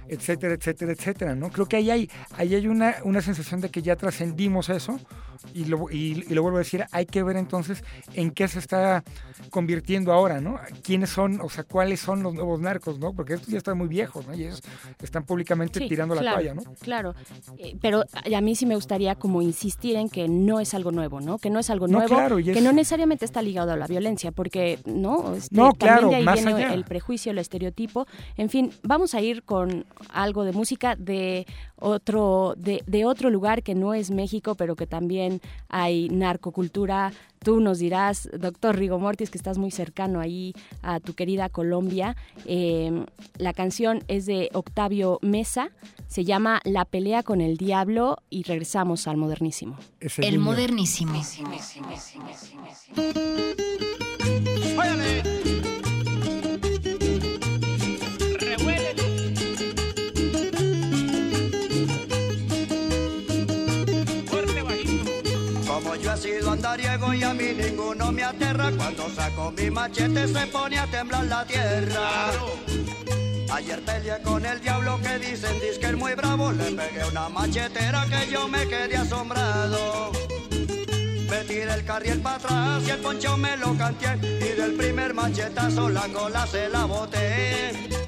etcétera, 0.08 0.54
etcétera, 0.54 0.92
etcétera, 0.92 1.34
¿no? 1.34 1.50
Creo 1.50 1.66
que 1.66 1.76
ahí 1.76 1.90
hay, 1.90 2.10
ahí 2.36 2.54
hay 2.54 2.68
una, 2.68 2.96
una 3.04 3.20
sensación 3.22 3.60
de 3.60 3.70
que 3.70 3.82
ya 3.82 3.96
trascendimos 3.96 4.68
eso 4.68 5.00
y 5.54 5.64
lo, 5.66 5.90
y, 5.90 6.24
y 6.28 6.34
lo 6.34 6.42
vuelvo 6.42 6.58
a 6.58 6.60
decir, 6.60 6.84
hay 6.92 7.06
que 7.06 7.22
ver 7.22 7.36
entonces 7.36 7.82
en 8.14 8.30
qué 8.30 8.48
se 8.48 8.58
está 8.58 9.02
convirtiendo 9.50 10.12
ahora, 10.12 10.40
¿no? 10.40 10.58
¿Quiénes 10.82 11.10
son, 11.10 11.40
o 11.40 11.48
sea, 11.48 11.64
cuáles 11.64 12.00
son 12.00 12.22
los 12.22 12.34
nuevos 12.34 12.60
narcos, 12.60 12.98
¿no? 12.98 13.12
Porque 13.12 13.34
estos 13.34 13.48
ya 13.48 13.58
están 13.58 13.78
muy 13.78 13.88
viejos, 13.88 14.26
¿no? 14.26 14.34
Y 14.34 14.42
ellos 14.44 14.62
están 15.02 15.24
públicamente 15.24 15.78
Sí, 15.80 15.88
tirando 15.88 16.14
claro, 16.14 16.26
la 16.26 16.32
toalla, 16.34 16.54
¿no? 16.54 16.62
Claro, 16.80 17.14
Eh, 17.58 17.76
pero 17.80 18.04
a 18.34 18.40
mí 18.40 18.54
sí 18.54 18.66
me 18.66 18.74
gustaría 18.74 19.14
como 19.14 19.42
insistir 19.42 19.96
en 19.96 20.08
que 20.08 20.28
no 20.28 20.60
es 20.60 20.74
algo 20.74 20.90
nuevo, 20.92 21.20
¿no? 21.20 21.38
Que 21.38 21.50
no 21.50 21.58
es 21.58 21.70
algo 21.70 21.86
No, 21.88 21.98
nuevo, 21.98 22.14
claro, 22.16 22.38
y 22.38 22.44
que 22.44 22.52
es- 22.52 22.62
no 22.62 22.72
necesariamente 22.72 23.24
está 23.24 23.42
ligado 23.42 23.72
a 23.72 23.76
la 23.76 23.86
violencia, 23.86 24.32
porque 24.32 24.78
no, 24.84 25.34
Este, 25.34 25.54
No, 25.56 25.72
también 25.72 25.76
claro, 25.78 26.08
de 26.08 26.14
ahí 26.16 26.24
más 26.24 26.34
viene 26.42 26.64
allá. 26.64 26.74
el 26.74 26.84
prejuicio, 26.84 27.32
el 27.32 27.38
estereotipo. 27.38 28.06
En 28.36 28.48
fin, 28.50 28.72
vamos 28.82 29.14
a 29.14 29.20
ir 29.20 29.42
con 29.42 29.84
algo 30.12 30.44
de 30.44 30.52
música 30.52 30.96
de 30.96 31.46
otro 31.78 32.54
de, 32.56 32.82
de 32.86 33.04
otro 33.04 33.30
lugar 33.30 33.62
que 33.62 33.74
no 33.74 33.94
es 33.94 34.10
México, 34.10 34.54
pero 34.54 34.76
que 34.76 34.86
también 34.86 35.40
hay 35.68 36.08
narcocultura. 36.08 37.12
Tú 37.40 37.60
nos 37.60 37.78
dirás, 37.78 38.28
doctor 38.36 38.76
Rigo 38.76 38.98
Mortis, 38.98 39.30
que 39.30 39.38
estás 39.38 39.58
muy 39.58 39.70
cercano 39.70 40.20
ahí 40.20 40.52
a 40.82 41.00
tu 41.00 41.14
querida 41.14 41.48
Colombia. 41.48 42.16
Eh, 42.44 43.04
la 43.38 43.52
canción 43.52 44.02
es 44.08 44.26
de 44.26 44.50
Octavio 44.52 45.18
Mesa, 45.22 45.70
se 46.08 46.24
llama 46.24 46.60
La 46.64 46.84
pelea 46.84 47.22
con 47.22 47.40
el 47.40 47.56
diablo 47.56 48.18
y 48.30 48.42
regresamos 48.42 49.06
al 49.06 49.16
modernísimo. 49.16 49.76
El 50.18 50.38
modernísimo. 50.38 51.12
Como 54.74 55.45
sido 66.26 66.50
andariego 66.50 67.14
y 67.14 67.22
a 67.22 67.32
mí 67.32 67.52
ninguno 67.56 68.10
me 68.10 68.24
aterra, 68.24 68.72
cuando 68.76 69.08
saco 69.10 69.52
mi 69.52 69.70
machete 69.70 70.26
se 70.26 70.46
pone 70.48 70.76
a 70.76 70.86
temblar 70.86 71.24
la 71.26 71.46
tierra. 71.46 72.32
Ayer 73.52 73.80
peleé 73.82 74.20
con 74.22 74.44
el 74.44 74.60
diablo 74.60 74.98
que 75.00 75.18
dicen 75.20 75.56
que 75.60 75.86
es 75.86 75.96
muy 75.96 76.14
bravo. 76.14 76.50
Le 76.50 76.72
pegué 76.72 77.04
una 77.04 77.28
machetera 77.28 78.04
que 78.06 78.30
yo 78.30 78.48
me 78.48 78.66
quedé 78.66 78.96
asombrado. 78.96 80.10
Me 81.30 81.44
tiré 81.46 81.72
el 81.72 81.84
carriel 81.84 82.20
para 82.20 82.36
atrás 82.36 82.82
y 82.86 82.90
el 82.90 82.98
poncho 82.98 83.36
me 83.36 83.56
lo 83.56 83.76
canté. 83.76 84.18
Y 84.22 84.60
del 84.60 84.74
primer 84.74 85.14
machetazo 85.14 85.88
la 85.88 86.08
cola 86.08 86.44
se 86.48 86.68
la 86.68 86.86
boté. 86.86 88.05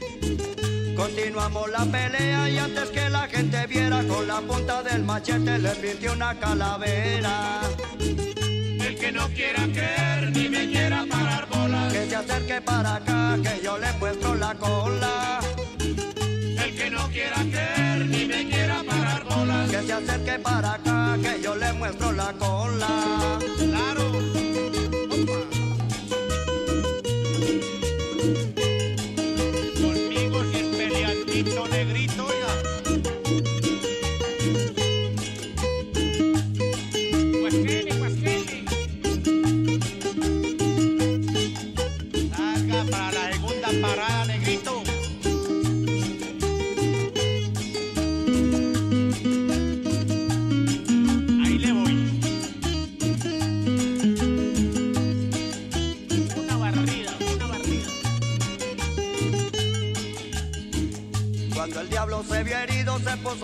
Continuamos 0.99 1.71
la 1.71 1.85
pelea 1.85 2.51
y 2.51 2.59
antes 2.59 2.91
que 2.91 3.09
la 3.09 3.29
gente 3.29 3.69
viera 3.69 4.03
con 4.03 4.27
la 4.27 4.41
punta 4.41 4.83
del 4.83 5.05
machete 5.05 5.57
le 5.57 5.71
pinté 5.77 6.11
una 6.11 6.35
calavera. 6.41 7.61
El 8.01 8.99
que 8.99 9.13
no 9.13 9.29
quiera 9.29 9.63
creer 9.73 10.33
ni 10.33 10.49
me 10.49 10.67
quiera 10.67 11.07
parar 11.09 11.49
bolas. 11.49 11.93
Que 11.93 12.11
se 12.11 12.17
acerque 12.17 12.61
para 12.63 12.97
acá 12.97 13.39
que 13.41 13.63
yo 13.63 13.79
le 13.79 13.93
muestro 13.93 14.35
la 14.35 14.55
cola. 14.57 15.39
El 15.79 16.77
que 16.77 16.91
no 16.91 17.09
quiera 17.11 17.37
creer 17.37 18.07
ni 18.07 18.25
me 18.27 18.49
quiera 18.49 18.83
parar 18.83 19.23
bolas. 19.23 19.71
Que 19.71 19.83
se 19.85 19.93
acerque 19.93 20.39
para 20.41 20.73
acá 20.73 21.17
que 21.23 21.41
yo 21.41 21.55
le 21.55 21.73
muestro 21.75 22.11
la 22.11 22.33
cola. 22.33 23.39
Claro. 23.57 24.08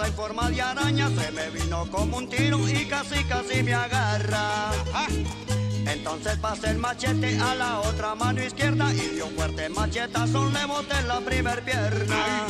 En 0.02 0.14
forma 0.14 0.50
de 0.50 0.60
araña, 0.60 1.08
se 1.08 1.30
me 1.30 1.50
vino 1.50 1.88
como 1.90 2.16
un 2.16 2.28
tiro 2.28 2.58
y 2.68 2.84
casi 2.86 3.22
casi 3.24 3.62
me 3.62 3.74
agarra. 3.74 4.72
Entonces 5.86 6.36
pasé 6.38 6.70
el 6.70 6.78
machete 6.78 7.38
a 7.38 7.54
la 7.54 7.80
otra 7.80 8.14
mano 8.14 8.42
izquierda 8.42 8.92
y 8.92 9.14
dio 9.14 9.26
un 9.26 9.34
fuerte 9.34 9.68
machetazo, 9.68 10.50
le 10.50 10.64
boté 10.64 11.00
la 11.06 11.20
primer 11.20 11.62
pierna. 11.62 12.46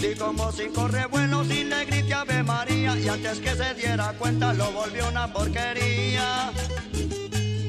Di 0.00 0.14
como 0.16 0.52
cinco 0.52 0.88
revuelos 0.88 1.48
y 1.50 1.64
le 1.64 1.84
grité 1.86 2.14
Ave 2.14 2.42
María 2.42 2.98
y 2.98 3.08
antes 3.08 3.40
que 3.40 3.54
se 3.54 3.74
diera 3.74 4.12
cuenta 4.18 4.52
lo 4.52 4.70
volvió 4.72 5.08
una 5.08 5.32
porquería. 5.32 6.52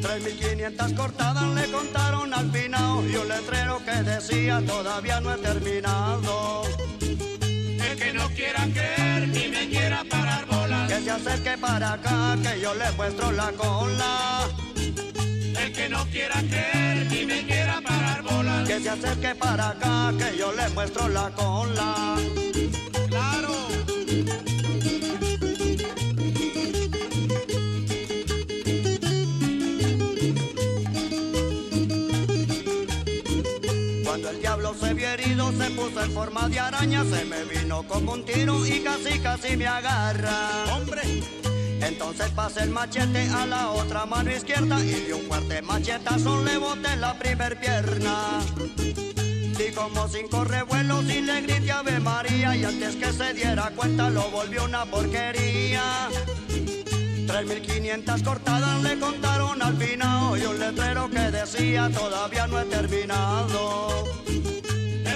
3.500 0.02 0.96
cortadas 0.96 1.56
le 1.56 1.72
contaron 1.72 2.34
al 2.34 2.52
final 2.52 3.10
y 3.10 3.16
un 3.16 3.28
letrero 3.28 3.80
que 3.86 4.04
decía 4.04 4.62
todavía 4.66 5.22
no 5.22 5.34
he 5.34 5.38
terminado. 5.38 6.64
El 8.00 8.06
que 8.06 8.14
no 8.14 8.30
quiera 8.30 8.66
creer 8.74 9.28
ni 9.28 9.48
me 9.50 9.68
quiera 9.68 10.06
parar 10.10 10.46
bolas. 10.46 10.90
Que 10.90 11.02
se 11.02 11.12
acerque 11.12 11.58
para 11.58 11.94
acá 11.94 12.38
que 12.42 12.62
yo 12.62 12.74
le 12.74 12.90
muestro 12.94 13.30
la 13.34 13.52
cola. 13.52 14.48
El 14.78 15.74
que 15.74 15.90
no 15.90 16.06
quiera 16.06 16.36
creer 16.36 17.12
ni 17.12 17.26
me 17.26 17.46
quiera 17.46 17.82
parar 17.82 18.24
bolas. 18.24 18.66
Que 18.70 18.80
se 18.80 18.90
acerque 18.90 19.36
para 19.36 19.72
acá 19.72 20.14
que 20.18 20.38
yo 20.38 20.54
le 20.54 20.70
muestro 20.70 21.10
la 21.10 21.30
cola. 21.32 22.16
Puso 35.70 36.02
en 36.04 36.12
forma 36.12 36.50
de 36.50 36.60
araña, 36.60 37.04
se 37.04 37.26
me 37.26 37.44
vino 37.46 37.84
como 37.84 38.14
un 38.14 38.26
tiro 38.26 38.66
y 38.66 38.80
casi 38.82 39.20
casi 39.20 39.58
me 39.58 39.68
agarra. 39.68 40.66
Hombre. 40.74 41.02
Entonces 41.82 42.30
pasé 42.32 42.64
el 42.64 42.72
machete 42.72 43.30
a 43.30 43.46
la 43.46 43.72
otra 43.72 44.06
mano 44.06 44.32
izquierda 44.32 44.84
y 44.84 45.06
de 45.08 45.14
un 45.14 45.22
fuerte 45.28 45.62
machetazo 45.62 46.44
le 46.44 46.58
boté 46.58 46.96
la 46.98 47.18
primer 47.18 47.60
pierna. 47.60 48.42
Di 48.78 49.72
como 49.74 50.08
cinco 50.08 50.44
revuelos 50.44 51.04
y 51.06 51.22
le 51.22 51.42
grité 51.42 51.72
Ave 51.72 52.00
María 52.00 52.56
y 52.56 52.64
antes 52.64 52.96
que 52.96 53.12
se 53.12 53.34
diera 53.34 53.72
cuenta 53.76 54.10
lo 54.10 54.30
volvió 54.30 54.66
una 54.66 54.86
porquería. 54.86 56.10
3.500 57.28 58.24
cortadas 58.24 58.84
le 58.84 59.00
contaron 59.00 59.62
al 59.62 59.78
final 59.78 60.42
y 60.42 60.46
un 60.46 60.60
letrero 60.60 61.10
que 61.10 61.32
decía 61.32 61.90
todavía 61.90 62.48
no 62.48 62.60
he 62.60 62.66
terminado. 62.66 64.06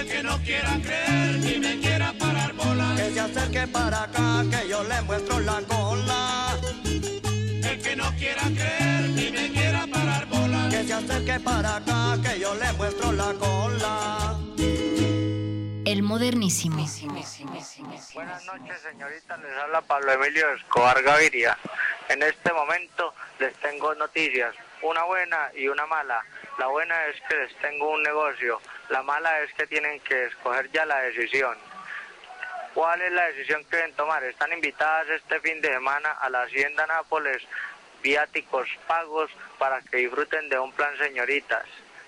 El 0.03 0.09
que 0.09 0.21
no 0.23 0.37
quiera 0.39 0.77
creer 0.83 1.37
ni 1.37 1.59
me 1.59 1.79
quiera 1.79 2.13
parar 2.19 2.51
bolas. 2.53 2.99
Que 2.99 3.11
se 3.11 3.19
acerque 3.21 3.67
para 3.67 4.03
acá 4.03 4.43
que 4.51 4.67
yo 4.67 4.83
le 4.83 5.01
muestro 5.03 5.39
la 5.39 5.61
cola. 5.61 6.57
El 6.83 7.81
que 7.81 7.95
no 7.95 8.11
quiera 8.17 8.41
creer 8.41 9.09
ni 9.15 9.31
me 9.31 9.49
quiera 9.53 9.87
parar 9.87 10.25
bolas. 10.25 10.73
Que 10.73 10.83
se 10.83 10.93
acerque 10.93 11.39
para 11.39 11.77
acá 11.77 12.17
que 12.21 12.37
yo 12.37 12.53
le 12.55 12.73
muestro 12.73 13.13
la 13.13 13.33
cola. 13.35 14.37
El 15.85 16.03
modernísimo. 16.03 16.85
Buenas 18.13 18.45
noches, 18.45 18.81
señorita. 18.81 19.37
Les 19.37 19.57
habla 19.57 19.79
Pablo 19.83 20.11
Emilio 20.11 20.53
Escobar 20.53 21.01
Gaviria. 21.01 21.57
En 22.09 22.21
este 22.23 22.51
momento 22.51 23.13
les 23.39 23.55
tengo 23.59 23.95
noticias, 23.95 24.53
una 24.81 25.03
buena 25.03 25.49
y 25.55 25.69
una 25.69 25.85
mala. 25.85 26.25
La 26.59 26.67
buena 26.67 27.05
es 27.05 27.15
que 27.29 27.37
les 27.37 27.55
tengo 27.59 27.89
un 27.89 28.03
negocio. 28.03 28.59
La 28.93 29.01
mala 29.01 29.39
es 29.39 29.51
que 29.55 29.65
tienen 29.65 29.99
que 30.01 30.25
escoger 30.25 30.69
ya 30.71 30.85
la 30.85 30.99
decisión. 30.99 31.57
¿Cuál 32.75 33.01
es 33.01 33.11
la 33.11 33.25
decisión 33.25 33.65
que 33.65 33.77
deben 33.77 33.93
tomar? 33.93 34.23
Están 34.23 34.53
invitadas 34.53 35.09
este 35.09 35.39
fin 35.39 35.59
de 35.61 35.69
semana 35.69 36.11
a 36.11 36.29
la 36.29 36.43
Hacienda 36.43 36.85
Nápoles, 36.85 37.41
viáticos 38.03 38.69
pagos 38.85 39.31
para 39.57 39.81
que 39.81 39.97
disfruten 39.97 40.47
de 40.47 40.59
un 40.59 40.71
plan 40.73 40.95
señoritas. 40.99 41.65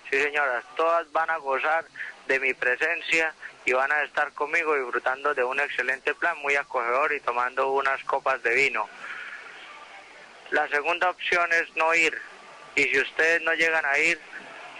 Sí, 0.08 0.22
señoras, 0.22 0.62
todas 0.76 1.10
van 1.10 1.28
a 1.28 1.38
gozar 1.38 1.84
de 2.28 2.38
mi 2.38 2.54
presencia 2.54 3.34
y 3.64 3.72
van 3.72 3.90
a 3.90 4.04
estar 4.04 4.30
conmigo 4.34 4.76
disfrutando 4.76 5.34
de 5.34 5.42
un 5.42 5.58
excelente 5.58 6.14
plan 6.14 6.38
muy 6.38 6.54
acogedor 6.54 7.12
y 7.14 7.18
tomando 7.18 7.72
unas 7.72 8.00
copas 8.04 8.40
de 8.44 8.54
vino. 8.54 8.88
La 10.50 10.68
segunda 10.68 11.10
opción 11.10 11.52
es 11.52 11.74
no 11.74 11.92
ir. 11.96 12.16
Y 12.76 12.84
si 12.84 13.00
ustedes 13.00 13.42
no 13.42 13.54
llegan 13.54 13.84
a 13.86 13.98
ir, 13.98 14.20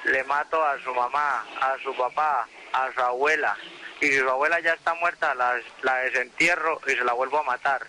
le 0.06 0.24
mato 0.24 0.64
a 0.64 0.78
su 0.82 0.94
mamá, 0.94 1.44
a 1.60 1.76
su 1.82 1.94
papá, 1.94 2.46
a 2.72 2.92
su 2.92 3.00
abuela. 3.00 3.56
Y 4.00 4.06
si 4.06 4.18
su 4.18 4.28
abuela 4.28 4.60
ya 4.60 4.74
está 4.74 4.94
muerta, 4.94 5.34
la, 5.34 5.58
la 5.82 5.96
desentierro 5.96 6.80
y 6.86 6.90
se 6.90 7.04
la 7.04 7.12
vuelvo 7.12 7.40
a 7.40 7.42
matar. 7.44 7.86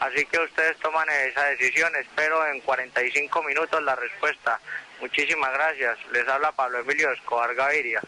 Así 0.00 0.24
que 0.26 0.38
ustedes 0.38 0.78
toman 0.78 1.08
esa 1.10 1.44
decisión. 1.44 1.94
Espero 1.96 2.46
en 2.46 2.60
45 2.60 3.42
minutos 3.42 3.82
la 3.82 3.94
respuesta. 3.96 4.58
Muchísimas 5.00 5.52
gracias. 5.52 5.98
Les 6.12 6.26
habla 6.26 6.52
Pablo 6.52 6.80
Emilio 6.80 7.12
Escobar 7.12 7.54
Gaviria. 7.54 8.00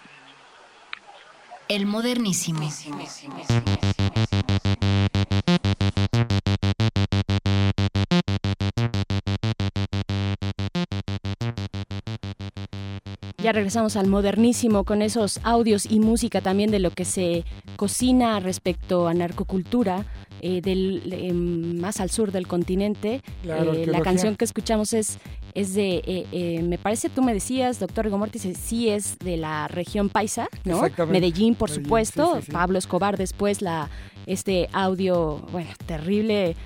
El 1.68 1.86
modernísimo. 1.86 2.60
Ya 13.52 13.56
regresamos 13.56 13.96
al 13.96 14.06
modernísimo 14.08 14.84
con 14.84 15.02
esos 15.02 15.38
audios 15.42 15.84
y 15.84 16.00
música 16.00 16.40
también 16.40 16.70
de 16.70 16.78
lo 16.78 16.90
que 16.90 17.04
se 17.04 17.44
cocina 17.76 18.40
respecto 18.40 19.08
a 19.08 19.12
narcocultura. 19.14 20.06
eh, 20.44 20.60
del, 20.60 21.02
eh, 21.12 21.32
más 21.32 22.00
al 22.00 22.10
sur 22.10 22.32
del 22.32 22.48
continente. 22.48 23.22
Claro, 23.44 23.74
Eh, 23.74 23.86
la 23.86 24.00
canción 24.00 24.34
que 24.34 24.44
escuchamos 24.44 24.92
es, 24.92 25.18
es 25.54 25.72
de, 25.72 26.02
eh, 26.32 26.60
me 26.64 26.78
parece, 26.78 27.08
tú 27.10 27.22
me 27.22 27.32
decías, 27.32 27.78
doctor 27.78 28.06
Rigo 28.06 28.18
Mortis, 28.18 28.44
eh, 28.46 28.54
sí 28.56 28.88
es 28.88 29.20
de 29.20 29.36
la 29.36 29.68
región 29.68 30.08
paisa, 30.08 30.48
¿no? 30.64 30.78
Exactamente. 30.84 31.20
Medellín, 31.20 31.54
por 31.54 31.68
Medellín, 31.70 31.84
supuesto. 31.84 32.32
sí, 32.34 32.40
sí, 32.40 32.46
sí. 32.46 32.52
Pablo 32.52 32.76
Escobar 32.80 33.16
después, 33.18 33.62
la, 33.62 33.88
este 34.26 34.68
audio, 34.72 35.46
bueno, 35.52 35.70
terrible 35.86 36.56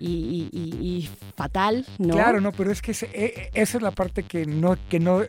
y, 0.00 0.08
y- 0.08 0.48
y- 0.52 0.86
y 0.86 1.08
fatal, 1.36 1.84
¿no? 1.98 2.14
Claro, 2.14 2.40
no, 2.40 2.52
pero 2.52 2.72
es 2.72 2.80
que 2.80 2.92
ese- 2.92 3.10
e- 3.12 3.50
esa 3.52 3.76
es 3.76 3.82
la 3.82 3.90
parte 3.90 4.22
que 4.22 4.46
no, 4.46 4.78
que 4.88 4.98
no, 4.98 5.20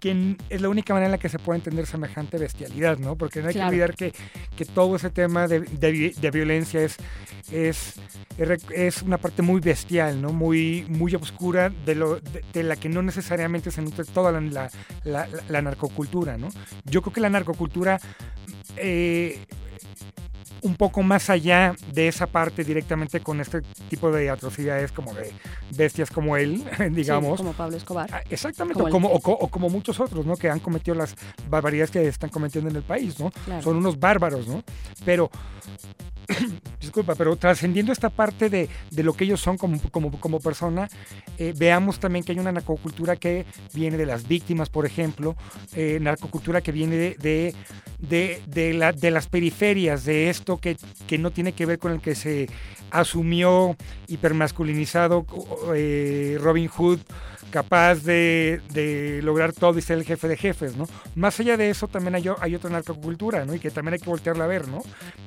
eh, 0.00 0.02
que 0.02 0.10
n- 0.10 0.36
es 0.48 0.60
la 0.60 0.68
única 0.68 0.92
manera 0.94 1.06
en 1.06 1.12
la 1.12 1.18
que 1.18 1.28
se 1.28 1.38
puede 1.38 1.58
entender 1.58 1.86
semejante 1.86 2.38
bestialidad, 2.38 2.98
¿no? 2.98 3.16
Porque 3.16 3.40
no 3.42 3.48
hay 3.48 3.54
Claro. 3.54 3.68
que 3.68 3.74
olvidar 3.74 3.94
que, 3.94 4.12
que 4.56 4.64
todo 4.64 4.96
ese 4.96 5.10
tema 5.10 5.46
de, 5.46 5.60
de 5.60 5.90
vi- 5.90 6.10
de 6.10 6.30
violencia 6.30 6.82
es, 6.82 6.96
es, 7.52 7.94
es 8.74 9.02
una 9.02 9.18
parte 9.18 9.42
muy 9.42 9.60
bestial, 9.60 10.20
¿no? 10.20 10.32
Muy, 10.32 10.84
muy 10.88 11.14
oscura 11.14 11.70
de, 11.84 11.94
lo, 11.94 12.20
de, 12.20 12.44
de 12.52 12.62
la 12.62 12.76
que 12.76 12.88
no 12.88 13.02
necesariamente 13.02 13.70
se 13.70 13.82
nutre 13.82 14.04
toda 14.04 14.32
la, 14.32 14.40
la- 14.40 14.70
la- 15.04 15.28
la 15.48 15.62
narcocultura, 15.62 16.36
¿no? 16.38 16.48
Yo 16.84 17.02
creo 17.02 17.12
que 17.12 17.20
la 17.20 17.30
narcocultura 17.30 18.00
eh, 18.76 19.38
un 20.62 20.76
poco 20.76 21.02
más 21.02 21.30
allá 21.30 21.74
de 21.92 22.08
esa 22.08 22.26
parte 22.26 22.64
directamente 22.64 23.20
con 23.20 23.40
este 23.40 23.62
tipo 23.88 24.10
de 24.10 24.30
atrocidades 24.30 24.92
como 24.92 25.14
de 25.14 25.32
bestias 25.76 26.10
como 26.10 26.36
él, 26.36 26.64
digamos. 26.92 27.32
Sí, 27.32 27.36
como 27.38 27.52
Pablo 27.52 27.76
Escobar. 27.76 28.08
Ah, 28.12 28.22
Exactamente, 28.30 28.82
Como 28.90 29.08
o 29.08 29.20
como, 29.20 29.66
o 29.66 29.70
muchos 29.70 30.00
otros, 30.00 30.26
¿no? 30.26 30.36
Que 30.36 30.48
han 30.50 30.60
cometido 30.60 30.94
las 30.94 31.14
barbaridades 31.48 31.90
que 31.90 32.06
están 32.06 32.30
cometiendo 32.30 32.70
en 32.70 32.76
el 32.76 32.82
país, 32.82 33.18
¿no? 33.18 33.30
Claro. 33.44 33.62
Son 33.62 33.76
unos 33.76 33.98
bárbaros, 33.98 34.46
¿no? 34.46 34.62
Pero, 35.04 35.30
disculpa, 36.80 37.14
pero 37.14 37.36
trascendiendo 37.36 37.92
esta 37.92 38.10
parte 38.10 38.48
de, 38.50 38.68
de 38.90 39.02
lo 39.02 39.12
que 39.14 39.24
ellos 39.24 39.40
son 39.40 39.56
como, 39.58 39.80
como, 39.90 40.10
como 40.20 40.40
persona, 40.40 40.88
eh, 41.38 41.54
veamos 41.56 41.98
también 42.00 42.24
que 42.24 42.32
hay 42.32 42.38
una 42.38 42.52
narcocultura 42.52 43.16
que 43.16 43.44
viene 43.72 43.96
de 43.96 44.06
las 44.06 44.26
víctimas, 44.26 44.68
por 44.68 44.86
ejemplo, 44.86 45.36
eh, 45.74 45.98
narcocultura 46.00 46.60
que 46.60 46.72
viene 46.72 46.96
de, 46.96 47.14
de, 47.16 47.54
de, 47.98 48.42
de 48.46 48.72
la- 48.74 48.92
de 48.92 49.10
las 49.10 49.26
periferias, 49.28 50.04
de 50.04 50.30
esto 50.30 50.58
que, 50.58 50.76
que 51.06 51.18
no 51.18 51.30
tiene 51.30 51.52
que 51.52 51.66
ver 51.66 51.78
con 51.78 51.92
el 51.92 52.00
que 52.00 52.14
se 52.14 52.48
asumió 52.90 53.76
hipermasculinizado 54.08 55.26
eh, 55.74 56.38
Robin 56.40 56.68
Hood 56.68 56.98
capaz 57.50 58.02
de, 58.04 58.60
de 58.72 59.20
lograr 59.22 59.52
todo 59.52 59.78
y 59.78 59.82
ser 59.82 59.98
el 59.98 60.04
jefe 60.04 60.28
de 60.28 60.36
jefes, 60.36 60.76
¿no? 60.76 60.86
Más 61.14 61.38
allá 61.40 61.56
de 61.56 61.70
eso 61.70 61.88
también 61.88 62.14
hay, 62.14 62.24
hay 62.40 62.54
otra 62.54 62.70
narcocultura, 62.70 63.44
¿no? 63.44 63.54
Y 63.54 63.58
que 63.58 63.70
también 63.70 63.94
hay 63.94 64.00
que 64.00 64.08
voltearla 64.08 64.44
a 64.44 64.46
ver, 64.46 64.68
¿no? 64.68 64.82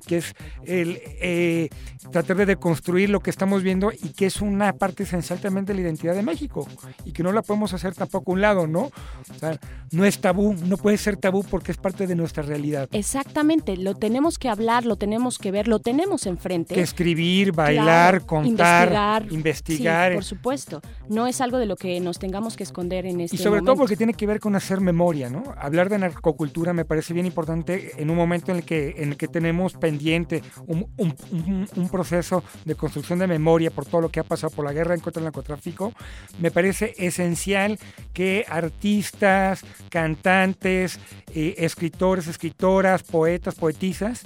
Que 0.07 0.17
es 0.17 0.33
el 0.65 0.99
eh, 1.05 1.69
tratar 2.11 2.37
de 2.37 2.45
deconstruir 2.45 3.09
lo 3.09 3.19
que 3.19 3.29
estamos 3.29 3.63
viendo 3.63 3.91
y 3.91 4.09
que 4.09 4.25
es 4.25 4.41
una 4.41 4.73
parte 4.73 5.03
esencial 5.03 5.39
también 5.39 5.65
de 5.65 5.73
la 5.73 5.81
identidad 5.81 6.15
de 6.15 6.23
México 6.23 6.67
y 7.05 7.11
que 7.11 7.23
no 7.23 7.31
la 7.31 7.41
podemos 7.41 7.73
hacer 7.73 7.93
tampoco 7.93 8.31
a 8.31 8.33
un 8.33 8.41
lado, 8.41 8.67
¿no? 8.67 8.81
O 8.83 9.39
sea, 9.39 9.59
no 9.91 10.05
es 10.05 10.19
tabú, 10.19 10.53
no 10.53 10.77
puede 10.77 10.97
ser 10.97 11.17
tabú 11.17 11.43
porque 11.43 11.71
es 11.71 11.77
parte 11.77 12.07
de 12.07 12.15
nuestra 12.15 12.43
realidad. 12.43 12.89
Exactamente, 12.91 13.77
lo 13.77 13.95
tenemos 13.95 14.37
que 14.37 14.49
hablar, 14.49 14.85
lo 14.85 14.95
tenemos 14.95 15.37
que 15.37 15.51
ver, 15.51 15.67
lo 15.67 15.79
tenemos 15.79 16.25
enfrente. 16.25 16.73
Que 16.75 16.81
escribir, 16.81 17.51
bailar, 17.51 17.83
Claro, 17.83 18.25
contar, 18.25 19.23
investigar, 19.23 19.33
investigar. 19.33 20.11
Sí, 20.11 20.15
por 20.15 20.23
supuesto. 20.23 20.81
No 21.09 21.27
es 21.27 21.41
algo 21.41 21.57
de 21.57 21.65
lo 21.65 21.75
que 21.75 21.99
nos 21.99 22.12
tengamos 22.19 22.55
que 22.57 22.63
esconder 22.63 23.05
en 23.05 23.21
este 23.21 23.35
Y 23.35 23.39
sobre 23.39 23.59
todo 23.61 23.67
momento. 23.75 23.81
porque 23.81 23.97
tiene 23.97 24.13
que 24.13 24.25
ver 24.27 24.39
con 24.39 24.55
hacer 24.55 24.81
memoria, 24.81 25.29
¿no? 25.29 25.43
Hablar 25.57 25.89
de 25.89 25.97
narcocultura 25.99 26.73
me 26.73 26.85
parece 26.85 27.13
bien 27.13 27.25
importante 27.25 27.91
en 28.01 28.09
un 28.09 28.15
momento 28.17 28.51
en 28.51 28.57
el 28.57 28.63
que, 28.63 28.95
en 28.97 29.09
el 29.09 29.17
que 29.17 29.27
tenemos 29.27 29.73
pendiente 29.73 30.41
un, 30.67 30.87
un- 30.97 31.15
un- 31.31 31.67
un 31.75 31.89
proceso 31.89 32.43
de 32.65 32.75
construcción 32.75 33.19
de 33.19 33.27
memoria 33.27 33.71
por 33.71 33.85
todo 33.85 34.01
lo 34.01 34.09
que 34.09 34.19
ha 34.19 34.23
pasado 34.23 34.51
por 34.55 34.65
la 34.65 34.73
guerra 34.73 34.93
en 34.95 35.01
contra 35.01 35.19
del 35.19 35.25
narcotráfico. 35.25 35.93
Me 36.39 36.51
parece 36.51 36.93
esencial 36.97 37.79
que 38.13 38.45
artistas, 38.47 39.61
cantantes, 39.89 40.99
eh, 41.33 41.55
escritores, 41.57 42.27
escritoras, 42.27 43.03
poetas, 43.03 43.55
poetisas, 43.55 44.23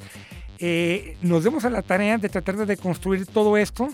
eh, 0.60 1.18
nos 1.22 1.44
demos 1.44 1.66
a 1.66 1.70
la 1.70 1.82
tarea 1.84 2.18
de 2.18 2.30
tratar 2.30 2.58
de 2.58 2.66
deconstruir 2.66 3.28
todo 3.28 3.58
esto 3.58 3.88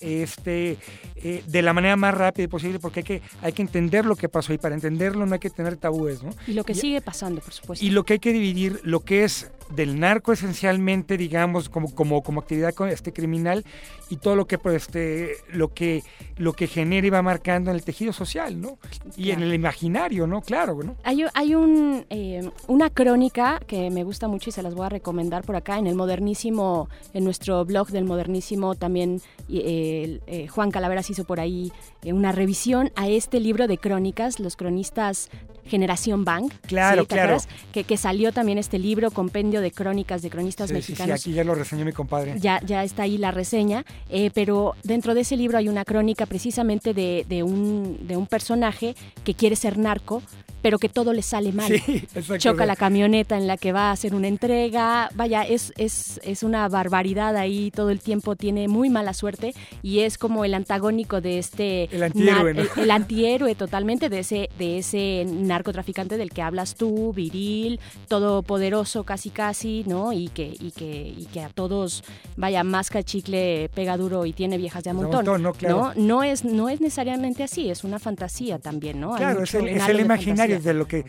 este, 0.00 0.78
eh, 1.22 1.42
de 1.46 1.62
la 1.62 1.72
manera 1.72 1.96
más 1.96 2.14
rápida 2.14 2.48
posible, 2.48 2.78
porque 2.78 3.00
hay 3.00 3.04
que, 3.04 3.22
hay 3.42 3.52
que 3.52 3.62
entender 3.62 4.04
lo 4.04 4.16
que 4.16 4.28
pasó 4.28 4.52
y 4.52 4.58
para 4.58 4.74
entenderlo 4.74 5.26
no 5.26 5.34
hay 5.34 5.40
que 5.40 5.50
tener 5.50 5.76
tabúes, 5.76 6.22
¿no? 6.22 6.30
Y 6.46 6.52
lo 6.52 6.64
que 6.64 6.74
sigue 6.74 7.00
pasando, 7.00 7.40
por 7.40 7.52
supuesto. 7.52 7.84
Y 7.84 7.90
lo 7.90 8.04
que 8.04 8.14
hay 8.14 8.18
que 8.18 8.32
dividir, 8.32 8.80
lo 8.82 9.00
que 9.00 9.24
es 9.24 9.50
del 9.70 9.98
narco 9.98 10.32
esencialmente, 10.32 11.16
digamos, 11.16 11.68
como, 11.68 11.94
como, 11.94 12.22
como 12.22 12.40
actividad 12.40 12.74
este, 12.90 13.12
criminal 13.12 13.64
y 14.10 14.16
todo 14.16 14.36
lo 14.36 14.46
que, 14.46 14.58
pues, 14.58 14.82
este, 14.82 15.36
lo 15.52 15.72
que 15.72 16.02
lo 16.36 16.52
que 16.54 16.66
genera 16.66 17.06
y 17.06 17.10
va 17.10 17.22
marcando 17.22 17.70
en 17.70 17.76
el 17.76 17.84
tejido 17.84 18.12
social, 18.12 18.60
¿no? 18.60 18.78
Y 19.16 19.30
en 19.30 19.42
el 19.42 19.54
imaginario, 19.54 20.26
¿no? 20.26 20.42
Claro, 20.42 20.82
¿no? 20.82 20.96
Hay, 21.04 21.24
hay 21.34 21.54
un, 21.54 22.04
eh, 22.10 22.50
una 22.66 22.90
crónica 22.90 23.60
que 23.66 23.90
me 23.90 24.02
gusta 24.02 24.28
mucho 24.28 24.50
y 24.50 24.52
se 24.52 24.62
las 24.62 24.74
voy 24.74 24.86
a 24.86 24.88
recomendar 24.88 25.44
por 25.44 25.56
acá 25.56 25.78
en 25.78 25.86
el 25.86 25.94
Modernísimo, 25.94 26.88
en 27.14 27.24
nuestro 27.24 27.64
blog 27.64 27.88
del 27.88 28.04
Modernísimo 28.04 28.74
también 28.74 29.20
eh, 29.48 30.20
eh, 30.26 30.48
Juan 30.48 30.70
Calaveras 30.70 31.10
hizo 31.12 31.24
por 31.24 31.40
ahí 31.40 31.72
eh, 32.02 32.12
una 32.12 32.32
revisión 32.32 32.90
a 32.96 33.08
este 33.08 33.40
libro 33.40 33.66
de 33.68 33.78
crónicas, 33.78 34.40
los 34.40 34.56
cronistas 34.56 35.28
Generación 35.64 36.24
Bank. 36.24 36.52
Claro, 36.66 37.02
¿sí? 37.02 37.08
¿Te 37.08 37.14
claro. 37.14 37.36
Que, 37.72 37.84
que 37.84 37.96
salió 37.96 38.32
también 38.32 38.58
este 38.58 38.78
libro, 38.78 39.10
compendio 39.12 39.60
de 39.60 39.70
crónicas 39.70 40.20
de 40.22 40.30
cronistas 40.30 40.68
Sí, 40.70 40.76
sí, 40.76 40.82
sí, 40.82 40.92
mexicanos. 40.92 41.20
aquí 41.20 41.32
ya 41.32 41.44
lo 41.44 41.54
reseñó 41.54 41.84
mi 41.84 41.92
compadre. 41.92 42.34
Ya, 42.40 42.60
ya 42.66 42.82
está 42.82 43.04
ahí 43.04 43.16
la 43.16 43.30
reseña, 43.30 43.84
eh, 44.10 44.30
pero 44.34 44.74
dentro 44.82 45.14
de 45.14 45.20
ese 45.20 45.36
libro 45.36 45.58
hay 45.58 45.68
una 45.68 45.84
crónica 45.84 46.26
precisamente 46.26 46.94
de, 46.94 47.24
de 47.28 47.42
un, 47.44 47.98
de 48.08 48.16
un 48.16 48.26
personaje 48.26 48.96
que 49.24 49.34
quiere 49.34 49.54
ser 49.54 49.78
narco, 49.78 50.22
pero 50.62 50.78
que 50.78 50.88
todo 50.88 51.12
le 51.12 51.22
sale 51.22 51.52
mal. 51.52 51.72
Sí. 51.72 52.04
Choca 52.38 52.66
la 52.66 52.76
camioneta 52.76 53.36
en 53.36 53.46
la 53.46 53.56
que 53.56 53.72
va 53.72 53.88
a 53.88 53.92
hacer 53.92 54.14
una 54.14 54.28
entrega, 54.28 55.10
vaya, 55.14 55.42
es, 55.42 55.72
es, 55.76 56.20
es 56.22 56.42
una 56.42 56.68
barbaridad 56.68 57.36
ahí, 57.36 57.70
todo 57.70 57.90
el 57.90 58.00
tiempo 58.00 58.36
tiene 58.36 58.68
muy 58.68 58.88
mala 58.88 59.12
suerte 59.12 59.54
y 59.82 60.00
es 60.00 60.18
como 60.18 60.44
el 60.44 60.54
antagónico 60.54 61.20
de 61.20 61.38
este... 61.38 61.94
El 61.94 62.04
antihéroe, 62.04 62.54
¿no? 62.54 62.60
el, 62.62 62.68
el 62.76 62.90
antihéroe 62.90 63.54
totalmente 63.54 64.08
de 64.08 64.20
ese, 64.20 64.48
de 64.58 64.78
ese 64.78 65.26
narcotraficante 65.26 66.16
del 66.16 66.30
que 66.30 66.42
hablas 66.42 66.74
tú, 66.74 67.12
viril, 67.12 67.80
todopoderoso 68.08 69.04
casi 69.04 69.30
casi, 69.30 69.84
¿no? 69.86 70.12
Y 70.12 70.28
que, 70.28 70.54
y 70.58 70.70
que, 70.70 71.14
y 71.16 71.26
que 71.32 71.40
a 71.40 71.48
todos, 71.48 72.04
vaya, 72.36 72.62
masca 72.62 73.02
chicle, 73.02 73.68
pega 73.74 73.96
duro 73.96 74.26
y 74.26 74.32
tiene 74.32 74.58
viejas 74.58 74.84
de 74.84 74.90
a 74.90 74.92
De 74.92 75.00
montón. 75.00 75.24
montón, 75.24 75.42
¿no? 75.42 75.52
Claro. 75.52 75.92
¿no? 75.96 76.02
No 76.12 76.22
es, 76.22 76.44
no 76.44 76.68
es 76.68 76.80
necesariamente 76.80 77.42
así, 77.42 77.70
es 77.70 77.84
una 77.84 77.98
fantasía 77.98 78.58
también, 78.58 79.00
¿no? 79.00 79.16
Claro, 79.16 79.42
es 79.42 79.54
el, 79.54 79.68
es 79.68 79.82
imaginario 80.02 80.51
fantasía. 80.54 80.72
de 80.72 80.78
lo 80.78 80.86
que... 80.86 81.04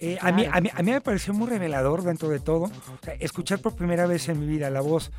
eh, 0.00 0.18
a, 0.20 0.30
mí, 0.32 0.44
a, 0.50 0.60
mí, 0.60 0.70
a 0.72 0.82
mí 0.82 0.90
me 0.92 1.00
pareció 1.00 1.32
muy 1.34 1.48
revelador 1.48 2.02
dentro 2.02 2.28
de 2.28 2.40
todo. 2.40 2.64
O 2.64 2.70
sea, 3.04 3.14
escuchar 3.20 3.58
por 3.60 3.74
primera 3.74 4.06
vez 4.06 4.28
en 4.28 4.40
mi 4.40 4.46
vida 4.46 4.70
la 4.70 4.80
voz 4.80 5.10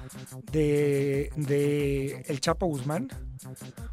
de, 0.51 1.31
de 1.35 2.23
El 2.27 2.39
Chapo 2.39 2.65
Guzmán, 2.67 3.07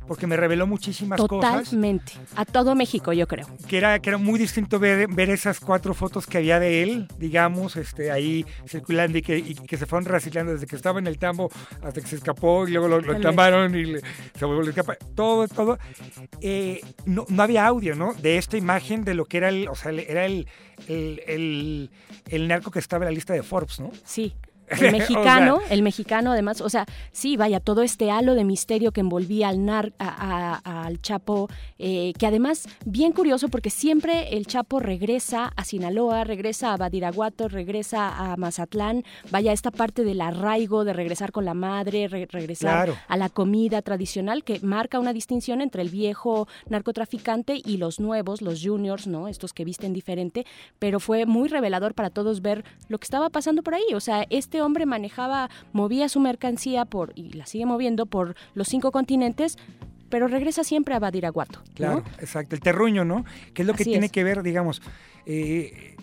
porque 0.09 0.27
me 0.27 0.37
reveló 0.37 0.67
muchísimas 0.67 1.21
cosas. 1.21 1.65
Totalmente. 1.65 2.13
A 2.35 2.45
todo 2.45 2.75
México, 2.75 3.13
yo 3.13 3.27
creo. 3.29 3.47
Que 3.69 3.79
era, 3.79 3.99
que 4.01 4.11
era 4.11 4.19
muy 4.19 4.39
distinto 4.39 4.79
ver, 4.79 5.07
ver 5.09 5.31
esas 5.31 5.61
cuatro 5.61 5.95
fotos 5.95 6.27
que 6.27 6.39
había 6.39 6.59
de 6.59 6.83
él, 6.83 7.09
digamos, 7.19 7.77
este, 7.77 8.11
ahí 8.11 8.45
circulando 8.69 9.19
y 9.19 9.23
que, 9.23 9.39
y 9.39 9.55
que 9.55 9.77
se 9.77 9.87
fueron 9.87 10.05
reciclando 10.07 10.53
desde 10.53 10.67
que 10.67 10.75
estaba 10.77 10.99
en 10.99 11.07
el 11.07 11.19
tambo 11.19 11.51
hasta 11.83 12.01
que 12.01 12.07
se 12.07 12.17
escapó 12.17 12.67
y 12.67 12.73
luego 12.73 12.89
lo, 12.89 13.01
lo 13.01 13.15
entambaron 13.15 13.75
y 13.77 13.85
le- 13.85 14.01
se 14.37 14.45
volvió 14.45 14.63
a 14.67 14.69
escapar. 14.71 14.99
Todo, 15.15 15.47
todo. 15.49 15.79
Eh, 16.41 16.81
no, 17.05 17.25
no 17.29 17.43
había 17.43 17.67
audio, 17.67 17.95
¿no? 17.95 18.15
De 18.15 18.39
esta 18.39 18.57
imagen 18.57 19.05
de 19.05 19.15
lo 19.15 19.27
que 19.27 19.37
era 19.39 19.49
el, 19.49 19.56
o 19.69 19.75
sea, 19.75 19.93
era 19.93 20.27
el, 20.27 20.47
el, 20.89 21.23
el, 21.27 21.91
el 22.29 22.49
narco 22.49 22.71
que 22.71 22.79
estaba 22.79 23.05
en 23.05 23.11
la 23.11 23.15
lista 23.15 23.33
de 23.33 23.43
Forbes, 23.43 23.81
¿no? 23.81 23.91
Sí. 24.05 24.35
O 24.71 24.75
El 24.75 24.79
sea, 24.81 24.91
mexicano, 24.93 25.59
el 25.71 25.83
mexicano 25.83 26.33
además, 26.33 26.61
o 26.61 26.69
sea, 26.69 26.87
sí, 27.13 27.37
vaya, 27.37 27.61
todo 27.61 27.83
este 27.83 28.11
halo 28.11 28.35
de 28.35 28.45
misterio 28.45 28.91
que 28.93 29.01
envolvía 29.01 29.49
al 29.49 29.65
nar, 29.65 29.93
a- 29.99 30.61
a- 30.65 30.85
al 30.87 31.01
Chapo, 31.01 31.49
eh, 31.79 32.13
que 32.19 32.27
además, 32.27 32.69
bien 32.85 33.13
curioso, 33.13 33.49
porque 33.49 33.71
siempre 33.71 34.37
el 34.37 34.47
Chapo 34.47 34.81
regresa 34.81 35.53
a 35.57 35.65
Sinaloa, 35.65 36.25
regresa 36.25 36.73
a 36.73 36.77
Badiraguato, 36.77 37.49
regresa 37.49 38.33
a 38.33 38.37
Mazatlán, 38.37 39.05
vaya, 39.31 39.53
esta 39.53 39.71
parte 39.71 40.03
del 40.05 40.21
arraigo, 40.21 40.85
de 40.85 40.93
regresar 40.93 41.31
con 41.33 41.45
la 41.45 41.55
madre, 41.55 42.09
re- 42.09 42.27
regresar 42.31 42.87
Claro. 42.87 42.97
a 43.09 43.17
la 43.17 43.29
comida 43.29 43.83
tradicional, 43.83 44.43
que 44.43 44.59
marca 44.61 44.99
una 44.99 45.13
distinción 45.13 45.61
entre 45.61 45.83
el 45.83 45.91
viejo 45.91 46.49
narcotraficante 46.69 47.61
y 47.65 47.77
los 47.77 48.01
nuevos, 48.01 48.43
los 48.43 48.63
juniors, 48.65 49.07
¿no? 49.07 49.29
Estos 49.29 49.53
que 49.53 49.65
visten 49.65 49.93
diferente, 49.93 50.47
pero 50.79 51.01
fue 51.01 51.27
muy 51.27 51.49
revelador 51.49 51.95
para 51.95 52.11
todos 52.11 52.43
ver 52.43 52.65
lo 52.89 52.99
que 52.99 53.05
estaba 53.05 53.29
pasando 53.31 53.63
por 53.63 53.75
ahí. 53.75 53.95
O 53.95 54.01
sea, 54.01 54.25
este 54.31 54.56
hombre 54.63 54.87
manejaba, 54.87 55.49
movía 55.73 56.09
su 56.09 56.21
mercancía 56.21 56.85
por, 56.85 57.13
y 57.15 57.33
la 57.33 57.47
sigue 57.47 57.67
moviendo 57.67 58.07
por 58.07 58.35
los 58.55 58.69
cinco 58.69 58.93
continentes, 58.93 59.57
pero 60.09 60.29
regresa 60.29 60.63
siempre 60.65 60.95
a 60.95 60.99
Badiraguato. 60.99 61.61
¿no? 61.67 61.75
Claro, 61.75 62.05
exacto. 62.21 62.55
El 62.55 62.61
terruño, 62.61 63.05
¿no? 63.05 63.25
Que 63.55 63.63
es 63.63 63.69
lo 63.69 63.75
que 63.75 63.85
tiene 63.85 64.07
es. 64.07 64.13
que 64.13 64.25
ver, 64.25 64.43
digamos. 64.43 64.81
eh, 65.27 65.97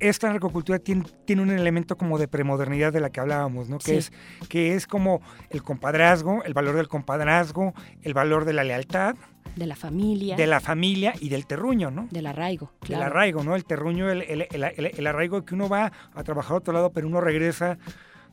esta 0.00 0.28
narcocultura 0.28 0.78
tiene, 0.78 1.04
tiene 1.24 1.42
un 1.42 1.50
elemento 1.50 1.96
como 1.96 2.18
de 2.18 2.28
premodernidad 2.28 2.92
de 2.92 3.00
la 3.00 3.10
que 3.10 3.18
hablábamos, 3.18 3.68
¿no? 3.68 3.78
Que, 3.78 3.84
Sí. 3.84 3.96
es, 3.96 4.12
que 4.48 4.74
es 4.76 4.86
como 4.86 5.20
el 5.50 5.64
compadrazgo, 5.64 6.44
el 6.44 6.54
valor 6.54 6.76
del 6.76 6.86
compadrazgo, 6.86 7.74
el 8.02 8.14
valor 8.14 8.44
de 8.44 8.52
la 8.52 8.62
lealtad, 8.62 9.16
De 9.56 9.66
la 9.66 9.76
familia. 9.76 10.36
de 10.36 10.46
la 10.46 10.60
familia 10.60 11.14
y 11.20 11.28
del 11.28 11.46
terruño, 11.46 11.90
¿no? 11.90 12.08
Del 12.10 12.26
arraigo. 12.26 12.72
Claro. 12.80 13.02
Del 13.04 13.10
arraigo, 13.12 13.42
¿no? 13.44 13.56
El 13.56 13.64
terruño, 13.64 14.10
el, 14.10 14.22
el- 14.22 14.46
el- 14.50 14.64
el- 14.64 14.92
el 14.98 15.06
arraigo 15.06 15.44
que 15.44 15.54
uno 15.54 15.68
va 15.68 15.92
a 16.14 16.22
trabajar 16.24 16.54
a 16.54 16.58
otro 16.58 16.72
lado, 16.72 16.90
pero 16.92 17.06
uno 17.08 17.20
regresa 17.20 17.78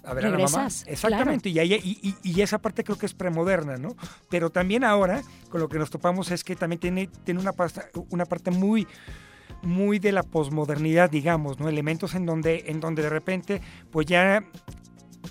a 0.03 0.13
ver 0.13 0.25
a 0.25 0.29
la 0.29 0.37
mamá. 0.37 0.67
Exactamente, 0.85 1.49
y, 1.49 1.57
ahí- 1.59 1.73
y, 1.73 2.09
y- 2.09 2.31
y 2.31 2.41
esa 2.41 2.59
parte 2.59 2.83
creo 2.83 2.97
que 2.97 3.07
es 3.07 3.13
premoderna, 3.15 3.77
¿no? 3.77 3.95
Pero 4.29 4.51
también 4.51 4.83
ahora, 4.83 5.23
con 5.49 5.59
lo 5.61 5.67
que 5.67 5.79
nos 5.79 5.89
topamos 5.89 6.29
es 6.31 6.43
que 6.43 6.55
también 6.55 6.79
tiene, 6.79 7.07
tiene 7.23 7.39
una, 7.39 7.53
pasta- 7.53 7.89
una 8.11 8.25
parte 8.25 8.51
muy 8.51 8.87
muy 9.61 9.97
de 9.97 10.11
la 10.11 10.21
posmodernidad, 10.21 11.09
digamos, 11.09 11.59
¿no? 11.59 11.67
Elementos 11.69 12.13
en 12.13 12.27
donde, 12.27 12.65
en 12.67 12.79
donde 12.79 13.01
de 13.01 13.09
repente, 13.09 13.61
pues 13.89 14.05
ya 14.05 14.43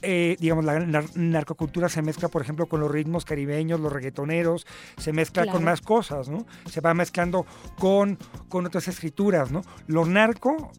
eh, 0.05 0.37
digamos, 0.39 0.65
la 0.65 0.79
nar- 0.81 1.11
narcocultura 1.17 1.89
se 1.89 2.03
mezcla, 2.03 2.29
por 2.29 2.43
ejemplo, 2.43 2.67
con 2.67 2.81
los 2.81 2.91
ritmos 2.91 3.25
caribeños, 3.25 3.81
los 3.81 3.93
reggaetoneros, 3.93 4.67
se 4.97 5.13
mezcla 5.13 5.45
con 5.53 5.65
más 5.65 5.81
cosas, 5.81 6.29
¿no? 6.29 6.47
Se 6.67 6.81
va 6.81 6.95
mezclando 6.95 7.47
con, 7.79 8.19
con 8.49 8.67
otras 8.67 8.89
escrituras, 8.89 9.51
¿no? 9.51 9.63
Lo 9.87 10.05
narco 10.07 10.71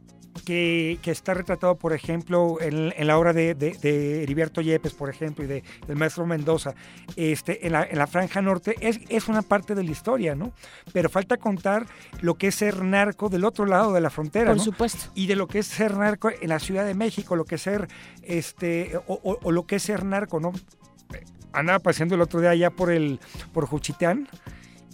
que, 0.44 1.00
que 1.02 1.12
está 1.12 1.34
retratado, 1.34 1.76
por 1.76 1.94
ejemplo, 1.94 2.58
en, 2.60 2.94
en 2.96 3.08
la 3.08 3.18
obra 3.18 3.34
de, 3.34 3.56
de, 3.56 3.72
de, 3.72 4.24
Heriberto 4.24 4.62
Yepes, 4.62 4.94
por 4.94 5.10
ejemplo, 5.10 5.44
y 5.44 5.48
de, 5.48 5.64
del 5.88 5.96
maestro 5.96 6.26
Mendoza, 6.26 6.76
este, 7.16 7.66
en, 7.66 7.74
la, 7.74 7.84
en 7.84 7.98
la 7.98 8.08
Franja 8.08 8.42
Norte, 8.42 8.76
es, 8.82 9.00
es 9.10 9.28
una 9.28 9.42
parte 9.42 9.76
de 9.76 9.84
la 9.84 9.92
historia, 9.92 10.36
¿no? 10.36 10.52
Pero 10.92 11.10
falta 11.10 11.38
contar 11.38 11.86
lo 12.22 12.36
que 12.36 12.48
es 12.48 12.56
ser 12.56 12.84
narco 12.84 13.30
del 13.30 13.46
otro 13.46 13.66
lado 13.66 13.94
de 13.94 14.02
la 14.02 14.10
frontera, 14.10 14.48
Por 14.48 14.58
¿no? 14.58 14.64
supuesto. 14.64 15.12
Y 15.16 15.28
de 15.28 15.36
lo 15.36 15.48
que 15.48 15.60
es 15.60 15.68
ser 15.68 15.96
narco 15.98 16.30
en 16.30 16.50
la 16.50 16.60
Ciudad 16.60 16.86
de 16.86 16.94
México, 16.94 17.36
lo 17.36 17.46
que 17.46 17.56
es 17.56 17.62
ser, 17.62 17.88
este, 18.24 18.98
o, 19.08 19.20
o, 19.24 19.40
o 19.42 19.52
lo 19.52 19.66
que 19.66 19.78
es 19.78 19.84
ser 19.84 20.04
narco, 20.04 20.40
¿no? 20.40 20.54
Andaba 21.54 21.80
paseando 21.80 22.16
el 22.16 22.22
otro 22.22 22.42
día 22.42 22.50
allá 22.50 22.70
por 22.70 22.92
el, 22.92 23.20
por 23.54 23.66
Juchitán, 23.66 24.28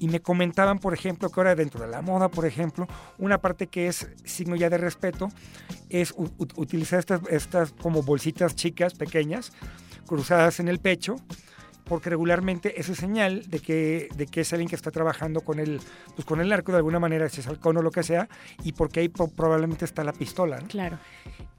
y 0.02 0.08
me 0.08 0.20
comentaban, 0.20 0.80
por 0.80 0.96
ejemplo, 0.96 1.30
que 1.30 1.40
ahora 1.40 1.54
dentro 1.54 1.80
de 1.80 1.88
la 1.88 2.02
moda, 2.02 2.28
por 2.28 2.48
ejemplo, 2.48 2.88
una 3.20 3.38
parte 3.38 3.68
que 3.68 3.86
es 3.86 4.08
signo 4.26 4.56
ya 4.56 4.68
de 4.68 4.80
respeto 4.80 5.30
es 5.90 6.12
utilizar 6.18 6.98
estas, 6.98 7.22
estas 7.30 7.72
como 7.74 8.02
bolsitas 8.02 8.56
chicas, 8.56 8.96
pequeñas, 8.96 9.54
cruzadas 10.08 10.60
en 10.60 10.70
el 10.70 10.80
pecho, 10.80 11.18
porque 11.84 12.10
regularmente 12.10 12.82
es 12.82 12.88
señal 12.98 13.48
de 13.48 13.60
que, 13.60 14.08
de 14.16 14.26
que 14.26 14.42
es 14.42 14.52
alguien 14.54 14.70
que 14.70 14.76
está 14.76 14.90
trabajando 14.90 15.42
con 15.42 15.60
el, 15.60 15.80
pues 16.16 16.26
con 16.26 16.42
el 16.42 16.52
arco 16.52 16.72
de 16.72 16.80
alguna 16.80 17.00
manera, 17.00 17.30
si 17.30 17.42
es 17.42 17.48
o 17.48 17.72
lo 17.72 17.92
que 17.92 18.02
sea, 18.02 18.28
y 18.64 18.72
porque 18.72 19.02
ahí 19.02 19.10
probablemente 19.10 19.86
está 19.86 20.04
la 20.04 20.14
pistola. 20.14 20.62
¿no? 20.62 20.68
Claro. 20.68 20.98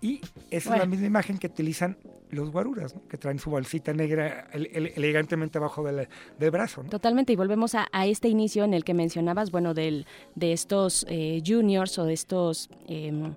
Y 0.02 0.20
esa 0.50 0.70
bueno. 0.70 0.82
es 0.82 0.88
la 0.88 0.90
misma 0.90 1.06
imagen 1.06 1.38
que 1.38 1.46
utilizan 1.46 1.96
los 2.30 2.50
guaruras, 2.50 2.94
¿no? 2.94 3.06
que 3.06 3.16
traen 3.16 3.38
su 3.38 3.50
bolsita 3.50 3.92
negra 3.92 4.48
el, 4.52 4.68
el, 4.72 4.92
elegantemente 4.96 5.58
abajo 5.58 5.84
del, 5.84 6.08
del 6.38 6.50
brazo. 6.50 6.82
¿no? 6.82 6.88
Totalmente, 6.90 7.32
y 7.32 7.36
volvemos 7.36 7.74
a, 7.74 7.86
a, 7.92 8.06
este 8.06 8.28
inicio 8.28 8.64
en 8.64 8.74
el 8.74 8.84
que 8.84 8.94
mencionabas, 8.94 9.50
bueno, 9.52 9.74
del, 9.74 10.06
de 10.34 10.52
estos 10.52 11.06
eh, 11.08 11.40
juniors 11.46 11.98
o 11.98 12.04
de 12.04 12.12
estos... 12.14 12.68
Eh, 12.88 13.32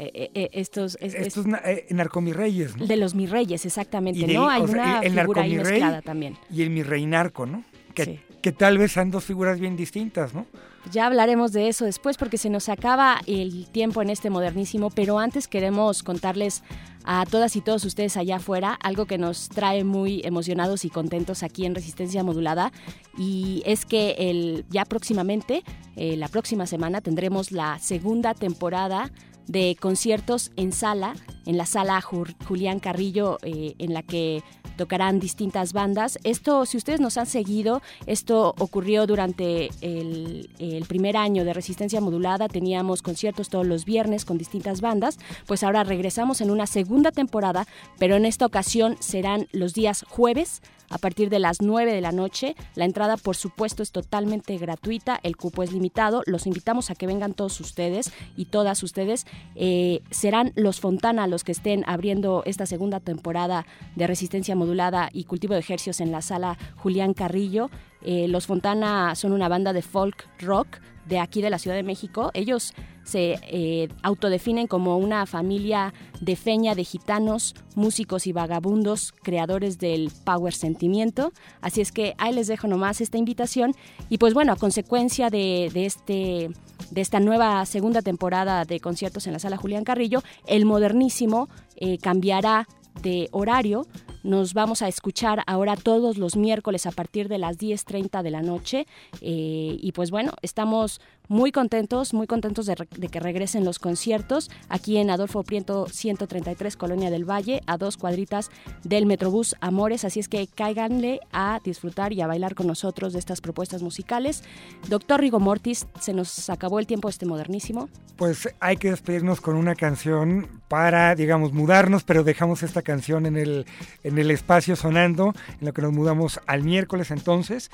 eh, 0.00 0.30
eh, 0.32 0.50
estos, 0.52 0.96
es, 1.00 1.14
estos 1.14 1.44
es, 1.64 1.90
narcomirreyes, 1.90 2.76
¿no? 2.76 2.86
De 2.86 2.96
los 2.96 3.16
mirreyes, 3.16 3.66
exactamente, 3.66 4.26
de, 4.26 4.32
¿no? 4.32 4.48
Hay 4.48 4.62
o 4.62 4.68
sea, 4.68 4.74
una 4.74 5.00
el, 5.00 5.12
el 5.12 5.20
figura 5.20 5.42
ahí 5.42 5.56
mezclada 5.56 6.02
también. 6.02 6.36
Y 6.50 6.62
el 6.62 6.70
mirrey 6.70 7.04
narco, 7.04 7.46
¿no? 7.46 7.64
Que, 7.94 8.04
sí. 8.04 8.20
Que 8.42 8.52
tal 8.52 8.78
vez 8.78 8.92
sean 8.92 9.10
dos 9.10 9.24
figuras 9.24 9.58
bien 9.60 9.76
distintas, 9.76 10.34
¿no? 10.34 10.46
Ya 10.90 11.06
hablaremos 11.06 11.52
de 11.52 11.68
eso 11.68 11.84
después 11.84 12.16
porque 12.16 12.38
se 12.38 12.50
nos 12.50 12.68
acaba 12.68 13.20
el 13.26 13.66
tiempo 13.66 14.00
en 14.00 14.10
este 14.10 14.30
modernísimo, 14.30 14.90
pero 14.90 15.18
antes 15.18 15.48
queremos 15.48 16.02
contarles 16.02 16.62
a 17.04 17.24
todas 17.26 17.56
y 17.56 17.60
todos 17.60 17.84
ustedes 17.84 18.16
allá 18.16 18.36
afuera 18.36 18.78
algo 18.82 19.06
que 19.06 19.18
nos 19.18 19.48
trae 19.48 19.84
muy 19.84 20.20
emocionados 20.24 20.84
y 20.84 20.90
contentos 20.90 21.42
aquí 21.42 21.66
en 21.66 21.74
Resistencia 21.74 22.22
Modulada 22.22 22.72
y 23.16 23.62
es 23.66 23.86
que 23.86 24.14
el, 24.18 24.64
ya 24.70 24.84
próximamente, 24.84 25.62
eh, 25.96 26.16
la 26.16 26.28
próxima 26.28 26.66
semana, 26.66 27.00
tendremos 27.00 27.50
la 27.50 27.78
segunda 27.78 28.34
temporada 28.34 29.10
de 29.48 29.76
conciertos 29.80 30.52
en 30.56 30.72
sala, 30.72 31.14
en 31.46 31.56
la 31.56 31.66
sala 31.66 32.00
Julián 32.00 32.78
Carrillo, 32.78 33.38
eh, 33.42 33.74
en 33.78 33.94
la 33.94 34.02
que 34.02 34.42
tocarán 34.76 35.18
distintas 35.18 35.72
bandas. 35.72 36.18
Esto, 36.22 36.64
si 36.64 36.76
ustedes 36.76 37.00
nos 37.00 37.18
han 37.18 37.26
seguido, 37.26 37.82
esto 38.06 38.54
ocurrió 38.58 39.06
durante 39.06 39.70
el, 39.80 40.48
el, 40.58 40.84
primer 40.84 41.16
año 41.16 41.44
de 41.44 41.52
Resistencia 41.52 42.00
Modulada. 42.00 42.48
Teníamos 42.48 43.02
conciertos 43.02 43.48
todos 43.48 43.66
los 43.66 43.84
viernes 43.84 44.24
con 44.24 44.38
distintas 44.38 44.80
bandas. 44.80 45.18
Pues 45.46 45.64
ahora 45.64 45.82
regresamos 45.82 46.40
en 46.40 46.50
una 46.50 46.66
segunda 46.66 47.10
temporada, 47.10 47.66
pero 47.98 48.14
en 48.14 48.24
esta 48.24 48.46
ocasión 48.46 48.96
serán 49.00 49.48
los 49.52 49.74
días 49.74 50.04
jueves 50.08 50.62
a 50.90 50.98
partir 50.98 51.30
de 51.30 51.38
las 51.38 51.60
9 51.60 51.92
de 51.92 52.00
la 52.00 52.12
noche. 52.12 52.56
La 52.74 52.84
entrada, 52.84 53.16
por 53.16 53.36
supuesto, 53.36 53.82
es 53.82 53.92
totalmente 53.92 54.56
gratuita, 54.58 55.18
el 55.22 55.36
cupo 55.36 55.62
es 55.62 55.72
limitado. 55.72 56.22
Los 56.26 56.46
invitamos 56.46 56.90
a 56.90 56.94
que 56.94 57.06
vengan 57.06 57.34
todos 57.34 57.60
ustedes 57.60 58.12
y 58.36 58.46
todas 58.46 58.82
ustedes. 58.82 59.26
Eh, 59.54 60.02
serán 60.10 60.52
los 60.56 60.80
Fontana 60.80 61.26
los 61.26 61.44
que 61.44 61.52
estén 61.52 61.84
abriendo 61.86 62.42
esta 62.46 62.66
segunda 62.66 63.00
temporada 63.00 63.66
de 63.96 64.06
Resistencia 64.06 64.56
Modulada 64.56 65.10
y 65.12 65.24
Cultivo 65.24 65.54
de 65.54 65.60
Ejercios 65.60 66.00
en 66.00 66.12
la 66.12 66.22
sala 66.22 66.58
Julián 66.76 67.14
Carrillo. 67.14 67.70
Eh, 68.02 68.28
los 68.28 68.46
Fontana 68.46 69.14
son 69.14 69.32
una 69.32 69.48
banda 69.48 69.72
de 69.72 69.82
folk 69.82 70.28
rock 70.40 70.78
de 71.06 71.18
aquí 71.18 71.42
de 71.42 71.50
la 71.50 71.58
Ciudad 71.58 71.76
de 71.76 71.82
México. 71.82 72.30
Ellos 72.34 72.74
se 73.08 73.38
eh, 73.42 73.88
autodefinen 74.02 74.66
como 74.66 74.98
una 74.98 75.24
familia 75.24 75.94
de 76.20 76.36
feña 76.36 76.74
de 76.74 76.84
gitanos, 76.84 77.54
músicos 77.74 78.26
y 78.26 78.32
vagabundos, 78.32 79.14
creadores 79.22 79.78
del 79.78 80.12
power 80.24 80.52
sentimiento. 80.52 81.32
Así 81.62 81.80
es 81.80 81.90
que 81.90 82.14
ahí 82.18 82.34
les 82.34 82.48
dejo 82.48 82.68
nomás 82.68 83.00
esta 83.00 83.16
invitación. 83.16 83.74
Y 84.10 84.18
pues 84.18 84.34
bueno, 84.34 84.52
a 84.52 84.56
consecuencia 84.56 85.30
de, 85.30 85.70
este 85.74 86.50
de 86.90 87.00
esta 87.00 87.18
nueva 87.18 87.64
segunda 87.64 88.02
temporada 88.02 88.66
de 88.66 88.78
conciertos 88.78 89.26
en 89.26 89.32
la 89.32 89.38
sala 89.38 89.56
Julián 89.56 89.84
Carrillo, 89.84 90.22
el 90.46 90.66
modernísimo 90.66 91.48
eh, 91.76 91.96
cambiará 91.96 92.66
de 93.00 93.28
horario. 93.32 93.86
Nos 94.22 94.52
vamos 94.52 94.82
a 94.82 94.88
escuchar 94.88 95.42
ahora 95.46 95.76
todos 95.76 96.18
los 96.18 96.36
miércoles 96.36 96.86
a 96.86 96.90
partir 96.90 97.28
de 97.28 97.38
las 97.38 97.56
10.30 97.56 98.22
de 98.22 98.30
la 98.30 98.42
noche. 98.42 98.86
Eh, 99.22 99.76
y 99.80 99.92
pues 99.92 100.10
bueno, 100.10 100.32
estamos 100.42 101.00
muy 101.28 101.52
contentos, 101.52 102.14
muy 102.14 102.26
contentos 102.26 102.66
de, 102.66 102.74
que 103.10 103.20
regresen 103.20 103.64
los 103.64 103.78
conciertos 103.78 104.50
aquí 104.68 104.96
en 104.96 105.10
Adolfo 105.10 105.42
Prieto 105.42 105.86
133, 105.88 106.76
Colonia 106.76 107.10
del 107.10 107.28
Valle, 107.28 107.62
a 107.66 107.76
dos 107.76 107.96
cuadritas 107.96 108.50
del 108.82 109.06
Metrobús 109.06 109.54
Amores. 109.60 110.04
Así 110.04 110.20
es 110.20 110.28
que 110.28 110.46
cáiganle 110.46 111.20
a 111.32 111.60
disfrutar 111.62 112.12
y 112.12 112.22
a 112.22 112.26
bailar 112.26 112.54
con 112.54 112.66
nosotros 112.66 113.12
de 113.12 113.18
estas 113.18 113.40
propuestas 113.40 113.82
musicales. 113.82 114.42
Doctor 114.88 115.20
Rigo 115.20 115.38
Mortis, 115.38 115.86
se 116.00 116.14
nos 116.14 116.50
acabó 116.50 116.78
el 116.78 116.86
tiempo 116.86 117.08
este 117.08 117.26
modernísimo. 117.26 117.88
Pues 118.16 118.48
hay 118.58 118.76
que 118.76 118.90
despedirnos 118.90 119.40
con 119.40 119.54
una 119.56 119.74
canción 119.74 120.48
para, 120.68 121.14
digamos, 121.14 121.52
mudarnos, 121.52 122.04
pero 122.04 122.24
dejamos 122.24 122.62
esta 122.62 122.82
canción 122.82 123.26
en 123.26 123.36
el, 123.36 123.66
en 124.02 124.18
el 124.18 124.30
espacio 124.30 124.76
sonando, 124.76 125.34
en 125.60 125.66
lo 125.66 125.72
que 125.72 125.82
nos 125.82 125.92
mudamos 125.92 126.40
al 126.46 126.62
miércoles 126.64 127.10
entonces. 127.10 127.70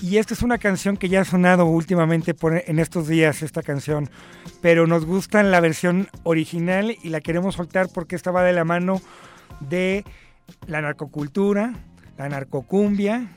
Y 0.00 0.18
esta 0.18 0.34
es 0.34 0.42
una 0.42 0.58
canción 0.58 0.96
que 0.96 1.08
ya 1.08 1.22
ha 1.22 1.24
sonado 1.24 1.64
últimamente 1.64 2.34
por, 2.34 2.62
en 2.66 2.78
estos 2.78 3.08
días, 3.08 3.42
esta 3.42 3.62
canción, 3.62 4.10
pero 4.60 4.86
nos 4.86 5.06
gusta 5.06 5.42
la 5.42 5.60
versión 5.60 6.08
original 6.22 6.96
y 7.02 7.08
la 7.08 7.20
queremos 7.20 7.54
soltar 7.54 7.88
porque 7.92 8.14
esta 8.14 8.30
va 8.30 8.42
de 8.42 8.52
la 8.52 8.64
mano 8.64 9.00
de 9.60 10.04
la 10.66 10.82
narcocultura, 10.82 11.72
la 12.18 12.28
narcocumbia, 12.28 13.30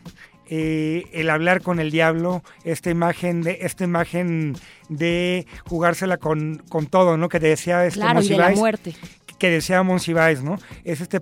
eh, 0.51 1.05
el 1.13 1.29
hablar 1.29 1.61
con 1.61 1.79
el 1.79 1.91
diablo, 1.91 2.43
esta 2.63 2.89
imagen 2.89 3.41
de, 3.41 3.59
esta 3.61 3.83
imagen 3.83 4.55
de 4.89 5.45
jugársela 5.65 6.17
con, 6.17 6.63
con 6.69 6.87
todo, 6.87 7.17
¿no? 7.17 7.29
Que 7.29 7.39
decía 7.39 7.85
este 7.85 7.99
claro, 7.99 8.21
y 8.21 8.29
de 8.29 8.37
la 8.37 8.49
muerte. 8.49 8.95
Que 9.37 9.49
decía 9.49 9.83
Monsiváis, 9.83 10.41
¿no? 10.41 10.57
Es 10.83 11.01
este, 11.01 11.21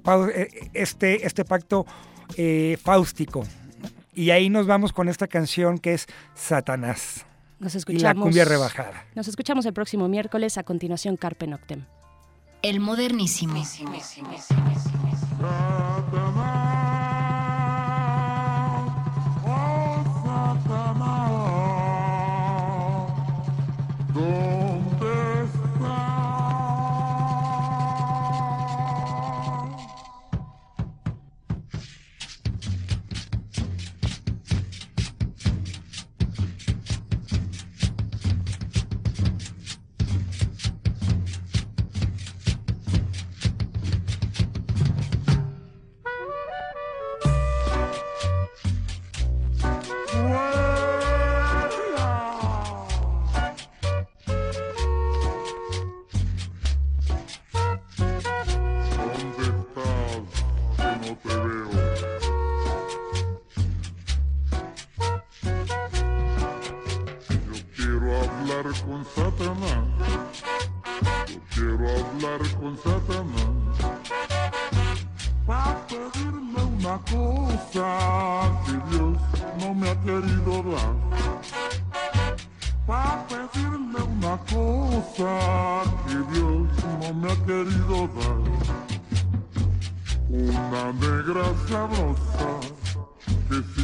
este, 0.74 1.28
este 1.28 1.46
pacto 1.46 1.86
eh, 2.38 2.78
fáustico, 2.82 3.44
y 4.18 4.32
ahí 4.32 4.50
nos 4.50 4.66
vamos 4.66 4.94
con 4.94 5.10
esta 5.10 5.28
canción 5.28 5.78
que 5.78 5.94
es 5.94 6.08
Satanás. 6.34 7.24
Nos 7.60 7.76
escuchamos. 7.76 8.02
Y 8.02 8.04
la 8.04 8.16
cumbia 8.16 8.46
rebajada. 8.46 9.06
Nos 9.14 9.28
escuchamos 9.28 9.64
el 9.68 9.74
próximo 9.74 10.08
miércoles. 10.08 10.58
A 10.58 10.64
continuación, 10.64 11.18
Carpe 11.18 11.46
Noctem. 11.46 11.86
El 12.64 12.80
modernísimo. 12.80 13.64
con 16.10 16.67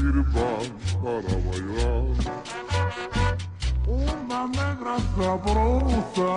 sirvan 0.03 0.65
para 1.01 1.33
bailar. 1.47 2.03
Una 3.87 4.47
negra 4.47 4.95
sabrosa 5.15 6.33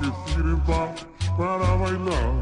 que 0.00 0.08
sirva 0.32 0.94
para 1.38 1.70
bailar. 1.76 2.39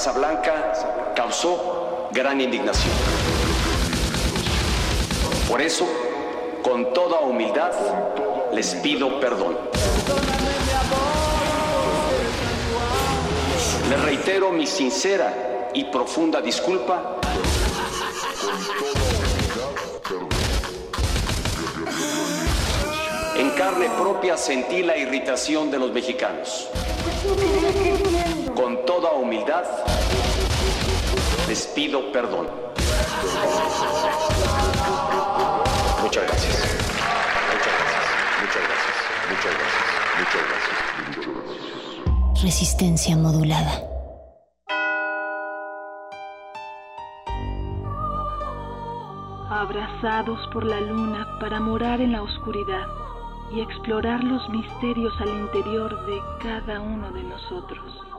Casa 0.00 0.12
Blanca 0.12 1.12
causó 1.14 2.08
gran 2.10 2.40
indignación. 2.40 2.94
Por 5.46 5.60
eso, 5.60 5.86
con 6.62 6.94
toda 6.94 7.20
humildad, 7.20 7.70
les 8.50 8.76
pido 8.76 9.20
perdón. 9.20 9.58
Les 13.90 14.02
reitero 14.02 14.50
mi 14.50 14.66
sincera 14.66 15.68
y 15.74 15.84
profunda 15.84 16.40
disculpa 16.40 17.18
En 23.36 23.50
carne 23.50 23.90
propia 23.98 24.38
sentí 24.38 24.82
la 24.82 24.96
irritación 24.96 25.70
de 25.70 25.78
los 25.78 25.92
mexicanos. 25.92 26.68
Toda 29.00 29.14
humildad, 29.14 29.64
les 31.48 31.66
pido 31.68 32.12
perdón. 32.12 32.48
Muchas 36.02 36.24
gracias. 36.24 36.58
Muchas 37.50 37.72
gracias. 37.78 38.04
Muchas 38.42 38.62
gracias. 38.68 38.96
Muchas 39.30 39.52
gracias. 39.56 39.86
Muchas 40.18 40.42
gracias. 40.50 40.76
Muchas 41.16 41.32
gracias. 41.32 42.42
Resistencia 42.44 43.16
modulada. 43.16 43.86
abrazados 49.50 50.38
por 50.52 50.64
la 50.64 50.80
luna 50.80 51.26
para 51.40 51.58
morar 51.58 52.02
en 52.02 52.12
la 52.12 52.22
oscuridad 52.22 52.86
y 53.50 53.60
explorar 53.60 54.22
los 54.22 54.46
misterios 54.50 55.12
al 55.20 55.28
interior 55.28 56.06
de 56.06 56.20
cada 56.42 56.80
uno 56.80 57.10
de 57.12 57.22
nosotros. 57.22 58.09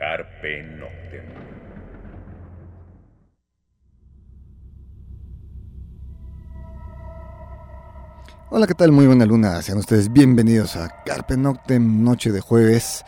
Carpe 0.00 0.62
Noctem. 0.62 1.26
Hola, 8.48 8.66
¿qué 8.66 8.72
tal? 8.72 8.92
Muy 8.92 9.06
buena 9.06 9.26
luna. 9.26 9.60
Sean 9.60 9.76
ustedes 9.76 10.10
bienvenidos 10.10 10.76
a 10.76 11.02
Carpe 11.04 11.36
Noctem, 11.36 12.02
noche 12.02 12.32
de 12.32 12.40
jueves. 12.40 13.04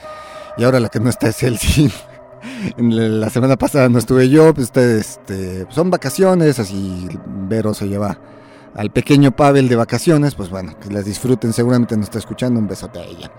Y 0.58 0.64
ahora 0.64 0.80
la 0.80 0.90
que 0.90 1.00
no 1.00 1.08
está 1.08 1.28
es 1.28 1.42
Elsie. 1.42 1.90
La 2.76 3.30
semana 3.30 3.56
pasada 3.56 3.88
no 3.88 3.98
estuve 3.98 4.28
yo, 4.28 4.52
pues 4.52 4.66
ustedes 4.66 5.12
este, 5.12 5.66
son 5.70 5.90
vacaciones, 5.90 6.58
así 6.58 7.08
Vero 7.24 7.72
se 7.72 7.88
lleva 7.88 8.18
al 8.74 8.90
pequeño 8.90 9.34
Pavel 9.34 9.68
de 9.68 9.76
vacaciones, 9.76 10.34
pues 10.34 10.50
bueno, 10.50 10.78
que 10.78 10.90
las 10.90 11.06
disfruten, 11.06 11.54
seguramente 11.54 11.96
nos 11.96 12.04
está 12.04 12.18
escuchando, 12.18 12.60
un 12.60 12.66
besote 12.68 12.98
a 12.98 13.04
ella. 13.04 13.30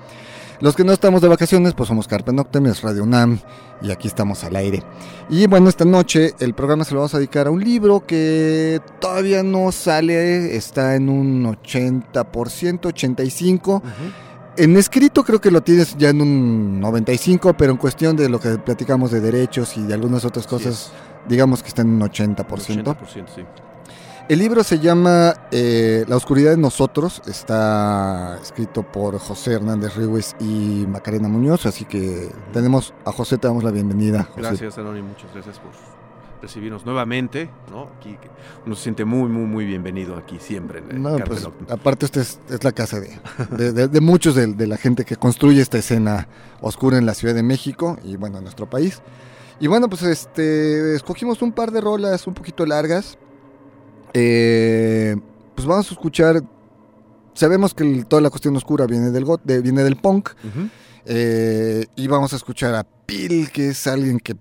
Los 0.63 0.77
que 0.77 0.85
no 0.85 0.93
estamos 0.93 1.21
de 1.21 1.27
vacaciones, 1.27 1.73
pues 1.73 1.89
somos 1.89 2.07
Carpe 2.07 2.31
Noctem, 2.31 2.67
es 2.67 2.83
Radio 2.83 3.03
UNAM 3.03 3.37
y 3.81 3.91
aquí 3.91 4.07
estamos 4.07 4.45
al 4.45 4.55
aire. 4.55 4.81
Y 5.29 5.45
bueno, 5.45 5.67
esta 5.67 5.83
noche 5.83 6.35
el 6.39 6.53
programa 6.53 6.85
se 6.85 6.93
lo 6.93 7.01
vamos 7.01 7.13
a 7.13 7.17
dedicar 7.17 7.47
a 7.47 7.51
un 7.51 7.61
libro 7.61 8.05
que 8.07 8.79
todavía 9.01 9.43
no 9.43 9.73
sale, 9.73 10.55
está 10.55 10.95
en 10.95 11.09
un 11.09 11.43
80%, 11.43 12.13
85%. 12.23 13.81
En 14.55 14.77
escrito 14.77 15.25
creo 15.25 15.41
que 15.41 15.51
lo 15.51 15.59
tienes 15.63 15.97
ya 15.97 16.11
en 16.11 16.21
un 16.21 16.79
95, 16.79 17.55
pero 17.57 17.73
en 17.73 17.77
cuestión 17.77 18.15
de 18.15 18.29
lo 18.29 18.39
que 18.39 18.57
platicamos 18.57 19.11
de 19.11 19.19
derechos 19.19 19.75
y 19.75 19.81
de 19.81 19.93
algunas 19.93 20.23
otras 20.23 20.47
cosas, 20.47 20.93
digamos 21.27 21.61
que 21.61 21.67
está 21.67 21.81
en 21.81 21.89
un 21.89 21.99
80%. 21.99 22.45
80%, 22.45 23.25
sí. 23.35 23.41
El 24.29 24.39
libro 24.39 24.63
se 24.63 24.79
llama 24.79 25.33
eh, 25.51 26.05
La 26.07 26.15
oscuridad 26.15 26.51
de 26.51 26.57
nosotros, 26.57 27.21
está 27.27 28.39
escrito 28.41 28.83
por 28.83 29.19
José 29.19 29.53
Hernández 29.53 29.95
Ríguez 29.95 30.35
y 30.39 30.85
Macarena 30.87 31.27
Muñoz, 31.27 31.65
así 31.65 31.83
que 31.85 32.31
tenemos 32.53 32.93
a 33.05 33.11
José, 33.11 33.37
te 33.37 33.47
damos 33.47 33.63
la 33.65 33.71
bienvenida. 33.71 34.23
José. 34.23 34.41
Gracias, 34.41 34.77
Anoni, 34.77 35.01
muchas 35.01 35.31
gracias 35.33 35.59
por 35.59 35.71
recibirnos 36.41 36.85
nuevamente, 36.85 37.49
¿no? 37.69 37.89
Aquí 37.97 38.17
uno 38.65 38.75
se 38.75 38.83
siente 38.83 39.03
muy, 39.03 39.27
muy, 39.29 39.45
muy 39.45 39.65
bienvenido 39.65 40.15
aquí 40.15 40.37
siempre 40.39 40.79
en 40.79 41.01
No, 41.03 41.17
pues, 41.19 41.45
aparte 41.69 42.05
esta 42.05 42.21
es, 42.21 42.39
es 42.49 42.63
la 42.63 42.71
casa 42.71 43.01
de, 43.01 43.19
de, 43.51 43.71
de- 43.73 43.87
de 43.89 44.01
muchos 44.01 44.35
de, 44.35 44.47
de 44.47 44.67
la 44.67 44.77
gente 44.77 45.03
que 45.03 45.17
construye 45.17 45.61
esta 45.61 45.77
escena 45.77 46.29
oscura 46.61 46.97
en 46.97 47.05
la 47.05 47.13
Ciudad 47.13 47.35
de 47.35 47.43
México 47.43 47.97
y 48.03 48.15
bueno, 48.15 48.37
en 48.37 48.43
nuestro 48.45 48.69
país. 48.69 49.01
Y 49.59 49.67
bueno, 49.67 49.87
pues 49.89 50.01
este 50.03 50.95
escogimos 50.95 51.41
un 51.41 51.51
par 51.51 51.71
de 51.71 51.81
rolas 51.81 52.25
un 52.25 52.33
poquito 52.33 52.65
largas. 52.65 53.17
Eh, 54.13 55.15
pues 55.55 55.67
vamos 55.67 55.89
a 55.89 55.93
escuchar. 55.93 56.41
Sabemos 57.33 57.73
que 57.73 57.83
el- 57.83 58.05
toda 58.05 58.21
la 58.21 58.29
cuestión 58.29 58.55
oscura 58.55 58.85
viene 58.85 59.11
del 59.11 59.25
got, 59.25 59.41
de- 59.43 59.61
viene 59.61 59.83
del 59.83 59.95
punk. 59.95 60.29
Eh, 61.05 61.85
y 61.95 62.07
vamos 62.07 62.31
a 62.33 62.35
escuchar 62.37 62.75
a 62.75 62.83
Pil, 62.83 63.49
que 63.51 63.69
es 63.69 63.87
alguien 63.87 64.19
que 64.19 64.35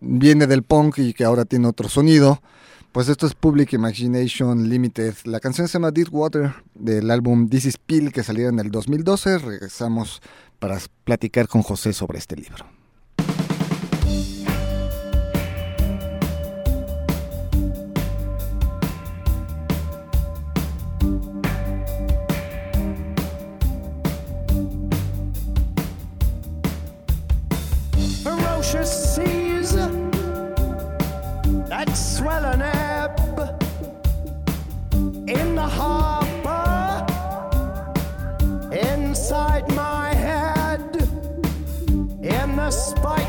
viene 0.00 0.46
del 0.46 0.62
punk 0.62 0.98
y 0.98 1.12
que 1.12 1.24
ahora 1.24 1.44
tiene 1.44 1.66
otro 1.68 1.88
sonido. 1.88 2.40
Pues 2.92 3.08
esto 3.08 3.26
es 3.26 3.34
Public 3.34 3.74
Imagination 3.74 4.68
Limited. 4.68 5.14
La 5.24 5.40
canción 5.40 5.68
se 5.68 5.74
llama 5.74 5.90
Deep 5.90 6.08
Water 6.14 6.54
del 6.74 7.10
álbum 7.10 7.48
This 7.48 7.66
is 7.66 7.76
Pil 7.76 8.12
que 8.12 8.22
salió 8.22 8.48
en 8.48 8.58
el 8.60 8.70
2012. 8.70 9.38
Regresamos 9.38 10.22
para 10.58 10.78
platicar 11.04 11.48
con 11.48 11.62
José 11.62 11.92
sobre 11.92 12.18
este 12.18 12.36
libro. 12.36 12.64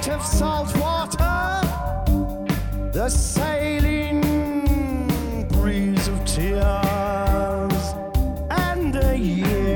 of 0.10 0.26
salt 0.26 0.76
water, 0.78 1.62
the 2.92 3.08
saline 3.10 4.22
breeze 5.50 6.08
of 6.08 6.26
tears, 6.26 7.84
and 8.50 8.94
the 8.94 9.18
years, 9.18 9.74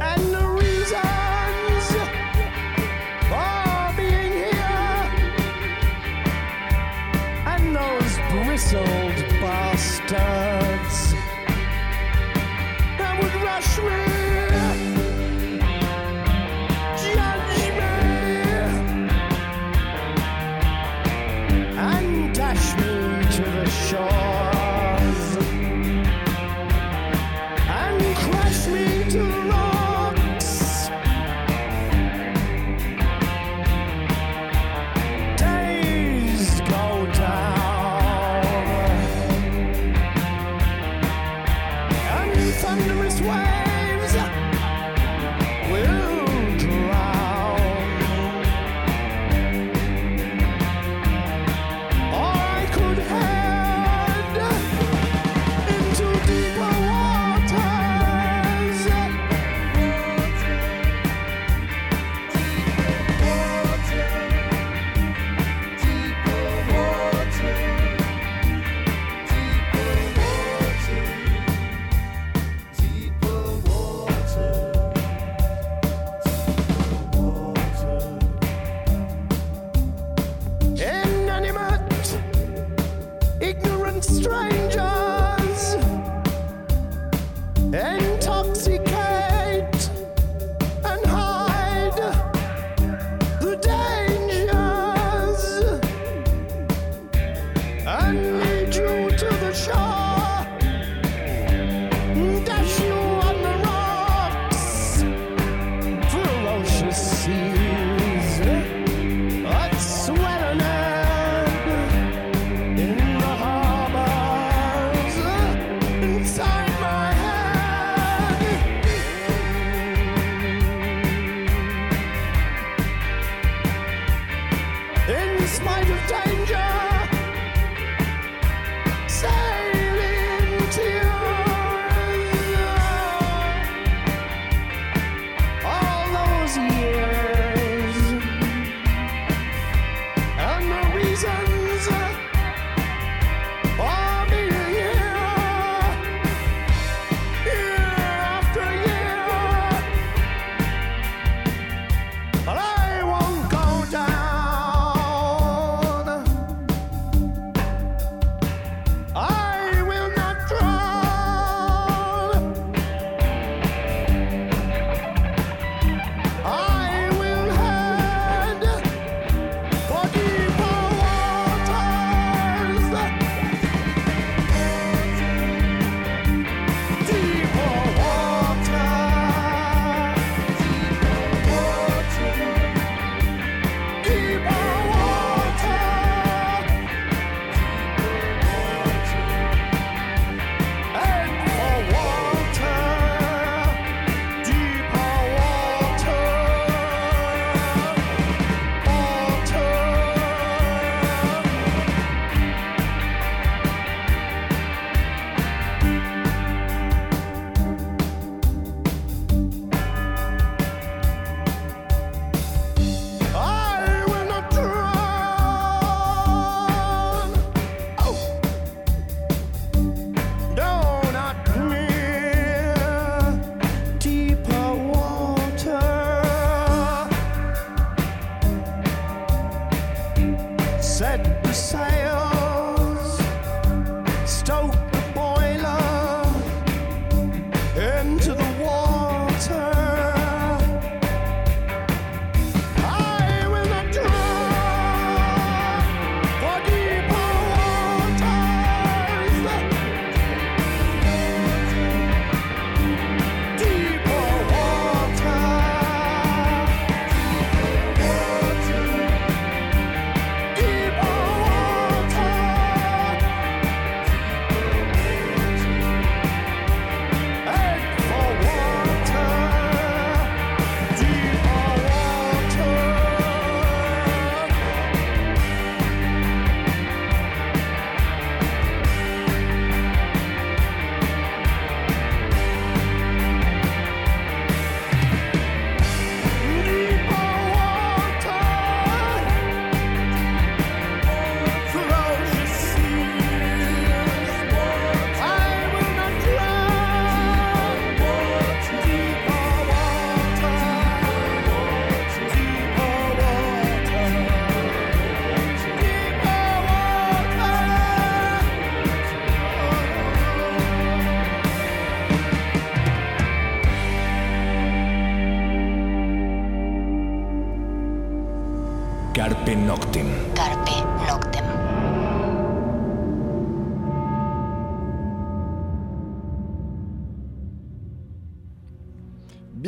and 0.00 0.22
the 0.34 0.46
reasons 0.60 1.84
for 3.30 3.92
being 3.96 4.32
here, 4.32 5.02
and 7.46 7.74
those 7.74 8.14
bristled 8.30 9.18
bastards 9.40 11.14
that 12.98 13.14
would 13.22 13.34
rush 13.42 13.78
me. 13.78 14.09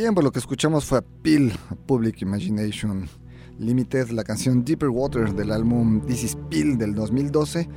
Bien, 0.02 0.14
pues 0.14 0.24
lo 0.24 0.32
que 0.32 0.40
escuchamos 0.40 0.84
fue 0.84 0.98
a 0.98 1.00
a 1.00 1.74
Public 1.86 2.22
Imagination 2.22 3.08
Limited, 3.60 4.08
la 4.08 4.24
canción 4.24 4.64
Deeper 4.64 4.88
Water 4.88 5.32
del 5.32 5.52
álbum 5.52 6.04
This 6.04 6.24
is 6.24 6.36
Peel 6.50 6.76
del 6.76 6.92
2012. 6.96 7.68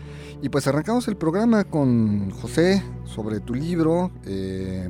Y 0.41 0.49
pues 0.49 0.65
arrancamos 0.65 1.07
el 1.07 1.17
programa 1.17 1.65
con 1.65 2.31
José 2.31 2.81
sobre 3.03 3.41
tu 3.41 3.53
libro. 3.53 4.09
Eh, 4.25 4.89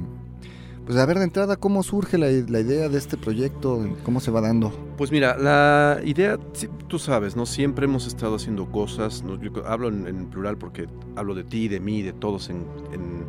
pues 0.85 0.97
a 0.97 1.05
ver 1.05 1.17
de 1.17 1.25
entrada 1.25 1.57
cómo 1.57 1.83
surge 1.83 2.17
la, 2.17 2.31
idea 2.31 2.87
de 2.87 2.97
este 2.97 3.17
proyecto, 3.17 3.85
cómo 4.05 4.21
se 4.21 4.31
va 4.31 4.39
dando. 4.39 4.71
Pues 4.95 5.11
mira, 5.11 5.37
la 5.37 5.99
idea, 6.05 6.39
tú 6.87 6.99
sabes, 6.99 7.35
¿no? 7.35 7.45
Siempre 7.45 7.83
hemos 7.83 8.07
estado 8.07 8.35
haciendo 8.35 8.71
cosas, 8.71 9.25
¿no? 9.25 9.37
hablo 9.65 9.89
en, 9.89 10.07
en, 10.07 10.29
plural 10.29 10.57
porque 10.57 10.87
hablo 11.17 11.35
de 11.35 11.43
ti, 11.43 11.67
de 11.67 11.81
mí, 11.81 12.01
de 12.01 12.13
todos 12.13 12.49
en, 12.49 12.65
en, 12.93 13.25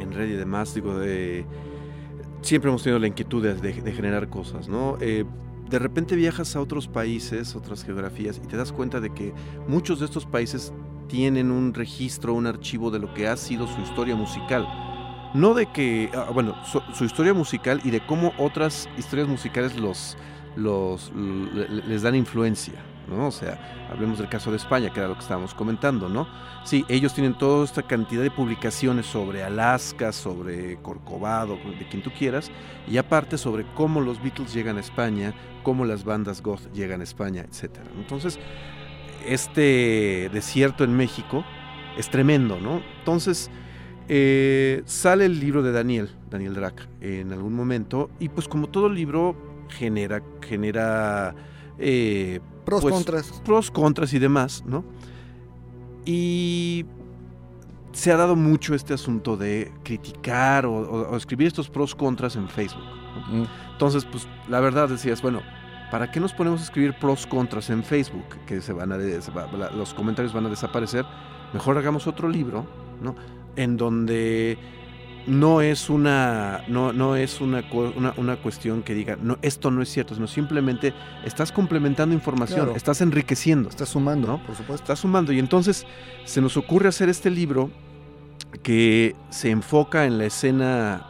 en 0.00 0.12
red 0.12 0.28
y 0.28 0.32
demás, 0.32 0.74
digo, 0.74 0.98
de... 0.98 1.46
Siempre 2.44 2.68
hemos 2.68 2.82
tenido 2.82 2.98
la 2.98 3.06
inquietud 3.06 3.42
de, 3.42 3.92
generar 3.94 4.28
cosas, 4.28 4.68
¿no? 4.68 4.98
Eh, 5.00 5.24
de 5.70 5.78
repente 5.78 6.14
viajas 6.14 6.54
a 6.56 6.60
otros 6.60 6.88
países, 6.88 7.56
otras 7.56 7.82
geografías, 7.82 8.36
y 8.36 8.46
te 8.46 8.58
das 8.58 8.70
cuenta 8.70 9.00
de 9.00 9.14
que 9.14 9.32
muchos 9.66 9.98
de 9.98 10.04
estos 10.04 10.26
países 10.26 10.70
tienen 11.08 11.50
un 11.50 11.72
registro, 11.72 12.34
un 12.34 12.46
archivo 12.46 12.90
de 12.90 12.98
lo 12.98 13.14
que 13.14 13.28
ha 13.28 13.38
sido 13.38 13.66
su 13.66 13.80
historia 13.80 14.14
musical. 14.14 14.68
No 15.32 15.54
de 15.54 15.72
que, 15.72 16.10
ah, 16.14 16.28
bueno, 16.34 16.54
su, 16.66 16.82
su, 16.92 17.06
historia 17.06 17.32
musical 17.32 17.80
y 17.82 17.90
de 17.90 18.04
cómo 18.04 18.34
otras 18.36 18.90
historias 18.98 19.26
musicales 19.26 19.80
los, 19.80 20.18
los, 20.54 21.10
les 21.14 22.02
dan 22.02 22.14
influencia, 22.14 22.74
O 23.20 23.30
sea, 23.30 23.86
hablemos 23.90 24.18
del 24.18 24.28
caso 24.28 24.50
de 24.50 24.56
España, 24.56 24.92
que 24.92 25.00
era 25.00 25.08
lo 25.08 25.14
que 25.14 25.20
estábamos 25.20 25.54
comentando, 25.54 26.08
¿no? 26.08 26.26
Sí, 26.64 26.84
ellos 26.88 27.14
tienen 27.14 27.36
toda 27.36 27.64
esta 27.64 27.82
cantidad 27.82 28.22
de 28.22 28.30
publicaciones 28.30 29.06
sobre 29.06 29.42
Alaska, 29.42 30.12
sobre 30.12 30.76
Corcovado, 30.76 31.56
de 31.56 31.86
quien 31.88 32.02
tú 32.02 32.10
quieras, 32.10 32.50
y 32.88 32.96
aparte 32.96 33.38
sobre 33.38 33.64
cómo 33.74 34.00
los 34.00 34.22
Beatles 34.22 34.54
llegan 34.54 34.76
a 34.76 34.80
España, 34.80 35.34
cómo 35.62 35.84
las 35.84 36.04
bandas 36.04 36.42
goth 36.42 36.72
llegan 36.72 37.00
a 37.00 37.04
España, 37.04 37.42
etc. 37.42 37.78
Entonces, 37.96 38.38
este 39.26 40.30
desierto 40.32 40.84
en 40.84 40.96
México 40.96 41.44
es 41.96 42.10
tremendo, 42.10 42.60
¿no? 42.60 42.82
Entonces, 42.98 43.50
eh, 44.08 44.82
sale 44.84 45.26
el 45.26 45.40
libro 45.40 45.62
de 45.62 45.72
Daniel, 45.72 46.10
Daniel 46.30 46.54
Drac, 46.54 46.88
en 47.00 47.32
algún 47.32 47.54
momento, 47.54 48.10
y 48.18 48.28
pues 48.28 48.48
como 48.48 48.68
todo 48.68 48.88
libro 48.88 49.34
genera, 49.68 50.22
genera 50.42 51.34
eh, 51.78 52.40
pros, 52.64 52.82
pues, 52.82 52.94
contras. 52.94 53.42
Pros, 53.44 53.70
contras 53.70 54.12
y 54.14 54.18
demás, 54.18 54.64
¿no? 54.66 54.84
Y 56.04 56.84
se 57.92 58.12
ha 58.12 58.16
dado 58.16 58.36
mucho 58.36 58.74
este 58.74 58.92
asunto 58.94 59.36
de 59.36 59.72
criticar 59.84 60.66
o, 60.66 60.74
o, 60.74 61.10
o 61.10 61.16
escribir 61.16 61.46
estos 61.46 61.70
pros 61.70 61.94
contras 61.94 62.36
en 62.36 62.48
Facebook. 62.48 62.82
¿no? 63.14 63.42
Mm. 63.42 63.46
Entonces, 63.72 64.04
pues 64.04 64.26
la 64.48 64.60
verdad 64.60 64.88
decías, 64.88 65.22
bueno, 65.22 65.42
¿para 65.90 66.10
qué 66.10 66.20
nos 66.20 66.32
ponemos 66.32 66.60
a 66.60 66.64
escribir 66.64 66.94
pros 66.98 67.26
contras 67.26 67.70
en 67.70 67.84
Facebook? 67.84 68.26
Que 68.46 68.60
se 68.60 68.72
van 68.72 68.92
a, 68.92 68.98
se 68.98 69.30
va, 69.30 69.46
los 69.70 69.94
comentarios 69.94 70.32
van 70.32 70.46
a 70.46 70.48
desaparecer. 70.48 71.04
Mejor 71.52 71.78
hagamos 71.78 72.06
otro 72.06 72.28
libro, 72.28 72.66
¿no? 73.00 73.14
En 73.56 73.76
donde 73.76 74.58
no 75.26 75.60
es 75.62 75.88
una 75.88 76.64
no, 76.68 76.92
no 76.92 77.16
es 77.16 77.40
una, 77.40 77.64
una, 77.96 78.14
una, 78.16 78.36
cuestión 78.36 78.82
que 78.82 78.94
diga 78.94 79.16
no 79.20 79.38
esto 79.42 79.70
no 79.70 79.80
es 79.82 79.88
cierto 79.88 80.14
sino 80.14 80.26
simplemente 80.26 80.92
estás 81.24 81.50
complementando 81.52 82.14
información 82.14 82.60
Claro. 82.60 82.76
estás 82.76 83.00
enriqueciendo 83.00 83.68
Estás 83.68 83.88
sumando, 83.88 84.28
¿no? 84.28 84.38
por 84.44 84.54
supuesto. 84.54 84.84
estás 84.84 84.98
sumando 85.00 85.32
y 85.32 85.38
entonces 85.38 85.86
se 86.24 86.40
nos 86.40 86.56
ocurre 86.56 86.88
hacer 86.88 87.08
este 87.08 87.30
libro 87.30 87.70
que 88.62 89.16
se 89.30 89.50
enfoca 89.50 90.04
en 90.04 90.18
la 90.18 90.26
escena 90.26 91.06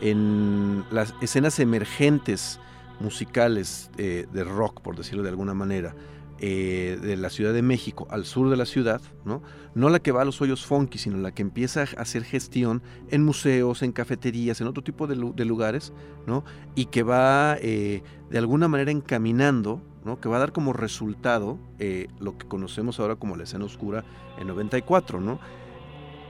en 0.00 0.84
las 0.90 1.14
escenas 1.22 1.58
emergentes 1.58 2.60
musicales 3.00 3.90
eh, 3.96 4.26
de 4.32 4.44
rock 4.44 4.80
por 4.82 4.96
decirlo 4.96 5.22
de 5.22 5.30
alguna 5.30 5.54
manera 5.54 5.94
eh, 6.38 6.98
de 7.00 7.16
la 7.16 7.30
Ciudad 7.30 7.54
de 7.54 7.62
México 7.62 8.06
al 8.10 8.26
sur 8.26 8.50
de 8.50 8.56
la 8.58 8.66
ciudad, 8.66 9.00
¿no? 9.24 9.42
No 9.74 9.88
la 9.88 10.00
que 10.00 10.12
va 10.12 10.20
a 10.20 10.24
los 10.26 10.40
hoyos 10.42 10.66
funky, 10.66 10.98
sino 10.98 11.16
la 11.16 11.32
que 11.32 11.40
empieza 11.40 11.80
a 11.80 12.02
hacer 12.02 12.24
gestión 12.24 12.82
en 13.08 13.24
museos, 13.24 13.82
en 13.82 13.92
cafeterías, 13.92 14.60
en 14.60 14.66
otro 14.66 14.84
tipo 14.84 15.06
de, 15.06 15.16
lugares, 15.16 15.94
¿no? 16.26 16.44
Y 16.74 16.86
que 16.86 17.02
va 17.02 17.56
eh, 17.62 18.02
de 18.28 18.38
alguna 18.38 18.68
manera 18.68 18.90
encaminando, 18.90 19.80
¿no? 20.04 20.20
Que 20.20 20.28
va 20.28 20.36
a 20.36 20.40
dar 20.40 20.52
como 20.52 20.74
resultado 20.74 21.58
eh, 21.78 22.08
lo 22.20 22.36
que 22.36 22.46
conocemos 22.46 23.00
ahora 23.00 23.16
como 23.16 23.36
la 23.36 23.44
escena 23.44 23.64
oscura 23.64 24.04
en 24.38 24.46
94, 24.46 25.22
¿no? 25.22 25.40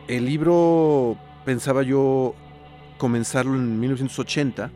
El 0.07 0.25
libro 0.25 1.19
pensaba 1.45 1.83
yo 1.83 2.37
comenzarlo 2.97 3.57
en 3.57 3.81
1980, 3.81 4.71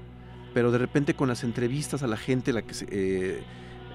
pero 0.52 0.72
de 0.72 0.78
repente 0.78 1.14
con 1.14 1.28
las 1.28 1.44
entrevistas 1.44 2.02
a 2.02 2.08
la 2.08 2.16
gente, 2.16 2.52
la 2.52 2.62
que 2.62 2.74
se, 2.74 3.44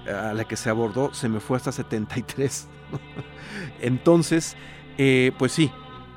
a 0.08 0.34
la 0.34 0.44
que 0.44 0.56
se 0.56 0.70
abordó 0.70 1.12
se 1.14 1.28
me 1.28 1.40
fue 1.40 1.56
hasta 1.56 1.72
73. 1.72 2.68
Entonces, 3.80 4.56
eh, 4.98 5.32
pues 5.38 5.52
sí, 5.52 5.70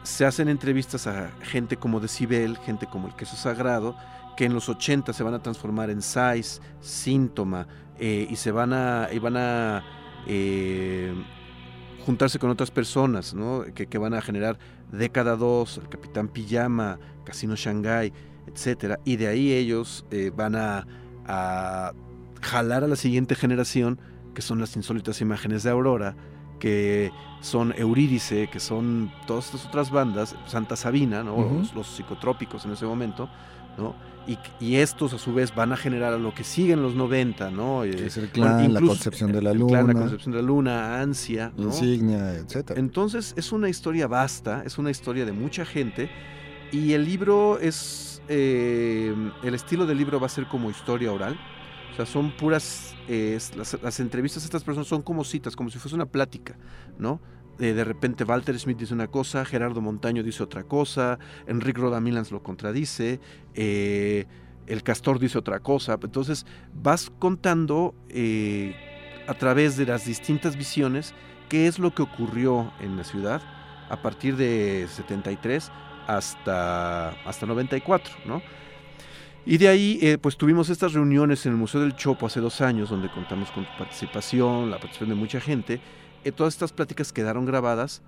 se 0.03 0.25
hacen 0.25 0.49
entrevistas 0.49 1.07
a 1.07 1.31
gente 1.41 1.77
como 1.77 1.99
Decibel, 1.99 2.57
gente 2.57 2.87
como 2.87 3.07
el 3.07 3.15
Queso 3.15 3.35
Sagrado, 3.35 3.95
que 4.37 4.45
en 4.45 4.53
los 4.53 4.69
80 4.69 5.13
se 5.13 5.23
van 5.23 5.33
a 5.33 5.41
transformar 5.41 5.89
en 5.89 6.01
Size, 6.01 6.61
Síntoma, 6.79 7.67
eh, 7.97 8.27
y 8.29 8.35
se 8.35 8.51
van 8.51 8.73
a, 8.73 9.09
y 9.11 9.19
van 9.19 9.35
a 9.35 9.83
eh, 10.27 11.13
juntarse 12.05 12.39
con 12.39 12.49
otras 12.49 12.71
personas, 12.71 13.33
¿no? 13.33 13.65
que, 13.75 13.87
que, 13.87 13.97
van 13.97 14.13
a 14.13 14.21
generar 14.21 14.57
Década 14.91 15.35
2, 15.35 15.77
el 15.79 15.89
Capitán 15.89 16.29
Pijama, 16.29 16.99
Casino 17.25 17.55
Shanghai, 17.55 18.13
etcétera, 18.47 18.99
y 19.03 19.17
de 19.17 19.27
ahí 19.27 19.51
ellos 19.51 20.05
van 20.35 20.55
a, 20.55 20.87
a 21.27 21.93
jalar 22.41 22.83
a 22.83 22.87
la 22.87 22.95
siguiente 22.95 23.35
generación, 23.35 23.99
que 24.33 24.41
son 24.41 24.59
las 24.59 24.75
insólitas 24.75 25.21
imágenes 25.21 25.63
de 25.63 25.69
Aurora, 25.71 26.15
que 26.59 27.11
son 27.41 27.73
Eurídice, 27.77 28.49
que 28.51 28.59
son 28.59 29.11
todas 29.25 29.45
estas 29.45 29.65
otras 29.65 29.91
bandas, 29.91 30.35
Santa 30.45 30.75
Sabina, 30.75 31.23
¿no? 31.23 31.35
Uh 31.35 31.43
-huh. 31.43 31.59
los, 31.59 31.75
los, 31.75 31.87
psicotrópicos 31.87 32.65
en 32.65 32.73
ese 32.73 32.85
momento, 32.85 33.29
¿no? 33.77 33.95
Y, 34.27 34.37
y, 34.59 34.75
estos 34.75 35.13
a 35.13 35.17
su 35.17 35.33
vez 35.33 35.55
van 35.55 35.71
a 35.71 35.77
generar 35.77 36.13
a 36.13 36.17
lo 36.17 36.35
que 36.35 36.43
sigue 36.43 36.73
en 36.73 36.83
los 36.83 36.93
90, 36.93 37.49
¿no? 37.49 37.81
Que 37.81 38.05
es 38.05 38.17
el 38.17 38.29
clan, 38.29 38.57
bueno, 38.57 38.79
la 38.79 38.85
concepción 38.85 39.31
de 39.31 39.41
la 39.41 39.53
luna. 39.53 39.79
Clan, 39.79 39.87
la 39.87 39.93
concepción 39.93 40.33
de 40.33 40.41
la 40.41 40.47
luna, 40.47 41.01
ansia, 41.01 41.51
¿no? 41.57 41.67
Insignia, 41.67 42.35
etc. 42.35 42.73
Entonces 42.75 43.33
es 43.37 43.51
una 43.51 43.69
historia 43.69 44.07
vasta, 44.07 44.61
es 44.65 44.77
una 44.77 44.91
historia 44.91 45.25
de 45.25 45.31
mucha 45.31 45.65
gente 45.65 46.09
y 46.71 46.93
el 46.93 47.05
libro 47.05 47.57
es, 47.59 48.21
eh, 48.27 49.15
el 49.41 49.55
estilo 49.55 49.87
del 49.87 49.97
libro 49.97 50.19
va 50.19 50.27
a 50.27 50.29
ser 50.29 50.45
como 50.47 50.69
historia 50.69 51.11
oral, 51.11 51.39
son 52.05 52.31
puras, 52.31 52.95
las, 53.55 53.99
entrevistas 53.99 54.43
estas 54.43 54.63
personas 54.63 54.87
son 54.87 55.01
como 55.01 55.23
citas, 55.23 55.55
como 55.55 55.69
si 55.69 55.79
fuese 55.79 55.95
una 55.95 56.05
plática, 56.05 56.57
¿no? 56.97 57.19
Eh, 57.59 57.73
de 57.73 57.83
repente 57.83 58.23
Walter 58.23 58.57
Smith 58.57 58.77
dice 58.77 58.93
una 58.93 59.07
cosa, 59.07 59.43
Gerardo 59.43 59.81
Montaño 59.81 60.23
dice 60.23 60.43
otra 60.43 60.63
cosa, 60.63 61.19
Enrique 61.45 61.81
Rodamilans 61.81 62.31
lo 62.31 62.41
contradice, 62.41 63.19
eh, 63.53 64.25
el 64.65 64.81
Castor 64.83 65.19
dice 65.19 65.37
otra 65.37 65.59
cosa, 65.59 65.99
entonces 66.01 66.45
vas 66.73 67.11
contando 67.19 67.95
eh, 68.07 68.75
a 69.27 69.33
través 69.33 69.75
de 69.75 69.85
las 69.85 70.05
distintas 70.05 70.55
visiones 70.55 71.13
qué 71.49 71.67
es 71.67 71.79
lo 71.79 71.93
que 71.93 72.01
ocurrió 72.01 72.71
en 72.79 72.95
la 72.95 73.03
ciudad 73.03 73.41
a 73.89 74.01
partir 74.01 74.37
de 74.37 74.87
73 74.87 75.69
hasta, 76.07 77.09
hasta 77.09 77.45
94, 77.45 78.13
¿no? 78.25 78.41
Y 79.45 79.57
de 79.57 79.67
ahí, 79.67 79.99
eh, 80.01 80.17
pues 80.17 80.37
tuvimos 80.37 80.69
estas 80.69 80.93
reuniones 80.93 81.45
en 81.45 81.53
el 81.53 81.57
Museo 81.57 81.81
del 81.81 81.95
Chopo 81.95 82.27
hace 82.27 82.39
dos 82.39 82.61
años, 82.61 82.89
donde 82.89 83.09
contamos 83.09 83.51
con 83.51 83.65
tu 83.65 83.71
participación, 83.77 84.69
la 84.69 84.77
participación 84.77 85.09
de 85.09 85.15
mucha 85.15 85.39
gente. 85.39 85.81
Eh, 86.23 86.31
todas 86.31 86.53
estas 86.53 86.73
pláticas 86.73 87.13
quedaron 87.13 87.45
grabadas. 87.45 88.01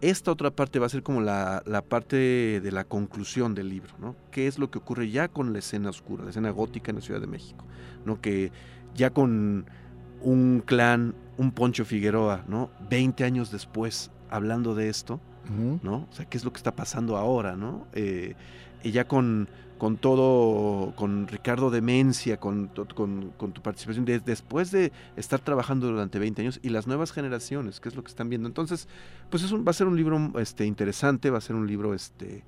Esta 0.00 0.30
otra 0.30 0.50
parte 0.50 0.78
va 0.78 0.86
a 0.86 0.88
ser 0.88 1.02
como 1.02 1.20
la, 1.20 1.62
la, 1.66 1.82
parte 1.82 2.60
de 2.60 2.72
la 2.72 2.84
conclusión 2.84 3.54
del 3.54 3.68
libro, 3.68 3.94
¿no? 3.98 4.14
¿Qué 4.30 4.46
es 4.46 4.58
lo 4.58 4.70
que 4.70 4.78
ocurre 4.78 5.10
ya 5.10 5.28
con 5.28 5.52
la 5.52 5.58
escena 5.58 5.90
oscura, 5.90 6.24
la 6.24 6.30
escena 6.30 6.50
gótica 6.50 6.90
en 6.90 6.96
la 6.96 7.02
Ciudad 7.02 7.20
de 7.20 7.26
México? 7.26 7.64
¿No? 8.04 8.20
Que 8.20 8.52
ya 8.94 9.10
con 9.10 9.66
un 10.20 10.62
clan, 10.64 11.14
un 11.36 11.50
Poncho 11.50 11.84
Figueroa, 11.84 12.44
¿no? 12.46 12.70
20 12.90 13.24
años 13.24 13.50
después, 13.50 14.10
hablando 14.30 14.74
de 14.74 14.88
esto. 14.88 15.20
¿no? 15.82 16.06
O 16.10 16.12
sea, 16.12 16.26
¿qué 16.26 16.36
es 16.36 16.44
lo 16.44 16.52
que 16.52 16.58
está 16.58 16.76
pasando 16.76 17.16
ahora, 17.16 17.56
¿no? 17.56 17.86
Eh, 17.94 18.34
y 18.82 18.90
ya 18.90 19.08
con 19.08 19.48
con 19.78 19.96
todo, 19.96 20.92
con 20.96 21.28
Ricardo 21.28 21.70
Demencia, 21.70 22.38
con, 22.38 22.70
con, 22.94 23.30
con 23.36 23.52
tu 23.52 23.62
participación, 23.62 24.04
de, 24.04 24.18
después 24.18 24.70
de 24.72 24.92
estar 25.16 25.40
trabajando 25.40 25.86
durante 25.86 26.18
20 26.18 26.42
años 26.42 26.60
y 26.62 26.70
las 26.70 26.86
nuevas 26.86 27.12
generaciones, 27.12 27.80
que 27.80 27.88
es 27.88 27.94
lo 27.94 28.02
que 28.02 28.08
están 28.08 28.28
viendo. 28.28 28.48
Entonces, 28.48 28.88
pues 29.30 29.44
es 29.44 29.52
un, 29.52 29.64
va 29.64 29.70
a 29.70 29.74
ser 29.74 29.86
un 29.86 29.96
libro 29.96 30.32
este, 30.40 30.66
interesante, 30.66 31.30
va 31.30 31.38
a 31.38 31.40
ser 31.40 31.54
un 31.54 31.66
libro 31.66 31.94
este, 31.94 32.44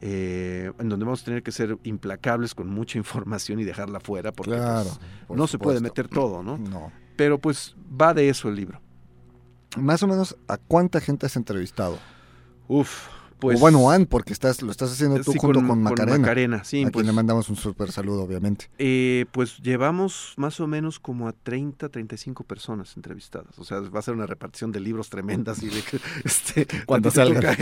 eh, 0.00 0.72
en 0.78 0.88
donde 0.88 1.04
vamos 1.04 1.22
a 1.22 1.24
tener 1.26 1.42
que 1.42 1.52
ser 1.52 1.78
implacables 1.84 2.54
con 2.54 2.68
mucha 2.68 2.98
información 2.98 3.60
y 3.60 3.64
dejarla 3.64 4.00
fuera, 4.00 4.32
porque 4.32 4.52
claro, 4.52 4.90
pues, 5.26 5.38
no 5.38 5.46
supuesto. 5.46 5.48
se 5.48 5.58
puede 5.58 5.80
meter 5.80 6.08
todo, 6.08 6.42
¿no? 6.42 6.56
No. 6.56 6.90
pero 7.16 7.38
pues 7.38 7.76
va 8.00 8.14
de 8.14 8.28
eso 8.28 8.48
el 8.48 8.56
libro. 8.56 8.80
Más 9.76 10.02
o 10.02 10.06
menos, 10.06 10.36
¿a 10.48 10.58
cuánta 10.58 11.00
gente 11.00 11.26
has 11.26 11.36
entrevistado? 11.36 11.98
Uf, 12.68 13.08
pues, 13.42 13.58
o 13.58 13.60
bueno, 13.60 13.80
Juan, 13.80 14.06
porque 14.06 14.32
estás, 14.32 14.62
lo 14.62 14.70
estás 14.70 14.92
haciendo 14.92 15.16
tú 15.20 15.32
sí, 15.32 15.38
junto 15.40 15.58
con, 15.58 15.68
con, 15.68 15.82
Macarena. 15.82 16.18
Macarena, 16.18 16.64
sí. 16.64 16.82
A 16.82 16.84
pues, 16.84 16.92
quien 16.92 17.06
le 17.06 17.12
mandamos 17.12 17.48
un 17.48 17.56
súper 17.56 17.90
saludo, 17.90 18.22
obviamente. 18.22 18.70
Eh, 18.78 19.26
pues 19.32 19.58
llevamos 19.58 20.34
más 20.36 20.60
o 20.60 20.68
menos 20.68 21.00
como 21.00 21.26
a 21.26 21.32
30, 21.32 21.88
35 21.88 22.44
personas 22.44 22.96
entrevistadas. 22.96 23.58
O 23.58 23.64
sea, 23.64 23.80
va 23.80 23.98
a 23.98 24.02
ser 24.02 24.14
una 24.14 24.26
repartición 24.26 24.70
de 24.70 24.78
libros 24.78 25.10
tremendas 25.10 25.60
y 25.60 25.70
de 25.70 25.82
que 25.82 25.98
este, 26.24 26.68
cuando 26.86 27.10
salga. 27.10 27.56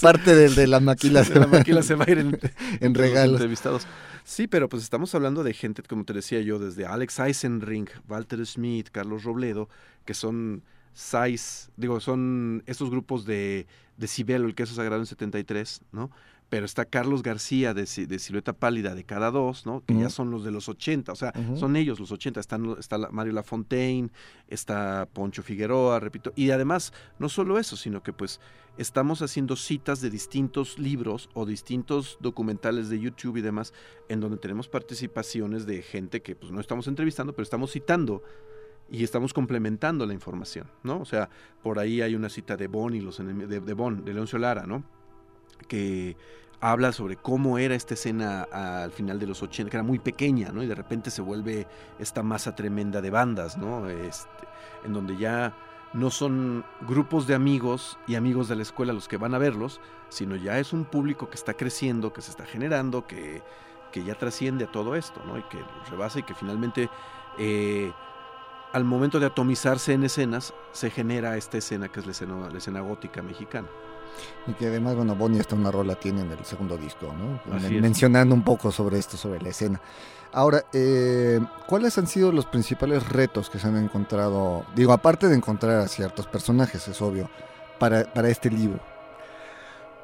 parte 0.00 0.34
de, 0.34 0.48
de 0.48 0.66
la 0.66 0.80
maquila, 0.80 1.22
de 1.22 1.40
la 1.40 1.46
maquila 1.46 1.82
se 1.82 1.94
va 1.94 2.06
a 2.08 2.10
ir 2.10 2.18
en, 2.20 2.40
en 2.80 2.92
los 2.94 3.02
regalos. 3.02 3.34
entrevistados. 3.34 3.86
Sí, 4.24 4.46
pero 4.46 4.70
pues 4.70 4.82
estamos 4.82 5.14
hablando 5.14 5.44
de 5.44 5.52
gente, 5.52 5.82
como 5.82 6.04
te 6.04 6.14
decía 6.14 6.40
yo, 6.40 6.58
desde 6.58 6.86
Alex 6.86 7.18
Eisenring, 7.18 7.90
Walter 8.08 8.44
Smith, 8.46 8.88
Carlos 8.90 9.24
Robledo, 9.24 9.68
que 10.06 10.14
son 10.14 10.62
SAIS, 10.94 11.70
digo, 11.76 12.00
son 12.00 12.62
estos 12.66 12.88
grupos 12.88 13.26
de, 13.26 13.66
de 13.96 14.08
Cibelo, 14.08 14.46
el 14.46 14.54
queso 14.54 14.74
sagrado 14.74 15.02
en 15.02 15.06
73, 15.06 15.82
¿no? 15.92 16.10
Pero 16.48 16.66
está 16.66 16.84
Carlos 16.84 17.22
García 17.22 17.74
de, 17.74 17.82
de 17.82 18.18
Silueta 18.18 18.52
Pálida 18.52 18.94
de 18.94 19.02
cada 19.02 19.32
dos, 19.32 19.66
¿no? 19.66 19.82
Que 19.84 19.94
ya 19.94 20.08
son 20.08 20.30
los 20.30 20.44
de 20.44 20.52
los 20.52 20.68
80, 20.68 21.10
o 21.10 21.16
sea, 21.16 21.32
son 21.56 21.74
ellos 21.74 21.98
los 21.98 22.12
80. 22.12 22.38
Están, 22.38 22.76
está 22.78 22.98
Mario 23.10 23.32
Lafontaine, 23.32 24.10
está 24.46 25.08
Poncho 25.12 25.42
Figueroa, 25.42 25.98
repito. 25.98 26.32
Y 26.36 26.50
además, 26.50 26.92
no 27.18 27.28
solo 27.28 27.58
eso, 27.58 27.76
sino 27.76 28.02
que 28.04 28.12
pues 28.12 28.40
estamos 28.76 29.22
haciendo 29.22 29.56
citas 29.56 30.00
de 30.00 30.10
distintos 30.10 30.78
libros 30.78 31.28
o 31.34 31.46
distintos 31.46 32.18
documentales 32.20 32.88
de 32.88 33.00
YouTube 33.00 33.38
y 33.38 33.40
demás, 33.40 33.72
en 34.08 34.20
donde 34.20 34.36
tenemos 34.36 34.68
participaciones 34.68 35.66
de 35.66 35.82
gente 35.82 36.22
que 36.22 36.36
pues 36.36 36.52
no 36.52 36.60
estamos 36.60 36.86
entrevistando, 36.86 37.32
pero 37.32 37.42
estamos 37.42 37.72
citando 37.72 38.22
y 38.90 39.02
estamos 39.02 39.32
complementando 39.32 40.06
la 40.06 40.12
información, 40.12 40.66
¿no? 40.82 41.00
O 41.00 41.04
sea, 41.04 41.28
por 41.62 41.78
ahí 41.78 42.02
hay 42.02 42.14
una 42.14 42.28
cita 42.28 42.56
de 42.56 42.66
Bon 42.66 42.94
y 42.94 43.00
los 43.00 43.18
de, 43.18 43.74
Bon, 43.74 44.04
de 44.04 44.14
Leoncio 44.14 44.38
Lara, 44.38 44.66
¿no? 44.66 44.84
Que 45.68 46.16
habla 46.60 46.92
sobre 46.92 47.16
cómo 47.16 47.58
era 47.58 47.74
esta 47.74 47.94
escena 47.94 48.42
al 48.44 48.90
final 48.90 49.18
de 49.18 49.26
los 49.26 49.42
80, 49.42 49.70
que 49.70 49.76
era 49.76 49.84
muy 49.84 49.98
pequeña, 49.98 50.50
¿no? 50.52 50.62
Y 50.62 50.66
de 50.66 50.74
repente 50.74 51.10
se 51.10 51.22
vuelve 51.22 51.66
esta 51.98 52.22
masa 52.22 52.54
tremenda 52.54 53.00
de 53.00 53.10
bandas, 53.10 53.56
¿no? 53.56 53.88
Este, 53.88 54.46
en 54.84 54.92
donde 54.92 55.16
ya 55.16 55.54
no 55.94 56.10
son 56.10 56.64
grupos 56.88 57.26
de 57.26 57.34
amigos 57.34 57.98
y 58.06 58.16
amigos 58.16 58.48
de 58.48 58.56
la 58.56 58.62
escuela 58.62 58.92
los 58.92 59.08
que 59.08 59.16
van 59.16 59.34
a 59.34 59.38
verlos, 59.38 59.80
sino 60.08 60.36
ya 60.36 60.58
es 60.58 60.72
un 60.72 60.84
público 60.84 61.30
que 61.30 61.36
está 61.36 61.54
creciendo, 61.54 62.12
que 62.12 62.20
se 62.20 62.30
está 62.30 62.44
generando, 62.44 63.06
que, 63.06 63.42
que 63.92 64.02
ya 64.04 64.16
trasciende 64.16 64.64
a 64.64 64.72
todo 64.72 64.96
esto, 64.96 65.22
¿no? 65.24 65.38
Y 65.38 65.42
que 65.44 65.58
rebasa 65.88 66.18
y 66.18 66.22
que 66.24 66.34
finalmente 66.34 66.90
eh, 67.38 67.92
al 68.74 68.84
momento 68.84 69.20
de 69.20 69.26
atomizarse 69.26 69.92
en 69.92 70.02
escenas, 70.02 70.52
se 70.72 70.90
genera 70.90 71.36
esta 71.36 71.58
escena 71.58 71.88
que 71.88 72.00
es 72.00 72.06
la 72.06 72.12
escena, 72.12 72.50
la 72.50 72.58
escena 72.58 72.80
gótica 72.80 73.22
mexicana. 73.22 73.68
Y 74.48 74.52
que 74.54 74.66
además, 74.66 74.96
bueno, 74.96 75.14
Bonnie 75.14 75.40
hasta 75.40 75.54
una 75.54 75.70
rola 75.70 75.94
tiene 75.94 76.22
en 76.22 76.30
el 76.32 76.44
segundo 76.44 76.76
disco, 76.76 77.14
¿no? 77.16 77.40
Así 77.56 77.66
Men- 77.66 77.76
es. 77.76 77.82
Mencionando 77.82 78.34
un 78.34 78.42
poco 78.42 78.72
sobre 78.72 78.98
esto, 78.98 79.16
sobre 79.16 79.40
la 79.40 79.50
escena. 79.50 79.80
Ahora, 80.32 80.64
eh, 80.72 81.40
¿cuáles 81.68 81.96
han 81.98 82.08
sido 82.08 82.32
los 82.32 82.46
principales 82.46 83.08
retos 83.08 83.48
que 83.48 83.60
se 83.60 83.68
han 83.68 83.76
encontrado? 83.76 84.64
Digo, 84.74 84.92
aparte 84.92 85.28
de 85.28 85.36
encontrar 85.36 85.78
a 85.78 85.86
ciertos 85.88 86.26
personajes, 86.26 86.88
es 86.88 87.00
obvio, 87.00 87.30
para, 87.78 88.12
para 88.12 88.28
este 88.28 88.50
libro. 88.50 88.80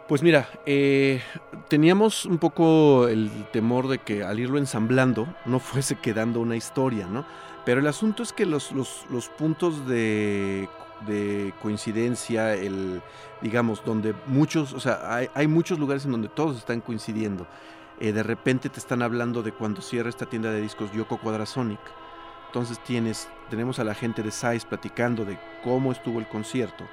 Pues 0.08 0.22
mira, 0.22 0.48
eh, 0.66 1.22
teníamos 1.68 2.24
un 2.24 2.38
poco 2.38 3.06
el 3.06 3.30
temor 3.52 3.86
de 3.86 3.98
que 3.98 4.24
al 4.24 4.40
irlo 4.40 4.58
ensamblando 4.58 5.26
no 5.44 5.58
fuese 5.60 5.96
quedando 5.96 6.40
una 6.40 6.56
historia, 6.56 7.06
¿no? 7.06 7.24
Pero 7.64 7.80
el 7.80 7.86
asunto 7.86 8.22
es 8.22 8.32
que 8.32 8.46
los, 8.46 8.72
los, 8.72 9.28
puntos 9.36 9.86
de, 9.86 10.68
de 11.06 11.52
coincidencia, 11.60 12.54
el, 12.54 13.02
digamos, 13.42 13.84
donde 13.84 14.14
muchos, 14.26 14.72
o 14.72 14.80
sea, 14.80 15.28
hay, 15.34 15.46
muchos 15.46 15.78
lugares 15.78 16.04
en 16.04 16.12
donde 16.12 16.28
todos 16.28 16.56
están 16.56 16.80
coincidiendo. 16.80 17.46
Eh, 18.00 18.12
de 18.12 18.22
repente 18.22 18.70
te 18.70 18.78
están 18.80 19.02
hablando 19.02 19.42
de 19.42 19.52
cuando 19.52 19.82
cierra 19.82 20.08
esta 20.08 20.24
tienda 20.26 20.50
de 20.50 20.62
discos 20.62 20.90
Yoko 20.92 21.18
Quadrasonic. 21.18 21.80
Entonces 22.46 22.82
tienes, 22.82 23.28
tenemos 23.50 23.78
a 23.78 23.84
la 23.84 23.94
gente 23.94 24.22
de 24.22 24.30
Size 24.30 24.66
platicando 24.66 25.24
de 25.24 25.38
cómo 25.62 25.92
estuvo 25.92 26.18
el 26.18 26.26
concierto. 26.26 26.84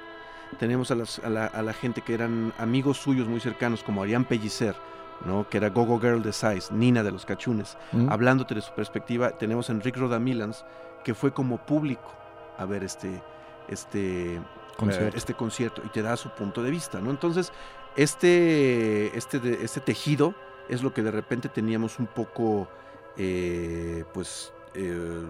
Tenemos 0.58 0.90
a, 0.90 0.94
las- 0.94 1.18
a 1.20 1.30
la, 1.30 1.46
a 1.46 1.62
la 1.62 1.72
gente 1.72 2.02
que 2.02 2.14
eran 2.14 2.52
amigos 2.58 2.98
suyos 2.98 3.26
muy 3.26 3.40
cercanos, 3.40 3.82
como 3.82 4.02
Ariane 4.02 4.26
Pellicer, 4.26 4.76
¿no? 5.24 5.48
que 5.48 5.58
era 5.58 5.68
Gogo 5.70 5.98
Girl 6.00 6.22
de 6.22 6.32
Size, 6.32 6.72
Nina 6.72 7.02
de 7.02 7.10
los 7.10 7.26
Cachunes, 7.26 7.76
Mm. 7.92 8.08
hablándote 8.10 8.54
de 8.54 8.60
su 8.60 8.72
perspectiva. 8.72 9.30
Tenemos 9.30 9.68
a 9.68 9.72
Enrique 9.72 9.98
Rodamilans, 10.00 10.64
que 11.04 11.14
fue 11.14 11.32
como 11.32 11.58
público 11.58 12.12
a 12.56 12.64
ver 12.64 12.84
este, 12.84 13.22
este, 13.68 14.40
Concierto. 14.76 15.14
eh, 15.16 15.18
este 15.18 15.34
concierto 15.34 15.82
y 15.84 15.88
te 15.88 16.02
da 16.02 16.16
su 16.16 16.30
punto 16.30 16.62
de 16.62 16.70
vista. 16.70 17.00
¿no? 17.00 17.10
Entonces, 17.10 17.52
este, 17.96 19.16
este, 19.16 19.64
este 19.64 19.80
tejido 19.80 20.34
es 20.68 20.82
lo 20.82 20.92
que 20.94 21.02
de 21.02 21.10
repente 21.10 21.48
teníamos 21.48 21.98
un 21.98 22.06
poco, 22.06 22.68
eh, 23.16 24.04
pues, 24.14 24.52
eh, 24.74 25.22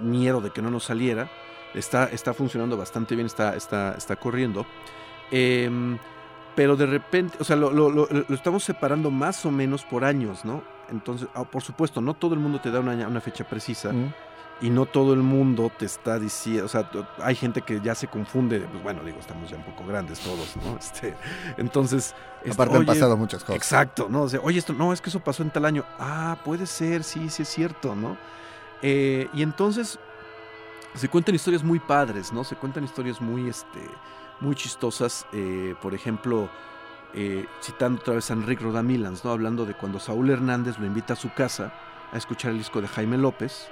miedo 0.00 0.40
de 0.40 0.50
que 0.50 0.60
no 0.62 0.70
nos 0.70 0.84
saliera. 0.84 1.30
Está, 1.74 2.04
está 2.04 2.34
funcionando 2.34 2.76
bastante 2.76 3.14
bien, 3.14 3.26
está, 3.26 3.56
está, 3.56 3.94
está 3.96 4.16
corriendo. 4.16 4.66
Em, 5.30 5.98
pero 6.54 6.76
de 6.76 6.86
repente, 6.86 7.36
o 7.40 7.44
sea, 7.44 7.56
lo, 7.56 7.70
lo- 7.70 7.90
lo- 7.90 8.08
lo 8.10 8.34
estamos 8.34 8.64
separando 8.64 9.10
más 9.10 9.44
o 9.46 9.50
menos 9.50 9.84
por 9.84 10.04
años, 10.04 10.44
¿no? 10.44 10.62
Entonces, 10.90 11.28
ah, 11.34 11.44
por 11.44 11.62
supuesto, 11.62 12.00
no 12.00 12.14
todo 12.14 12.34
el 12.34 12.40
mundo 12.40 12.60
te 12.60 12.70
da 12.70 12.80
una, 12.80 12.92
una 13.08 13.20
fecha 13.20 13.44
precisa 13.44 13.92
Mm. 13.92 14.12
y 14.60 14.70
no 14.70 14.84
todo 14.86 15.14
el 15.14 15.20
mundo 15.22 15.72
te 15.76 15.86
está 15.86 16.18
diciendo, 16.18 16.66
o 16.66 16.68
sea, 16.68 16.88
hay 17.22 17.34
gente 17.34 17.62
que 17.62 17.80
ya 17.80 17.94
se 17.94 18.06
confunde, 18.08 18.60
pues 18.60 18.82
bueno, 18.82 19.02
digo, 19.02 19.18
estamos 19.18 19.48
ya 19.50 19.56
un 19.56 19.64
poco 19.64 19.84
grandes 19.86 20.20
todos, 20.20 20.54
¿no? 20.56 20.76
Este, 20.78 21.14
entonces, 21.56 22.14
este, 22.44 22.52
Aparte 22.52 22.76
han 22.76 22.84
pasado 22.86 23.16
muchas 23.16 23.42
cosas. 23.42 23.56
Exacto, 23.56 24.08
¿no? 24.10 24.22
O 24.22 24.28
sea, 24.28 24.40
oye, 24.42 24.58
esto, 24.58 24.72
no, 24.74 24.92
es 24.92 25.00
que 25.00 25.08
eso 25.10 25.20
pasó 25.20 25.42
en 25.42 25.50
tal 25.50 25.64
año. 25.64 25.84
Ah, 25.98 26.36
puede 26.44 26.66
ser, 26.66 27.02
sí, 27.04 27.30
sí 27.30 27.42
es 27.42 27.48
cierto, 27.48 27.94
¿no? 27.94 28.16
Eh, 28.82 29.28
y 29.32 29.42
entonces 29.42 29.98
se 30.94 31.08
cuentan 31.08 31.34
historias 31.34 31.64
muy 31.64 31.78
padres, 31.78 32.32
¿no? 32.32 32.44
Se 32.44 32.54
cuentan 32.56 32.84
historias 32.84 33.20
muy, 33.20 33.48
este, 33.48 33.80
muy 34.42 34.54
chistosas. 34.54 35.26
eh, 35.32 35.74
por 35.80 35.94
ejemplo, 35.94 36.50
eh, 37.14 37.46
citando 37.62 38.00
otra 38.00 38.14
vez 38.14 38.30
a 38.30 38.34
Enrique 38.34 38.64
Rodamilans, 38.64 39.24
¿no? 39.24 39.30
Hablando 39.30 39.64
de 39.64 39.74
cuando 39.74 39.98
Saúl 39.98 40.30
Hernández 40.30 40.78
lo 40.78 40.86
invita 40.86 41.14
a 41.14 41.16
su 41.16 41.32
casa 41.32 41.72
a 42.12 42.16
escuchar 42.18 42.50
el 42.52 42.58
disco 42.58 42.80
de 42.80 42.88
Jaime 42.88 43.16
López. 43.18 43.68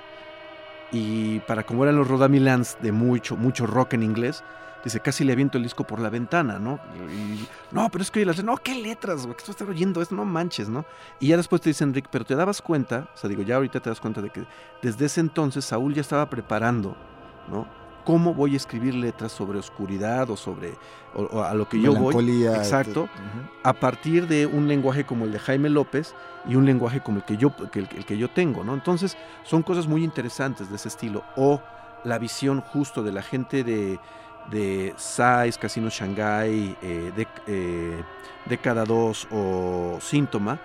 Y 0.92 1.40
para 1.40 1.64
como 1.64 1.84
eran 1.84 1.96
los 1.96 2.08
Rodamilans 2.08 2.78
de 2.80 2.92
mucho, 2.92 3.36
mucho 3.36 3.66
rock 3.66 3.94
en 3.94 4.02
inglés, 4.02 4.42
dice, 4.84 5.00
casi 5.00 5.24
le 5.24 5.32
aviento 5.32 5.58
el 5.58 5.64
disco 5.64 5.84
por 5.84 6.00
la 6.00 6.10
ventana, 6.10 6.58
¿no? 6.58 6.80
No, 7.70 7.88
pero 7.90 8.02
es 8.02 8.10
que 8.10 8.24
las 8.24 8.42
no, 8.42 8.56
qué 8.56 8.74
letras, 8.74 9.24
güey, 9.24 9.36
que 9.36 9.44
estás 9.48 9.68
oyendo 9.68 10.02
esto, 10.02 10.14
no 10.14 10.24
manches, 10.24 10.68
¿no? 10.68 10.84
Y 11.20 11.28
ya 11.28 11.36
después 11.36 11.62
te 11.62 11.70
dice 11.70 11.84
Enrique, 11.84 12.08
pero 12.10 12.24
te 12.24 12.34
dabas 12.34 12.60
cuenta, 12.60 13.08
o 13.14 13.16
sea, 13.16 13.28
digo, 13.28 13.42
ya 13.42 13.56
ahorita 13.56 13.80
te 13.80 13.88
das 13.88 14.00
cuenta 14.00 14.20
de 14.20 14.30
que 14.30 14.44
desde 14.82 15.06
ese 15.06 15.20
entonces 15.20 15.64
Saúl 15.64 15.94
ya 15.94 16.00
estaba 16.00 16.28
preparando, 16.28 16.96
¿no? 17.48 17.79
¿Cómo 18.10 18.34
voy 18.34 18.54
a 18.54 18.56
escribir 18.56 18.94
letras 18.94 19.32
sobre 19.32 19.58
oscuridad 19.58 20.28
o 20.30 20.36
sobre 20.36 20.74
o- 21.14 21.22
o 21.22 21.42
a 21.42 21.54
lo 21.54 21.68
que 21.68 21.78
yo 21.80 21.92
voy? 22.00 22.12
Exacto. 22.56 23.08
A 23.62 23.72
partir 23.72 24.26
de 24.26 24.46
un 24.46 24.68
lenguaje 24.68 25.04
como 25.04 25.24
el 25.24 25.32
de 25.32 25.38
Jaime 25.38 25.68
López 25.70 26.14
y 26.48 26.54
un 26.56 26.64
lenguaje 26.66 27.00
como 27.00 27.18
el 27.18 27.24
que 27.24 27.36
yo, 27.36 27.54
que 27.70 27.80
el, 27.80 27.88
el 27.96 28.04
que 28.04 28.16
yo 28.18 28.28
tengo, 28.30 28.64
¿no? 28.64 28.74
Entonces, 28.74 29.16
son 29.44 29.62
cosas 29.62 29.86
muy 29.86 30.02
interesantes 30.04 30.68
de 30.70 30.76
ese 30.76 30.88
estilo. 30.88 31.22
O 31.36 31.60
la 32.04 32.18
visión 32.18 32.60
justo 32.62 33.02
de 33.02 33.12
la 33.12 33.22
gente 33.22 33.62
de, 33.64 33.98
de 34.50 34.94
Size, 34.96 35.58
Casino 35.60 35.90
Shanghai, 35.90 36.76
eh, 36.82 37.12
de, 37.14 37.26
eh, 37.46 38.02
Década 38.46 38.84
2 38.84 39.28
o 39.30 39.98
Síntoma, 40.00 40.58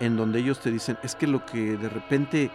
en 0.00 0.16
donde 0.16 0.38
ellos 0.38 0.60
te 0.60 0.70
dicen, 0.70 0.96
es 1.02 1.14
que 1.14 1.26
lo 1.26 1.44
que 1.44 1.76
de 1.76 1.88
repente 1.88 2.50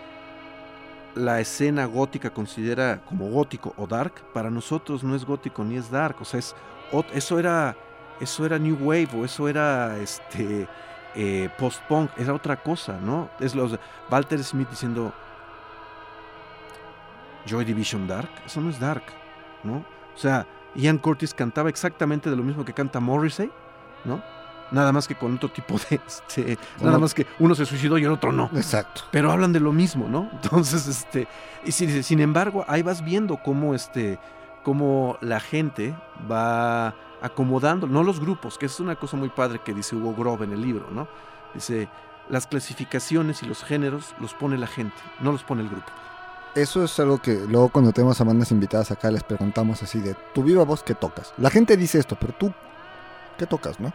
la 1.16 1.40
escena 1.40 1.86
gótica 1.86 2.32
considera 2.32 3.02
como 3.06 3.30
gótico 3.30 3.74
o 3.78 3.88
dark, 3.88 4.14
para 4.34 4.50
nosotros 4.50 5.04
no 5.04 5.16
es 5.16 5.26
gótico 5.26 5.64
ni 5.64 5.78
es 5.78 5.90
dark, 5.90 6.18
o 6.20 6.26
sea, 6.26 6.40
es, 6.40 6.56
eso 7.14 7.40
era 7.40 7.76
eso 8.20 8.46
era 8.46 8.60
new 8.60 8.78
wave 8.80 9.10
o 9.16 9.26
eso 9.26 9.48
era 9.50 9.98
este 9.98 10.68
eh, 11.16 11.50
post-punk, 11.58 12.12
era 12.18 12.34
otra 12.34 12.56
cosa, 12.56 13.00
¿no? 13.00 13.30
Es 13.40 13.56
los 13.56 13.78
Walter 14.10 14.44
Smith 14.44 14.70
diciendo 14.70 15.14
Joy 17.46 17.66
Division 17.66 18.08
Dark, 18.08 18.30
eso 18.46 18.62
no 18.62 18.70
es 18.70 18.80
dark, 18.80 19.04
¿no? 19.64 19.86
O 20.16 20.18
sea, 20.18 20.48
Ian 20.76 20.98
Curtis 20.98 21.34
cantaba 21.34 21.70
exactamente 21.70 22.30
de 22.30 22.36
lo 22.36 22.44
mismo 22.44 22.64
que 22.66 22.74
canta 22.74 23.00
Morrissey, 23.00 23.52
¿no? 24.06 24.24
Nada 24.74 24.92
más 24.92 25.08
que 25.08 25.16
con 25.16 25.36
otro 25.36 25.50
tipo 25.50 25.76
de. 25.90 26.02
Este, 26.06 26.58
nada 26.82 26.98
más 26.98 27.14
que 27.14 27.26
uno 27.40 27.56
se 27.56 27.66
suicidó 27.66 27.98
y 27.98 28.04
el 28.04 28.12
otro 28.12 28.32
no. 28.32 28.50
Exacto. 28.56 29.04
Pero 29.12 29.32
hablan 29.32 29.54
de 29.54 29.60
lo 29.60 29.72
mismo, 29.72 30.10
¿no? 30.10 30.30
Entonces, 30.34 30.88
este. 30.88 31.28
Y 31.64 31.72
sin, 31.72 32.04
sin 32.04 32.20
embargo, 32.20 32.66
ahí 32.68 32.82
vas 32.82 33.04
viendo 33.04 33.38
cómo 33.38 33.76
este. 33.76 34.20
cómo 34.64 35.18
la 35.22 35.40
gente 35.40 35.96
va 36.30 36.96
acomodando, 37.22 37.88
no 37.88 38.04
los 38.04 38.20
grupos, 38.20 38.58
que 38.58 38.66
es 38.66 38.80
una 38.82 38.98
cosa 38.98 39.16
muy 39.16 39.30
padre 39.30 39.62
que 39.64 39.74
dice 39.74 39.96
Hugo 39.96 40.14
Grove 40.14 40.44
en 40.44 40.52
el 40.52 40.62
libro, 40.62 40.92
¿no? 40.92 41.08
Dice, 41.54 41.88
las 42.30 42.48
clasificaciones 42.48 43.44
y 43.44 43.46
los 43.46 43.64
géneros 43.64 44.14
los 44.20 44.34
pone 44.34 44.58
la 44.58 44.68
gente, 44.68 44.96
no 45.22 45.32
los 45.32 45.44
pone 45.44 45.62
el 45.62 45.70
grupo. 45.70 45.88
Eso 46.56 46.84
es 46.84 47.00
algo 47.00 47.20
que 47.20 47.46
luego 47.48 47.70
cuando 47.70 47.94
tenemos 47.94 48.20
a 48.20 48.26
bandas 48.26 48.52
invitadas 48.52 48.92
acá 48.92 49.10
les 49.10 49.24
preguntamos 49.24 49.82
así 49.82 50.00
de, 50.00 50.16
tu 50.34 50.44
viva 50.44 50.66
voz 50.66 50.84
que 50.84 50.96
tocas. 50.96 51.34
La 51.38 51.50
gente 51.50 51.78
dice 51.78 51.98
esto, 51.98 52.18
pero 52.20 52.34
tú 52.34 52.54
¿qué 53.38 53.46
tocas, 53.46 53.80
no? 53.80 53.94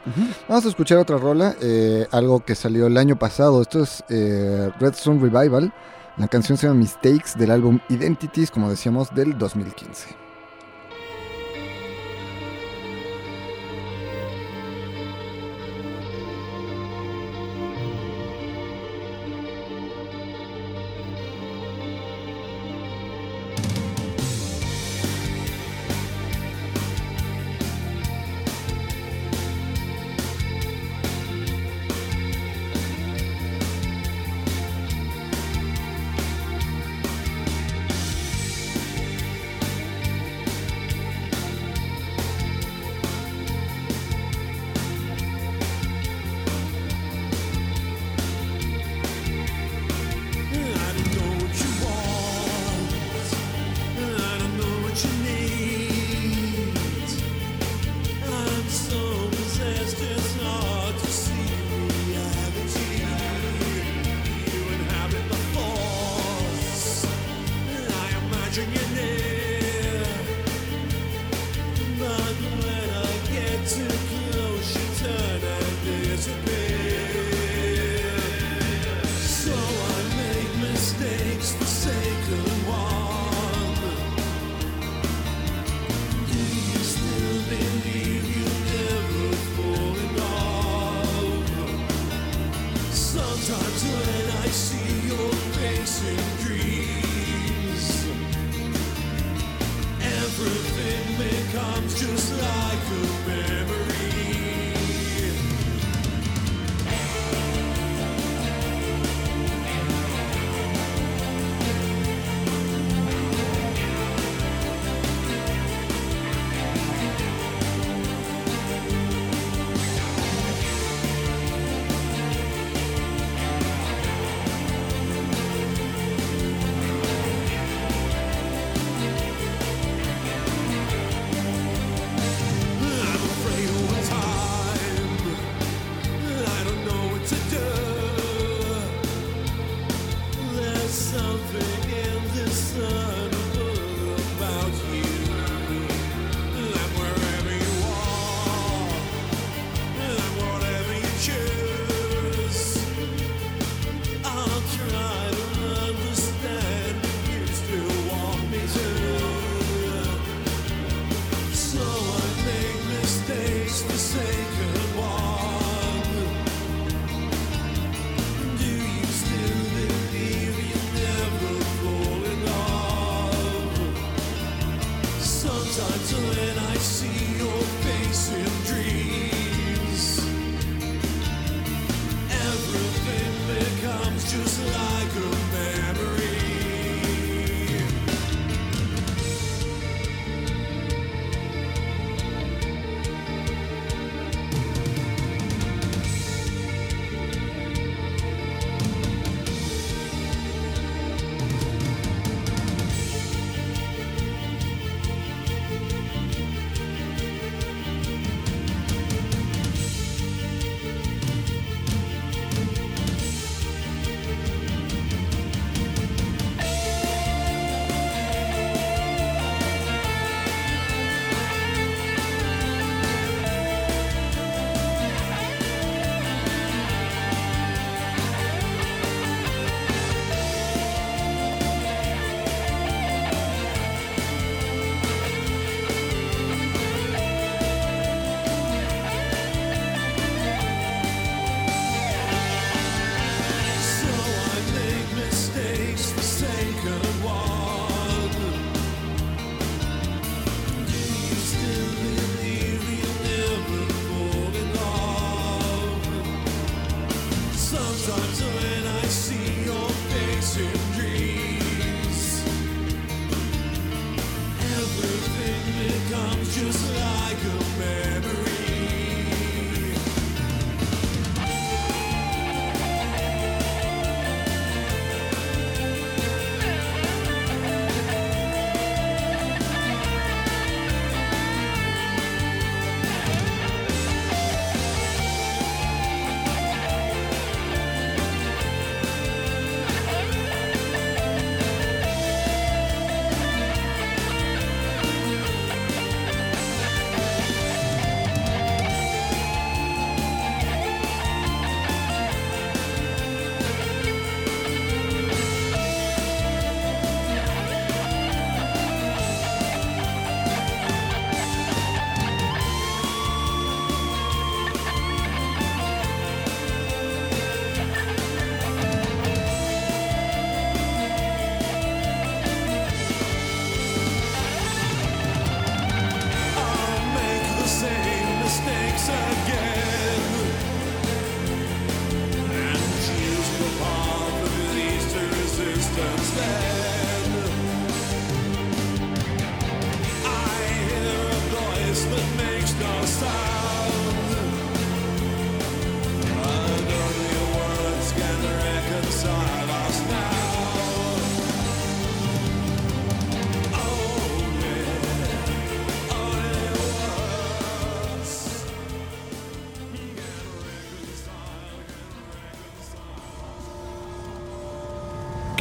Vamos 0.48 0.64
a 0.64 0.68
escuchar 0.68 0.98
otra 0.98 1.16
rola, 1.16 1.54
eh, 1.60 2.06
algo 2.10 2.44
que 2.44 2.54
salió 2.54 2.86
el 2.86 2.96
año 2.96 3.18
pasado. 3.18 3.62
Esto 3.62 3.82
es 3.82 4.04
eh, 4.08 4.70
Red 4.78 4.94
Sun 4.94 5.20
Revival. 5.20 5.72
La 6.16 6.28
canción 6.28 6.58
se 6.58 6.66
llama 6.66 6.80
Mistakes 6.80 7.36
del 7.36 7.50
álbum 7.50 7.78
Identities, 7.88 8.50
como 8.50 8.70
decíamos, 8.70 9.14
del 9.14 9.38
2015. 9.38 10.27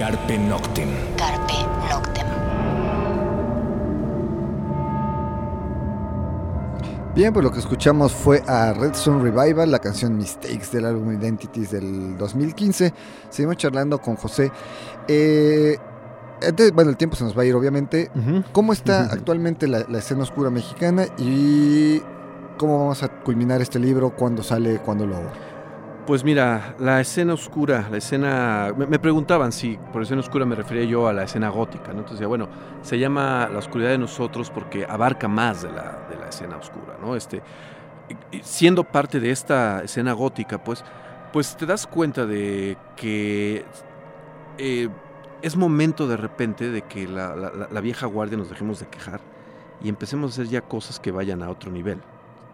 Carpe 0.07 0.37
Noctem. 0.37 0.87
Carpe 1.17 1.53
Noctem. 1.89 2.27
Bien, 7.13 7.33
pues 7.33 7.43
lo 7.43 7.51
que 7.51 7.59
escuchamos 7.59 8.13
fue 8.13 8.41
a 8.47 8.71
Red 8.71 8.93
Sun 8.93 9.21
Revival, 9.21 9.69
la 9.69 9.79
canción 9.79 10.15
Mistakes 10.15 10.71
del 10.71 10.85
álbum 10.85 11.11
Identities 11.11 11.71
del 11.71 12.17
2015. 12.17 12.93
Seguimos 13.29 13.57
charlando 13.57 13.99
con 13.99 14.15
José. 14.15 14.49
Eh, 15.09 15.77
entonces, 16.41 16.71
bueno, 16.71 16.89
el 16.89 16.95
tiempo 16.95 17.17
se 17.17 17.25
nos 17.25 17.37
va 17.37 17.41
a 17.41 17.45
ir, 17.45 17.53
obviamente. 17.53 18.09
¿Cómo 18.53 18.71
está 18.71 19.11
actualmente 19.11 19.67
la, 19.67 19.83
la 19.89 19.97
escena 19.97 20.23
oscura 20.23 20.49
mexicana 20.49 21.07
y 21.17 22.01
cómo 22.57 22.79
vamos 22.79 23.03
a 23.03 23.09
culminar 23.09 23.61
este 23.61 23.77
libro? 23.77 24.11
¿Cuándo 24.11 24.41
sale? 24.41 24.79
¿Cuándo 24.79 25.05
lo 25.05 25.17
Pues 26.07 26.23
mira, 26.23 26.73
la 26.79 27.01
escena 27.01 27.33
oscura, 27.33 27.89
la 27.91 27.97
escena... 27.97 28.73
Me, 28.77 28.97
preguntaban 28.97 29.51
si 29.51 29.77
por 29.91 30.01
escena 30.01 30.21
oscura 30.21 30.45
me 30.45 30.55
refería 30.55 30.85
yo 30.85 31.05
a 31.09 31.11
la 31.11 31.23
escena 31.23 31.49
gótica, 31.49 31.87
¿no? 31.91 31.99
Entonces 31.99 32.19
decía, 32.19 32.27
bueno, 32.27 32.47
se 32.81 32.97
llama 32.97 33.49
La 33.51 33.59
oscuridad 33.59 33.89
de 33.89 33.97
nosotros 33.97 34.49
porque 34.49 34.85
abarca 34.87 35.27
más 35.27 35.63
de 35.63 35.71
la, 35.73 36.07
de 36.09 36.15
la 36.15 36.29
escena 36.29 36.55
oscura, 36.55 36.95
¿no? 37.01 37.13
Este, 37.17 37.41
siendo 38.41 38.85
parte 38.85 39.19
de 39.19 39.31
esta 39.31 39.81
escena 39.83 40.13
gótica, 40.13 40.63
pues, 40.63 40.85
pues 41.33 41.57
te 41.57 41.65
das 41.65 41.85
cuenta 41.85 42.25
de 42.25 42.77
que 42.95 43.65
eh, 44.57 44.87
es 45.41 45.57
momento 45.57 46.07
de 46.07 46.15
repente 46.15 46.71
de 46.71 46.83
que 46.83 47.05
la- 47.09 47.35
la- 47.35 47.67
la 47.69 47.81
vieja 47.81 48.05
guardia 48.07 48.37
nos 48.37 48.49
dejemos 48.49 48.79
de 48.79 48.87
quejar 48.87 49.19
y 49.83 49.89
empecemos 49.89 50.31
a 50.31 50.33
hacer 50.41 50.47
ya 50.49 50.61
cosas 50.61 51.01
que 51.01 51.11
vayan 51.11 51.43
a 51.43 51.49
otro 51.49 51.69
nivel. 51.69 51.99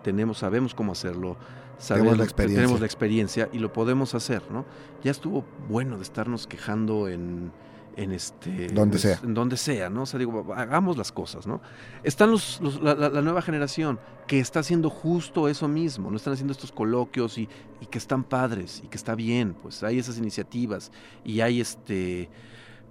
Tenemos, 0.02 0.40
sabemos 0.40 0.74
cómo 0.74 0.92
hacerlo, 0.94 1.38
sabemos, 1.78 2.18
la 2.18 2.24
experiencia. 2.24 2.62
tenemos 2.62 2.80
la 2.80 2.86
experiencia 2.86 3.50
y 3.52 3.60
lo 3.60 3.72
podemos 3.74 4.14
hacer, 4.16 4.41
¿no? 4.52 4.66
Ya 5.04 5.12
estuvo 5.12 5.45
bueno 5.70 5.98
de 5.98 6.04
estarnos 6.04 6.48
quejando 6.48 7.08
en, 7.08 7.52
en 7.95 8.12
este 8.12 8.68
Donde 8.68 8.98
sea. 9.00 9.20
en 9.24 9.34
donde 9.34 9.58
sea, 9.58 9.90
¿no? 9.90 10.04
O 10.04 10.06
sea, 10.06 10.18
digo, 10.20 10.54
hagamos 10.56 10.98
las 10.98 11.12
cosas, 11.12 11.45
¿no? 11.45 11.62
Están 12.04 12.32
los, 12.32 12.60
los- 12.62 12.82
la, 12.82 12.95
la- 12.95 13.10
la 13.10 13.22
nueva 13.22 13.41
generación 13.41 14.00
que 14.28 14.40
está 14.40 14.62
haciendo 14.62 14.90
justo 14.90 15.48
eso 15.50 15.68
mismo, 15.68 16.10
no 16.10 16.18
están 16.18 16.34
haciendo 16.34 16.54
estos 16.54 16.72
coloquios 16.72 17.38
y, 17.38 17.50
y 17.82 17.86
que 17.88 17.98
están 17.98 18.24
padres 18.24 18.82
y 18.84 18.88
que 18.88 18.95
está 18.98 19.16
bien, 19.16 19.54
pues 19.62 19.84
hay 19.84 20.00
esas 20.00 20.18
iniciativas 20.18 20.91
y 21.26 21.41
hay 21.41 21.60
este 21.62 22.30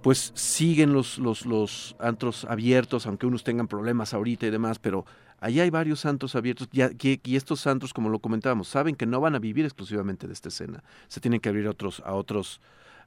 pues 0.03 0.33
siguen 0.35 0.91
los, 0.91 1.17
los, 1.17 1.45
los 1.45 1.95
antros 1.97 2.43
abiertos, 2.49 3.07
aunque 3.07 3.25
unos 3.25 3.45
tengan 3.45 3.69
problemas 3.69 4.13
ahorita 4.13 4.45
y 4.45 4.49
demás, 4.49 4.77
pero 4.77 5.05
ahí 5.43 5.59
hay 5.59 5.69
varios 5.69 6.05
antros 6.05 6.35
abiertos 6.35 6.67
que- 6.97 7.19
y 7.23 7.35
estos 7.35 7.67
antros, 7.67 7.93
como 7.93 8.09
lo 8.09 8.19
comentábamos, 8.19 8.67
saben 8.67 8.95
que 8.95 9.05
no 9.05 9.19
van 9.21 9.35
a 9.35 9.39
vivir 9.39 9.65
exclusivamente 9.65 10.27
de 10.27 10.33
esta 10.33 10.49
escena, 10.49 10.83
se 11.07 11.19
tienen 11.19 11.39
que 11.39 11.49
abrir 11.49 11.67
a 11.67 11.71
otros, 11.71 12.01
a 12.05 12.13
otros, 12.13 12.61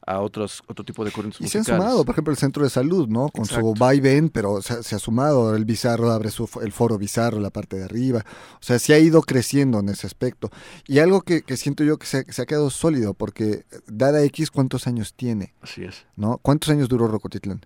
a 0.07 0.21
otros, 0.21 0.63
otro 0.69 0.85
tipo 0.85 1.05
de 1.05 1.11
corrientes 1.11 1.41
Y 1.41 1.49
se 1.49 1.59
han 1.59 1.65
sumado, 1.65 2.05
por 2.05 2.13
ejemplo, 2.15 2.31
el 2.31 2.37
centro 2.37 2.63
de 2.63 2.71
salud, 2.71 3.09
¿no? 3.09 3.29
Con 3.31 3.45
Exacto. 3.45 3.75
su 3.75 3.83
va 3.83 3.93
y 3.95 4.01
ven, 4.01 4.29
pero 4.29 4.63
se, 4.63 4.83
se 4.85 4.95
ha 4.95 4.99
sumado. 5.01 5.57
El 5.57 5.65
Bizarro 5.65 6.13
abre 6.13 6.31
su, 6.31 6.49
el 6.63 6.71
foro 6.71 6.97
Bizarro, 6.97 7.41
la 7.41 7.51
parte 7.51 7.77
de 7.77 7.85
arriba. 7.85 8.25
O 8.61 8.63
sea, 8.63 8.79
se 8.79 8.95
ha 8.95 8.99
ido 9.01 9.23
creciendo 9.23 9.81
en 9.81 9.89
ese 9.89 10.07
aspecto. 10.07 10.51
Y 10.87 11.01
algo 11.01 11.23
que, 11.23 11.43
que 11.43 11.57
siento 11.57 11.83
yo 11.83 11.97
que 11.99 12.07
se, 12.07 12.31
se 12.33 12.43
ha 12.43 12.47
quedado 12.47 12.71
sólido, 12.71 13.15
porque 13.15 13.65
Dada 13.89 14.23
X, 14.23 14.51
¿cuántos 14.53 14.87
años 14.87 15.13
tiene? 15.15 15.55
Así 15.61 15.83
es. 15.83 16.07
¿No? 16.15 16.39
¿Cuántos 16.39 16.69
años 16.71 16.89
duró 16.89 17.09
Rocotitlán? 17.09 17.65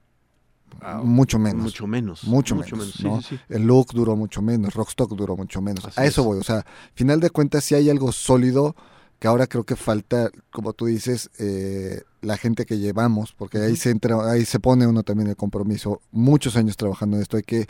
Ah, 0.80 1.00
mucho 1.04 1.38
menos. 1.38 1.62
mucho 1.62 1.86
menos, 1.86 2.24
Mucho, 2.24 2.54
mucho 2.54 2.76
menos. 2.76 3.00
menos, 3.00 3.16
¿no? 3.16 3.20
sí, 3.22 3.28
sí, 3.30 3.36
sí. 3.36 3.54
El 3.54 3.62
Look 3.66 3.88
duró 3.92 4.16
mucho 4.16 4.40
menos. 4.42 4.74
Rockstock 4.74 5.12
duró 5.14 5.36
mucho 5.36 5.60
menos. 5.60 5.84
Así 5.84 6.00
a 6.00 6.04
eso 6.04 6.20
es. 6.22 6.26
voy. 6.26 6.38
O 6.38 6.42
sea, 6.42 6.64
final 6.94 7.20
de 7.20 7.30
cuentas, 7.30 7.64
si 7.64 7.74
hay 7.74 7.90
algo 7.90 8.12
sólido 8.12 8.74
que 9.18 9.28
ahora 9.28 9.46
creo 9.46 9.64
que 9.64 9.76
falta, 9.76 10.30
como 10.50 10.72
tú 10.72 10.86
dices, 10.86 11.30
eh, 11.38 12.02
la 12.22 12.38
gente 12.38 12.64
que 12.64 12.78
llevamos, 12.78 13.34
porque 13.34 13.58
ahí 13.58 13.76
se 13.76 13.90
entra, 13.90 14.30
ahí 14.30 14.46
se 14.46 14.60
pone 14.60 14.86
uno 14.86 15.02
también 15.02 15.28
el 15.28 15.36
compromiso. 15.36 16.00
Muchos 16.10 16.56
años 16.56 16.78
trabajando 16.78 17.16
en 17.16 17.22
esto, 17.22 17.36
hay 17.36 17.42
que 17.42 17.66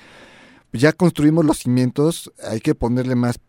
ya 0.73 0.93
construimos 0.93 1.45
los 1.45 1.59
cimientos, 1.59 2.33
hay 2.49 2.61
que 2.61 2.77
ponerle 2.77 3.17
más 3.17 3.41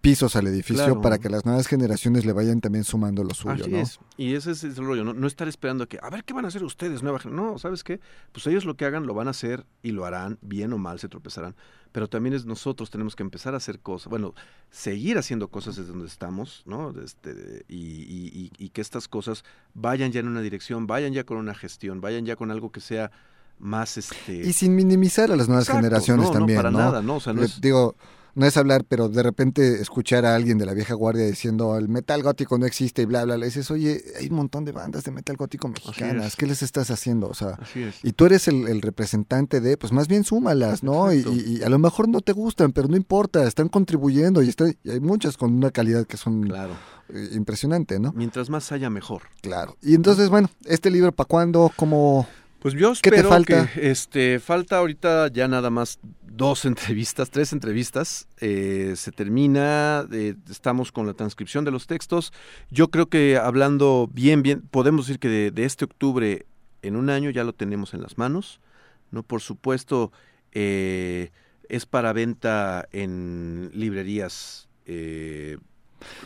pisos 0.00 0.36
al 0.36 0.46
edificio 0.46 0.84
Claro. 0.84 1.00
para 1.00 1.18
que 1.18 1.28
las 1.28 1.44
nuevas 1.44 1.66
generaciones 1.66 2.24
le 2.24 2.32
vayan 2.32 2.60
también 2.60 2.84
sumando 2.84 3.24
lo 3.24 3.34
suyo, 3.34 3.64
Así 3.64 3.70
¿no? 3.70 3.78
es. 3.78 3.98
Y 4.16 4.34
ese 4.34 4.52
es 4.52 4.62
el 4.62 4.76
rollo, 4.76 5.04
¿no? 5.04 5.12
No 5.12 5.26
estar 5.26 5.48
esperando 5.48 5.84
a 5.84 5.86
que, 5.88 5.98
a 6.00 6.08
ver, 6.08 6.24
¿qué 6.24 6.32
van 6.32 6.44
a 6.44 6.48
hacer 6.48 6.62
ustedes, 6.64 7.02
nueva 7.02 7.18
gen-?" 7.18 7.34
No, 7.34 7.58
¿sabes 7.58 7.82
qué? 7.84 8.00
Pues 8.32 8.46
ellos 8.46 8.64
lo 8.64 8.76
que 8.76 8.84
hagan 8.84 9.06
lo 9.06 9.14
van 9.14 9.26
a 9.26 9.30
hacer 9.32 9.66
y 9.82 9.90
lo 9.90 10.04
harán, 10.04 10.38
bien 10.40 10.72
o 10.72 10.78
mal, 10.78 10.98
se 11.00 11.08
tropezarán. 11.08 11.56
Pero 11.90 12.08
también 12.08 12.34
es 12.34 12.44
nosotros 12.46 12.90
tenemos 12.90 13.16
que 13.16 13.22
empezar 13.22 13.54
a 13.54 13.56
hacer 13.56 13.80
cosas, 13.80 14.08
bueno, 14.08 14.34
seguir 14.70 15.18
haciendo 15.18 15.48
cosas 15.48 15.76
desde 15.76 15.90
donde 15.90 16.06
estamos, 16.06 16.62
¿no? 16.66 16.94
Este, 17.02 17.64
y, 17.68 17.76
y- 17.76 18.30
y- 18.58 18.64
y 18.64 18.68
que 18.70 18.80
estas 18.80 19.08
cosas 19.08 19.42
vayan 19.74 20.12
ya 20.12 20.20
en 20.20 20.28
una 20.28 20.42
dirección, 20.42 20.86
vayan 20.86 21.12
ya 21.12 21.24
con 21.24 21.38
una 21.38 21.54
gestión, 21.54 22.00
vayan 22.00 22.24
ya 22.24 22.36
con 22.36 22.50
algo 22.50 22.70
que 22.70 22.80
sea 22.80 23.10
más, 23.58 23.96
este... 23.98 24.46
Y 24.46 24.52
sin 24.52 24.76
minimizar 24.76 25.32
a 25.32 25.36
las 25.36 25.48
nuevas 25.48 25.64
Exacto, 25.64 25.82
generaciones 25.82 26.26
no, 26.26 26.32
no, 26.32 26.38
también, 26.38 26.58
para 26.58 26.70
¿no? 26.70 26.78
nada, 26.78 27.02
¿no? 27.02 27.16
O 27.16 27.20
sea, 27.20 27.32
no 27.32 27.42
Eh, 27.42 27.46
es- 27.46 27.60
Digo, 27.60 27.96
no 28.38 28.46
es 28.46 28.56
hablar, 28.56 28.84
pero 28.88 29.08
de 29.08 29.22
repente 29.22 29.80
escuchar 29.82 30.24
a 30.24 30.34
alguien 30.34 30.56
de 30.58 30.64
la 30.64 30.72
vieja 30.72 30.94
guardia 30.94 31.26
diciendo 31.26 31.76
el 31.76 31.88
metal 31.88 32.22
gótico 32.22 32.56
no 32.56 32.66
existe 32.66 33.02
y 33.02 33.04
bla, 33.04 33.24
bla, 33.24 33.36
bla. 33.36 33.44
Y 33.46 33.48
dices, 33.48 33.70
oye, 33.70 34.02
hay 34.18 34.28
un 34.30 34.36
montón 34.36 34.64
de 34.64 34.72
bandas 34.72 35.04
de 35.04 35.10
metal 35.10 35.36
gótico 35.36 35.68
mexicanas. 35.68 36.36
¿qué 36.36 36.46
les 36.46 36.62
estás 36.62 36.90
haciendo? 36.90 37.28
O 37.28 37.34
sea, 37.34 37.58
Así 37.60 37.82
es. 37.82 37.96
y 38.02 38.12
tú 38.12 38.26
eres 38.26 38.48
el, 38.48 38.68
el 38.68 38.80
representante 38.80 39.60
de, 39.60 39.76
pues 39.76 39.92
más 39.92 40.08
bien 40.08 40.24
súmalas, 40.24 40.82
¿no? 40.82 41.12
Y, 41.12 41.18
y- 41.18 41.62
a 41.62 41.68
lo 41.68 41.78
mejor 41.78 42.08
no 42.08 42.20
te 42.20 42.32
gustan, 42.32 42.72
pero 42.72 42.88
no 42.88 42.96
importa, 42.96 43.46
están 43.46 43.68
contribuyendo 43.68 44.42
y, 44.42 44.48
están- 44.48 44.76
y 44.84 44.90
hay 44.90 45.00
muchas 45.00 45.36
con 45.36 45.52
una 45.54 45.70
calidad 45.70 46.06
que 46.06 46.16
son 46.16 46.44
Claro. 46.44 46.74
eh, 47.08 47.30
impresionante, 47.32 47.98
¿no? 47.98 48.12
Mientras 48.14 48.48
más 48.50 48.70
haya, 48.70 48.88
mejor. 48.90 49.22
Claro. 49.42 49.76
Y 49.82 49.94
entonces, 49.94 50.28
bueno, 50.28 50.48
este 50.64 50.90
libro, 50.90 51.10
¿para 51.12 51.26
cuándo? 51.26 51.72
¿Cómo? 51.76 52.26
Pues 52.58 52.74
yo 52.74 52.92
¿Qué 53.00 53.10
te 53.10 53.16
espero 53.16 53.28
falta? 53.28 53.70
que 53.72 53.90
este 53.90 54.40
falta 54.40 54.78
ahorita 54.78 55.28
ya 55.28 55.46
nada 55.46 55.70
más 55.70 56.00
dos 56.22 56.64
entrevistas, 56.64 57.30
tres 57.30 57.52
entrevistas. 57.52 58.26
eh, 58.40 58.94
se 58.96 59.12
termina, 59.12 60.06
eh, 60.12 60.34
estamos 60.50 60.90
con 60.90 61.06
la 61.06 61.14
transcripción 61.14 61.64
de 61.64 61.70
los 61.70 61.86
textos. 61.86 62.32
Yo 62.70 62.88
creo 62.90 63.06
que 63.06 63.36
hablando 63.36 64.08
bien, 64.12 64.42
bien, 64.42 64.62
podemos 64.62 65.06
decir 65.06 65.20
que 65.20 65.28
de, 65.28 65.50
de 65.52 65.64
este 65.64 65.84
octubre 65.84 66.46
en 66.82 66.96
un 66.96 67.10
año 67.10 67.30
ya 67.30 67.44
lo 67.44 67.52
tenemos 67.52 67.94
en 67.94 68.02
las 68.02 68.18
manos. 68.18 68.60
No, 69.10 69.22
por 69.22 69.40
supuesto, 69.40 70.12
eh, 70.52 71.30
es 71.68 71.86
para 71.86 72.12
venta 72.12 72.88
en 72.92 73.70
librerías. 73.72 74.68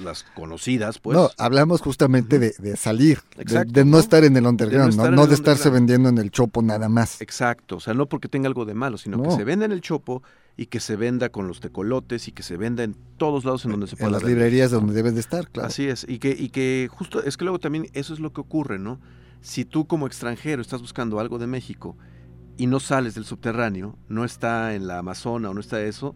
Las 0.02 0.22
conocidas, 0.34 0.98
pues. 0.98 1.16
no, 1.16 1.30
hablamos 1.38 1.80
justamente 1.80 2.38
de, 2.38 2.54
de 2.58 2.76
salir, 2.76 3.20
de- 3.36 3.42
Exacto, 3.42 3.72
de, 3.72 3.84
no, 3.84 3.92
¿no? 3.92 3.98
estar 3.98 4.24
en 4.24 4.36
el 4.36 4.42
no 4.44 4.50
underground, 4.50 4.94
no, 4.96 5.26
de 5.26 5.34
estarse 5.34 5.70
vendiendo 5.70 6.08
en 6.08 6.18
el 6.18 6.30
chopo 6.30 6.62
nada 6.62 6.88
más. 6.88 7.20
Exacto, 7.20 7.76
o 7.76 7.80
sea, 7.80 7.94
no 7.94 8.06
porque 8.06 8.28
tenga 8.28 8.48
algo 8.48 8.64
de 8.64 8.74
malo, 8.74 8.98
sino 8.98 9.22
que 9.22 9.30
se 9.30 9.44
venda 9.44 9.64
en 9.64 9.72
el 9.72 9.80
chopo 9.80 10.22
y 10.56 10.66
que 10.66 10.80
se 10.80 10.96
venda 10.96 11.30
con 11.30 11.48
los 11.48 11.60
tecolotes 11.60 12.28
y 12.28 12.32
que 12.32 12.42
se 12.42 12.56
venda 12.56 12.82
en 12.84 12.94
todos 13.16 13.44
lados 13.44 13.64
en 13.64 13.70
donde 13.70 13.86
se 13.86 13.96
pueda 13.96 14.08
En 14.08 14.12
las 14.12 14.22
vender. 14.22 14.36
librerías 14.38 14.70
donde 14.70 14.92
debes 14.92 15.14
de 15.14 15.20
estar, 15.20 15.48
claro. 15.48 15.68
Así 15.68 15.86
es, 15.88 16.04
y 16.08 16.18
que, 16.18 16.30
y 16.38 16.50
que 16.50 16.88
justo, 16.90 17.22
es 17.22 17.36
que 17.36 17.44
luego 17.44 17.58
también 17.58 17.86
eso 17.94 18.12
es 18.12 18.20
lo 18.20 18.32
que 18.32 18.40
ocurre, 18.42 18.78
¿no? 18.78 19.00
Si 19.40 19.64
tú 19.64 19.86
como 19.86 20.06
extranjero 20.06 20.60
estás 20.62 20.80
buscando 20.82 21.18
algo 21.20 21.38
de 21.38 21.46
México 21.46 21.96
y 22.58 22.66
no 22.66 22.80
sales 22.80 23.14
del 23.14 23.24
subterráneo, 23.24 23.96
no 24.08 24.24
está 24.24 24.74
en 24.74 24.86
la 24.86 24.98
Amazona 24.98 25.48
o 25.50 25.54
no 25.54 25.60
está 25.60 25.80
eso, 25.82 26.14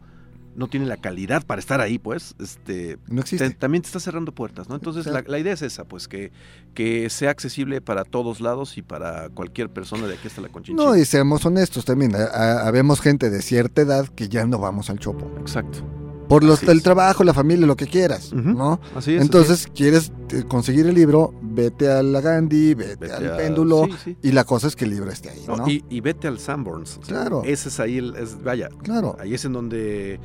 no 0.57 0.69
tiene 0.69 0.87
la 0.87 0.97
calidad 0.97 1.45
para 1.47 1.61
estar 1.61 1.81
ahí, 1.81 1.99
pues, 1.99 2.35
este, 2.41 2.99
No 3.09 3.21
existe. 3.21 3.49
te- 3.49 3.55
también 3.55 3.83
te 3.83 3.87
está 3.89 4.01
cerrando 4.01 4.33
puertas, 4.33 4.69
¿no? 4.69 4.75
Entonces 4.75 5.07
la, 5.07 5.13
Claro. 5.13 5.27
la 5.31 5.39
idea 5.39 5.53
es 5.53 5.63
esa, 5.63 5.85
pues, 5.85 6.09
que, 6.09 6.33
que 6.75 7.09
sea 7.11 7.31
accesible 7.31 7.81
para 7.81 8.05
todos 8.05 8.41
lados 8.41 8.79
y 8.79 8.83
para 8.83 9.29
cualquier 9.29 9.71
persona 9.71 10.07
de 10.07 10.15
aquí 10.15 10.29
hasta 10.29 10.41
la 10.41 10.49
Conchinchina. 10.49 10.83
No, 10.91 10.97
y 10.97 11.05
seamos 11.05 11.45
honestos 11.47 11.85
también, 11.85 12.15
habemos 12.17 13.01
gente 13.01 13.31
de 13.31 13.43
cierta 13.43 13.83
edad 13.83 14.09
que 14.09 14.29
ya 14.29 14.47
no 14.47 14.59
vamos 14.59 14.91
al 14.91 14.99
chopo. 14.99 15.31
Exacto. 15.41 15.85
Por 16.29 16.43
los, 16.43 16.63
el 16.65 16.83
trabajo, 16.83 17.23
la 17.25 17.33
familia, 17.35 17.67
lo 17.67 17.77
que 17.77 17.87
quieras, 17.87 18.33
¿no? 18.33 18.81
Así 18.97 19.15
es, 19.15 19.23
Entonces, 19.23 19.69
quieres 19.75 20.11
eh, 20.31 20.45
conseguir 20.49 20.87
el 20.87 20.95
libro, 20.95 21.33
vete 21.41 21.89
a 21.91 22.03
la 22.03 22.21
Gandhi, 22.21 22.75
vete, 22.75 23.13
al 23.13 23.33
a- 23.33 23.37
péndulo, 23.37 23.87
sí, 23.87 23.93
sí. 24.05 24.17
y 24.23 24.33
la 24.33 24.45
cosa 24.45 24.67
es 24.67 24.75
que 24.75 24.85
el 24.87 24.91
libro 24.91 25.11
esté 25.11 25.31
ahí, 25.31 25.45
No, 25.47 25.57
¿no? 25.57 25.69
Y, 25.69 25.85
y 25.89 26.01
vete 26.01 26.27
al 26.27 26.39
Sanborns. 26.39 26.99
o 27.01 27.05
sea, 27.05 27.17
Claro. 27.21 27.43
Ese 27.45 27.69
es 27.69 27.79
ahí, 27.81 27.99
el, 27.99 28.17
es- 28.17 28.43
vaya. 28.43 28.69
Claro. 28.83 29.17
Ahí 29.21 29.35
es 29.35 29.45
en 29.45 29.53
donde 29.53 30.19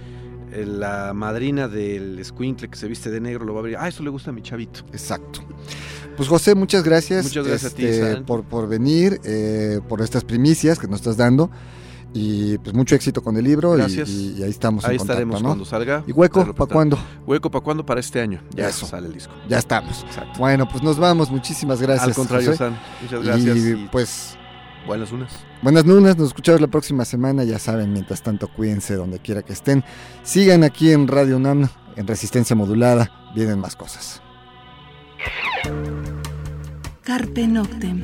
eh, 0.53 0.65
la 0.65 1.13
madrina 1.13 1.67
del 1.67 2.19
squinkle 2.25 2.69
que 2.69 2.77
se 2.77 2.87
viste 2.87 3.11
de 3.11 3.21
negro 3.21 3.45
lo 3.45 3.53
va 3.53 3.59
a 3.59 3.61
abrir. 3.61 3.77
Ah, 3.79 3.87
eso 3.87 4.01
le 4.03 4.09
gusta 4.09 4.31
a 4.31 4.33
mi 4.33 4.41
chavito. 4.41 4.81
Exacto. 4.91 5.41
Pues 6.17 6.27
José, 6.27 6.55
muchas 6.55 6.83
gracias, 6.83 7.23
Muchas 7.25 7.47
gracias 7.47 7.71
a 7.73 7.75
ti, 7.75 7.85
este, 7.85 8.17
por, 8.21 8.43
por 8.43 8.67
venir, 8.67 9.21
eh, 9.23 9.79
por 9.87 10.01
estas 10.01 10.23
primicias 10.23 10.77
que 10.77 10.87
nos 10.87 10.97
estás 10.99 11.15
dando. 11.15 11.49
Y 12.13 12.57
pues 12.57 12.75
mucho 12.75 12.93
éxito 12.95 13.21
con 13.23 13.38
el 13.38 13.43
libro. 13.45 13.73
y- 13.75 13.77
Gracias. 13.77 14.09
Y, 14.09 14.35
y 14.38 14.43
ahí 14.43 14.49
estamos 14.49 14.83
Ahí 14.83 14.93
en 14.93 14.97
contacto, 14.97 15.13
estaremos 15.13 15.41
¿no? 15.41 15.49
cuando 15.49 15.65
salga. 15.65 16.03
¿Y 16.05 16.11
hueco? 16.11 16.53
¿Para 16.53 16.73
cuándo? 16.73 16.97
Hueco 17.25 17.49
para 17.49 17.63
cuándo? 17.63 17.85
Para 17.85 17.99
este 18.01 18.19
año. 18.19 18.41
Ya 18.55 18.67
Eso. 18.67 18.85
sale 18.85 19.07
el 19.07 19.13
disco. 19.13 19.33
Ya 19.47 19.59
estamos. 19.59 20.05
Bueno, 20.38 20.67
pues 20.67 20.83
nos 20.83 20.97
vamos. 20.99 21.31
Muchísimas 21.31 21.81
gracias. 21.81 22.07
Al 22.09 22.13
contrario, 22.13 22.47
José. 22.47 22.57
San. 22.57 22.77
Muchas 23.01 23.23
gracias. 23.23 23.57
Y 23.57 23.69
y 23.71 23.89
pues 23.91 24.38
buenas 24.85 25.11
lunas. 25.11 25.31
Buenas 25.61 25.85
lunas, 25.85 26.17
nos 26.17 26.27
escuchamos 26.29 26.59
la 26.59 26.67
próxima 26.67 27.05
semana, 27.05 27.43
ya 27.43 27.59
saben, 27.59 27.93
mientras 27.93 28.23
tanto 28.23 28.47
cuídense 28.51 28.95
donde 28.95 29.19
quiera 29.19 29.43
que 29.43 29.53
estén. 29.53 29.83
Sigan 30.23 30.63
aquí 30.63 30.91
en 30.91 31.07
Radio 31.07 31.38
UNAM, 31.38 31.69
en 31.95 32.07
Resistencia 32.07 32.55
Modulada, 32.55 33.31
vienen 33.35 33.59
más 33.59 33.75
cosas. 33.75 34.21
Carpe 37.03 37.47
Noctem. 37.47 38.03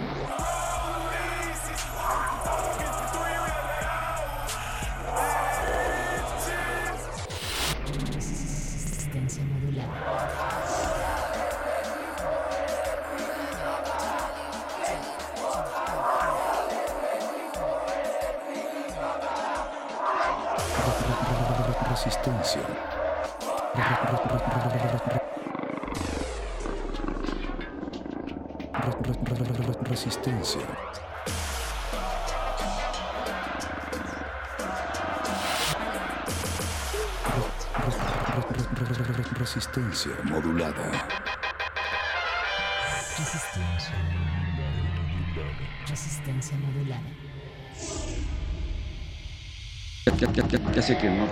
Que 50.03 51.09
no 51.09 51.27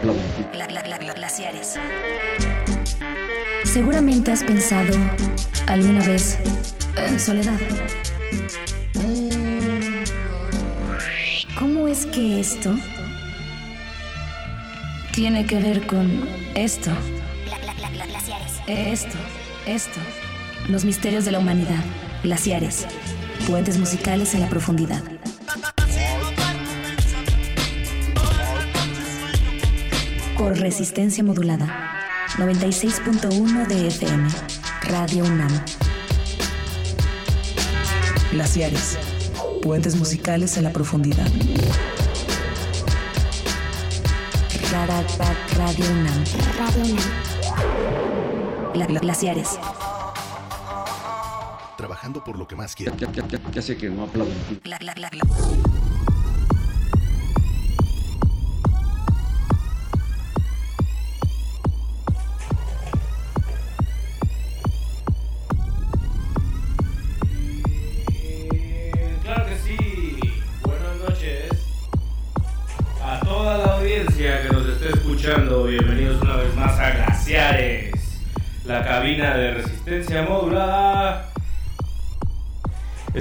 glaciares. 1.15 1.79
Seguramente 3.63 4.31
has 4.31 4.43
pensado 4.43 4.93
alguna 5.65 6.05
vez 6.05 6.37
en 6.95 7.19
soledad. 7.19 7.59
¿Cómo 11.57 11.87
es 11.87 12.05
que 12.05 12.39
esto 12.39 12.75
tiene 15.13 15.47
que 15.47 15.59
ver 15.59 15.87
con 15.87 16.27
esto? 16.53 16.91
Esto, 18.67 19.17
esto. 19.65 19.99
Los 20.67 20.85
misterios 20.85 21.25
de 21.25 21.31
la 21.31 21.39
humanidad. 21.39 21.83
Glaciares. 22.23 22.85
Puentes 23.47 23.79
musicales 23.79 24.35
en 24.35 24.41
la 24.41 24.47
profundidad. 24.47 25.01
Por 30.49 30.57
resistencia 30.57 31.23
modulada. 31.23 31.67
96.1 32.39 33.67
de 33.67 33.88
FM. 33.88 34.27
Radio 34.81 35.23
UNAM. 35.26 35.63
Glaciares. 38.31 38.97
Puentes 39.61 39.95
musicales 39.95 40.57
en 40.57 40.63
la 40.63 40.71
profundidad. 40.71 41.27
Ra- 44.71 44.88
ra- 44.88 45.03
ra- 45.19 45.38
Radio 45.55 45.85
UNAM. 45.91 46.23
Radio 46.57 46.93
UNAM. 46.93 48.73
Gla- 48.73 48.88
gla- 48.88 49.01
glaciares. 49.01 49.49
Trabajando 51.77 52.23
por 52.23 52.39
lo 52.39 52.47
que 52.47 52.55
más 52.55 52.73
quiero. 52.73 52.97
Ya, 52.97 53.11
ya, 53.11 53.27
ya, 53.27 53.39
ya 53.51 53.61
sé 53.61 53.77
que 53.77 53.88
no 53.88 54.05
aplauden. 54.05 54.34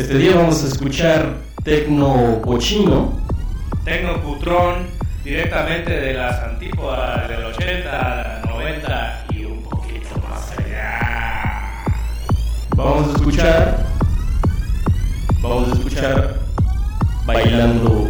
Este 0.08 0.20
día 0.20 0.36
vamos 0.36 0.64
a 0.64 0.68
escuchar 0.68 1.34
tecno 1.62 2.40
cochino, 2.40 3.20
tecno 3.84 4.22
putrón, 4.22 4.86
directamente 5.22 6.00
de 6.00 6.14
las 6.14 6.42
antípodas 6.44 7.28
del 7.28 7.44
80, 7.44 8.40
90 8.48 9.26
y 9.34 9.44
un 9.44 9.62
poquito 9.64 10.18
más 10.26 10.50
allá. 10.52 11.84
Vamos 12.74 13.08
a 13.10 13.16
escuchar 13.16 13.86
Vamos 15.42 15.68
a 15.68 15.72
escuchar 15.74 16.38
Bailando 17.26 18.07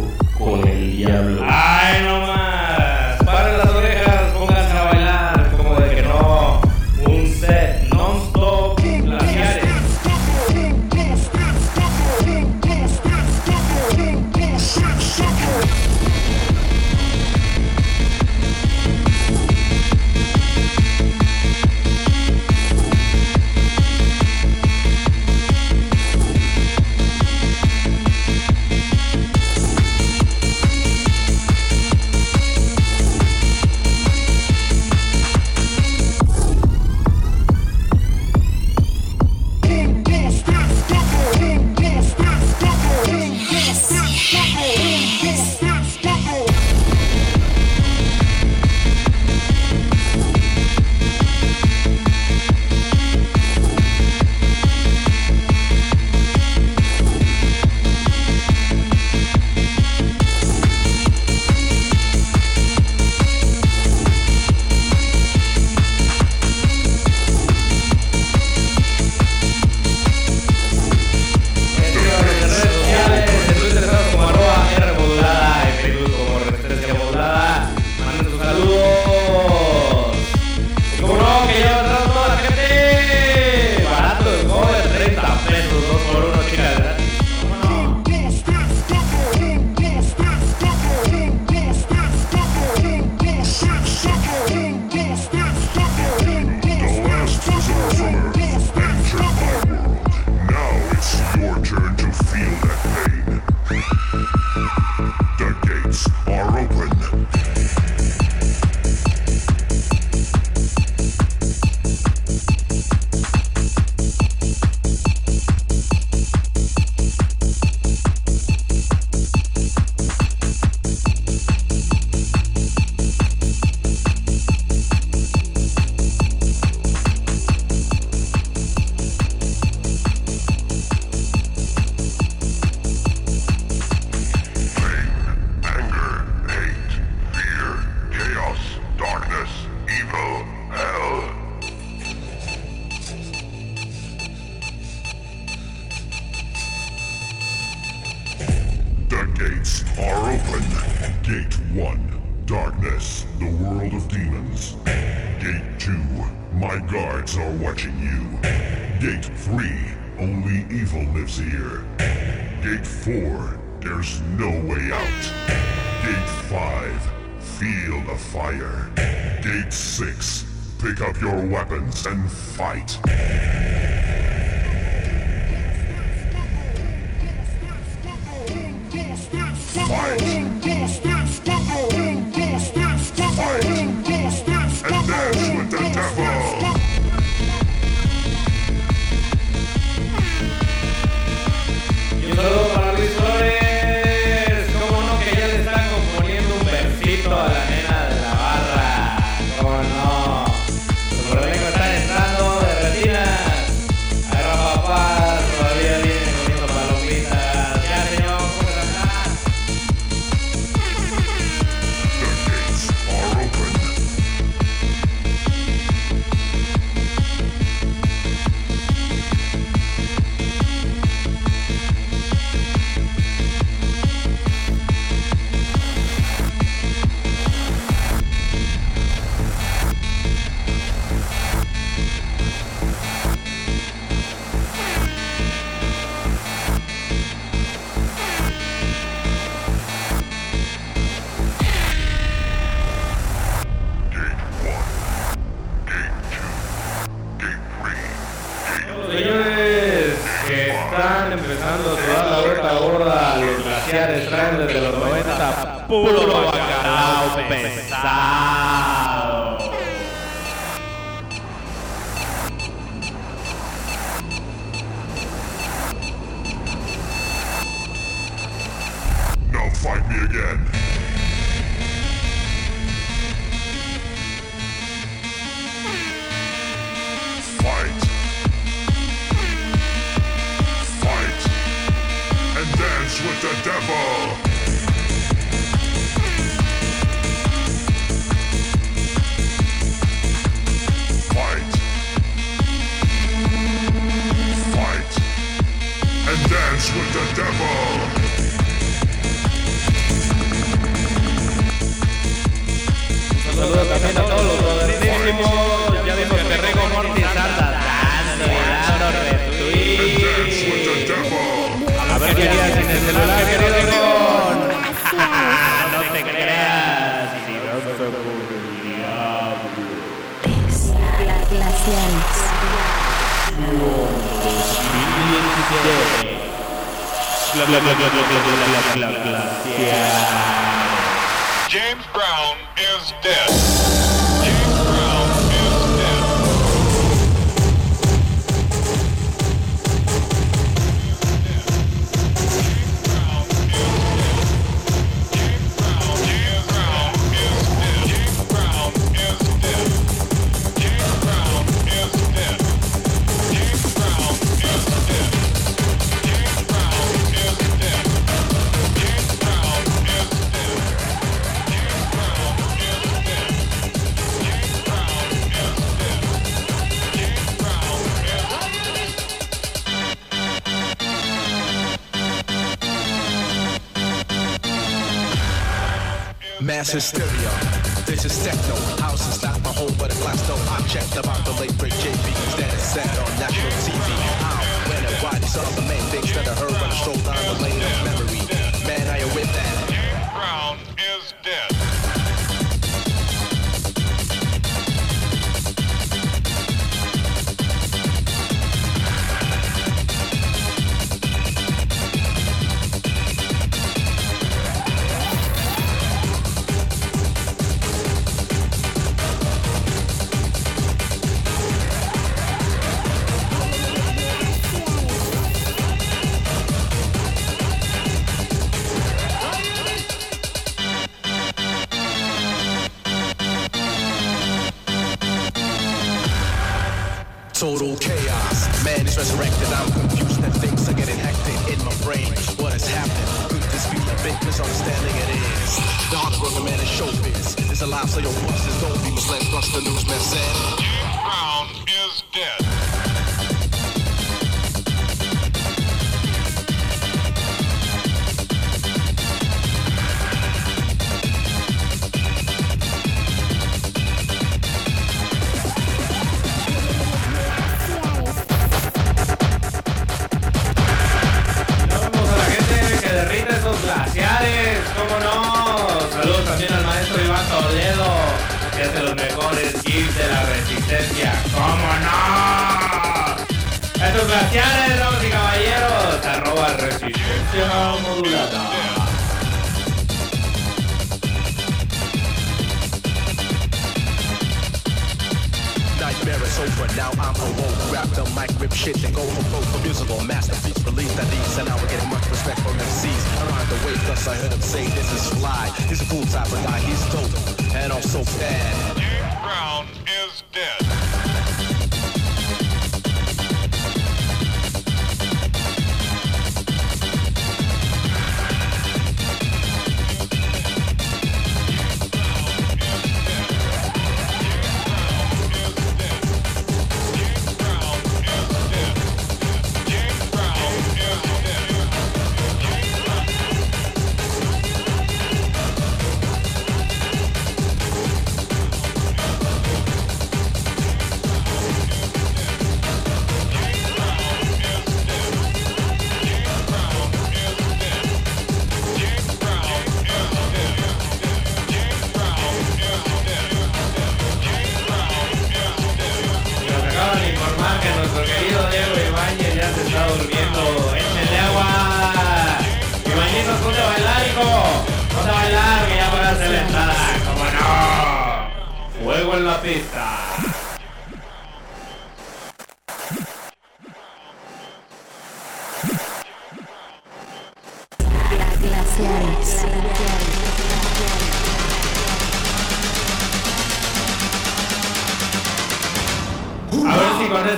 system. 376.89 377.28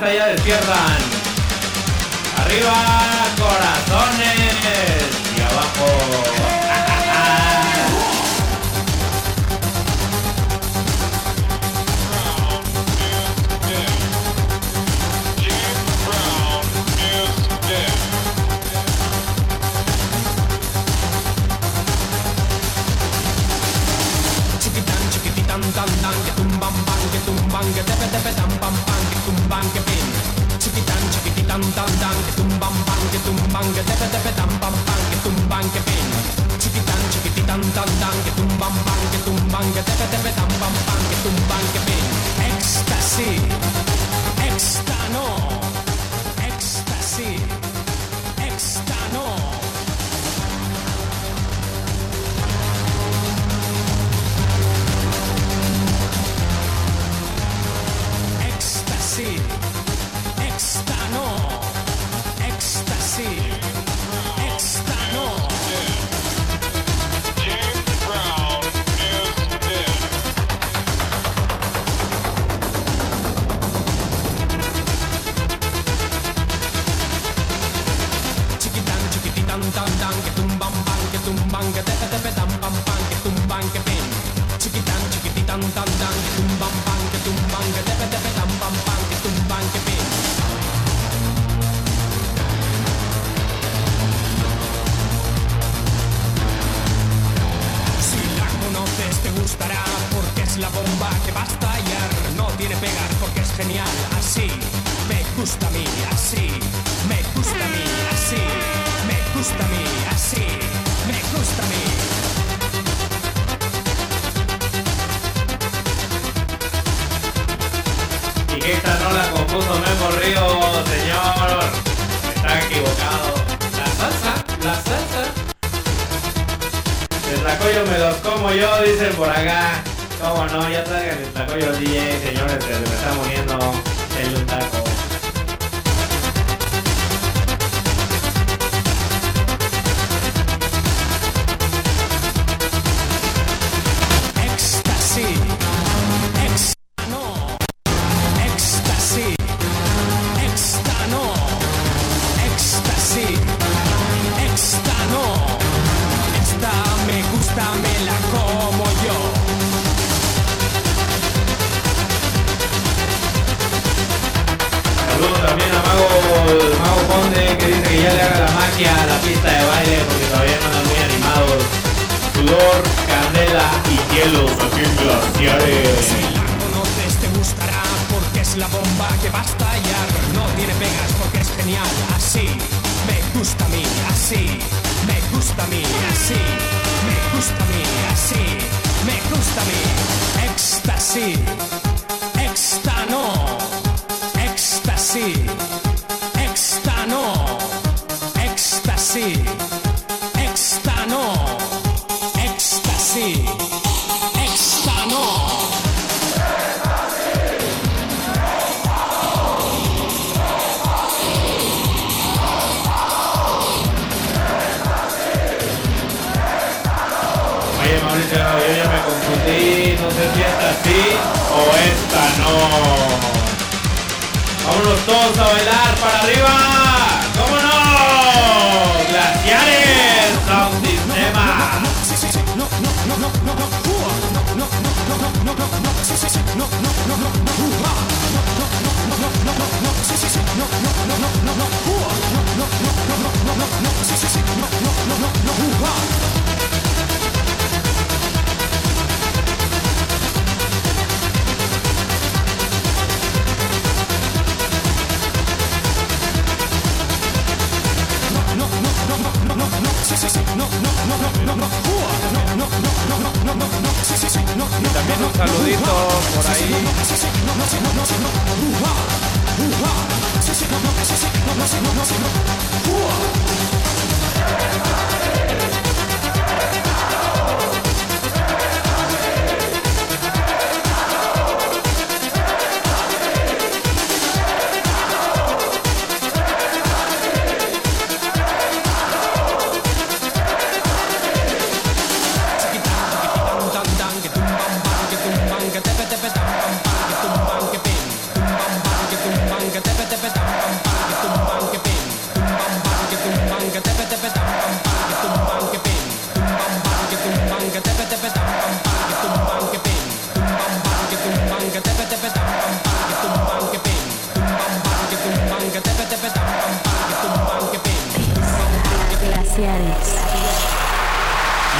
hasta 0.02 0.14
allá 0.14 0.28
despiertan. 0.34 0.98
Arriba, 2.38 2.74
corazones. 3.38 4.56
Y 5.38 5.42
abajo. 5.42 5.86
bang, 27.52 27.74
que 27.74 27.84
tepe 27.84 28.08
tepe 28.08 28.32
tam 28.34 28.50
bang. 28.62 28.91
tumban 33.32 33.74
que 33.74 33.82
tepe 33.84 34.08
tepe 34.14 34.32
tam 34.36 34.50
pam 34.60 34.74
pam 34.88 35.02
que 35.10 35.18
tumban 35.24 35.66
que 35.74 35.82
pin. 35.88 36.08
Chiquitan 36.60 37.02
chiquititan 37.12 37.62
tan 37.76 37.92
tan 38.02 38.18
que 38.26 38.32
tumban 38.38 38.74
pam 38.86 39.02
que 39.12 39.20
tumban 39.26 39.68
que 39.74 39.82
tepe 39.88 40.06
tepe 40.12 40.32
tam 40.36 40.52
pam 40.60 40.74
pam 40.88 41.02
que 41.10 41.18
tumban 41.24 41.64
que 41.74 41.80
pin. 41.88 42.06
Éxtasis 42.48 43.42
éxtano 44.48 45.61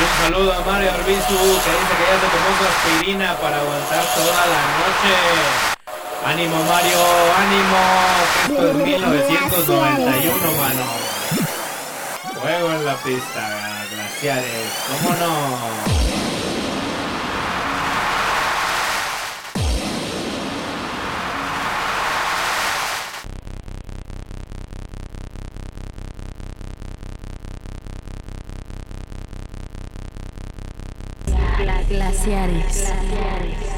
un 0.02 0.24
saludo 0.24 0.54
a 0.54 0.60
Mario 0.62 0.92
Arbizu, 0.92 1.38
que 1.64 1.72
dice 1.78 1.94
que 1.98 2.06
ya 2.10 2.18
se 2.20 2.28
tomó 2.34 2.50
su 2.58 2.64
aspirina 2.66 3.36
para 3.38 3.58
aguantar 3.58 4.04
toda 4.16 4.46
la 4.48 4.62
noche. 4.82 5.14
Ánimo 6.26 6.58
Mario, 6.64 7.00
ánimo, 7.38 7.80
esto 8.50 8.74
1991, 8.74 10.52
mano. 10.54 10.86
Juego 12.42 12.72
en 12.72 12.86
la 12.86 12.96
pista, 12.96 13.86
glaciares, 13.92 14.70
cómo 14.88 15.16
no. 15.16 16.21
glaciares. 32.24 32.94
glaciares. 33.10 33.71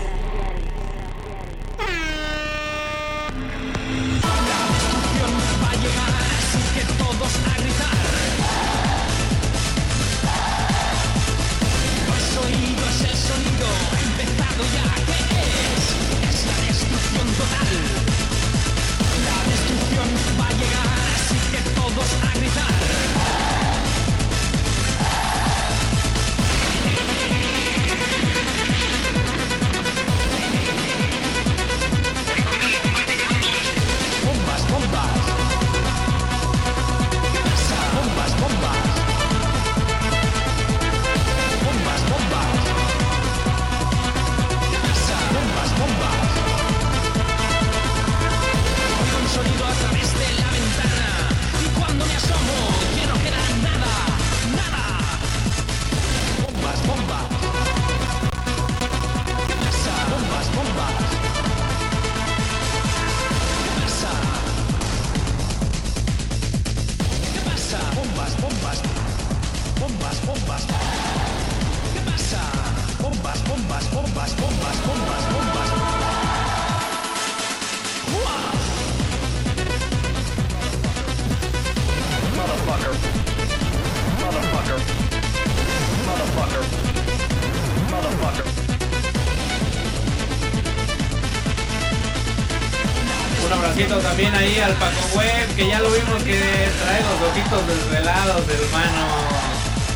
que 95.63 95.69
ya 95.69 95.79
lo 95.79 95.89
vimos 95.91 96.21
que 96.23 96.39
trae 96.83 97.01
los 97.01 97.31
ojitos 97.31 97.67
desvelados, 97.67 98.43
hermano. 98.49 99.07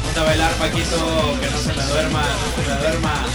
Vamos 0.01 0.17
a 0.17 0.23
bailar, 0.23 0.51
Paquito, 0.53 1.39
que 1.41 1.49
no 1.49 1.57
se 1.57 1.75
la 1.75 1.85
duerma, 1.87 2.21
no 2.21 2.63
se 2.63 2.69
la 2.69 2.77
duerma. 2.77 3.25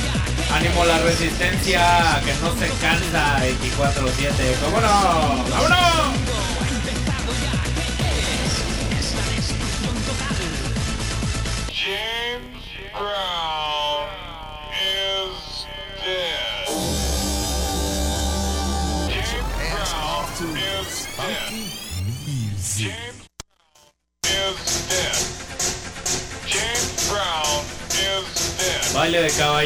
Ánimo 0.55 0.85
la 0.85 0.99
resistencia, 0.99 2.21
que 2.25 2.33
no 2.41 2.55
se 2.57 2.69
cansa, 2.81 3.39
24-7. 3.39 4.57
¡Vámonos! 4.63 5.51
¡Vámonos! 5.51 6.22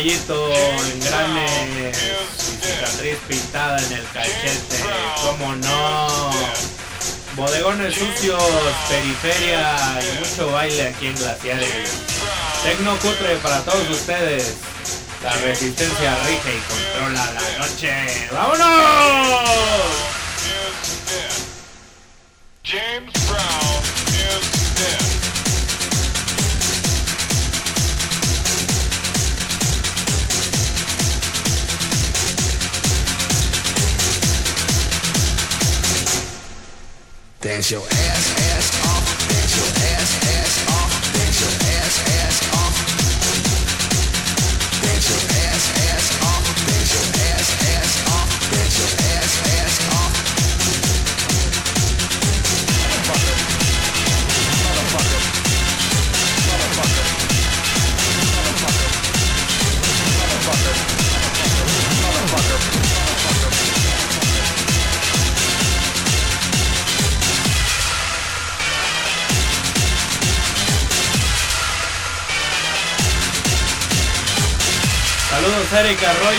caballito 0.06 0.52
en 0.52 1.00
grande, 1.00 1.92
cicatriz 2.36 3.18
pintada 3.26 3.78
en 3.78 3.92
el 3.92 4.04
cachete, 4.12 4.84
cómo 5.22 5.54
no. 5.56 6.30
Bodegones 7.34 7.94
sucios, 7.94 8.42
periferia 8.88 9.76
y 10.00 10.18
mucho 10.18 10.52
baile 10.52 10.88
aquí 10.88 11.08
en 11.08 11.16
Glaciares. 11.16 11.90
Tecno 12.62 12.96
cutre 12.98 13.36
para 13.42 13.60
todos 13.62 13.90
ustedes. 13.90 14.54
La 15.22 15.32
resistencia 15.32 16.16
rige 16.24 16.56
y 16.56 16.60
controla 16.60 17.32
la 17.32 17.58
noche. 17.58 18.28
¡Vámonos! 18.32 20.15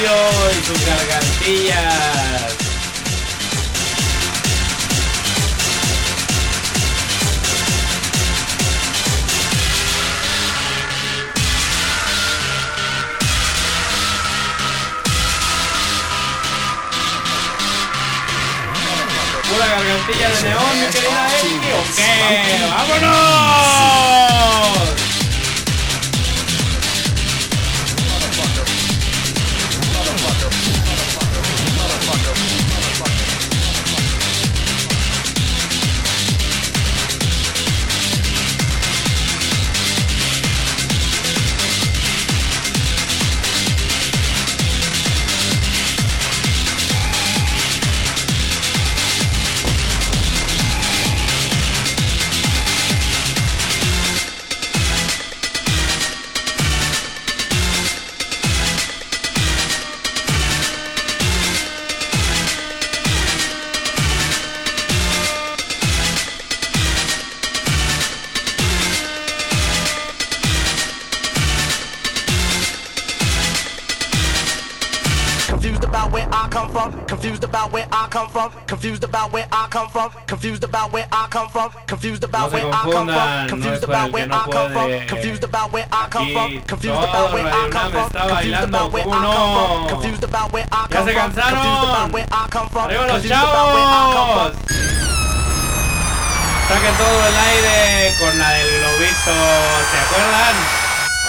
en 0.10 0.64
sus 0.64 0.86
gargantillas. 0.86 2.57
Confused 80.28 80.64
about 80.64 80.92
where 80.92 81.08
I 81.12 81.28
come 81.30 81.50
from, 81.50 81.72
confused 81.88 82.24
about 82.24 82.52
where 82.52 82.66
I 82.66 82.84
come 82.92 83.08
from, 83.08 83.48
confused 83.48 83.84
about 83.84 84.12
where 84.12 84.28
I 84.30 84.46
come 84.52 84.72
from, 84.74 85.08
confused 85.08 85.44
about 85.44 85.72
where 85.74 85.88
I 85.92 86.08
come 86.10 86.28
from, 86.34 86.62
confused 86.62 87.04
about 87.04 87.34
where 87.34 87.48
I 87.48 87.70
come 87.72 87.92
from, 87.92 88.10
confused 88.12 88.64
about 88.64 88.92
where 88.94 89.04
¿cómo 89.04 89.16
I 89.16 89.24
come 89.24 89.52
from, 89.56 89.88
confused 89.88 90.24
about 90.24 90.52
where 90.54 90.68
I 90.72 90.88
come 90.92 91.08
from, 91.08 91.32
confused 91.32 91.84
about 91.88 92.12
where 92.14 92.28
I 92.30 92.48
come 92.52 92.70
from, 92.70 92.90
confused 92.90 93.32
about 93.32 93.74
where 93.74 93.88
I 93.88 94.14
come 94.14 94.52
from. 94.52 94.88
Todo 96.98 97.28
el 97.28 97.38
aire 97.38 98.16
con 98.18 98.40
la 98.40 98.50
del 98.50 98.68
globito. 98.80 99.34
¿Se 99.92 99.98
acuerdan? 100.00 100.56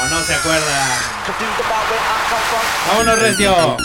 ¿O 0.00 0.08
no 0.08 0.22
se 0.24 0.34
acuerdan? 0.34 1.07
Vámonos, 2.86 3.18
Recio. 3.18 3.76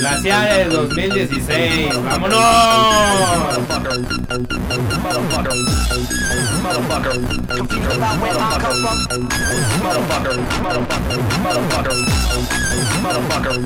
Glaciares 0.00 0.72
2016. 0.72 1.94
Vámonos. 2.02 2.38
Confused 6.60 7.96
about 7.96 8.20
where 8.20 8.36
I 8.36 8.60
come 8.60 8.84
from. 8.84 9.24
Motherfucker, 13.00 13.56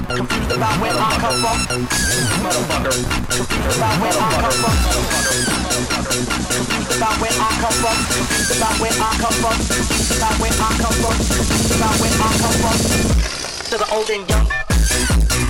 confused 0.00 0.50
about 0.50 0.80
where 0.80 0.96
I 0.96 1.12
come 1.20 1.36
from. 1.42 1.60
Confused 1.60 2.08
about 3.50 4.00
where 4.00 4.16
I 4.16 4.32
come 4.40 4.56
from. 4.56 4.80
Confused 6.48 6.96
about 6.96 7.16
where 7.20 7.36
I 7.36 7.52
come 7.60 7.76
from. 7.76 7.96
Confused 8.08 8.56
about 8.56 8.80
where 8.80 8.96
I 8.96 9.12
come 9.20 9.36
from. 9.36 11.16
Confused 11.20 11.76
about 11.76 11.96
where 12.00 12.16
I 12.16 12.32
come 12.40 12.56
from. 12.60 12.76
To 13.70 13.76
the 13.76 13.86
old 13.94 14.08
and 14.08 14.24
young. 14.30 15.49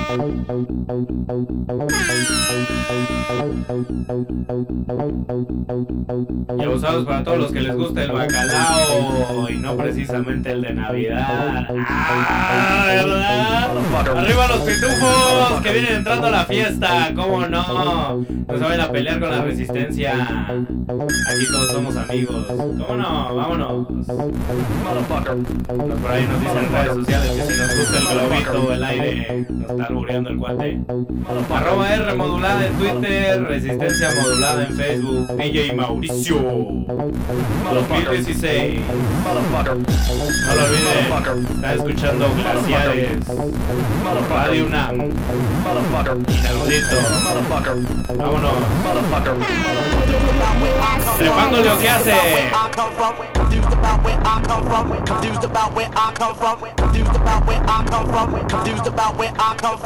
Y 6.57 6.63
abusados 6.63 7.05
para 7.05 7.23
todos 7.23 7.37
los 7.37 7.51
que 7.51 7.61
les 7.61 7.75
gusta 7.75 8.03
el 8.03 8.11
bacalao 8.11 9.49
y 9.49 9.57
no 9.57 9.77
precisamente 9.77 10.51
el 10.51 10.61
de 10.61 10.73
Navidad. 10.73 11.25
¡Ah! 11.29 12.87
¡Arriba 14.15 14.47
los 14.47 14.59
pitufos 14.59 15.61
que 15.63 15.71
vienen 15.71 15.95
entrando 15.97 16.27
a 16.27 16.31
la 16.31 16.45
fiesta! 16.45 17.11
¿Cómo 17.15 17.47
no? 17.47 18.25
No 18.47 18.59
vayan 18.59 18.81
a 18.81 18.91
pelear 18.91 19.19
con 19.19 19.29
la 19.29 19.41
resistencia. 19.43 20.13
Aquí 20.47 21.45
todos 21.51 21.71
somos 21.71 21.95
amigos. 21.95 22.45
¿Cómo 22.47 22.95
no? 22.97 23.35
Vámonos. 23.35 23.87
Por 26.01 26.11
ahí 26.11 26.27
nos 26.27 26.41
dicen 26.41 26.57
en 26.57 26.71
redes 26.73 26.93
sociales 26.95 27.31
que 27.31 27.41
si 27.53 27.59
nos 27.59 27.77
gusta 27.77 27.97
el 27.97 28.05
globito 28.07 28.63
o 28.67 28.71
el 28.73 28.83
aire, 28.83 29.45
nos 29.49 29.89
albureando 30.01 30.29
el 30.31 30.37
cuate. 30.37 30.79
Arroba 31.53 31.93
R 31.93 32.13
modulada 32.15 32.65
en 32.65 32.73
Twitter, 32.73 33.43
resistencia 33.43 34.09
modulada 34.21 34.63
en 34.65 34.75
Facebook, 34.75 35.27
DJ 35.37 35.73
Mauricio 35.73 36.39
2016. 37.71 38.81
No 39.21 39.33
lo 39.33 40.63
olviden, 40.65 41.53
está 41.55 41.73
escuchando 41.73 42.27
Glaciares, 42.35 43.17
Radio 44.29 44.65
UNAM, 44.65 44.95
Inaudito. 46.27 46.95
Vámonos. 48.17 48.53
Trepándole 51.17 51.69
o 51.69 51.79
qué 51.79 51.89
hace. 51.89 52.11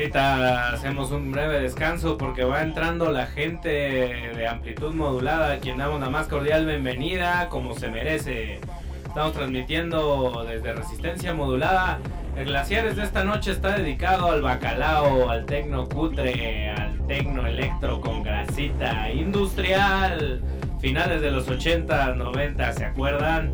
Ahorita 0.00 0.70
hacemos 0.70 1.10
un 1.10 1.30
breve 1.30 1.60
descanso 1.60 2.16
porque 2.16 2.42
va 2.42 2.62
entrando 2.62 3.12
la 3.12 3.26
gente 3.26 3.68
de 3.68 4.48
amplitud 4.48 4.94
modulada, 4.94 5.58
quien 5.58 5.76
damos 5.76 6.00
la 6.00 6.08
más 6.08 6.26
cordial 6.26 6.64
bienvenida, 6.64 7.50
como 7.50 7.74
se 7.74 7.90
merece. 7.90 8.60
Estamos 9.06 9.34
transmitiendo 9.34 10.46
desde 10.48 10.72
Resistencia 10.72 11.34
Modulada. 11.34 11.98
El 12.34 12.46
Glaciares 12.46 12.96
de 12.96 13.02
esta 13.02 13.24
noche 13.24 13.50
está 13.50 13.76
dedicado 13.76 14.30
al 14.30 14.40
bacalao, 14.40 15.28
al 15.28 15.44
tecno 15.44 15.86
cutre, 15.86 16.70
al 16.70 17.06
tecno 17.06 17.46
electro 17.46 18.00
con 18.00 18.22
grasita 18.22 19.10
industrial. 19.10 20.40
Finales 20.80 21.20
de 21.20 21.30
los 21.30 21.46
80, 21.46 22.14
90, 22.14 22.72
¿se 22.72 22.84
acuerdan? 22.86 23.52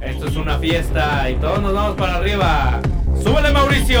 Esto 0.00 0.26
es 0.26 0.36
una 0.36 0.58
fiesta 0.58 1.30
y 1.30 1.36
todos 1.36 1.60
nos 1.62 1.72
vamos 1.72 1.96
para 1.96 2.16
arriba. 2.16 2.80
¡Súbele 3.22 3.52
Mauricio! 3.52 4.00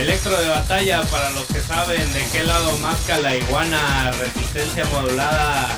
Electro 0.00 0.34
de 0.34 0.48
batalla 0.48 1.02
para 1.02 1.28
los 1.32 1.44
que 1.44 1.60
saben 1.60 2.10
de 2.14 2.24
qué 2.32 2.42
lado 2.42 2.74
masca 2.78 3.18
la 3.18 3.36
iguana, 3.36 4.10
resistencia 4.12 4.86
modulada, 4.86 5.68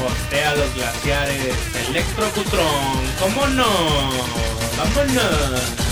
postea 0.00 0.54
los 0.54 0.72
glaciares, 0.72 1.56
Electro 1.88 2.30
Cutrón, 2.30 3.02
¿cómo 3.18 3.48
no? 3.48 3.66
¡Vámonos! 4.78 5.83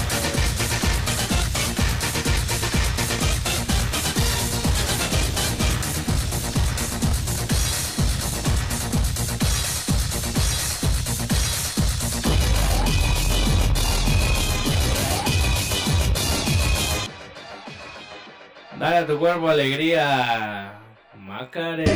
A 19.02 19.06
tu 19.06 19.18
cuerpo 19.18 19.48
alegría, 19.48 20.74
Macarena. 21.18 21.92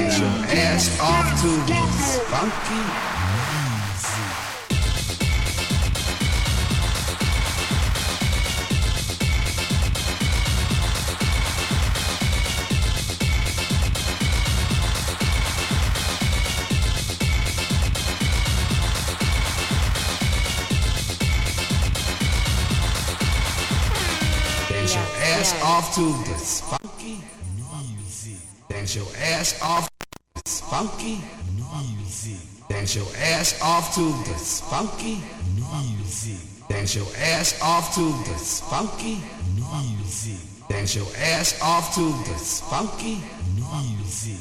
Off 25.63 25.95
to 25.95 26.13
this 26.25 26.56
funky 26.67 27.23
music. 27.55 28.41
Dance 28.69 28.97
your 28.97 29.07
ass 29.19 29.61
off 29.63 29.89
to 29.89 30.43
this 30.43 30.61
funky 30.61 31.21
music. 31.55 32.41
Dance 32.69 32.97
your 32.97 33.07
ass 33.19 33.61
off 33.63 33.95
to 33.95 34.13
this 34.27 34.61
funky 34.63 35.23
music. 35.55 36.41
Dance 36.69 36.97
your 36.97 37.07
ass 37.17 37.61
off 37.63 37.95
to 37.95 38.05
this 38.27 38.61
funky 38.63 39.23
music. 39.55 40.41
Dance 40.69 40.97
your 40.97 41.07
ass 41.17 41.61
off 41.63 41.95
to 41.95 42.13
this 42.27 42.61
funky 42.63 43.23
music. 43.55 44.41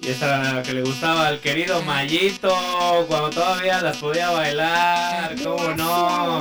Y 0.00 0.12
esta 0.12 0.26
era 0.26 0.54
la 0.54 0.62
que 0.62 0.72
le 0.72 0.82
gustaba 0.82 1.26
al 1.26 1.40
querido 1.40 1.82
Mayito 1.82 2.48
cuando 3.08 3.28
todavía 3.28 3.82
las 3.82 3.98
podía 3.98 4.30
bailar, 4.30 5.36
¿cómo 5.42 5.68
no? 5.74 6.38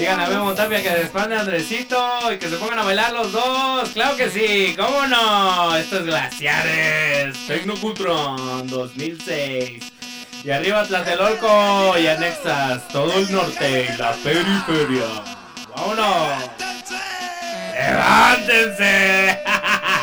Digan 0.00 0.18
a 0.18 0.28
Memo 0.28 0.54
Tapia 0.54 0.82
que 0.82 0.88
despande 0.88 1.36
a 1.36 1.40
Andresito 1.40 2.32
y 2.32 2.38
que 2.38 2.48
se 2.48 2.56
pongan 2.56 2.78
a 2.78 2.84
bailar 2.84 3.12
los 3.12 3.32
dos, 3.32 3.90
claro 3.90 4.16
que 4.16 4.30
sí, 4.30 4.74
¿cómo 4.74 5.06
no? 5.06 5.76
Esto 5.76 5.98
es 5.98 6.06
Glaciares, 6.06 7.46
Tecnocultron 7.46 8.66
2006. 8.66 9.92
Y 10.42 10.50
arriba 10.50 10.86
Tlatelolco 10.86 11.98
y 11.98 12.06
anexas 12.06 12.88
todo 12.88 13.12
el 13.12 13.30
norte 13.30 13.88
y 13.92 13.98
la 13.98 14.12
periferia. 14.12 15.04
¡Vámonos! 15.76 16.44
¡Levántense! 17.74 19.38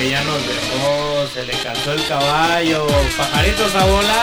que 0.00 0.10
ya 0.10 0.24
nos 0.24 0.40
dejó. 0.46 1.26
Se 1.34 1.44
le 1.44 1.52
cansó 1.62 1.92
el 1.92 2.06
caballo. 2.06 2.86
Pajaritos 3.16 3.74
a 3.74 3.84
volar. 3.84 4.19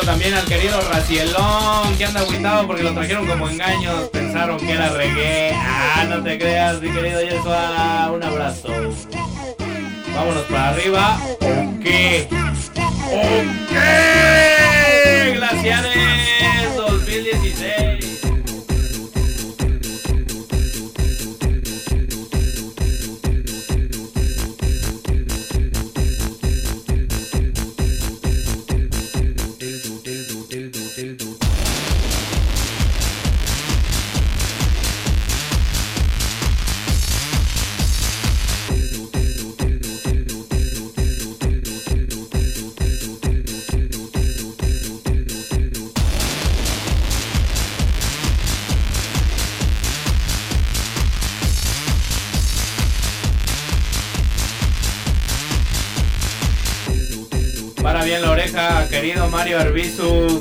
También 0.00 0.32
al 0.32 0.44
querido 0.46 0.80
Racielón, 0.90 1.96
que 1.98 2.06
anda 2.06 2.20
agüitado 2.20 2.66
porque 2.66 2.82
lo 2.82 2.94
trajeron 2.94 3.26
como 3.26 3.48
engaños. 3.48 4.08
Pensaron 4.10 4.58
que 4.58 4.72
era 4.72 4.88
reggae. 4.88 5.52
Ah, 5.54 6.06
no 6.08 6.22
te 6.22 6.38
creas, 6.38 6.80
mi 6.80 6.90
querido 6.90 7.20
Yeshua. 7.20 8.10
Un 8.10 8.22
abrazo. 8.22 8.68
Vámonos 10.14 10.44
para 10.44 10.70
arriba. 10.70 11.18
¿O 11.40 11.80
qué? 11.80 12.26
¿O 12.30 13.22
qué? 13.68 14.21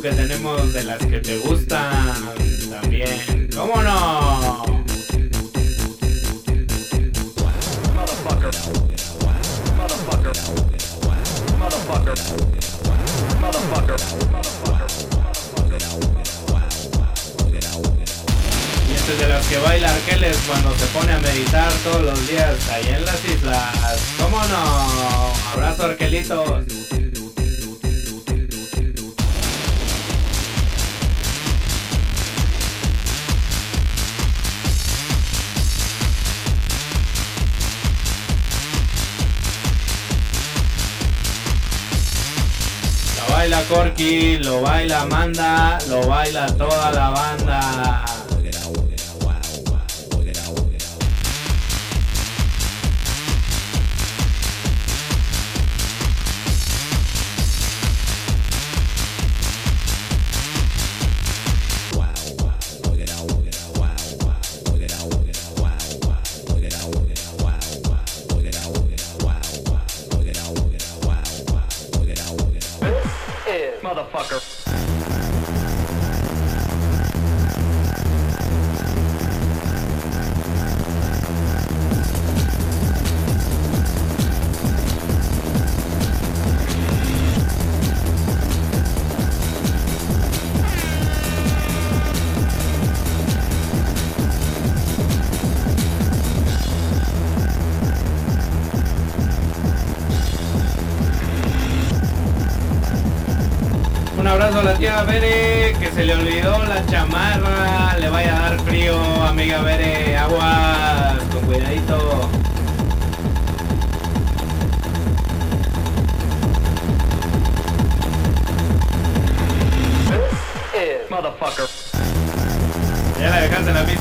Que 0.01 0.09
tenemos 0.09 0.73
de 0.73 0.83
las 0.83 0.97
que 0.97 1.19
te 1.19 1.37
gustan 1.39 2.15
también. 2.71 3.49
¿Cómo 3.55 3.83
no? 3.83 4.63
Y 18.87 18.93
este 18.93 19.11
es 19.11 19.19
de 19.19 19.27
las 19.27 19.45
que 19.45 19.57
baila 19.59 19.93
Arqueles 19.93 20.37
cuando 20.47 20.75
se 20.77 20.85
pone 20.87 21.13
a 21.13 21.19
meditar 21.19 21.71
todos 21.83 22.01
los 22.01 22.27
días 22.27 22.55
ahí 22.69 22.87
en 22.87 23.05
las 23.05 23.23
islas. 23.25 23.99
¿Cómo 24.17 24.41
no? 24.45 25.33
Abrazo 25.53 25.83
Arquelitos. 25.83 26.80
Lo 44.43 44.61
baila 44.61 45.01
Amanda, 45.01 45.77
lo 45.87 46.07
baila 46.07 46.47
toda 46.57 46.91
la 46.91 47.09
banda. 47.09 48.10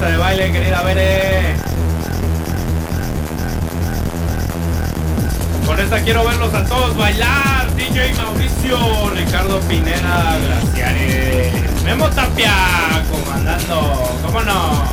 De 0.07 0.17
baile, 0.17 0.51
querida 0.51 0.83
Bere. 0.83 1.57
Con 5.67 5.79
esta 5.79 6.01
quiero 6.01 6.25
verlos 6.25 6.55
a 6.55 6.65
todos 6.65 6.97
bailar. 6.97 7.75
DJ 7.77 8.15
Mauricio, 8.15 9.11
Ricardo 9.15 9.61
Pineda, 9.61 10.39
Glaciares, 10.39 11.83
Memo 11.85 12.09
Tapia, 12.09 12.55
comandando. 13.11 14.19
¿Cómo 14.23 14.41
no? 14.43 14.85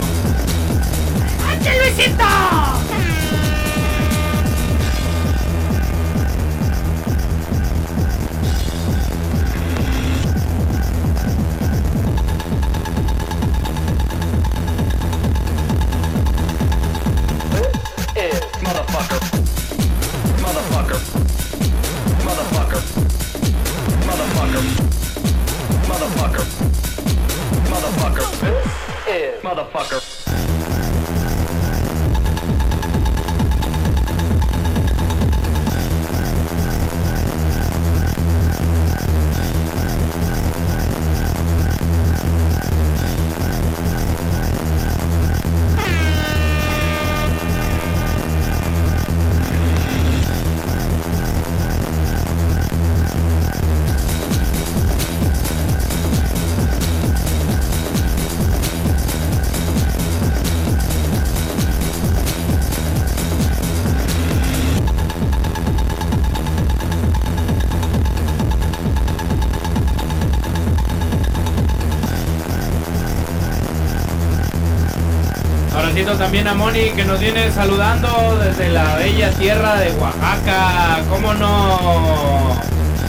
También 76.15 76.47
a 76.47 76.53
Moni 76.53 76.89
que 76.91 77.03
nos 77.03 77.19
viene 77.19 77.51
saludando 77.51 78.39
desde 78.41 78.69
la 78.69 78.95
bella 78.95 79.29
tierra 79.31 79.75
de 79.75 79.91
Oaxaca. 79.91 81.01
¿Cómo 81.09 81.33
no? 81.33 82.55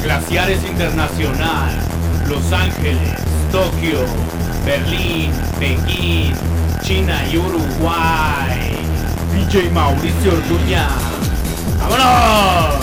Glaciares 0.03 0.63
Internacional, 0.65 1.71
Los 2.29 2.53
Ángeles, 2.53 3.15
Tokio, 3.53 4.01
Berlín, 4.67 5.31
Pekín, 5.61 6.35
China 6.83 7.23
y 7.33 7.39
Uruguay. 7.39 8.77
DJ 9.33 9.71
Mauricio 9.71 10.33
Orduña. 10.33 10.89
¡Vámonos! 11.79 12.78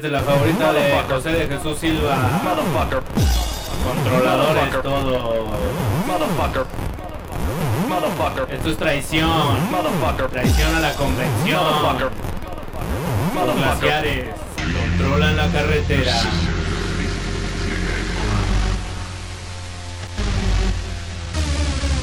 Y 0.00 0.02
es 0.02 0.02
de 0.04 0.10
la 0.10 0.20
favorita 0.20 0.72
de 0.72 1.02
José 1.10 1.28
de 1.30 1.46
Jesús 1.46 1.78
Silva. 1.78 2.16
Motherfucker. 2.42 3.02
Controladores 3.84 4.82
todo. 4.82 5.46
Motherfucker. 6.06 6.64
Motherfucker. 7.86 8.54
Esto 8.54 8.70
es 8.70 8.76
traición. 8.78 9.70
Motherfucker. 9.70 10.28
Traición 10.28 10.74
a 10.74 10.80
la 10.80 10.94
convención. 10.94 11.62
Motherfucker. 11.64 12.10
Los 13.46 13.56
glaciares 13.56 14.28
controlan 14.56 15.36
la 15.36 15.48
carretera. 15.48 16.22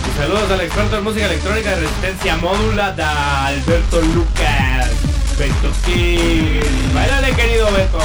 Y 0.06 0.20
saludos 0.20 0.52
al 0.52 0.62
experto 0.62 0.98
en 0.98 1.04
música 1.04 1.26
electrónica 1.26 1.70
de 1.72 1.76
resistencia 1.78 2.38
módula 2.38 2.92
de 2.92 3.04
Alberto 3.04 4.02
Lucas. 4.02 5.07
Perfecto, 5.38 5.72
sí. 5.86 6.60
Bailale, 6.96 7.32
querido 7.36 7.72
Beto. 7.72 8.00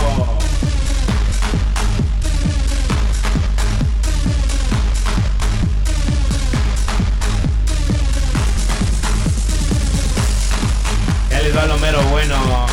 Ya 11.30 11.40
les 11.40 11.56
va 11.56 11.64
lo 11.64 11.78
mero 11.78 12.02
bueno. 12.10 12.66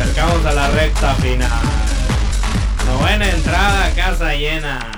acercamos 0.00 0.44
a 0.44 0.52
la 0.54 0.70
recta 0.70 1.14
final. 1.14 1.48
Novena 2.84 3.30
entrada, 3.30 3.92
casa 3.94 4.34
llena. 4.34 4.97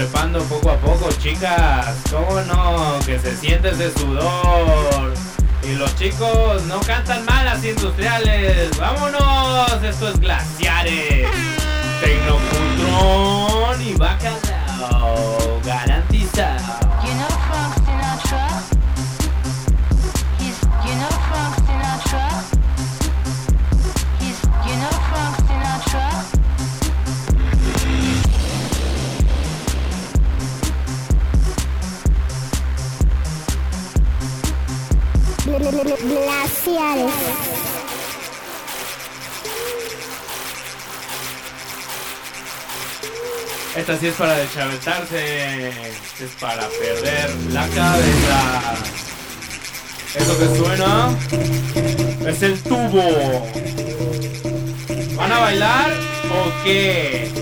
Trepando 0.00 0.42
poco 0.44 0.70
a 0.70 0.76
poco, 0.78 1.10
chicas. 1.18 1.94
¿Cómo 2.10 2.40
no? 2.42 2.98
Que 3.04 3.18
se 3.18 3.36
siente 3.36 3.68
ese 3.68 3.92
sudor. 3.92 5.12
Y 5.62 5.74
los 5.74 5.94
chicos 5.96 6.62
no 6.62 6.80
cantan 6.80 7.22
mal 7.26 7.44
las 7.44 7.62
industriales. 7.62 8.70
¡Vámonos! 8.78 9.82
Esto 9.82 10.08
es 10.08 10.18
Glaciares. 10.18 11.28
Tecnocultrón 12.00 13.82
y 13.82 13.92
bacalao. 13.92 14.49
Esta 43.90 44.06
es 44.06 44.14
para 44.14 44.36
deschavetarse. 44.36 45.68
Es 45.68 46.30
para 46.40 46.68
perder 46.68 47.34
la 47.50 47.66
cabeza. 47.66 48.74
Eso 50.14 50.38
que 50.38 50.56
suena 50.56 51.18
es 52.24 52.42
el 52.42 52.62
tubo. 52.62 53.48
¿Van 55.16 55.32
a 55.32 55.38
bailar 55.40 55.90
o 56.30 56.64
qué? 56.64 57.32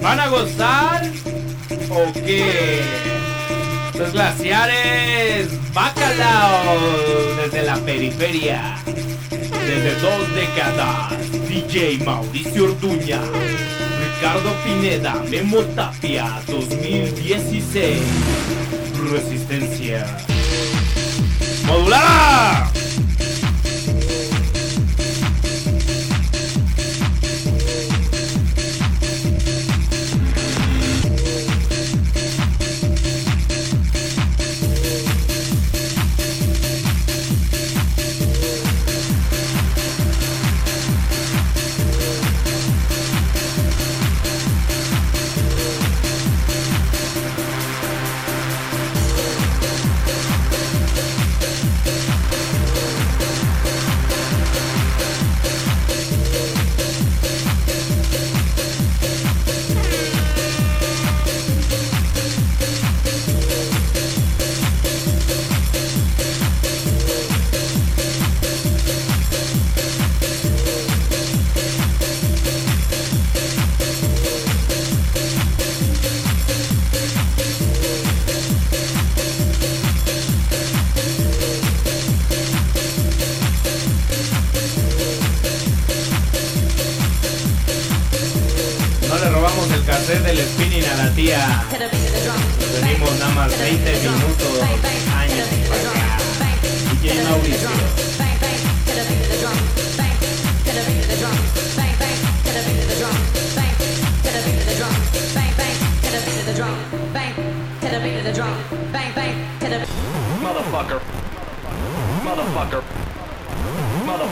¿Van 0.00 0.20
a 0.20 0.28
gozar 0.28 1.10
o 1.90 2.12
qué? 2.12 2.80
Los 3.98 4.12
glaciares, 4.12 5.48
bacalao 5.72 6.78
desde 7.42 7.62
la 7.62 7.76
periferia. 7.78 8.76
Desde 9.30 9.96
dos 9.96 10.32
décadas, 10.36 11.12
DJ 11.48 12.04
Mauricio 12.04 12.64
Orduña, 12.64 13.20
Ricardo 14.24 14.54
Pineda, 14.64 15.22
Memo 15.28 15.62
Tapia, 15.74 16.40
2016. 16.46 18.00
Resistencia. 19.12 20.06
¡Modulada! 21.66 22.73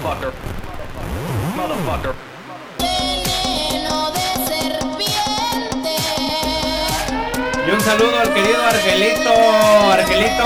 Motherfucker. 0.03 0.33
Motherfucker. 1.55 2.15
Y 7.65 7.71
un 7.71 7.81
saludo 7.81 8.19
al 8.19 8.35
querido 8.35 8.65
Argelito. 8.67 9.31
Argelito, 9.93 10.45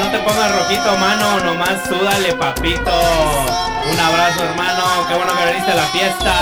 no 0.00 0.10
te 0.10 0.18
pongas 0.20 0.56
rojito, 0.56 0.96
mano. 0.96 1.40
Nomás 1.40 1.84
súdale, 1.86 2.32
papito. 2.32 2.90
Un 3.92 4.00
abrazo, 4.00 4.44
hermano. 4.44 5.06
Qué 5.06 5.14
bueno 5.16 5.32
que 5.36 5.46
viniste 5.46 5.72
a 5.72 5.74
la 5.74 5.86
fiesta. 5.88 6.34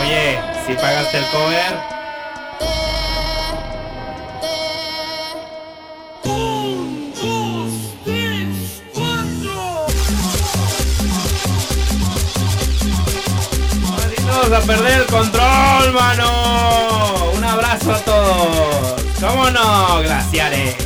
Oye, 0.00 0.38
si 0.66 0.74
pagaste 0.74 1.18
el 1.18 1.26
cover. 1.26 1.95
Perder 14.60 15.00
el 15.00 15.06
control, 15.06 15.92
mano. 15.92 17.32
Un 17.36 17.44
abrazo 17.44 17.92
a 17.92 17.98
todos. 17.98 19.02
¿Cómo 19.20 19.50
no, 19.50 20.00
glaciares? 20.02 20.76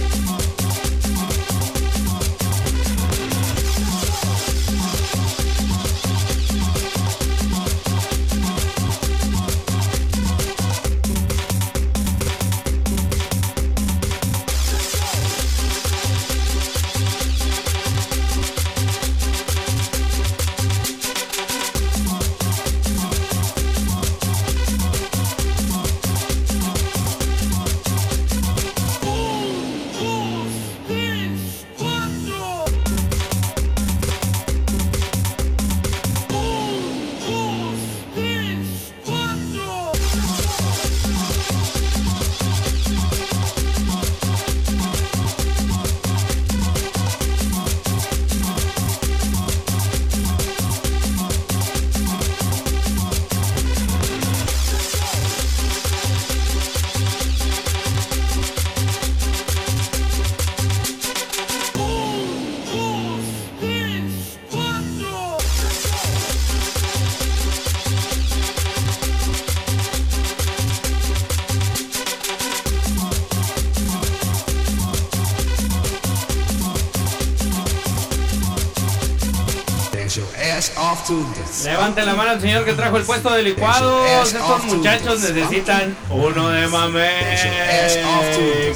Ass 81.10 81.16
off 81.16 81.56
to 81.56 81.62
the 81.62 81.70
Levante 81.70 82.06
la 82.06 82.14
mano 82.14 82.30
al 82.30 82.40
señor 82.40 82.64
que 82.64 82.72
trajo 82.74 82.96
el 82.96 83.04
puesto 83.04 83.30
de 83.32 83.42
licuados. 83.42 84.32
Estos 84.32 84.64
muchachos 84.64 85.20
necesitan 85.20 85.96
uno 86.10 86.48
de 86.48 86.66
mamé 86.68 87.10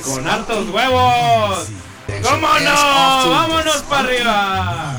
con 0.04 0.26
hartos 0.26 0.68
huevos. 0.70 1.68
¿Cómo 2.22 2.48
no? 2.58 3.30
¡Vámonos 3.30 3.82
para 3.82 4.08
arriba! 4.08 4.93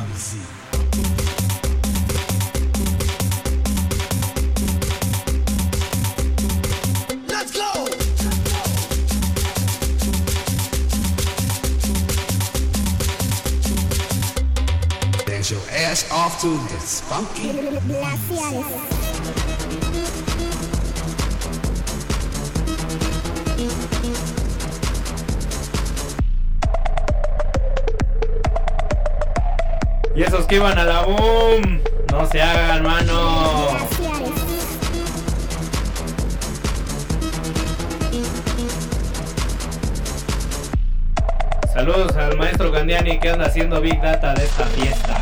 Off 16.25 16.41
to 16.41 16.47
the 16.47 16.79
funky. 16.79 17.51
Y 30.15 30.23
esos 30.23 30.47
que 30.47 30.55
iban 30.55 30.79
a 30.79 30.83
la 30.83 31.01
boom, 31.03 31.83
no 32.11 32.25
se 32.25 32.41
hagan, 32.41 32.81
mano. 32.81 33.67
Saludos 41.71 42.15
al 42.15 42.35
maestro 42.37 42.71
Candiani 42.71 43.19
que 43.19 43.29
anda 43.29 43.45
haciendo 43.45 43.79
Big 43.79 44.01
Data 44.01 44.33
de 44.33 44.45
esta 44.45 44.65
fiesta. 44.65 45.14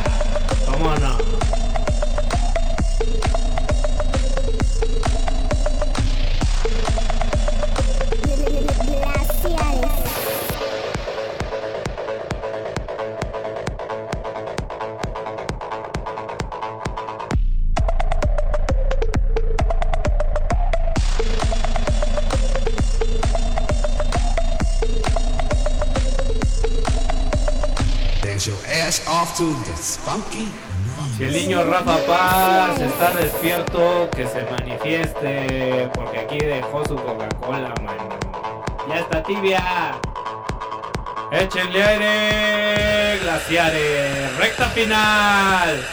Si 29.36 31.24
el 31.24 31.34
niño 31.34 31.64
Rafa 31.64 31.98
Paz 32.06 32.80
está 32.80 33.10
despierto, 33.12 34.08
que 34.16 34.28
se 34.28 34.44
manifieste, 34.44 35.90
porque 35.96 36.20
aquí 36.20 36.38
dejó 36.38 36.86
su 36.86 36.96
Coca-Cola, 36.96 37.74
mano. 37.82 38.10
Ya 38.88 39.00
está 39.00 39.24
tibia. 39.24 39.96
Échenle 41.32 41.84
aire, 41.84 43.20
glaciares. 43.24 44.38
Recta 44.38 44.70
final. 44.70 45.84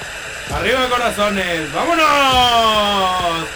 Arriba 0.55 0.89
corazones. 0.91 1.73
¡Vámonos! 1.73 3.49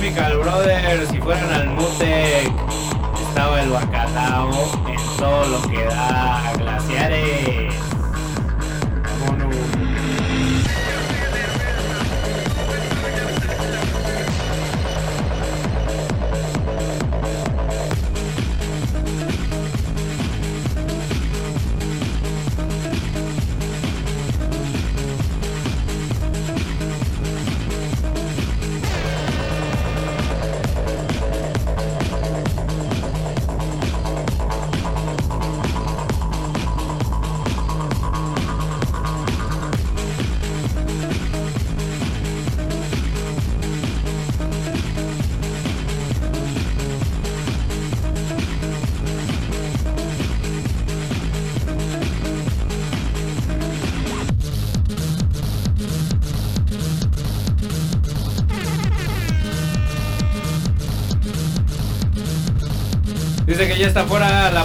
Chemical 0.00 0.38
Brothers 0.38 1.12
y 1.12 1.18
fueran 1.18 1.52
al 1.52 1.68
Mutec, 1.68 2.50
estaba 3.20 3.60
el 3.60 3.68
Bacalao 3.68 4.50
en 4.88 5.16
todo 5.18 5.46
lo 5.46 5.62
que 5.68 5.84
da 5.84 6.52
glaciares. 6.56 7.19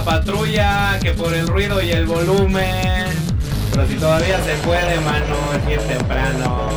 Patrulla, 0.06 0.98
que 1.02 1.12
por 1.14 1.34
el 1.34 1.48
ruido 1.48 1.82
y 1.82 1.90
el 1.90 2.06
volumen. 2.06 3.06
Pero 3.72 3.88
si 3.88 3.96
todavía 3.96 4.38
se 4.44 4.54
puede, 4.64 5.00
mano, 5.00 5.36
es 5.56 5.66
bien 5.66 5.80
temprano. 5.80 6.68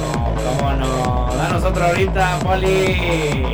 ¿Cómo 0.43 0.71
no? 0.73 1.29
Danos 1.37 1.63
otro 1.63 1.85
ahorita, 1.85 2.39
Poli. 2.39 3.45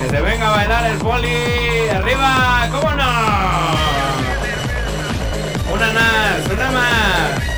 Que 0.00 0.08
se 0.08 0.20
venga 0.20 0.48
a 0.48 0.56
bailar 0.56 0.86
el 0.86 0.98
Poli. 0.98 1.88
¡Arriba! 1.92 2.68
¿Cómo 2.70 2.90
no? 2.92 3.10
Una 5.74 5.92
más, 5.92 6.52
una 6.52 6.70
más. 6.70 7.49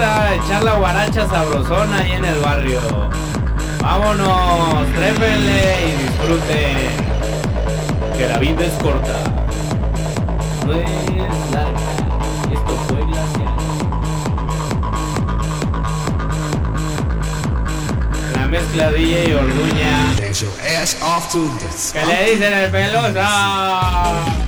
Gusta 0.00 0.34
echar 0.34 0.64
la 0.64 0.74
guaracha 0.76 1.28
sabrosona 1.28 1.98
ahí 1.98 2.12
en 2.12 2.24
el 2.24 2.38
barrio. 2.40 2.80
Vámonos, 3.82 4.86
trépenle 4.94 5.76
y 5.86 5.92
disfruten. 6.02 6.76
Que 8.16 8.28
la 8.28 8.38
vida 8.38 8.64
es 8.64 8.72
corta. 8.82 9.18
No 10.66 10.72
es 10.72 11.50
larga. 11.52 11.80
Esto 12.50 12.72
fue 12.88 13.04
glacial. 13.06 13.54
La 18.34 18.46
mezcla 18.46 18.90
DJ 18.92 19.28
y 19.28 19.32
Orduña. 19.34 20.14
¿Qué 21.92 22.06
le 22.06 22.30
dicen 22.30 22.52
el 22.52 22.70
pelosa? 22.70 24.39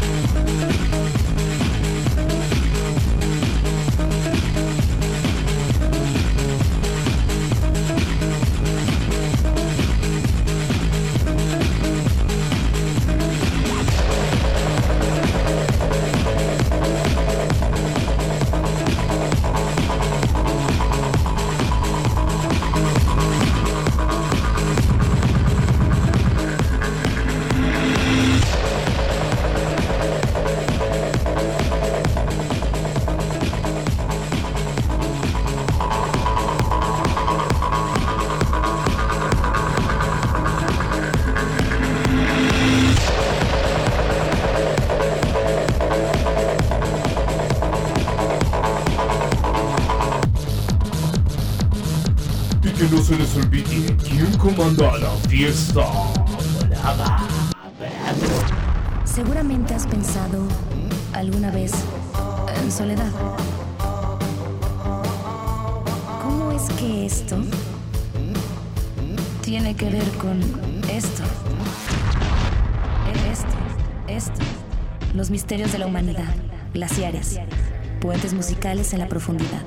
profundidad. 79.13 79.63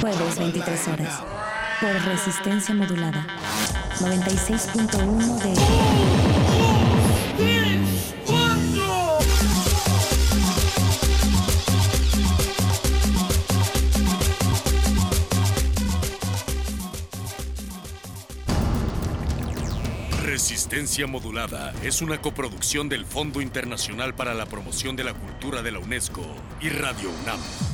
Jueves 0.00 0.38
23 0.38 0.88
horas. 0.88 1.22
Por 1.78 1.92
resistencia 2.06 2.74
modulada. 2.74 3.26
96.1 4.00 5.42
de... 5.42 5.52
Resistencia 20.24 21.06
Modulada 21.06 21.74
es 21.82 22.00
una 22.00 22.22
coproducción 22.22 22.88
del 22.88 23.04
Fondo 23.04 23.42
Internacional 23.42 24.14
para 24.14 24.32
la 24.32 24.46
Promoción 24.46 24.96
de 24.96 25.04
la 25.04 25.12
Cultura 25.12 25.60
de 25.60 25.72
la 25.72 25.78
UNESCO 25.78 26.22
y 26.62 26.70
Radio 26.70 27.10
UNAM. 27.22 27.67